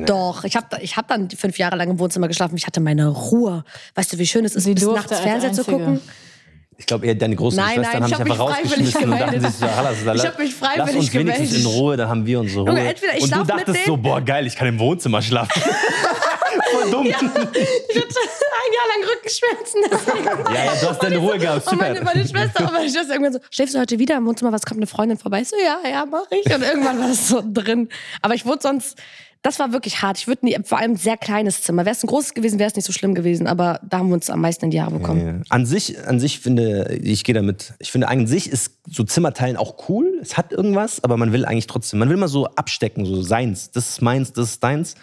nein. 0.00 0.06
Doch, 0.06 0.44
ich 0.44 0.56
habe 0.56 0.66
ich 0.80 0.96
hab 0.96 1.06
dann 1.08 1.30
fünf 1.30 1.56
Jahre 1.58 1.76
lang 1.76 1.88
im 1.90 1.98
Wohnzimmer 1.98 2.26
geschlafen. 2.28 2.56
Ich 2.56 2.66
hatte 2.66 2.80
meine 2.80 3.08
Ruhe. 3.08 3.64
Weißt 3.94 4.12
du, 4.12 4.18
wie 4.18 4.26
schön 4.26 4.44
es 4.44 4.56
ist, 4.56 4.64
Sie 4.64 4.74
bis 4.74 4.86
nachts 4.86 5.18
Fernseher 5.20 5.52
zu 5.52 5.64
gucken? 5.64 6.00
Ich 6.78 6.86
glaube 6.86 7.06
eher 7.06 7.14
deine 7.14 7.36
großen 7.36 7.56
Nein, 7.56 7.74
Schwestern 7.74 8.00
nein, 8.00 8.10
ich 8.10 8.14
haben 8.14 8.24
dich 8.24 8.32
einfach 8.32 8.48
mich 8.48 8.56
freiwillig 8.56 8.96
rausgeschmissen 8.96 9.04
und 9.04 9.10
dachten 9.20 9.30
gemeldet. 9.30 9.52
sich 9.52 9.60
so, 9.60 10.14
Ich 10.14 10.26
hab 10.26 10.38
mich 10.38 10.50
lass 10.60 10.72
freiwillig 10.74 10.96
uns 10.96 11.14
wenigstens 11.14 11.50
gemeldet. 11.50 11.58
in 11.60 11.66
Ruhe, 11.66 11.96
dann 11.96 12.08
haben 12.08 12.26
wir 12.26 12.40
unsere 12.40 12.60
Ruhe. 12.62 12.70
Junge, 12.70 12.88
entweder 12.88 13.16
ich 13.16 13.22
und 13.22 13.36
du 13.36 13.44
dachtest 13.44 13.84
so, 13.86 13.96
boah 13.96 14.20
geil, 14.20 14.46
ich 14.46 14.56
kann 14.56 14.66
im 14.68 14.78
Wohnzimmer 14.80 15.22
schlafen. 15.22 15.62
Voll 16.72 16.90
dumm. 16.90 17.06
Ja, 17.06 17.16
Ich 17.16 17.22
hatte 17.22 17.34
ein 17.34 18.72
Jahr 18.74 18.88
lang 18.88 19.10
Rückenschmerzen. 19.10 19.82
Deswegen. 19.90 20.54
ja, 20.54 20.74
du 20.80 20.88
hast 20.88 21.02
deine 21.02 21.16
Ruhe 21.18 21.38
gehabt. 21.38 21.66
Und 21.66 21.70
Super. 21.72 21.88
meine, 21.88 22.00
meine 22.02 22.26
Schwester, 22.28 22.64
und 22.66 22.72
meine 22.72 22.90
Schwester 22.90 23.12
irgendwann 23.12 23.32
so, 23.34 23.40
schläfst 23.50 23.74
du 23.74 23.78
heute 23.80 23.98
wieder 23.98 24.16
im 24.16 24.26
Wohnzimmer, 24.26 24.52
was 24.52 24.62
kommt 24.62 24.78
eine 24.78 24.86
Freundin 24.86 25.18
vorbei? 25.18 25.40
Ich 25.42 25.48
so, 25.48 25.56
ja, 25.56 25.78
ja, 25.88 26.06
mach 26.06 26.26
ich. 26.30 26.46
Und 26.46 26.62
irgendwann 26.62 26.98
war 27.00 27.08
das 27.08 27.28
so 27.28 27.42
drin. 27.44 27.88
Aber 28.20 28.34
ich 28.34 28.46
wurde 28.46 28.62
sonst, 28.62 28.96
das 29.42 29.58
war 29.58 29.72
wirklich 29.72 30.02
hart. 30.02 30.18
Ich 30.18 30.28
würde 30.28 30.46
nie, 30.46 30.56
vor 30.64 30.78
allem 30.78 30.92
ein 30.92 30.96
sehr 30.96 31.16
kleines 31.16 31.62
Zimmer. 31.62 31.84
Wäre 31.84 31.96
es 31.96 32.02
ein 32.04 32.06
großes 32.06 32.34
gewesen, 32.34 32.60
wäre 32.60 32.70
es 32.70 32.76
nicht 32.76 32.84
so 32.84 32.92
schlimm 32.92 33.14
gewesen. 33.14 33.48
Aber 33.48 33.80
da 33.82 33.98
haben 33.98 34.08
wir 34.08 34.14
uns 34.14 34.30
am 34.30 34.40
meisten 34.40 34.66
in 34.66 34.70
die 34.70 34.80
Haare 34.80 34.92
bekommen. 34.92 35.26
Ja. 35.26 35.44
An 35.48 35.66
sich, 35.66 35.98
an 36.06 36.20
sich 36.20 36.38
finde 36.38 36.98
ich 37.02 37.24
gehe 37.24 37.34
damit. 37.34 37.74
Ich 37.80 37.90
finde 37.90 38.06
an 38.08 38.28
sich 38.28 38.48
ist 38.48 38.74
so 38.88 39.02
Zimmerteilen 39.02 39.56
auch 39.56 39.88
cool. 39.88 40.20
Es 40.22 40.36
hat 40.36 40.52
irgendwas, 40.52 41.02
aber 41.02 41.16
man 41.16 41.32
will 41.32 41.44
eigentlich 41.44 41.66
trotzdem. 41.66 41.98
Man 41.98 42.08
will 42.08 42.16
mal 42.18 42.28
so 42.28 42.46
abstecken, 42.46 43.04
so 43.04 43.20
seins. 43.20 43.72
Das 43.72 43.88
ist 43.88 44.00
meins, 44.00 44.32
das 44.32 44.50
ist 44.50 44.62
deins. 44.62 44.94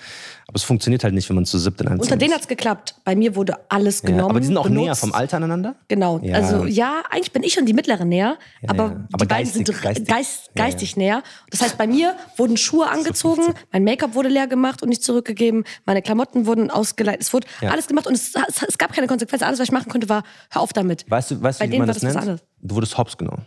Aber 0.49 0.55
es 0.55 0.63
funktioniert 0.63 1.03
halt 1.03 1.13
nicht, 1.13 1.29
wenn 1.29 1.35
man 1.35 1.45
zu 1.45 1.59
siebt 1.59 1.79
in 1.79 1.87
einem 1.87 1.99
Unter 1.99 2.17
denen 2.17 2.31
ist. 2.31 2.37
hat's 2.37 2.47
geklappt. 2.47 2.95
Bei 3.03 3.15
mir 3.15 3.35
wurde 3.35 3.53
alles 3.69 4.01
genommen. 4.01 4.19
ja, 4.21 4.25
aber 4.25 4.39
die 4.39 4.47
sind 4.47 4.57
auch 4.57 4.63
benutzt. 4.63 4.83
näher 4.83 4.95
vom 4.95 5.13
Alter 5.13 5.37
aneinander. 5.37 5.75
Genau. 5.89 6.19
Ja. 6.23 6.37
Also 6.37 6.65
ja, 6.65 7.03
eigentlich 7.11 7.31
bin 7.31 7.43
ich 7.43 7.59
und 7.59 7.67
die 7.67 7.73
mittlere 7.73 8.03
näher, 8.03 8.39
aber, 8.65 8.85
ja. 8.85 9.07
Aber 9.13 9.25
die 9.25 9.27
beiden 9.27 9.27
geistig, 9.27 9.67
sind 9.67 9.81
geistig. 9.83 10.07
Geist, 10.07 10.49
geistig 10.55 10.97
näher. 10.97 11.21
Das 11.51 11.61
heißt, 11.61 11.77
bei 11.77 11.85
mir 11.85 12.15
wurden 12.35 12.57
Schuhe 12.57 12.89
angezogen, 12.89 13.53
mein 13.71 13.83
Make-up 13.83 14.15
wurde 14.15 14.29
leer 14.29 14.47
gemacht 14.47 14.81
und 14.81 14.89
nicht 14.89 15.03
zurückgegeben, 15.03 15.65
meine 15.85 16.01
Klamotten 16.01 16.47
wurden 16.47 16.71
ausgeleitet, 16.71 17.21
es 17.21 17.31
wurde 17.31 17.45
alles 17.61 17.85
gemacht 17.85 18.07
und 18.07 18.15
es, 18.15 18.33
es, 18.47 18.63
es 18.67 18.77
gab 18.79 18.91
keine 18.91 19.05
Konsequenzen. 19.05 19.43
Alles, 19.45 19.59
was 19.59 19.67
ich 19.67 19.71
machen 19.71 19.91
konnte, 19.91 20.09
war, 20.09 20.23
hör 20.49 20.63
auf 20.63 20.73
damit. 20.73 21.05
Weißt 21.11 21.29
du, 21.29 21.41
weißt 21.43 21.59
du 21.59 21.63
Bei 21.63 21.67
wie 21.67 21.71
denen 21.73 21.85
man 21.85 21.89
war 21.89 21.93
das 21.93 22.25
nennt? 22.25 22.43
Du 22.61 22.73
wurdest 22.73 22.97
hops 22.97 23.15
genommen. 23.15 23.45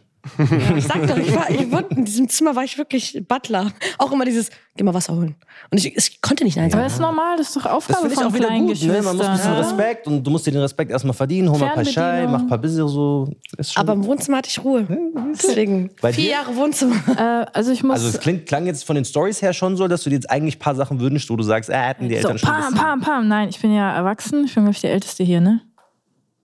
Ich 0.77 0.87
sag 0.87 1.07
doch, 1.09 1.17
ich 1.17 1.35
war, 1.35 1.51
ich 1.51 1.71
wurde, 1.73 1.95
in 1.97 2.05
diesem 2.05 2.29
Zimmer 2.29 2.55
war 2.55 2.63
ich 2.63 2.79
wirklich 2.79 3.21
Butler. 3.27 3.73
Auch 3.99 4.13
immer 4.13 4.25
dieses, 4.25 4.51
geh 4.77 4.85
mal 4.85 4.95
Wasser 4.95 5.15
holen. 5.15 5.35
Und 5.71 5.79
ich, 5.79 5.97
ich 5.97 6.23
konnte 6.23 6.45
nicht 6.45 6.57
nein 6.57 6.67
Aber 6.67 6.73
sagen. 6.75 6.85
das 6.85 6.93
ist 6.95 7.01
normal, 7.01 7.37
das 7.37 7.49
ist 7.49 7.57
doch 7.57 7.63
Das 7.65 7.73
Aufgabe 7.73 8.07
ich 8.07 8.15
von 8.15 8.27
auch 8.27 8.33
wieder 8.33 8.47
kleinen 8.47 8.69
gut. 8.69 8.83
Ne? 8.83 9.03
Man 9.03 9.17
muss 9.17 9.27
ein 9.27 9.37
bisschen. 9.37 9.53
Respekt 9.55 10.07
und 10.07 10.23
du 10.25 10.31
musst 10.31 10.47
dir 10.47 10.53
den 10.53 10.61
Respekt 10.61 10.93
erstmal 10.93 11.15
verdienen. 11.15 11.51
Hol 11.51 11.59
mal 11.59 11.71
ein 11.71 11.75
paar 11.75 11.85
Schei, 11.85 12.27
mach 12.29 12.41
ein 12.41 12.47
paar 12.47 12.59
Busy 12.59 12.77
so. 12.77 13.29
Ist 13.57 13.73
schon 13.73 13.81
Aber 13.81 13.95
im 13.95 14.05
Wohnzimmer 14.05 14.39
hatte 14.39 14.49
ich 14.49 14.63
Ruhe. 14.63 14.87
Deswegen, 15.33 15.91
Bei 16.01 16.13
vier 16.13 16.25
dir? 16.25 16.31
Jahre 16.31 16.57
Wohnzimmer. 16.57 16.97
Äh, 17.17 17.47
also 17.53 17.73
ich 17.73 17.83
muss 17.83 17.95
also 17.95 18.09
es 18.09 18.21
klingt, 18.21 18.47
klang 18.47 18.67
jetzt 18.67 18.85
von 18.85 18.95
den 18.95 19.05
Stories 19.05 19.43
her 19.43 19.53
schon 19.53 19.77
so, 19.77 19.89
dass 19.89 20.05
du 20.05 20.11
dir 20.11 20.17
jetzt 20.17 20.31
eigentlich 20.31 20.57
ein 20.57 20.61
paar 20.61 20.75
Sachen 20.77 21.01
wünschst, 21.01 21.29
wo 21.31 21.37
du 21.37 21.43
sagst, 21.43 21.69
äh, 21.69 21.75
hätten 21.75 22.09
die 22.09 22.15
so, 22.15 22.29
Eltern 22.29 22.39
schon 22.39 22.49
ein 22.49 22.63
pam, 22.63 22.75
pam, 22.75 23.01
pam. 23.01 23.29
Nein, 23.29 23.49
ich 23.49 23.61
bin 23.61 23.75
ja 23.75 23.93
erwachsen. 23.93 24.45
Ich 24.45 24.55
bin, 24.55 24.63
glaube 24.65 24.75
ich, 24.75 24.81
der 24.81 24.93
Älteste 24.93 25.25
hier, 25.25 25.41
ne? 25.41 25.63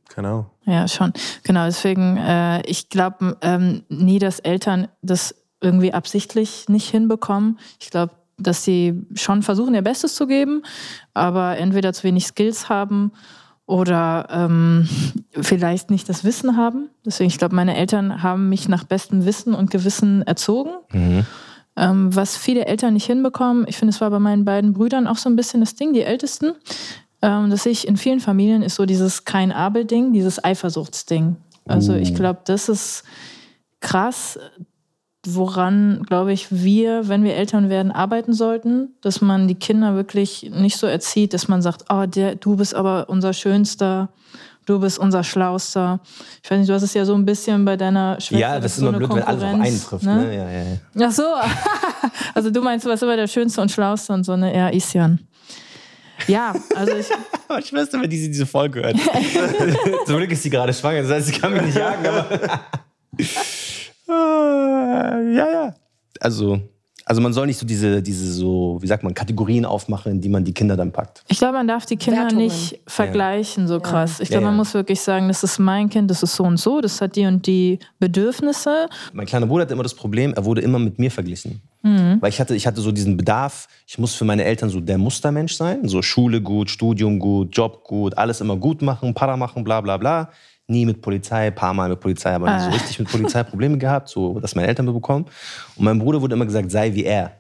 Keine 0.09 0.29
Ahnung. 0.29 0.47
Ja, 0.69 0.87
schon. 0.87 1.15
Genau, 1.45 1.65
deswegen, 1.65 2.19
äh, 2.19 2.61
ich 2.67 2.91
glaube 2.91 3.39
ähm, 3.41 3.85
nie, 3.89 4.19
dass 4.19 4.39
Eltern 4.39 4.89
das 5.01 5.35
irgendwie 5.63 5.95
absichtlich 5.95 6.69
nicht 6.69 6.91
hinbekommen. 6.91 7.59
Ich 7.81 7.89
glaube, 7.89 8.13
dass 8.37 8.65
sie 8.65 9.07
schon 9.15 9.43
versuchen, 9.43 9.75
ihr 9.75 9.83
Bestes 9.83 10.15
zu 10.15 10.27
geben, 10.27 10.63
aber 11.15 11.57
entweder 11.57 11.95
zu 11.95 12.05
wenig 12.05 12.27
Skills 12.27 12.69
haben 12.69 13.13
oder 13.65 14.29
ähm, 14.31 14.87
vielleicht 15.41 15.91
nicht 15.91 16.07
das 16.09 16.23
Wissen 16.23 16.59
haben. 16.59 16.91
Deswegen, 17.05 17.29
ich 17.29 17.39
glaube, 17.39 17.57
meine 17.57 17.75
Eltern 17.75 18.23
haben 18.23 18.51
mich 18.51 18.69
nach 18.69 18.85
bestem 18.85 19.25
Wissen 19.25 19.55
und 19.55 19.71
Gewissen 19.71 20.23
erzogen. 20.23 20.71
Ähm, 21.77 22.15
was 22.15 22.37
viele 22.37 22.67
Eltern 22.67 22.93
nicht 22.93 23.07
hinbekommen, 23.07 23.65
ich 23.69 23.79
finde, 23.79 23.91
es 23.91 24.01
war 24.03 24.11
bei 24.11 24.19
meinen 24.19 24.45
beiden 24.45 24.75
Brüdern 24.75 25.07
auch 25.07 25.17
so 25.17 25.31
ein 25.31 25.37
bisschen 25.37 25.61
das 25.61 25.77
Ding, 25.77 25.95
die 25.95 26.03
Ältesten. 26.03 26.53
Ähm, 27.23 27.51
das 27.51 27.65
sehe 27.65 27.73
ich 27.73 27.87
in 27.87 27.97
vielen 27.97 28.21
Familien, 28.21 28.63
ist 28.63 28.77
so 28.77 28.87
dieses 28.87 29.25
Kein-Abel-Ding, 29.25 30.13
dieses 30.13 30.43
Eifersuchtsding. 30.43 31.37
Also 31.67 31.95
ich 31.95 32.15
glaube, 32.15 32.41
das 32.47 32.71
ist 32.71 33.05
krass, 33.81 34.39
woran, 35.27 36.03
glaube 36.07 36.33
ich, 36.33 36.47
wir, 36.51 37.09
wenn 37.09 37.25
wir 37.25 37.35
Eltern 37.35 37.69
werden, 37.69 37.93
arbeiten 37.93 38.33
sollten, 38.33 38.95
dass 39.03 39.21
man 39.21 39.49
die 39.49 39.55
Kinder 39.55 39.95
wirklich 39.95 40.51
nicht 40.55 40.77
so 40.79 40.87
erzieht, 40.87 41.35
dass 41.35 41.49
man 41.49 41.61
sagt, 41.61 41.85
oh, 41.91 42.07
der, 42.07 42.37
du 42.37 42.57
bist 42.57 42.75
aber 42.75 43.09
unser 43.09 43.33
Schönster, 43.33 44.09
du 44.65 44.79
bist 44.79 44.99
unser 44.99 45.25
Schlauster. 45.25 46.01
Ich 46.43 46.51
weiß 46.51 46.59
nicht, 46.59 46.71
du 46.71 46.75
hast 46.75 46.83
es 46.83 46.95
ja 46.95 47.05
so 47.05 47.15
ein 47.15 47.25
bisschen 47.25 47.65
bei 47.65 47.77
deiner 47.77 48.21
Schwester. 48.21 48.39
Ja, 48.39 48.61
das 48.61 48.77
ist 48.77 48.79
immer 48.79 48.93
so 48.93 48.99
blöd, 48.99 49.11
wenn 49.11 49.23
alles 49.23 49.43
auf 49.43 49.49
einen 49.49 49.83
trifft. 49.83 50.05
Ne? 50.05 50.37
Ja, 50.37 50.51
ja, 50.51 50.63
ja. 50.63 51.09
Ach 51.09 51.13
so. 51.13 51.23
Also 52.35 52.51
du 52.51 52.63
meinst, 52.63 52.87
du 52.87 52.91
warst 52.91 53.03
immer 53.03 53.17
der 53.17 53.27
Schönste 53.27 53.61
und 53.61 53.71
Schlauste 53.71 54.13
und 54.13 54.23
so, 54.23 54.37
ne? 54.37 54.55
Ja, 54.55 54.69
Isjan. 54.69 55.19
Ja, 56.27 56.55
also 56.75 56.97
ich, 56.97 57.07
Aber 57.49 57.59
ich 57.61 57.73
weiß 57.73 57.93
nicht, 57.93 58.03
wenn 58.03 58.11
diese, 58.11 58.29
diese 58.29 58.47
Folge 58.47 58.83
hört. 58.83 58.97
Zum 60.07 60.17
Glück 60.17 60.31
ist 60.33 60.43
sie 60.43 60.51
gerade 60.51 60.73
schwanger, 60.75 61.03
das 61.03 61.11
heißt, 61.11 61.27
sie 61.29 61.39
kann 61.41 61.53
mich 61.53 61.63
nicht 61.63 61.77
jagen, 61.77 62.07
aber. 62.07 62.61
Ja, 64.11 65.51
ja. 65.51 65.75
Also, 66.21 66.61
also 67.09 67.21
man 67.23 67.33
soll 67.33 67.47
nicht 67.47 67.59
so 67.59 67.65
diese, 67.67 68.03
diese 68.03 68.31
so, 68.33 68.79
wie 68.81 68.87
sagt 68.87 69.03
man, 69.03 69.15
Kategorien 69.15 69.65
aufmachen, 69.65 70.13
in 70.13 70.21
die 70.21 70.29
man 70.29 70.45
die 70.45 70.53
Kinder 70.53 70.77
dann 70.77 70.93
packt. 70.93 71.25
ich 71.29 71.39
glaube, 71.39 71.55
man 71.55 71.67
darf 71.67 71.87
die 71.87 71.97
Kinder 71.97 72.23
Wertungen. 72.23 72.45
nicht 72.45 72.81
vergleichen 72.87 73.67
so 73.67 73.81
krass. 73.81 74.21
Ich 74.21 74.29
Ja, 74.29 74.35
glaube, 74.35 74.45
man 74.45 74.55
ja. 74.55 74.59
muss 74.59 74.75
wirklich 74.75 75.01
sagen, 75.01 75.29
das 75.29 75.43
ist 75.43 75.59
mein 75.59 75.89
Kind, 75.89 76.11
das 76.11 76.23
ist 76.23 76.37
so 76.37 76.45
und 76.45 76.59
so, 76.59 76.81
das 76.81 77.01
hat 77.01 77.17
die 77.17 77.25
und 77.27 77.47
die 77.47 77.79
Bedürfnisse. 77.99 78.89
Mein 79.13 79.27
kleiner 79.27 79.47
Bruder 79.47 79.63
hatte 79.63 79.73
immer 79.75 79.83
das 79.83 79.95
Problem, 79.95 80.35
er 80.35 80.45
wurde 80.45 80.61
immer 80.61 80.79
mit 80.79 80.99
mir 80.99 81.11
verglichen. 81.11 81.63
Weil 81.83 82.29
ich 82.29 82.39
hatte, 82.39 82.55
ich 82.55 82.67
hatte 82.67 82.83
so 82.83 82.93
diesen 82.93 83.17
Bedarf, 83.17 83.67
ich 83.87 83.99
muss 83.99 84.15
für 84.15 84.27
meine 84.27 84.45
Eltern 84.45 84.69
so 84.69 84.79
der 84.79 84.99
Mustermensch 84.99 85.55
sein. 85.55 85.89
So 85.89 86.03
Schule 86.03 86.43
gut, 86.43 86.69
Studium 86.69 87.19
gut, 87.19 87.57
Job 87.57 87.85
gut, 87.85 88.19
alles 88.19 88.43
immer 88.43 88.57
gut 88.57 88.83
machen, 88.83 89.15
Para 89.15 89.39
machen, 89.39 89.65
bla 89.65 89.81
bla 89.81 89.97
bla. 89.97 90.29
Nie 90.69 90.85
mit 90.85 91.01
Polizei, 91.01 91.51
paar 91.51 91.73
Mal 91.73 91.89
mit 91.89 91.99
Polizei, 91.99 92.31
aber 92.35 92.55
nie 92.55 92.63
so 92.63 92.71
richtig 92.71 92.99
mit 92.99 93.11
Polizei 93.11 93.43
Probleme 93.43 93.79
gehabt, 93.79 94.09
so 94.09 94.39
dass 94.39 94.55
meine 94.55 94.69
Eltern 94.69 94.85
mitbekommen. 94.87 95.25
Und 95.77 95.85
mein 95.85 95.99
Bruder 95.99 96.21
wurde 96.21 96.35
immer 96.35 96.45
gesagt, 96.45 96.71
sei 96.71 96.93
wie 96.95 97.05
er. 97.05 97.33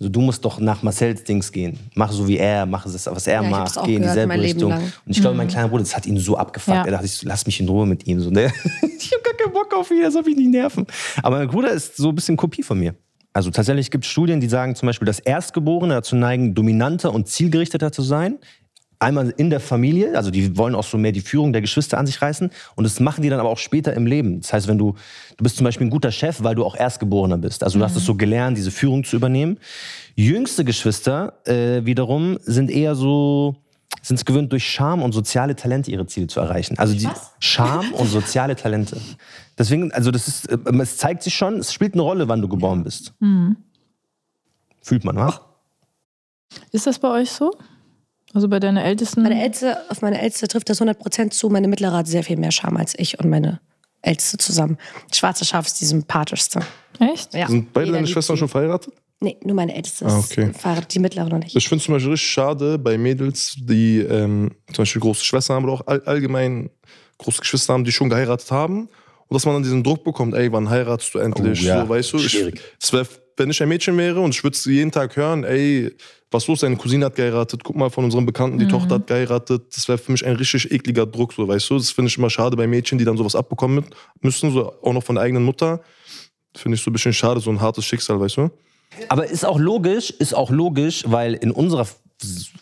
Also 0.00 0.08
du 0.08 0.20
musst 0.20 0.42
doch 0.44 0.58
nach 0.60 0.82
Marcells 0.82 1.24
Dings 1.24 1.52
gehen. 1.52 1.78
Mach 1.94 2.10
so 2.10 2.26
wie 2.26 2.38
er, 2.38 2.64
mach 2.64 2.86
es, 2.86 3.06
was 3.06 3.26
er 3.26 3.42
Ja, 3.42 3.48
macht, 3.50 3.78
geh 3.84 3.96
in 3.96 4.02
dieselbe 4.02 4.32
Richtung. 4.40 4.72
Und 4.72 4.92
ich 5.06 5.20
glaube, 5.20 5.36
mein 5.36 5.48
kleiner 5.48 5.68
Bruder, 5.68 5.82
das 5.82 5.94
hat 5.94 6.06
ihn 6.06 6.16
so 6.16 6.38
abgefuckt. 6.38 6.76
Ja. 6.76 6.84
Er 6.84 6.92
dachte, 6.92 7.06
ich, 7.06 7.22
lass 7.22 7.44
mich 7.44 7.60
in 7.60 7.68
Ruhe 7.68 7.86
mit 7.86 8.06
ihm. 8.06 8.18
So, 8.20 8.30
ne? 8.30 8.46
ich 8.82 9.12
habe 9.12 9.22
gar 9.22 9.34
keinen 9.34 9.52
Bock 9.52 9.74
auf 9.74 9.90
ihn, 9.90 10.02
das 10.02 10.14
soll 10.14 10.22
mich 10.22 10.36
nicht 10.36 10.50
nerven. 10.50 10.86
Aber 11.22 11.38
mein 11.38 11.48
Bruder 11.48 11.70
ist 11.72 11.96
so 11.96 12.08
ein 12.08 12.14
bisschen 12.14 12.36
Kopie 12.36 12.62
von 12.62 12.78
mir. 12.78 12.94
Also 13.32 13.50
tatsächlich 13.50 13.90
gibt 13.90 14.04
es 14.04 14.10
Studien, 14.10 14.40
die 14.40 14.48
sagen 14.48 14.74
zum 14.74 14.86
Beispiel, 14.86 15.06
dass 15.06 15.20
Erstgeborene 15.20 15.94
dazu 15.94 16.16
neigen, 16.16 16.54
dominanter 16.54 17.12
und 17.12 17.28
zielgerichteter 17.28 17.92
zu 17.92 18.02
sein. 18.02 18.38
Einmal 19.02 19.32
in 19.38 19.48
der 19.48 19.60
Familie, 19.60 20.14
also 20.14 20.30
die 20.30 20.58
wollen 20.58 20.74
auch 20.74 20.84
so 20.84 20.98
mehr 20.98 21.12
die 21.12 21.22
Führung 21.22 21.54
der 21.54 21.62
Geschwister 21.62 21.96
an 21.96 22.06
sich 22.06 22.20
reißen. 22.20 22.50
Und 22.76 22.84
das 22.84 23.00
machen 23.00 23.22
die 23.22 23.30
dann 23.30 23.40
aber 23.40 23.48
auch 23.48 23.56
später 23.56 23.94
im 23.94 24.04
Leben. 24.04 24.42
Das 24.42 24.52
heißt, 24.52 24.68
wenn 24.68 24.76
du, 24.76 24.94
du 25.38 25.42
bist 25.42 25.56
zum 25.56 25.64
Beispiel 25.64 25.86
ein 25.86 25.90
guter 25.90 26.12
Chef, 26.12 26.42
weil 26.42 26.54
du 26.54 26.66
auch 26.66 26.76
Erstgeborener 26.76 27.38
bist. 27.38 27.64
Also 27.64 27.78
du 27.78 27.84
hast 27.86 27.96
es 27.96 28.04
so 28.04 28.14
gelernt, 28.14 28.58
diese 28.58 28.70
Führung 28.70 29.02
zu 29.02 29.16
übernehmen. 29.16 29.58
Jüngste 30.16 30.66
Geschwister 30.66 31.32
äh, 31.46 31.82
wiederum 31.86 32.38
sind 32.42 32.70
eher 32.70 32.94
so, 32.94 33.56
sind 34.02 34.16
es 34.16 34.26
gewöhnt, 34.26 34.52
durch 34.52 34.68
Charme 34.68 35.00
und 35.00 35.12
soziale 35.12 35.56
Talente 35.56 35.90
ihre 35.90 36.06
Ziele 36.06 36.26
zu 36.26 36.40
erreichen. 36.40 36.76
Also 36.78 36.92
die 36.92 37.08
Charme 37.38 37.94
und 37.94 38.06
soziale 38.10 38.54
Talente. 38.54 38.98
Deswegen, 39.58 39.92
also 39.92 40.10
das 40.10 40.28
ist, 40.28 40.50
äh, 40.50 40.58
es 40.78 40.98
zeigt 40.98 41.22
sich 41.22 41.34
schon, 41.34 41.56
es 41.56 41.72
spielt 41.72 41.94
eine 41.94 42.02
Rolle, 42.02 42.28
wann 42.28 42.42
du 42.42 42.48
geboren 42.48 42.84
bist. 42.84 43.14
Fühlt 44.82 45.04
man, 45.04 45.16
wa? 45.16 45.40
Ist 46.70 46.86
das 46.86 46.98
bei 46.98 47.08
euch 47.08 47.30
so? 47.30 47.52
Also 48.32 48.48
bei 48.48 48.60
deiner 48.60 48.84
Ältesten? 48.84 49.22
Meine 49.22 49.42
Älteste, 49.42 49.78
auf 49.90 50.02
meine 50.02 50.20
Älteste 50.20 50.46
trifft 50.48 50.68
das 50.68 50.80
100% 50.80 51.30
zu. 51.30 51.48
Meine 51.48 51.68
Mittlere 51.68 51.92
hat 51.96 52.06
sehr 52.06 52.22
viel 52.22 52.36
mehr 52.36 52.52
Charme 52.52 52.76
als 52.78 52.94
ich 52.98 53.18
und 53.18 53.28
meine 53.28 53.60
Älteste 54.02 54.38
zusammen. 54.38 54.78
Schwarze 55.12 55.44
Schaf 55.44 55.66
ist 55.66 55.80
die 55.80 55.84
sympathischste. 55.84 56.60
Echt? 57.00 57.34
Ja. 57.34 57.48
Sind 57.48 57.72
beide 57.72 57.86
Jeder 57.86 57.98
deine 57.98 58.06
Schwestern 58.06 58.36
schon 58.36 58.48
verheiratet? 58.48 58.92
Nee, 59.22 59.36
nur 59.44 59.54
meine 59.54 59.74
Älteste 59.74 60.06
Ah, 60.06 60.18
ist 60.18 60.30
okay. 60.30 60.52
verheiratet, 60.54 60.94
die 60.94 60.98
Mittlere 60.98 61.28
noch 61.28 61.38
nicht. 61.38 61.54
Ich 61.54 61.68
finde 61.68 61.84
zum 61.84 61.92
Beispiel 61.94 62.12
richtig 62.12 62.30
schade 62.30 62.78
bei 62.78 62.96
Mädels, 62.96 63.54
die 63.58 63.98
ähm, 63.98 64.52
zum 64.72 64.82
Beispiel 64.82 65.02
große 65.02 65.24
Schwestern 65.24 65.56
haben 65.56 65.64
oder 65.64 65.74
auch 65.74 65.86
all, 65.86 66.00
allgemein 66.04 66.70
große 67.18 67.40
Geschwister 67.40 67.74
haben, 67.74 67.84
die 67.84 67.92
schon 67.92 68.08
geheiratet 68.08 68.50
haben. 68.50 68.88
Und 69.28 69.34
dass 69.34 69.44
man 69.44 69.54
dann 69.56 69.62
diesen 69.62 69.84
Druck 69.84 70.04
bekommt, 70.04 70.34
ey, 70.34 70.50
wann 70.52 70.70
heiratest 70.70 71.14
du 71.14 71.18
endlich? 71.18 71.62
Oh, 71.62 71.66
ja. 71.66 71.82
so, 71.82 71.88
weißt 71.90 72.12
du, 72.14 72.16
ich, 72.16 72.30
Schwierig. 72.30 72.60
es 72.80 72.92
wär, 72.92 73.06
wenn 73.36 73.50
ich 73.50 73.62
ein 73.62 73.68
Mädchen 73.68 73.96
wäre 73.96 74.20
und 74.20 74.34
ich 74.34 74.42
würde 74.44 74.56
jeden 74.66 74.90
Tag 74.90 75.16
hören, 75.16 75.44
ey, 75.44 75.94
was 76.30 76.46
los, 76.46 76.60
deine 76.60 76.76
Cousine 76.76 77.06
hat 77.06 77.16
geheiratet, 77.16 77.64
guck 77.64 77.74
mal 77.76 77.90
von 77.90 78.04
unserem 78.04 78.24
Bekannten, 78.24 78.58
die 78.58 78.68
Tochter 78.68 78.96
hat 78.96 79.06
geheiratet. 79.08 79.64
Das 79.74 79.88
wäre 79.88 79.98
für 79.98 80.12
mich 80.12 80.24
ein 80.24 80.36
richtig 80.36 80.70
ekliger 80.70 81.04
Druck, 81.06 81.32
so, 81.32 81.48
weißt 81.48 81.68
du. 81.70 81.78
Das 81.78 81.90
finde 81.90 82.08
ich 82.08 82.18
immer 82.18 82.30
schade 82.30 82.56
bei 82.56 82.66
Mädchen, 82.66 82.98
die 82.98 83.04
dann 83.04 83.16
sowas 83.16 83.34
abbekommen 83.34 83.76
mit- 83.76 83.86
müssen, 84.20 84.52
so, 84.52 84.72
auch 84.82 84.92
noch 84.92 85.02
von 85.02 85.16
der 85.16 85.24
eigenen 85.24 85.42
Mutter. 85.42 85.80
Finde 86.56 86.76
ich 86.76 86.82
so 86.82 86.90
ein 86.90 86.92
bisschen 86.92 87.12
schade, 87.12 87.40
so 87.40 87.50
ein 87.50 87.60
hartes 87.60 87.84
Schicksal, 87.84 88.20
weißt 88.20 88.36
du. 88.36 88.50
Aber 89.08 89.26
ist 89.26 89.44
auch 89.44 89.58
logisch, 89.58 90.10
ist 90.10 90.34
auch 90.34 90.50
logisch, 90.50 91.04
weil 91.06 91.34
in 91.34 91.50
unserer 91.50 91.86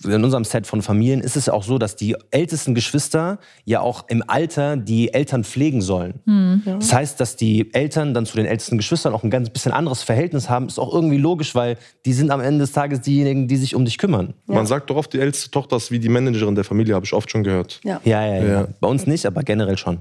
in 0.05 0.25
unserem 0.25 0.45
Set 0.45 0.67
von 0.67 0.83
Familien 0.83 1.21
ist 1.21 1.37
es 1.37 1.47
ja 1.47 1.53
auch 1.53 1.63
so, 1.63 1.79
dass 1.79 1.97
die 1.97 2.17
ältesten 2.31 2.75
Geschwister 2.75 3.39
ja 3.65 3.81
auch 3.81 4.05
im 4.09 4.23
Alter 4.27 4.77
die 4.77 5.13
Eltern 5.13 5.45
pflegen 5.45 5.83
sollen. 5.83 6.21
Das 6.65 6.93
heißt, 6.93 7.21
dass 7.21 7.37
die 7.37 7.73
Eltern 7.75 8.15
dann 8.15 8.27
zu 8.27 8.37
den 8.37 8.47
ältesten 8.47 8.77
Geschwistern 8.77 9.15
auch 9.15 9.25
ein 9.25 9.31
ganz 9.31 9.51
bisschen 9.51 9.73
anderes 9.73 10.03
Verhältnis 10.03 10.49
haben, 10.49 10.67
ist 10.67 10.79
auch 10.79 10.95
irgendwie 10.95 11.19
logisch, 11.19 11.55
weil 11.55 11.77
die 12.07 12.13
sind 12.13 12.31
am 12.31 12.41
Ende 12.41 12.61
des 12.61 12.73
Tages 12.73 13.01
diejenigen, 13.01 13.49
die 13.49 13.57
sich 13.57 13.75
um 13.75 13.85
dich 13.85 13.99
kümmern. 13.99 14.35
Man 14.47 14.67
sagt 14.67 14.91
doch 14.91 14.97
oft, 14.97 15.13
die 15.13 15.21
älteste 15.21 15.51
Tochter 15.51 15.77
ist 15.77 15.91
wie 15.91 15.99
die 15.99 16.09
Managerin 16.09 16.55
der 16.55 16.65
Familie, 16.65 16.95
habe 16.95 17.05
ich 17.05 17.13
oft 17.13 17.31
schon 17.31 17.43
gehört. 17.43 17.81
Ja. 17.85 18.01
Ja, 18.05 18.25
ja, 18.25 18.37
ja, 18.37 18.49
Ja. 18.49 18.69
Bei 18.81 18.89
uns 18.89 19.07
nicht, 19.07 19.27
aber 19.27 19.43
generell 19.43 19.77
schon. 19.77 19.99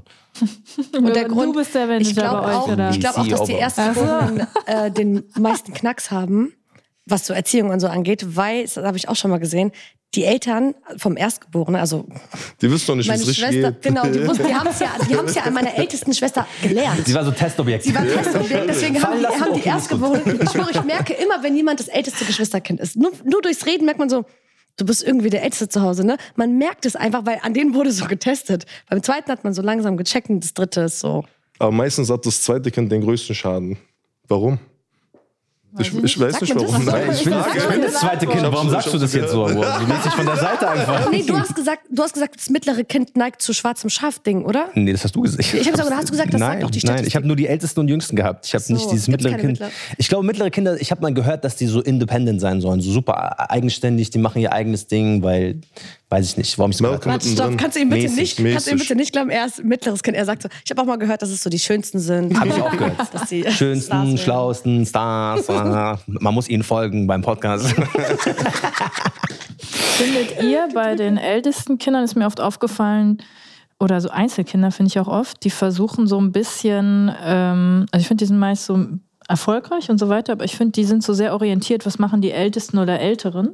Und 0.95 1.15
der 1.15 1.27
du 1.27 1.33
Grund, 1.33 1.55
bist 1.55 1.73
der 1.73 1.87
Manager 1.87 2.09
ich 2.09 2.15
glaube 2.15 2.41
bei 2.41 2.49
euch, 2.49 2.55
auch, 2.55 2.67
oder? 2.67 2.89
ich 2.91 2.99
glaub 2.99 3.17
auch, 3.17 3.27
dass 3.27 3.43
die. 3.43 3.53
Erstgeborenen 3.53 4.47
äh, 4.65 4.91
den 4.91 5.23
meisten 5.39 5.73
Knacks 5.73 6.11
haben, 6.11 6.53
was 7.09 7.25
so 7.27 7.33
Erziehung 7.33 7.69
und 7.69 7.79
so 7.79 7.87
angeht, 7.87 8.35
weil, 8.35 8.63
das 8.63 8.77
habe 8.77 8.97
ich 8.97 9.07
auch 9.09 9.15
schon 9.15 9.31
mal 9.31 9.39
gesehen, 9.39 9.71
die 10.15 10.23
Eltern 10.23 10.73
vom 10.97 11.17
Erstgeborenen, 11.17 11.79
also 11.81 12.07
Die 12.61 12.71
wissen 12.71 12.87
doch 12.87 12.95
nicht, 12.95 13.07
wie 13.07 13.09
meine 13.11 13.21
es 13.23 13.27
richtig 13.27 13.43
Schwester, 13.45 13.71
geht. 13.73 13.81
genau, 13.81 14.03
die, 14.07 14.25
wussten- 14.25 14.47
die 14.47 14.55
haben 14.55 14.67
es 14.69 14.79
ja, 14.79 14.89
die 15.07 15.33
ja 15.35 15.43
an 15.43 15.53
meiner 15.53 15.75
ältesten 15.77 16.13
Schwester 16.13 16.47
gelernt. 16.61 17.05
Sie 17.05 17.13
war 17.13 17.25
so 17.25 17.31
Testobjekt. 17.31 17.83
Sie 17.83 17.93
war 17.93 18.03
Testobjekt, 18.05 18.69
deswegen 18.69 19.01
haben 19.03 19.19
die, 19.19 19.25
haben 19.25 19.53
die. 19.53 19.67
Erstgeborenen. 19.67 20.41
Ich 20.41 20.49
schwöre, 20.51 20.71
ich 20.71 20.83
merke 20.83 21.13
immer, 21.13 21.43
wenn 21.43 21.55
jemand 21.57 21.79
das 21.81 21.89
älteste 21.89 22.23
Geschwisterkind 22.23 22.79
ist. 22.79 22.95
Nur, 22.95 23.11
nur 23.25 23.41
durchs 23.41 23.65
Reden 23.65 23.83
merkt 23.85 23.99
man 23.99 24.09
so, 24.09 24.23
du 24.77 24.85
bist 24.85 25.03
irgendwie 25.03 25.29
der 25.29 25.43
Älteste 25.43 25.67
zu 25.67 25.81
Hause, 25.81 26.05
ne? 26.05 26.15
Man 26.37 26.57
merkt 26.57 26.85
es 26.85 26.95
einfach, 26.95 27.25
weil 27.25 27.39
an 27.41 27.53
denen 27.53 27.73
wurde 27.73 27.91
so 27.91 28.05
getestet. 28.05 28.65
Beim 28.89 29.03
zweiten 29.03 29.29
hat 29.29 29.43
man 29.43 29.53
so 29.53 29.61
langsam 29.61 29.97
gecheckt 29.97 30.29
und 30.29 30.41
das 30.41 30.53
dritte 30.53 30.81
ist 30.81 30.99
so. 31.01 31.25
Aber 31.59 31.71
meistens 31.71 32.09
hat 32.09 32.25
das 32.25 32.41
zweite 32.43 32.71
Kind 32.71 32.91
den 32.93 33.01
größten 33.01 33.35
Schaden. 33.35 33.77
Warum? 34.29 34.59
Ich, 35.79 35.93
ich 35.93 36.19
weiß 36.19 36.31
Sagt 36.33 36.41
nicht 36.41 36.55
warum. 36.55 36.83
Sagt 36.85 37.07
man 37.07 37.15
ich 37.15 37.23
bin, 37.23 37.33
Sagt 37.33 37.55
ich 37.55 37.67
bin 37.67 37.81
das? 37.81 37.93
zweite 37.93 38.27
Kind. 38.27 38.43
Warum 38.43 38.69
sagst 38.69 38.93
du 38.93 38.97
das 38.97 39.13
jetzt 39.13 39.31
so? 39.31 39.47
Du 39.47 39.53
lässt 39.53 40.05
dich 40.05 40.13
von 40.13 40.25
der 40.25 40.35
Seite 40.37 40.69
einfach. 40.69 41.11
Nee, 41.11 41.23
du 41.23 41.37
hast 41.37 41.55
gesagt, 41.55 41.81
du 41.89 42.01
hast 42.03 42.13
gesagt, 42.13 42.35
das 42.37 42.49
mittlere 42.49 42.83
Kind 42.83 43.15
neigt 43.15 43.41
zu 43.41 43.53
schwarzem 43.53 43.89
Schafding, 43.89 44.43
oder? 44.43 44.69
Nee, 44.73 44.91
das 44.91 45.03
hast 45.03 45.15
du 45.15 45.21
gesagt. 45.21 45.41
Ich 45.43 45.53
hab 45.53 45.71
gesagt, 45.71 45.87
oder 45.87 45.97
hast 45.97 46.07
du 46.07 46.11
gesagt, 46.11 46.33
das 46.33 46.39
sagt 46.39 46.53
nein, 46.53 46.61
doch 46.61 46.71
die 46.71 46.77
Nein, 46.79 46.81
Statistik? 46.81 47.07
ich 47.07 47.15
habe 47.15 47.27
nur 47.27 47.35
die 47.35 47.47
ältesten 47.47 47.79
und 47.81 47.87
jüngsten 47.87 48.15
gehabt. 48.15 48.45
Ich 48.45 48.53
habe 48.53 48.63
so, 48.63 48.73
nicht 48.73 48.91
dieses 48.91 49.07
mittlere 49.07 49.35
Kind. 49.35 49.51
mittlere? 49.53 49.69
Ich 49.97 50.07
glaube, 50.09 50.25
mittlere 50.25 50.49
Kinder, 50.49 50.79
ich 50.79 50.91
habe 50.91 51.01
mal 51.01 51.13
gehört, 51.13 51.43
dass 51.43 51.55
die 51.55 51.67
so 51.67 51.81
independent 51.81 52.41
sein 52.41 52.61
sollen, 52.61 52.81
so 52.81 52.91
super 52.91 53.49
eigenständig, 53.51 54.09
die 54.09 54.19
machen 54.19 54.41
ihr 54.41 54.53
eigenes 54.53 54.87
Ding, 54.87 55.21
weil, 55.23 55.61
weiß 56.09 56.29
ich 56.29 56.37
nicht, 56.37 56.57
warum 56.57 56.71
ich 56.71 56.77
so 56.77 56.83
Malcolm 56.83 57.11
Warte, 57.11 57.27
stopp, 57.27 57.57
kannst 57.57 57.75
du 57.75 57.81
ihm 57.81 57.89
bitte 57.89 58.03
Mäßig, 58.03 58.17
nicht, 58.17 58.37
kannst 58.37 58.67
du 58.67 58.71
ihm 58.71 58.75
mäßig. 58.75 58.87
bitte 58.87 58.97
nicht 58.97 59.11
glauben, 59.11 59.29
er 59.29 59.45
ist 59.45 59.63
mittleres 59.63 60.03
Kind. 60.03 60.15
Er 60.15 60.25
sagt 60.25 60.43
so, 60.43 60.49
ich 60.63 60.71
habe 60.71 60.81
auch 60.81 60.85
mal 60.85 60.97
gehört, 60.97 61.21
dass 61.21 61.29
es 61.29 61.43
so 61.43 61.49
die 61.49 61.59
schönsten 61.59 61.99
sind. 61.99 62.39
Habe 62.39 62.49
ich 62.49 62.61
auch 62.61 62.71
gehört. 62.71 62.95
Dass 63.13 63.29
die 63.29 63.41
Stars 63.41 63.55
Schönsten, 63.55 63.91
werden. 63.91 64.17
schlausten 64.17 64.85
Stars. 64.85 65.47
Man 66.07 66.33
muss 66.33 66.47
ihnen 66.49 66.63
folgen 66.63 67.07
beim 67.07 67.21
Podcast. 67.21 67.67
Findet 69.57 70.43
ihr 70.43 70.69
bei 70.73 70.95
den 70.95 71.17
ältesten 71.17 71.77
Kindern, 71.77 72.03
ist 72.03 72.15
mir 72.15 72.25
oft 72.25 72.39
aufgefallen, 72.39 73.21
oder 73.79 74.01
so 74.01 74.09
Einzelkinder 74.09 74.71
finde 74.71 74.89
ich 74.89 74.99
auch 74.99 75.07
oft, 75.07 75.43
die 75.43 75.49
versuchen 75.49 76.07
so 76.07 76.19
ein 76.19 76.31
bisschen, 76.31 77.11
ähm, 77.23 77.85
also 77.91 78.01
ich 78.01 78.07
finde, 78.07 78.23
die 78.23 78.27
sind 78.27 78.39
meist 78.39 78.65
so 78.65 78.87
erfolgreich 79.27 79.89
und 79.89 79.99
so 79.99 80.09
weiter, 80.09 80.33
aber 80.33 80.45
ich 80.45 80.55
finde, 80.55 80.71
die 80.71 80.85
sind 80.85 81.03
so 81.03 81.13
sehr 81.13 81.33
orientiert, 81.33 81.85
was 81.85 81.99
machen 81.99 82.21
die 82.21 82.31
Ältesten 82.31 82.79
oder 82.79 82.99
Älteren. 82.99 83.49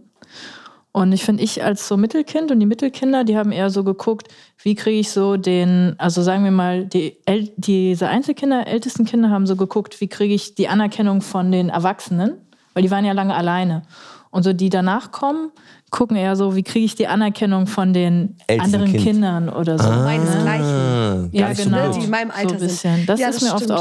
Und 0.95 1.11
ich 1.11 1.25
finde, 1.25 1.41
ich 1.41 1.63
als 1.63 1.87
so 1.87 1.97
Mittelkind 1.97 2.51
und 2.51 2.59
die 2.59 2.67
Mittelkinder, 2.67 3.23
die 3.23 3.35
haben 3.35 3.51
eher 3.51 3.71
so 3.71 3.83
geguckt, 3.83 4.27
wie 4.61 4.75
kriege 4.75 4.99
ich 4.99 5.09
so 5.09 5.37
den, 5.37 5.95
also 5.97 6.21
sagen 6.21 6.43
wir 6.43 6.51
mal, 6.51 6.85
die, 6.85 7.17
El 7.25 7.51
diese 7.57 8.07
Einzelkinder, 8.07 8.67
ältesten 8.67 9.03
Kinder 9.03 9.31
haben 9.31 9.47
so 9.47 9.55
geguckt, 9.55 9.99
wie 10.01 10.07
kriege 10.07 10.35
ich 10.35 10.53
die 10.53 10.67
Anerkennung 10.67 11.21
von 11.21 11.51
den 11.51 11.69
Erwachsenen, 11.69 12.37
weil 12.75 12.83
die 12.83 12.91
waren 12.91 13.05
ja 13.05 13.13
lange 13.13 13.33
alleine. 13.33 13.81
Und 14.29 14.43
so 14.43 14.53
die 14.53 14.69
danach 14.69 15.11
kommen, 15.11 15.49
gucken 15.89 16.15
eher 16.15 16.35
so, 16.35 16.55
wie 16.55 16.63
kriege 16.63 16.85
ich 16.85 16.93
die 16.93 17.07
Anerkennung 17.07 17.65
von 17.65 17.93
den 17.93 18.37
Ältesten 18.45 18.75
anderen 18.75 18.91
Kind. 18.91 19.03
Kindern 19.03 19.49
oder 19.49 19.79
so. 19.79 19.89
Meinesgleichen. 19.89 20.63
Ah, 20.63 21.27
ja, 21.31 21.49
nicht 21.49 21.57
so 21.57 21.63
genau. 21.69 21.83
blöd. 21.83 21.95
Die 21.95 22.05
in 22.05 22.11
meinem 22.11 22.31
Alter 22.31 22.49
so 22.49 22.55
ein 22.55 22.61
bisschen. 22.61 23.05
Das 23.07 23.19
Ja, 23.19 23.29
ist 23.29 23.41
das 23.41 23.49
mir 23.49 23.55
oft 23.55 23.63
stimmt, 23.63 23.79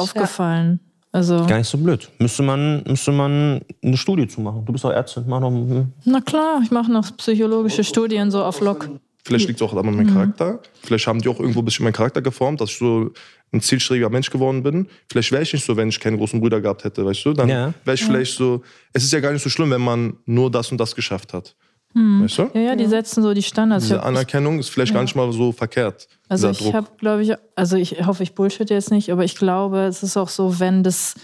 ja. 0.78 0.91
Also, 1.14 1.44
Gar 1.46 1.58
nicht 1.58 1.68
so 1.68 1.76
blöd. 1.76 2.08
Müsste 2.18 2.42
man, 2.42 2.82
müsste 2.86 3.12
man 3.12 3.60
eine 3.82 3.96
Studie 3.98 4.26
zu 4.26 4.40
machen. 4.40 4.64
Du 4.64 4.72
bist 4.72 4.82
doch 4.84 4.90
Ärztin. 4.90 5.24
Mach 5.26 5.40
doch, 5.42 5.50
hm. 5.50 5.92
na 6.06 6.20
klar, 6.22 6.60
ich 6.64 6.70
mache 6.70 6.90
noch 6.90 7.14
psychologische 7.18 7.84
Studien 7.84 8.30
so 8.30 8.42
auf 8.42 8.60
Lock. 8.60 8.88
Vielleicht 9.24 9.46
liegt 9.46 9.60
es 9.60 9.68
auch 9.68 9.76
an 9.76 9.86
meinem 9.86 10.12
Charakter. 10.12 10.58
Vielleicht 10.82 11.06
haben 11.06 11.20
die 11.20 11.28
auch 11.28 11.38
irgendwo 11.38 11.60
ein 11.60 11.64
bisschen 11.64 11.84
meinen 11.84 11.92
Charakter 11.92 12.20
geformt, 12.22 12.60
dass 12.60 12.70
ich 12.70 12.78
so 12.78 13.10
ein 13.52 13.60
zielstrebiger 13.60 14.10
Mensch 14.10 14.30
geworden 14.30 14.64
bin. 14.64 14.88
Vielleicht 15.08 15.30
wäre 15.30 15.42
ich 15.42 15.52
nicht 15.52 15.64
so, 15.64 15.76
wenn 15.76 15.90
ich 15.90 16.00
keine 16.00 16.16
großen 16.16 16.40
Brüder 16.40 16.60
gehabt 16.60 16.82
hätte, 16.82 17.04
weißt 17.04 17.24
du? 17.26 17.32
Dann 17.32 17.48
Ja. 17.48 17.74
wäre 17.84 17.94
ich 17.94 18.04
vielleicht 18.04 18.34
so. 18.36 18.62
Es 18.92 19.04
ist 19.04 19.12
ja 19.12 19.20
gar 19.20 19.32
nicht 19.32 19.42
so 19.42 19.50
schlimm, 19.50 19.70
wenn 19.70 19.80
man 19.80 20.14
nur 20.26 20.50
das 20.50 20.72
und 20.72 20.78
das 20.78 20.96
geschafft 20.96 21.32
hat. 21.34 21.54
Weißt 21.94 22.38
du? 22.38 22.50
Ja, 22.54 22.60
ja, 22.60 22.76
die 22.76 22.86
setzen 22.86 23.22
so 23.22 23.34
die 23.34 23.42
Standards. 23.42 23.84
Diese 23.84 24.02
Anerkennung 24.02 24.58
ist 24.58 24.70
vielleicht 24.70 24.94
gar 24.94 25.02
nicht 25.02 25.14
mal 25.14 25.30
so 25.32 25.52
verkehrt. 25.52 26.08
Also 26.28 26.50
ich 26.50 26.72
habe, 26.74 26.86
glaube 26.98 27.22
ich, 27.22 27.34
also 27.54 27.76
ich 27.76 28.06
hoffe, 28.06 28.22
ich 28.22 28.34
bullshit 28.34 28.70
jetzt 28.70 28.90
nicht, 28.90 29.10
aber 29.12 29.24
ich 29.24 29.36
glaube, 29.36 29.80
es 29.80 30.02
ist 30.02 30.16
auch 30.16 30.28
so, 30.28 30.58
wenn 30.58 30.82
das 30.82 31.14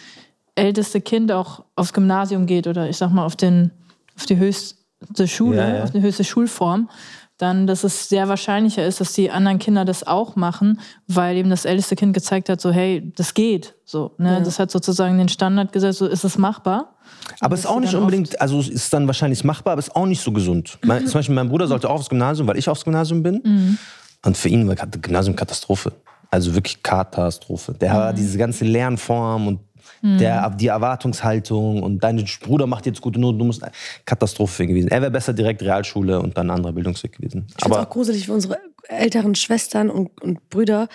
älteste 0.54 1.00
Kind 1.00 1.32
auch 1.32 1.64
aufs 1.76 1.92
Gymnasium 1.92 2.46
geht 2.46 2.66
oder 2.66 2.88
ich 2.88 2.96
sag 2.96 3.10
mal 3.12 3.24
auf, 3.24 3.36
den, 3.36 3.70
auf 4.16 4.26
die 4.26 4.36
höchste 4.36 5.26
Schule, 5.26 5.56
Ja, 5.58 5.76
ja. 5.76 5.82
auf 5.84 5.92
die 5.92 6.00
höchste 6.02 6.24
Schulform, 6.24 6.90
dann, 7.38 7.66
dass 7.66 7.84
es 7.84 8.08
sehr 8.08 8.28
wahrscheinlicher 8.28 8.84
ist, 8.84 9.00
dass 9.00 9.12
die 9.12 9.30
anderen 9.30 9.58
Kinder 9.58 9.84
das 9.84 10.06
auch 10.06 10.36
machen, 10.36 10.80
weil 11.06 11.36
eben 11.36 11.50
das 11.50 11.64
älteste 11.64 11.94
Kind 11.96 12.12
gezeigt 12.12 12.48
hat, 12.48 12.60
so 12.60 12.70
hey, 12.72 13.12
das 13.16 13.32
geht. 13.32 13.74
So, 13.84 14.12
ne? 14.18 14.42
Das 14.44 14.58
hat 14.58 14.70
sozusagen 14.70 15.16
den 15.18 15.28
Standard 15.28 15.72
gesetzt, 15.72 15.98
so 16.00 16.06
ist 16.06 16.24
es 16.24 16.36
machbar. 16.36 16.96
Aber 17.40 17.54
es 17.54 17.60
ist 17.60 17.66
auch 17.66 17.80
nicht 17.80 17.94
unbedingt, 17.94 18.40
also 18.40 18.58
es 18.58 18.68
ist 18.68 18.92
dann 18.92 19.06
wahrscheinlich 19.06 19.44
machbar, 19.44 19.72
aber 19.72 19.80
es 19.80 19.88
ist 19.88 19.96
auch 19.96 20.06
nicht 20.06 20.20
so 20.20 20.32
gesund. 20.32 20.78
Mein, 20.84 21.06
zum 21.06 21.20
Beispiel 21.20 21.34
mein 21.34 21.48
Bruder 21.48 21.68
sollte 21.68 21.88
auch 21.88 21.94
aufs 21.94 22.08
Gymnasium, 22.08 22.48
weil 22.48 22.58
ich 22.58 22.68
aufs 22.68 22.84
Gymnasium 22.84 23.22
bin. 23.22 23.78
Und 24.24 24.36
für 24.36 24.48
ihn 24.48 24.66
war 24.66 24.74
das 24.74 25.00
Gymnasium 25.00 25.36
Katastrophe. 25.36 25.92
Also 26.30 26.54
wirklich 26.54 26.82
Katastrophe. 26.82 27.72
Der 27.74 27.92
hat 27.92 28.18
diese 28.18 28.36
ganze 28.36 28.64
Lernform 28.64 29.46
und 29.46 29.60
der, 30.02 30.50
die 30.50 30.68
Erwartungshaltung 30.68 31.82
und 31.82 32.02
dein 32.02 32.24
Bruder 32.40 32.66
macht 32.66 32.86
jetzt 32.86 33.00
gute 33.00 33.20
Noten, 33.20 33.38
du 33.38 33.44
musst 33.44 33.62
Katastrophe 34.04 34.66
gewesen. 34.66 34.88
Er 34.88 35.00
wäre 35.00 35.10
besser 35.10 35.32
direkt 35.32 35.62
Realschule 35.62 36.20
und 36.20 36.36
dann 36.36 36.50
ein 36.50 36.56
anderer 36.56 36.72
Bildungsweg 36.72 37.12
gewesen. 37.12 37.46
Ich 37.48 37.62
finde 37.62 37.78
es 37.78 37.86
auch 37.86 37.90
gruselig, 37.90 38.28
wie 38.28 38.32
unsere 38.32 38.58
älteren 38.88 39.34
Schwestern 39.34 39.90
und, 39.90 40.20
und 40.22 40.48
Brüder 40.50 40.88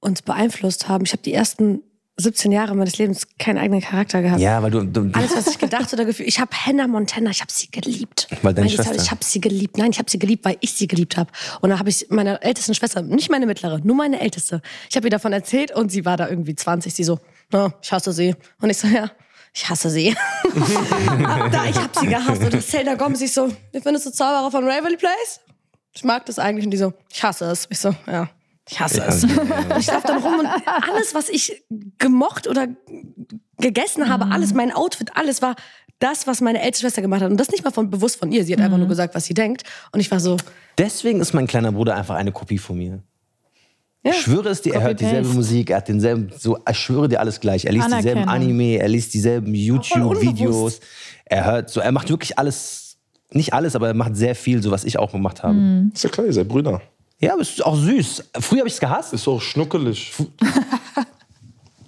uns 0.00 0.22
beeinflusst 0.22 0.88
haben. 0.88 1.04
Ich 1.04 1.12
habe 1.12 1.22
die 1.22 1.32
ersten 1.32 1.82
17 2.16 2.52
Jahre 2.52 2.74
meines 2.74 2.98
Lebens 2.98 3.26
keinen 3.38 3.58
eigenen 3.58 3.80
Charakter 3.80 4.20
gehabt. 4.20 4.40
ja, 4.40 4.62
weil 4.62 4.70
du, 4.70 4.84
du 4.84 5.10
Alles, 5.12 5.34
was 5.34 5.46
ich 5.46 5.58
gedacht 5.58 5.92
oder 5.92 6.04
gefühlt. 6.04 6.28
Ich 6.28 6.40
habe 6.40 6.50
Hannah 6.54 6.86
Montana, 6.86 7.30
ich 7.30 7.40
habe 7.40 7.50
sie 7.50 7.70
geliebt. 7.70 8.28
Weil 8.42 8.52
deine 8.52 8.68
Schwester. 8.68 8.94
Ich 8.94 9.10
habe 9.10 9.24
sie 9.24 9.40
geliebt. 9.40 9.78
Nein, 9.78 9.90
ich 9.92 9.98
habe 9.98 10.10
sie 10.10 10.18
geliebt, 10.18 10.44
weil 10.44 10.56
ich 10.60 10.74
sie 10.74 10.86
geliebt 10.86 11.16
habe. 11.16 11.30
Und 11.62 11.70
dann 11.70 11.78
habe 11.78 11.88
ich 11.88 12.06
meiner 12.10 12.42
ältesten 12.42 12.74
Schwester, 12.74 13.00
nicht 13.00 13.30
meine 13.30 13.46
mittlere, 13.46 13.80
nur 13.82 13.96
meine 13.96 14.20
älteste, 14.20 14.60
ich 14.90 14.96
habe 14.96 15.06
ihr 15.06 15.10
davon 15.10 15.32
erzählt 15.32 15.74
und 15.74 15.90
sie 15.90 16.04
war 16.04 16.16
da 16.16 16.28
irgendwie 16.28 16.54
20. 16.54 16.94
Sie 16.94 17.04
so, 17.04 17.18
ja, 17.52 17.72
ich 17.82 17.92
hasse 17.92 18.12
sie. 18.12 18.34
Und 18.60 18.70
ich 18.70 18.78
so, 18.78 18.88
ja, 18.88 19.10
ich 19.54 19.68
hasse 19.68 19.90
sie. 19.90 20.14
da, 21.52 21.64
ich 21.64 21.76
habe 21.76 21.90
sie 22.00 22.06
gehasst. 22.06 22.42
Und 22.42 22.62
Zelda 22.62 22.94
Gomez, 22.94 23.20
ich 23.20 23.32
so, 23.32 23.48
wie 23.72 23.80
findest 23.80 24.06
du 24.06 24.10
Zauberer 24.10 24.50
von 24.50 24.64
Ravelry 24.64 24.96
Place? 24.96 25.40
Ich 25.94 26.04
mag 26.04 26.24
das 26.26 26.38
eigentlich. 26.38 26.64
Und 26.64 26.70
die 26.70 26.78
so, 26.78 26.92
ich 27.10 27.22
hasse 27.22 27.44
es. 27.46 27.66
Ich 27.70 27.78
so, 27.78 27.94
ja, 28.06 28.28
ich 28.68 28.80
hasse 28.80 29.02
es. 29.02 29.24
Und 29.24 29.78
ich 29.78 29.86
laufe 29.86 30.06
dann 30.06 30.22
rum 30.22 30.38
und 30.38 30.46
alles, 30.46 31.14
was 31.14 31.28
ich 31.28 31.64
gemocht 31.98 32.46
oder 32.46 32.68
gegessen 33.58 34.08
habe, 34.08 34.26
alles, 34.30 34.54
mein 34.54 34.72
Outfit, 34.72 35.10
alles 35.14 35.42
war 35.42 35.54
das, 35.98 36.26
was 36.26 36.40
meine 36.40 36.60
älteste 36.60 36.86
Schwester 36.86 37.02
gemacht 37.02 37.22
hat. 37.22 37.30
Und 37.30 37.38
das 37.38 37.50
nicht 37.50 37.64
mal 37.64 37.70
von, 37.70 37.90
bewusst 37.90 38.18
von 38.18 38.32
ihr. 38.32 38.44
Sie 38.44 38.52
hat 38.52 38.60
einfach 38.60 38.78
nur 38.78 38.88
gesagt, 38.88 39.14
was 39.14 39.24
sie 39.24 39.34
denkt. 39.34 39.62
Und 39.92 40.00
ich 40.00 40.10
war 40.10 40.18
so, 40.20 40.36
deswegen 40.78 41.20
ist 41.20 41.32
mein 41.32 41.46
kleiner 41.46 41.72
Bruder 41.72 41.94
einfach 41.94 42.16
eine 42.16 42.32
Kopie 42.32 42.58
von 42.58 42.76
mir. 42.76 43.02
Ja. 44.04 44.10
Ich 44.10 44.20
schwöre 44.20 44.48
es 44.48 44.62
dir, 44.62 44.74
er 44.74 44.82
hört 44.82 45.00
dieselbe. 45.00 45.28
Musik, 45.28 45.70
er 45.70 45.78
hat 45.78 45.88
denselben, 45.88 46.30
so, 46.36 46.58
ich 46.68 46.76
schwöre 46.76 47.08
dir 47.08 47.20
alles 47.20 47.40
gleich. 47.40 47.64
Er 47.64 47.72
liest 47.72 47.86
dieselben. 47.86 48.28
Anime, 48.28 48.78
er 48.78 48.88
liest 48.88 49.14
dieselben 49.14 49.54
YouTube-Videos. 49.54 50.80
Er 51.24 51.44
hört 51.44 51.70
so, 51.70 51.80
er 51.80 51.92
macht 51.92 52.10
wirklich 52.10 52.38
alles, 52.38 52.96
nicht 53.30 53.54
alles, 53.54 53.76
aber 53.76 53.88
er 53.88 53.94
macht 53.94 54.16
sehr 54.16 54.34
viel, 54.34 54.62
so 54.62 54.70
was 54.70 54.84
ich 54.84 54.98
auch 54.98 55.12
gemacht 55.12 55.42
habe. 55.42 55.54
Mhm. 55.54 55.92
Ist 55.94 56.04
ja 56.04 56.10
klar, 56.10 56.26
ihr 56.26 56.32
seid 56.32 56.48
Brüder. 56.48 56.82
Ja, 57.20 57.34
aber 57.34 57.42
es 57.42 57.50
ist 57.50 57.64
auch 57.64 57.76
süß. 57.76 58.30
Früher 58.40 58.58
habe 58.60 58.68
ich 58.68 58.74
es 58.74 58.80
gehasst. 58.80 59.12
Ist 59.12 59.28
auch 59.28 59.40
schnuckelig. 59.40 60.12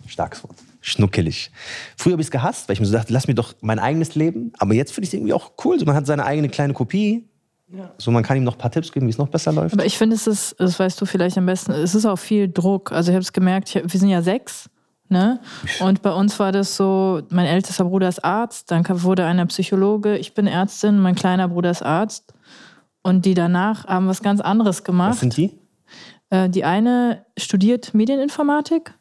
Starkes 0.06 0.44
Wort. 0.44 0.54
Schnuckelig. 0.80 1.50
Früher 1.96 2.12
habe 2.12 2.22
ich 2.22 2.28
es 2.28 2.30
gehasst, 2.30 2.68
weil 2.68 2.74
ich 2.74 2.80
mir 2.80 2.86
so 2.86 2.92
dachte, 2.92 3.12
lass 3.12 3.26
mir 3.26 3.34
doch 3.34 3.54
mein 3.60 3.80
eigenes 3.80 4.14
Leben. 4.14 4.52
Aber 4.58 4.74
jetzt 4.74 4.92
finde 4.92 5.06
ich 5.06 5.10
es 5.10 5.14
irgendwie 5.14 5.32
auch 5.32 5.52
cool. 5.64 5.76
So, 5.78 5.86
man 5.86 5.96
hat 5.96 6.06
seine 6.06 6.24
eigene 6.24 6.48
kleine 6.48 6.72
Kopie. 6.72 7.24
So, 7.98 8.10
man 8.10 8.22
kann 8.22 8.36
ihm 8.36 8.44
noch 8.44 8.54
ein 8.54 8.58
paar 8.58 8.70
Tipps 8.70 8.92
geben, 8.92 9.06
wie 9.06 9.10
es 9.10 9.18
noch 9.18 9.28
besser 9.28 9.52
läuft. 9.52 9.74
Aber 9.74 9.84
ich 9.84 9.96
finde, 9.96 10.16
es 10.16 10.26
ist, 10.26 10.54
das 10.58 10.78
weißt 10.78 11.00
du 11.00 11.06
vielleicht 11.06 11.38
am 11.38 11.46
besten, 11.46 11.72
es 11.72 11.94
ist 11.94 12.04
auch 12.04 12.18
viel 12.18 12.48
Druck. 12.48 12.92
Also 12.92 13.10
ich 13.10 13.14
habe 13.14 13.22
es 13.22 13.32
gemerkt, 13.32 13.74
ich, 13.74 13.82
wir 13.82 14.00
sind 14.00 14.10
ja 14.10 14.22
sechs. 14.22 14.68
Ne? 15.08 15.40
Und 15.80 16.02
bei 16.02 16.12
uns 16.12 16.38
war 16.38 16.50
das 16.50 16.76
so, 16.76 17.22
mein 17.30 17.46
ältester 17.46 17.84
Bruder 17.84 18.08
ist 18.08 18.24
Arzt, 18.24 18.70
dann 18.70 18.84
wurde 19.02 19.24
einer 19.26 19.46
Psychologe, 19.46 20.16
ich 20.16 20.34
bin 20.34 20.46
Ärztin, 20.46 20.98
mein 20.98 21.14
kleiner 21.14 21.48
Bruder 21.48 21.70
ist 21.70 21.82
Arzt. 21.82 22.32
Und 23.02 23.26
die 23.26 23.34
danach 23.34 23.86
haben 23.86 24.08
was 24.08 24.22
ganz 24.22 24.40
anderes 24.40 24.78
was 24.78 24.84
gemacht. 24.84 25.18
sind 25.18 25.36
die? 25.36 25.58
Äh, 26.30 26.48
die 26.48 26.64
eine 26.64 27.26
studiert 27.36 27.92
Medieninformatik 27.92 28.94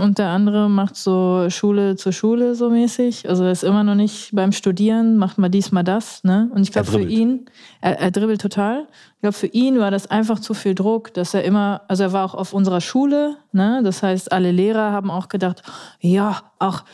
Und 0.00 0.18
der 0.18 0.28
andere 0.28 0.70
macht 0.70 0.94
so 0.94 1.50
Schule 1.50 1.96
zu 1.96 2.12
Schule 2.12 2.54
so 2.54 2.70
mäßig. 2.70 3.28
Also 3.28 3.44
er 3.44 3.50
ist 3.50 3.64
immer 3.64 3.82
noch 3.82 3.96
nicht 3.96 4.30
beim 4.32 4.52
Studieren, 4.52 5.16
macht 5.16 5.36
mal 5.36 5.48
dies, 5.48 5.72
mal 5.72 5.82
das. 5.82 6.22
Ne? 6.22 6.48
Und 6.54 6.62
ich 6.62 6.70
glaube 6.70 6.90
für 6.90 7.02
ihn, 7.02 7.46
er, 7.80 7.98
er 7.98 8.10
dribbelt 8.12 8.40
total. 8.40 8.86
Ich 9.16 9.20
glaube 9.22 9.36
für 9.36 9.48
ihn 9.48 9.80
war 9.80 9.90
das 9.90 10.08
einfach 10.08 10.38
zu 10.38 10.54
viel 10.54 10.76
Druck, 10.76 11.12
dass 11.14 11.34
er 11.34 11.42
immer, 11.42 11.82
also 11.88 12.04
er 12.04 12.12
war 12.12 12.24
auch 12.24 12.34
auf 12.34 12.52
unserer 12.52 12.80
Schule. 12.80 13.36
Ne? 13.50 13.80
Das 13.82 14.04
heißt, 14.04 14.30
alle 14.30 14.52
Lehrer 14.52 14.92
haben 14.92 15.10
auch 15.10 15.28
gedacht, 15.28 15.62
ja, 16.00 16.40
auch 16.60 16.84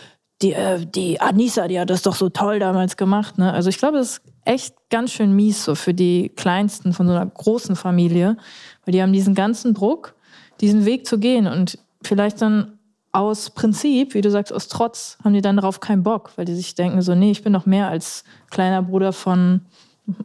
die, 0.40 0.52
äh, 0.52 0.84
die 0.86 1.20
Anissa, 1.20 1.68
die 1.68 1.78
hat 1.78 1.90
das 1.90 2.02
doch 2.02 2.14
so 2.14 2.28
toll 2.30 2.58
damals 2.58 2.96
gemacht. 2.96 3.38
Ne? 3.38 3.52
Also 3.52 3.68
ich 3.68 3.78
glaube, 3.78 3.98
das 3.98 4.18
ist 4.18 4.22
echt 4.44 4.74
ganz 4.90 5.12
schön 5.12 5.34
mies 5.34 5.64
so 5.64 5.74
für 5.74 5.94
die 5.94 6.30
Kleinsten 6.30 6.92
von 6.92 7.06
so 7.06 7.12
einer 7.12 7.26
großen 7.26 7.76
Familie, 7.76 8.36
weil 8.84 8.92
die 8.92 9.02
haben 9.02 9.12
diesen 9.12 9.34
ganzen 9.34 9.74
Druck, 9.74 10.13
diesen 10.60 10.84
Weg 10.84 11.06
zu 11.06 11.18
gehen 11.18 11.46
und 11.46 11.78
vielleicht 12.02 12.40
dann 12.42 12.78
aus 13.12 13.50
Prinzip, 13.50 14.14
wie 14.14 14.20
du 14.20 14.30
sagst, 14.30 14.52
aus 14.52 14.68
Trotz, 14.68 15.18
haben 15.22 15.34
die 15.34 15.40
dann 15.40 15.56
darauf 15.56 15.80
keinen 15.80 16.02
Bock, 16.02 16.32
weil 16.36 16.44
die 16.44 16.54
sich 16.54 16.74
denken 16.74 17.00
so, 17.02 17.14
nee, 17.14 17.30
ich 17.30 17.42
bin 17.44 17.52
doch 17.52 17.64
mehr 17.66 17.88
als 17.88 18.24
kleiner 18.50 18.82
Bruder 18.82 19.12
von 19.12 19.60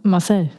Marcel. 0.04 0.50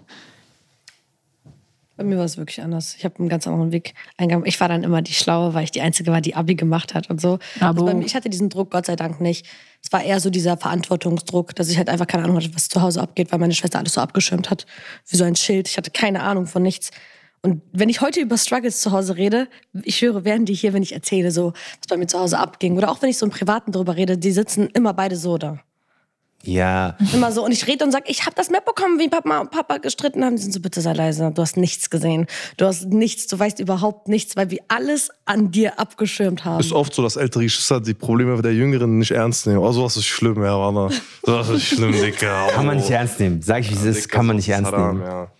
Bei 1.96 2.04
mir 2.04 2.16
war 2.16 2.24
es 2.24 2.38
wirklich 2.38 2.62
anders. 2.62 2.94
Ich 2.96 3.04
habe 3.04 3.18
einen 3.18 3.28
ganz 3.28 3.46
anderen 3.46 3.72
Weg 3.72 3.92
eingegangen. 4.16 4.46
Ich 4.46 4.58
war 4.58 4.68
dann 4.68 4.84
immer 4.84 5.02
die 5.02 5.12
Schlaue, 5.12 5.52
weil 5.52 5.64
ich 5.64 5.70
die 5.70 5.82
Einzige 5.82 6.10
war, 6.10 6.22
die 6.22 6.34
Abi 6.34 6.54
gemacht 6.54 6.94
hat 6.94 7.10
und 7.10 7.20
so. 7.20 7.38
Aber- 7.60 7.68
Also 7.80 7.84
bei 7.84 7.94
mir, 7.94 8.06
ich 8.06 8.14
hatte 8.14 8.30
diesen 8.30 8.48
Druck 8.48 8.70
Gott 8.70 8.86
sei 8.86 8.96
Dank 8.96 9.20
nicht. 9.20 9.44
Es 9.82 9.92
war 9.92 10.02
eher 10.02 10.18
so 10.18 10.30
dieser 10.30 10.56
Verantwortungsdruck, 10.56 11.54
dass 11.56 11.68
ich 11.68 11.76
halt 11.76 11.90
einfach 11.90 12.06
keine 12.06 12.24
Ahnung 12.24 12.36
hatte, 12.36 12.54
was 12.54 12.68
zu 12.68 12.80
Hause 12.80 13.02
abgeht, 13.02 13.30
weil 13.32 13.38
meine 13.38 13.52
Schwester 13.52 13.78
alles 13.80 13.92
so 13.94 14.00
abgeschirmt 14.00 14.48
hat, 14.48 14.64
wie 15.08 15.16
so 15.16 15.24
ein 15.24 15.36
Schild. 15.36 15.68
Ich 15.68 15.76
hatte 15.76 15.90
keine 15.90 16.22
Ahnung 16.22 16.46
von 16.46 16.62
nichts. 16.62 16.90
Und 17.42 17.62
wenn 17.72 17.88
ich 17.88 18.02
heute 18.02 18.20
über 18.20 18.36
Struggles 18.36 18.80
zu 18.82 18.92
Hause 18.92 19.16
rede, 19.16 19.48
ich 19.82 20.02
höre, 20.02 20.24
während 20.24 20.48
die 20.48 20.54
hier, 20.54 20.74
wenn 20.74 20.82
ich 20.82 20.92
erzähle, 20.92 21.30
so, 21.30 21.52
was 21.52 21.86
bei 21.88 21.96
mir 21.96 22.06
zu 22.06 22.18
Hause 22.18 22.38
abging, 22.38 22.76
oder 22.76 22.90
auch 22.90 23.00
wenn 23.00 23.08
ich 23.08 23.16
so 23.16 23.24
im 23.24 23.32
Privaten 23.32 23.72
drüber 23.72 23.96
rede, 23.96 24.18
die 24.18 24.30
sitzen 24.30 24.68
immer 24.74 24.92
beide 24.92 25.16
so 25.16 25.38
da. 25.38 25.58
Ja, 26.42 26.96
Immer 27.12 27.32
so. 27.32 27.44
Und 27.44 27.52
ich 27.52 27.66
rede 27.66 27.84
und 27.84 27.92
sage, 27.92 28.04
ich 28.08 28.24
habe 28.24 28.34
das 28.34 28.48
mitbekommen, 28.48 28.98
wie 28.98 29.08
Papa 29.08 29.40
und 29.40 29.50
Papa 29.50 29.76
gestritten 29.76 30.24
haben. 30.24 30.36
Die 30.36 30.42
sind 30.42 30.52
so, 30.52 30.60
bitte 30.60 30.80
sei 30.80 30.94
leise. 30.94 31.30
Du 31.34 31.42
hast 31.42 31.58
nichts 31.58 31.90
gesehen. 31.90 32.26
Du 32.56 32.64
hast 32.64 32.86
nichts, 32.86 33.26
du 33.26 33.38
weißt 33.38 33.60
überhaupt 33.60 34.08
nichts, 34.08 34.36
weil 34.36 34.50
wir 34.50 34.60
alles 34.68 35.10
an 35.26 35.50
dir 35.50 35.78
abgeschirmt 35.78 36.46
haben. 36.46 36.60
Ist 36.60 36.72
oft 36.72 36.94
so, 36.94 37.02
dass 37.02 37.16
ältere 37.16 37.42
Geschwister 37.42 37.80
die 37.80 37.92
Probleme 37.92 38.40
der 38.40 38.54
Jüngeren 38.54 38.98
nicht 38.98 39.10
ernst 39.10 39.46
nehmen. 39.46 39.58
Oh, 39.58 39.70
sowas 39.72 39.98
ist 39.98 40.06
schlimm, 40.06 40.42
ja, 40.42 40.70
Mann. 40.70 40.92
Sowas 41.22 41.50
ist 41.50 41.64
schlimm, 41.64 41.92
Dicker. 41.92 42.48
kann 42.52 42.64
man 42.64 42.78
nicht 42.78 42.90
ernst 42.90 43.20
nehmen. 43.20 43.42
Sag 43.42 43.60
ich, 43.60 43.70
wie 43.70 43.74
es 43.74 43.84
ist, 43.84 44.08
kann 44.08 44.24
man 44.24 44.36
nicht 44.36 44.48
ernst 44.48 44.72
nehmen. 44.72 45.02
Ja. 45.02 45.30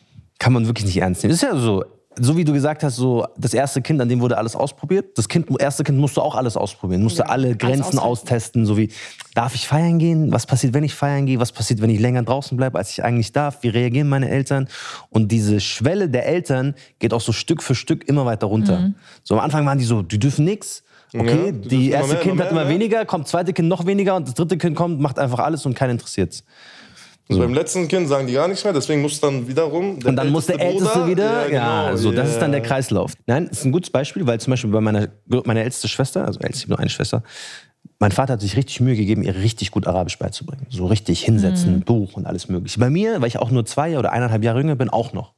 Kann 0.41 0.53
man 0.53 0.67
wirklich 0.67 0.87
nicht 0.87 0.97
ernst 0.97 1.23
nehmen. 1.23 1.31
Das 1.31 1.43
ist 1.43 1.49
ja 1.49 1.57
so, 1.57 1.85
so 2.19 2.37
wie 2.37 2.45
du 2.45 2.53
gesagt 2.53 2.83
hast, 2.83 2.97
so 2.97 3.27
das 3.37 3.55
erste 3.55 3.83
Kind, 3.83 4.01
an 4.01 4.09
dem 4.09 4.21
wurde 4.21 4.37
alles 4.37 4.57
ausprobiert. 4.57 5.17
Das 5.17 5.29
kind, 5.29 5.49
erste 5.61 5.85
Kind 5.85 5.99
musste 5.99 6.23
auch 6.23 6.35
alles 6.35 6.57
ausprobieren, 6.57 7.03
musste 7.03 7.29
alle 7.29 7.55
Grenzen 7.57 7.99
austesten, 7.99 8.67
so 8.67 8.77
wie, 8.77 8.91
darf 9.35 9.55
ich 9.55 9.69
feiern 9.69 9.99
gehen? 9.99 10.33
Was 10.33 10.47
passiert, 10.47 10.75
wenn 10.75 10.83
ich 10.83 10.95
feiern 10.95 11.27
gehe? 11.27 11.39
Was 11.39 11.53
passiert, 11.53 11.81
wenn 11.81 11.91
ich 11.91 12.01
länger 12.01 12.23
draußen 12.23 12.57
bleibe, 12.57 12.79
als 12.79 12.91
ich 12.91 13.05
eigentlich 13.05 13.33
darf? 13.33 13.63
Wie 13.63 13.69
reagieren 13.69 14.09
meine 14.09 14.29
Eltern? 14.29 14.69
Und 15.11 15.31
diese 15.31 15.61
Schwelle 15.61 16.09
der 16.09 16.27
Eltern 16.27 16.75
geht 16.99 17.15
auch 17.15 17.21
so 17.21 17.33
Stück 17.33 17.63
für 17.63 17.75
Stück 17.75 18.09
immer 18.09 18.27
weiter 18.27 18.49
runter. 18.49 18.93
So 19.23 19.35
am 19.35 19.41
Anfang 19.41 19.65
waren 19.67 19.79
die 19.79 19.85
so, 19.85 20.03
die 20.03 20.19
dürfen 20.19 20.45
nichts. 20.45 20.83
Okay, 21.15 21.47
Ja, 21.47 21.53
die 21.53 21.91
erste 21.91 22.15
mehr, 22.15 22.23
Kind 22.23 22.35
immer 22.35 22.45
hat 22.45 22.53
mehr, 22.53 22.63
immer 22.63 22.71
ja. 22.71 22.77
weniger, 22.77 23.05
kommt 23.05 23.29
zweite 23.29 23.53
Kind 23.53 23.69
noch 23.69 23.85
weniger 23.85 24.15
und 24.15 24.29
das 24.29 24.35
dritte 24.35 24.59
Kind 24.59 24.77
kommt, 24.77 25.01
macht 25.01 25.19
einfach 25.19 25.41
alles 25.41 25.67
und 25.67 25.75
keinen 25.75 25.93
interessiert's. 25.93 26.45
Also 27.31 27.43
beim 27.43 27.55
letzten 27.55 27.89
Kind 27.89 28.09
sagen 28.09 28.27
die 28.27 28.35
gar 28.35 28.49
nichts 28.49 28.65
mehr, 28.65 28.73
deswegen 28.73 29.03
muss 29.03 29.21
dann 29.21 29.47
wiederum. 29.47 29.99
Und 30.05 30.17
dann 30.17 30.31
muss 30.31 30.47
der 30.47 30.61
Älteste 30.61 30.99
Bruder- 30.99 31.07
wieder, 31.09 31.51
ja, 31.51 31.87
genau, 31.91 31.97
so, 31.97 32.13
das 32.13 32.31
ist 32.31 32.39
dann 32.39 32.53
der 32.53 32.61
ja. 32.61 32.67
Kreislauf. 32.67 33.13
Nein, 33.27 33.47
ist 33.47 33.65
ein 33.65 33.73
gutes 33.73 33.91
Beispiel, 33.91 34.27
weil 34.27 34.41
zum 34.41 34.51
Beispiel 34.51 34.71
bei 34.71 34.81
meiner, 34.81 35.09
meiner 35.45 35.61
älteste 35.63 35.89
Schwester, 35.89 36.27
also 36.27 36.41
älteste 36.41 36.69
nur 36.69 36.79
eine 36.79 36.91
Schwester, 36.91 37.23
mein 37.99 38.13
Vater 38.13 38.33
hat 38.35 38.41
sich 38.41 38.57
richtig 38.57 38.81
Mühe 38.81 38.97
gegeben, 38.97 39.23
ihr 39.23 39.35
richtig 39.35 39.71
gut 39.71 39.87
Arabisch 39.87 40.19
beizubringen. 40.19 40.67
So 40.71 40.87
richtig 40.87 41.23
hinsetzen, 41.23 41.83
Buch 41.83 42.15
und 42.15 42.27
alles 42.27 42.49
mögliche. 42.49 42.81
Bei 42.81 42.91
mir, 42.91 43.21
weil 43.21 43.29
ich 43.29 43.39
auch 43.39 43.51
nur 43.51 43.65
zwei 43.67 43.99
oder 43.99 44.13
eineinhalb 44.13 44.43
Jahre 44.43 44.59
jünger 44.61 44.77
bin, 44.77 44.89
auch 44.89 45.13
noch. 45.13 45.35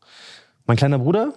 Mein 0.67 0.77
kleiner 0.77 0.99
Bruder, 1.01 1.33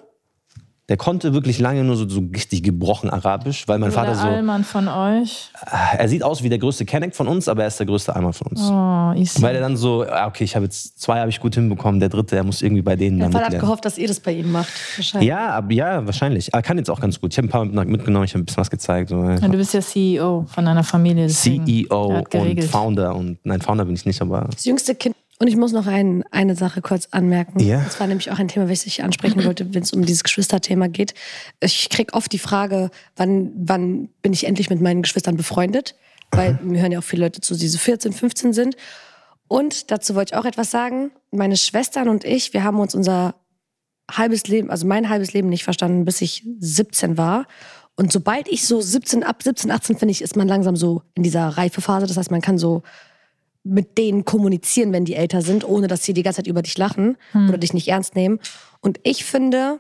der 0.87 0.97
konnte 0.97 1.33
wirklich 1.33 1.57
lange 1.57 1.83
nur 1.83 1.95
so, 1.97 2.07
so 2.07 2.21
richtig 2.31 2.61
gebrochen 2.61 3.09
Arabisch, 3.09 3.67
weil 3.67 3.79
mein 3.79 3.89
Oder 3.89 3.95
Vater 3.99 4.11
der 4.11 4.19
so, 4.21 4.27
Allmann 4.27 4.63
von 4.63 4.87
euch. 4.87 5.49
er 5.97 6.07
sieht 6.07 6.21
aus 6.21 6.43
wie 6.43 6.49
der 6.49 6.59
größte 6.59 6.85
Kenneck 6.85 7.15
von 7.15 7.27
uns, 7.27 7.47
aber 7.47 7.63
er 7.63 7.69
ist 7.69 7.79
der 7.79 7.87
größte 7.87 8.15
Allmann 8.15 8.33
von 8.33 8.47
uns. 8.47 8.61
Oh, 8.69 9.19
Isi. 9.19 9.41
Weil 9.41 9.55
er 9.55 9.61
dann 9.61 9.77
so, 9.77 10.05
ah, 10.07 10.27
okay, 10.27 10.43
ich 10.43 10.55
habe 10.55 10.65
jetzt 10.65 11.01
zwei 11.01 11.19
habe 11.19 11.29
ich 11.31 11.39
gut 11.39 11.55
hinbekommen, 11.55 11.99
der 11.99 12.09
dritte, 12.09 12.35
er 12.35 12.43
muss 12.43 12.61
irgendwie 12.61 12.83
bei 12.83 12.95
denen 12.95 13.17
Mein 13.17 13.31
dann 13.31 13.41
Vater 13.41 13.55
hat 13.55 13.59
gehofft, 13.61 13.83
dass 13.85 13.97
ihr 13.97 14.07
das 14.07 14.19
bei 14.19 14.33
ihm 14.33 14.51
macht. 14.51 14.69
Wahrscheinlich. 14.95 15.27
Ja, 15.27 15.49
aber 15.49 15.73
ja, 15.73 16.05
wahrscheinlich. 16.05 16.53
Er 16.53 16.61
kann 16.61 16.77
jetzt 16.77 16.89
auch 16.91 16.99
ganz 17.01 17.19
gut. 17.19 17.33
Ich 17.33 17.37
habe 17.39 17.47
ein 17.47 17.51
paar 17.51 17.65
mit- 17.65 17.89
mitgenommen, 17.89 18.25
ich 18.25 18.33
habe 18.33 18.43
ein 18.43 18.45
bisschen 18.45 18.61
was 18.61 18.69
gezeigt. 18.69 19.09
So. 19.09 19.23
Ja, 19.23 19.37
du 19.39 19.57
bist 19.57 19.73
ja 19.73 19.81
CEO 19.81 20.45
von 20.47 20.65
deiner 20.65 20.83
Familie. 20.83 21.27
CEO 21.29 22.23
und. 22.31 22.63
Founder 22.65 23.15
und 23.15 23.39
nein, 23.43 23.59
Founder 23.61 23.85
bin 23.85 23.95
ich 23.95 24.05
nicht, 24.05 24.21
aber 24.21 24.47
Das 24.51 24.65
jüngste 24.65 24.93
Kind. 24.93 25.15
Und 25.37 25.47
ich 25.47 25.57
muss 25.57 25.73
noch 25.73 25.85
ein, 25.85 26.23
eine 26.31 26.55
Sache 26.55 26.81
kurz 26.81 27.09
anmerken. 27.11 27.59
Ja. 27.59 27.81
Das 27.81 27.99
war 27.99 28.07
nämlich 28.07 28.31
auch 28.31 28.39
ein 28.39 28.47
Thema, 28.47 28.69
was 28.69 28.85
ich 28.85 29.03
ansprechen 29.03 29.43
wollte, 29.43 29.73
wenn 29.73 29.83
es 29.83 29.91
um 29.91 30.05
dieses 30.05 30.23
Geschwisterthema 30.23 30.87
geht. 30.87 31.13
Ich 31.59 31.89
krieg 31.89 32.13
oft 32.13 32.31
die 32.31 32.39
Frage, 32.39 32.89
wann, 33.17 33.51
wann 33.57 34.09
bin 34.21 34.31
ich 34.31 34.45
endlich 34.45 34.69
mit 34.69 34.79
meinen 34.79 35.01
Geschwistern 35.01 35.35
befreundet? 35.35 35.95
Weil 36.31 36.57
mir 36.63 36.81
hören 36.81 36.91
ja 36.91 36.99
auch 36.99 37.03
viele 37.03 37.23
Leute 37.23 37.41
zu, 37.41 37.55
die 37.55 37.67
so 37.67 37.77
14, 37.77 38.13
15 38.13 38.53
sind. 38.53 38.77
Und 39.47 39.91
dazu 39.91 40.15
wollte 40.15 40.33
ich 40.33 40.39
auch 40.39 40.45
etwas 40.45 40.71
sagen. 40.71 41.11
Meine 41.31 41.57
Schwestern 41.57 42.07
und 42.07 42.23
ich, 42.23 42.53
wir 42.53 42.63
haben 42.63 42.79
uns 42.79 42.95
unser 42.95 43.35
halbes 44.09 44.47
Leben, 44.47 44.69
also 44.69 44.87
mein 44.87 45.09
halbes 45.09 45.33
Leben 45.33 45.49
nicht 45.49 45.63
verstanden, 45.63 46.05
bis 46.05 46.21
ich 46.21 46.47
17 46.59 47.17
war. 47.17 47.45
Und 47.95 48.11
sobald 48.11 48.47
ich 48.47 48.65
so 48.65 48.81
17, 48.81 49.23
ab 49.23 49.43
17, 49.43 49.71
18 49.71 49.97
finde 49.97 50.11
ich, 50.11 50.21
ist 50.21 50.35
man 50.35 50.47
langsam 50.47 50.75
so 50.75 51.01
in 51.13 51.23
dieser 51.23 51.47
Reifephase. 51.49 52.07
Das 52.07 52.17
heißt, 52.17 52.31
man 52.31 52.41
kann 52.41 52.57
so 52.57 52.83
mit 53.65 53.97
denen 53.97 54.23
kommunizieren, 54.23 54.93
wenn 54.93 55.05
die 55.05 55.15
älter 55.15 55.41
sind, 55.41 55.67
ohne 55.67 55.87
dass 55.87 56.03
sie 56.03 56.13
die 56.13 56.23
ganze 56.23 56.37
Zeit 56.37 56.47
über 56.47 56.61
dich 56.61 56.77
lachen 56.77 57.17
oder 57.33 57.57
dich 57.57 57.73
nicht 57.73 57.87
ernst 57.87 58.15
nehmen. 58.15 58.39
Und 58.79 58.99
ich 59.03 59.25
finde, 59.25 59.79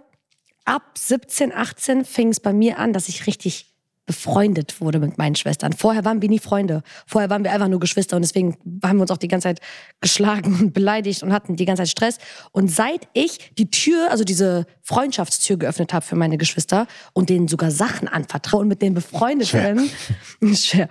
ab 0.65 0.97
17, 0.97 1.53
18 1.53 2.03
fing 2.03 2.29
es 2.29 2.39
bei 2.39 2.51
mir 2.51 2.79
an, 2.79 2.91
dass 2.91 3.07
ich 3.07 3.27
richtig 3.27 3.75
befreundet 4.05 4.81
wurde 4.81 4.99
mit 4.99 5.17
meinen 5.17 5.35
Schwestern. 5.35 5.73
Vorher 5.73 6.05
waren 6.05 6.21
wir 6.21 6.29
nie 6.29 6.39
Freunde. 6.39 6.83
Vorher 7.07 7.29
waren 7.29 7.43
wir 7.43 7.51
einfach 7.51 7.67
nur 7.67 7.79
Geschwister 7.79 8.15
und 8.15 8.21
deswegen 8.21 8.55
haben 8.83 8.97
wir 8.97 9.01
uns 9.01 9.11
auch 9.11 9.17
die 9.17 9.27
ganze 9.27 9.49
Zeit 9.49 9.61
geschlagen 9.99 10.59
und 10.61 10.73
beleidigt 10.73 11.23
und 11.23 11.33
hatten 11.33 11.55
die 11.55 11.65
ganze 11.65 11.81
Zeit 11.81 11.89
Stress. 11.89 12.17
Und 12.51 12.69
seit 12.69 13.07
ich 13.13 13.51
die 13.57 13.71
Tür, 13.71 14.11
also 14.11 14.23
diese 14.23 14.65
Freundschaftstür 14.83 15.57
geöffnet 15.57 15.93
habe 15.93 16.05
für 16.05 16.15
meine 16.15 16.37
Geschwister 16.37 16.87
und 17.13 17.29
denen 17.29 17.47
sogar 17.47 17.71
Sachen 17.71 18.07
anvertraue 18.07 18.61
und 18.61 18.67
mit 18.67 18.81
denen 18.81 18.95
befreundet 18.95 19.51
bin, 19.51 20.55
schwer. 20.55 20.87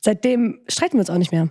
Seitdem 0.00 0.60
streiten 0.68 0.94
wir 0.94 1.00
uns 1.00 1.10
auch 1.10 1.18
nicht 1.18 1.32
mehr. 1.32 1.48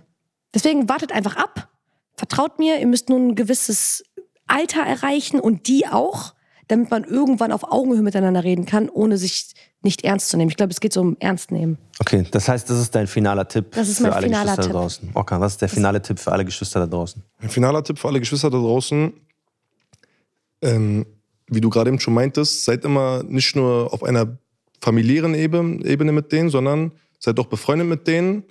Deswegen 0.54 0.88
wartet 0.88 1.12
einfach 1.12 1.36
ab. 1.36 1.68
Vertraut 2.14 2.58
mir, 2.58 2.80
ihr 2.80 2.86
müsst 2.86 3.08
nur 3.08 3.18
ein 3.18 3.34
gewisses 3.34 4.02
Alter 4.46 4.80
erreichen 4.82 5.40
und 5.40 5.68
die 5.68 5.86
auch, 5.86 6.34
damit 6.68 6.90
man 6.90 7.04
irgendwann 7.04 7.52
auf 7.52 7.70
Augenhöhe 7.70 8.02
miteinander 8.02 8.44
reden 8.44 8.66
kann, 8.66 8.88
ohne 8.88 9.18
sich 9.18 9.54
nicht 9.82 10.04
ernst 10.04 10.28
zu 10.28 10.36
nehmen. 10.36 10.50
Ich 10.50 10.56
glaube, 10.56 10.72
es 10.72 10.80
geht 10.80 10.92
so 10.92 11.00
um 11.00 11.16
Ernst 11.20 11.52
nehmen. 11.52 11.78
okay. 12.00 12.26
Das 12.30 12.48
heißt, 12.48 12.68
das 12.68 12.78
ist 12.80 12.94
dein 12.94 13.06
finaler 13.06 13.46
Tipp 13.46 13.66
Das 13.72 13.88
ist 13.88 13.98
für 13.98 14.04
mein 14.04 14.12
alle 14.12 14.26
finaler 14.26 14.44
Geschwister 14.44 14.62
Tipp. 14.62 14.72
da 14.72 14.78
draußen. 14.80 15.10
Okay, 15.14 15.40
was 15.40 15.52
ist 15.52 15.62
der 15.62 15.68
finale 15.68 16.02
Tipp 16.02 16.18
für 16.18 16.32
alle 16.32 16.44
Geschwister 16.44 16.80
da 16.80 16.86
draußen? 16.86 17.22
Ein 17.40 17.48
finaler 17.48 17.84
Tipp 17.84 17.98
für 17.98 18.08
alle 18.08 18.18
Geschwister 18.18 18.50
da 18.50 18.58
draußen. 18.58 19.12
Ähm, 20.62 21.06
wie 21.46 21.60
du 21.60 21.70
gerade 21.70 21.90
eben 21.90 22.00
schon 22.00 22.14
meintest, 22.14 22.64
seid 22.64 22.84
immer 22.84 23.22
nicht 23.22 23.54
nur 23.54 23.92
auf 23.92 24.02
einer 24.02 24.36
familiären 24.80 25.34
Ebene, 25.34 25.84
Ebene 25.84 26.12
mit 26.12 26.32
denen, 26.32 26.50
sondern 26.50 26.92
seid 27.20 27.38
auch 27.38 27.46
befreundet 27.46 27.86
mit 27.86 28.06
denen. 28.06 28.44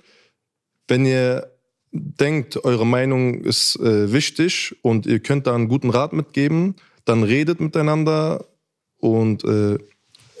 Wenn 0.88 1.04
ihr 1.04 1.50
denkt, 1.92 2.64
eure 2.64 2.86
Meinung 2.86 3.42
ist 3.42 3.76
äh, 3.76 4.12
wichtig 4.12 4.76
und 4.82 5.06
ihr 5.06 5.20
könnt 5.20 5.46
da 5.46 5.54
einen 5.54 5.68
guten 5.68 5.90
Rat 5.90 6.12
mitgeben, 6.12 6.76
dann 7.04 7.22
redet 7.22 7.60
miteinander 7.60 8.44
und 8.98 9.44
äh, 9.44 9.78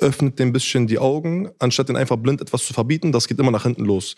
öffnet 0.00 0.38
dem 0.38 0.48
ein 0.48 0.52
bisschen 0.52 0.86
die 0.86 0.98
Augen, 0.98 1.50
anstatt 1.58 1.88
ihnen 1.88 1.96
einfach 1.96 2.16
blind 2.16 2.40
etwas 2.40 2.64
zu 2.64 2.72
verbieten. 2.72 3.12
Das 3.12 3.26
geht 3.26 3.38
immer 3.38 3.50
nach 3.50 3.64
hinten 3.64 3.84
los. 3.84 4.16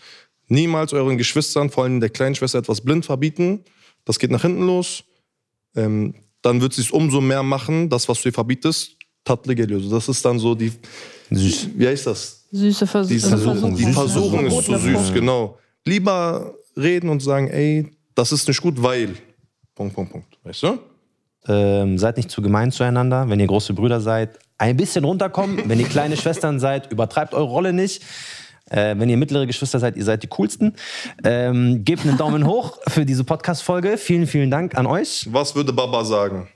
Niemals 0.49 0.93
euren 0.93 1.17
Geschwistern, 1.17 1.71
vor 1.71 1.85
allem 1.85 2.01
der 2.01 2.11
kleinen 2.11 2.35
Schwester, 2.35 2.59
etwas 2.59 2.81
blind 2.81 3.07
verbieten. 3.07 3.65
Das 4.05 4.19
geht 4.19 4.31
nach 4.31 4.43
hinten 4.43 4.67
los. 4.67 5.05
Ähm, 5.77 6.15
dann 6.43 6.61
wird 6.61 6.73
sie 6.73 6.83
es 6.83 6.91
umso 6.91 7.21
mehr 7.21 7.43
machen, 7.43 7.89
das, 7.89 8.09
was 8.09 8.23
du 8.23 8.31
ihr 8.31 8.33
verbietest, 8.33 8.97
tatlı 9.25 9.55
geliyor. 9.55 9.81
Das 9.91 10.09
ist 10.09 10.25
dann 10.25 10.39
so 10.39 10.55
die, 10.55 10.73
Süß. 11.31 11.69
wie 11.77 11.87
heißt 11.87 12.07
das? 12.07 12.49
Süße 12.51 12.87
Vers 12.87 13.07
Die 13.09 13.19
Versuchung, 13.19 13.77
Die. 13.77 13.93
Versuchung 13.93 14.47
ist 14.47 14.65
zu 14.65 14.77
süß, 14.77 15.13
genau. 15.13 15.59
Lieber 15.85 16.55
reden 16.77 17.09
und 17.09 17.21
sagen, 17.21 17.49
ey, 17.49 17.91
das 18.15 18.33
ist 18.33 18.49
nicht 18.49 18.61
gut, 18.61 18.83
weil. 18.83 19.15
Punkt, 19.75 19.95
Punkt, 19.95 20.13
Punkt. 20.13 20.39
Weißt 20.45 20.63
du? 20.63 20.79
Ähm, 21.49 21.99
seid 21.99 22.17
nicht 22.17 22.31
zu 22.31 22.43
gemein 22.43 22.71
zueinander. 22.71 23.29
Wenn 23.29 23.41
ihr 23.41 23.47
große 23.47 23.73
Brüder 23.73 24.01
seid, 24.01 24.39
ein 24.59 24.77
bisschen 24.77 25.05
runterkommen. 25.05 25.63
Wenn 25.67 25.81
ihr 25.81 25.87
kleine 25.87 26.17
Schwestern 26.17 26.61
seid, 26.61 26.93
übertreibt 26.93 27.33
eure 27.35 27.49
Rolle 27.49 27.73
nicht. 27.73 28.03
Äh, 28.69 28.95
wenn 28.99 29.09
ihr 29.09 29.17
mittlere 29.17 29.47
Geschwister 29.47 29.79
seid, 29.79 29.97
ihr 29.97 30.05
seid 30.05 30.23
die 30.23 30.29
coolsten. 30.29 30.75
Ähm, 31.25 31.85
gebt 31.85 32.07
einen 32.07 32.17
Daumen 32.17 32.47
hoch 32.47 32.79
für 32.87 33.05
diese 33.05 33.25
Podcast-Folge. 33.25 33.97
Vielen, 33.97 34.27
vielen 34.27 34.51
Dank 34.51 34.77
an 34.77 34.87
euch. 34.87 35.29
Was 35.33 35.55
würde 35.55 35.73
Baba 35.73 36.05
sagen? 36.05 36.49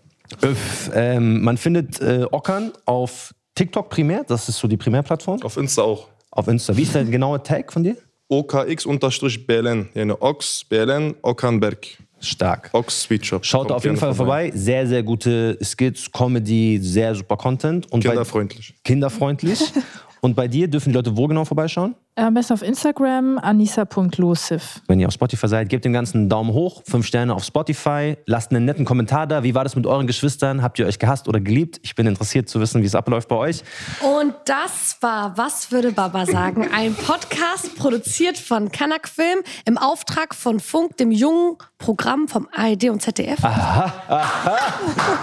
Öff, 0.42 0.90
ähm, 0.94 1.42
man 1.42 1.56
findet 1.56 2.00
äh, 2.00 2.26
Ockern 2.30 2.72
auf 2.84 3.34
TikTok 3.54 3.88
primär. 3.88 4.24
Das 4.24 4.48
ist 4.48 4.58
so 4.58 4.68
die 4.68 4.76
Primärplattform. 4.76 5.42
Auf 5.42 5.56
Insta 5.56 5.82
auch. 5.82 6.08
Auf 6.30 6.48
Insta. 6.48 6.76
Wie 6.76 6.82
ist 6.82 6.94
der 6.94 7.04
genaue 7.04 7.42
Tag 7.42 7.72
von 7.72 7.82
dir? 7.82 7.96
OKX-BLN. 8.28 9.88
Yani 9.94 10.12
Ox, 10.20 10.64
BLN, 10.64 11.14
Okanberg. 11.22 11.86
Stark. 12.20 12.70
Ox 12.72 13.06
Shop. 13.22 13.44
Schaut 13.44 13.70
auf 13.70 13.84
jeden 13.84 13.96
Fall 13.96 14.14
vorbei. 14.14 14.50
Sehr, 14.54 14.86
sehr 14.86 15.02
gute 15.02 15.58
Skits, 15.62 16.10
Comedy, 16.10 16.78
sehr 16.80 17.14
super 17.14 17.36
Content. 17.36 17.90
Und 17.92 18.02
Kinderfreundlich. 18.02 18.74
kinderfreundlich. 18.82 19.60
Und 20.24 20.36
bei 20.36 20.48
dir 20.48 20.68
dürfen 20.68 20.88
die 20.88 20.94
Leute 20.94 21.18
wo 21.18 21.26
genau 21.26 21.44
vorbeischauen? 21.44 21.94
Am 22.14 22.32
besten 22.32 22.54
auf 22.54 22.62
Instagram, 22.62 23.36
anissa.losif. 23.36 24.80
Wenn 24.88 24.98
ihr 24.98 25.06
auf 25.06 25.12
Spotify 25.12 25.48
seid, 25.48 25.68
gebt 25.68 25.84
dem 25.84 25.92
Ganzen 25.92 26.16
einen 26.16 26.28
Daumen 26.30 26.54
hoch, 26.54 26.80
fünf 26.86 27.04
Sterne 27.04 27.34
auf 27.34 27.44
Spotify, 27.44 28.16
lasst 28.24 28.50
einen 28.50 28.64
netten 28.64 28.86
Kommentar 28.86 29.26
da. 29.26 29.42
Wie 29.42 29.54
war 29.54 29.64
das 29.64 29.76
mit 29.76 29.86
euren 29.86 30.06
Geschwistern? 30.06 30.62
Habt 30.62 30.78
ihr 30.78 30.86
euch 30.86 30.98
gehasst 30.98 31.28
oder 31.28 31.40
geliebt? 31.40 31.78
Ich 31.82 31.94
bin 31.94 32.06
interessiert 32.06 32.48
zu 32.48 32.58
wissen, 32.58 32.80
wie 32.80 32.86
es 32.86 32.94
abläuft 32.94 33.28
bei 33.28 33.36
euch. 33.36 33.64
Und 34.00 34.32
das 34.46 34.96
war 35.02 35.36
Was 35.36 35.70
würde 35.70 35.92
Baba 35.92 36.24
sagen? 36.24 36.70
Ein 36.74 36.94
Podcast 36.94 37.76
produziert 37.76 38.38
von 38.38 38.72
Kanak 38.72 39.06
Film 39.06 39.40
im 39.66 39.76
Auftrag 39.76 40.34
von 40.34 40.58
Funk, 40.58 40.96
dem 40.96 41.10
jungen 41.10 41.58
Programm 41.76 42.28
vom 42.28 42.48
ARD 42.50 42.84
und 42.84 43.02
ZDF. 43.02 43.44
Aha, 43.44 43.92
aha. 44.08 44.56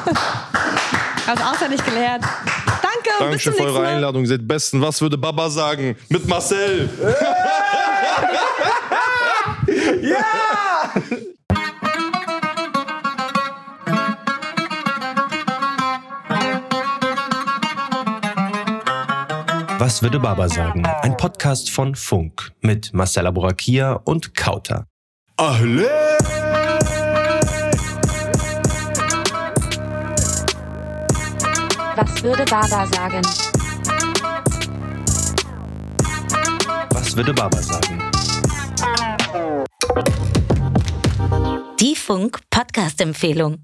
Hab's 1.27 1.41
auswendig 1.41 1.83
gelernt. 1.85 2.23
Danke, 2.81 2.90
Dankeschön 3.21 3.53
zum 3.53 3.65
für 3.65 3.71
eure. 3.71 3.87
Einladung. 3.87 4.23
Ihr 4.23 4.29
seid 4.29 4.47
besten. 4.47 4.81
Was 4.81 5.01
würde 5.01 5.17
Baba 5.17 5.49
sagen? 5.49 5.95
Mit 6.09 6.27
Marcel. 6.27 6.89
Was 19.79 20.03
würde 20.03 20.19
Baba 20.19 20.47
sagen? 20.47 20.85
Ein 20.85 21.17
Podcast 21.17 21.71
von 21.71 21.95
Funk 21.95 22.51
mit 22.61 22.93
Marcella 22.93 23.31
Borakia 23.31 23.93
und 23.93 24.35
Kauter. 24.35 24.85
Ahle. 25.37 25.89
Was 32.01 32.23
würde 32.23 32.45
Baba 32.45 32.87
sagen? 32.87 33.21
Was 36.89 37.15
würde 37.15 37.31
Baba 37.31 37.61
sagen? 37.61 38.01
Die 41.79 41.95
Funk 41.95 42.39
Podcast 42.49 43.01
Empfehlung. 43.01 43.59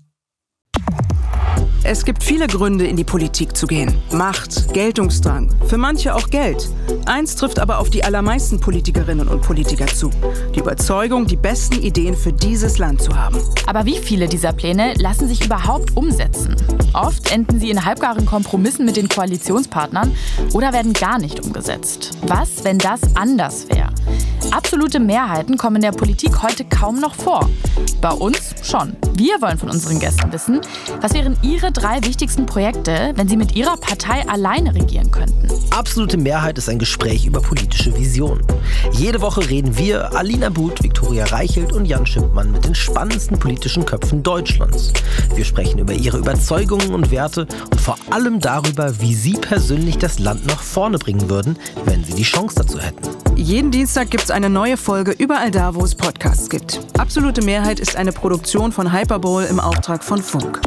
Es 1.89 2.03
gibt 2.03 2.21
viele 2.21 2.47
Gründe, 2.47 2.85
in 2.85 2.97
die 2.97 3.05
Politik 3.05 3.55
zu 3.55 3.65
gehen. 3.65 3.97
Macht, 4.11 4.73
Geltungsdrang, 4.73 5.49
für 5.67 5.77
manche 5.77 6.13
auch 6.13 6.29
Geld. 6.29 6.67
Eins 7.05 7.38
trifft 7.38 7.59
aber 7.59 7.79
auf 7.79 7.89
die 7.89 8.03
allermeisten 8.03 8.59
Politikerinnen 8.59 9.29
und 9.29 9.41
Politiker 9.41 9.88
zu. 9.88 10.09
Die 10.53 10.59
Überzeugung, 10.59 11.27
die 11.27 11.38
besten 11.38 11.81
Ideen 11.81 12.13
für 12.13 12.33
dieses 12.33 12.77
Land 12.77 13.01
zu 13.01 13.15
haben. 13.15 13.39
Aber 13.67 13.85
wie 13.85 13.99
viele 13.99 14.27
dieser 14.27 14.51
Pläne 14.51 14.95
lassen 14.95 15.29
sich 15.29 15.45
überhaupt 15.45 15.95
umsetzen? 15.95 16.57
Oft 16.91 17.31
enden 17.31 17.57
sie 17.61 17.69
in 17.69 17.85
halbgaren 17.85 18.25
Kompromissen 18.25 18.85
mit 18.85 18.97
den 18.97 19.07
Koalitionspartnern 19.07 20.13
oder 20.51 20.73
werden 20.73 20.91
gar 20.91 21.19
nicht 21.19 21.39
umgesetzt. 21.45 22.17
Was, 22.23 22.65
wenn 22.65 22.79
das 22.79 22.99
anders 23.15 23.69
wäre? 23.69 23.93
Absolute 24.51 24.99
Mehrheiten 24.99 25.57
kommen 25.57 25.77
in 25.77 25.81
der 25.83 25.91
Politik 25.91 26.43
heute 26.43 26.65
kaum 26.65 26.99
noch 26.99 27.15
vor. 27.15 27.49
Bei 28.01 28.11
uns 28.11 28.55
schon. 28.63 28.95
Wir 29.13 29.41
wollen 29.41 29.57
von 29.57 29.69
unseren 29.69 29.99
Gästen 29.99 30.31
wissen, 30.31 30.61
was 31.01 31.13
wären 31.13 31.38
ihre 31.41 31.71
drei 31.78 32.03
wichtigsten 32.03 32.45
Projekte, 32.45 33.13
wenn 33.15 33.28
sie 33.28 33.38
mit 33.38 33.55
ihrer 33.55 33.78
Partei 33.78 34.28
alleine 34.28 34.73
regieren 34.73 35.11
könnten. 35.11 35.47
Absolute 35.69 36.17
Mehrheit 36.17 36.57
ist 36.57 36.69
ein 36.69 36.80
Gespräch 36.80 37.25
über 37.25 37.39
politische 37.39 37.95
Visionen. 37.95 38.43
Jede 38.91 39.21
Woche 39.21 39.47
reden 39.47 39.78
wir, 39.78 40.15
Alina 40.15 40.49
But, 40.49 40.82
Viktoria 40.82 41.25
Reichelt 41.25 41.71
und 41.71 41.86
Jan 41.86 42.05
Schimpmann 42.05 42.51
mit 42.51 42.65
den 42.65 42.73
spannendsten 42.73 43.38
politischen 43.38 43.86
Köpfen 43.86 44.23
Deutschlands. 44.23 44.91
Wir 45.36 45.45
sprechen 45.45 45.78
über 45.78 45.93
ihre 45.93 46.17
Überzeugungen 46.17 46.95
und 46.95 47.11
Werte 47.11 47.47
und 47.69 47.80
vor 47.80 47.97
allem 48.09 48.39
darüber, 48.39 48.99
wie 48.99 49.13
sie 49.13 49.34
persönlich 49.34 49.99
das 49.99 50.17
Land 50.17 50.47
nach 50.47 50.63
vorne 50.63 50.97
bringen 50.97 51.30
würden, 51.30 51.57
wenn 51.86 52.03
sie 52.03 52.13
die 52.13 52.23
Chance 52.23 52.55
dazu 52.55 52.80
hätten. 52.80 53.07
Jeden 53.36 53.69
Dienstag 53.69 54.09
gibt 54.09 54.23
es 54.23 54.32
eine 54.32 54.49
neue 54.49 54.78
Folge 54.78 55.11
überall 55.11 55.51
da, 55.51 55.75
wo 55.75 55.84
es 55.84 55.93
Podcasts 55.93 56.49
gibt. 56.49 56.80
Absolute 56.97 57.43
Mehrheit 57.43 57.80
ist 57.80 57.95
eine 57.95 58.11
Produktion 58.11 58.71
von 58.71 58.91
Hyperbowl 58.91 59.43
im 59.43 59.59
Auftrag 59.59 60.03
von 60.03 60.23
Funk. 60.23 60.59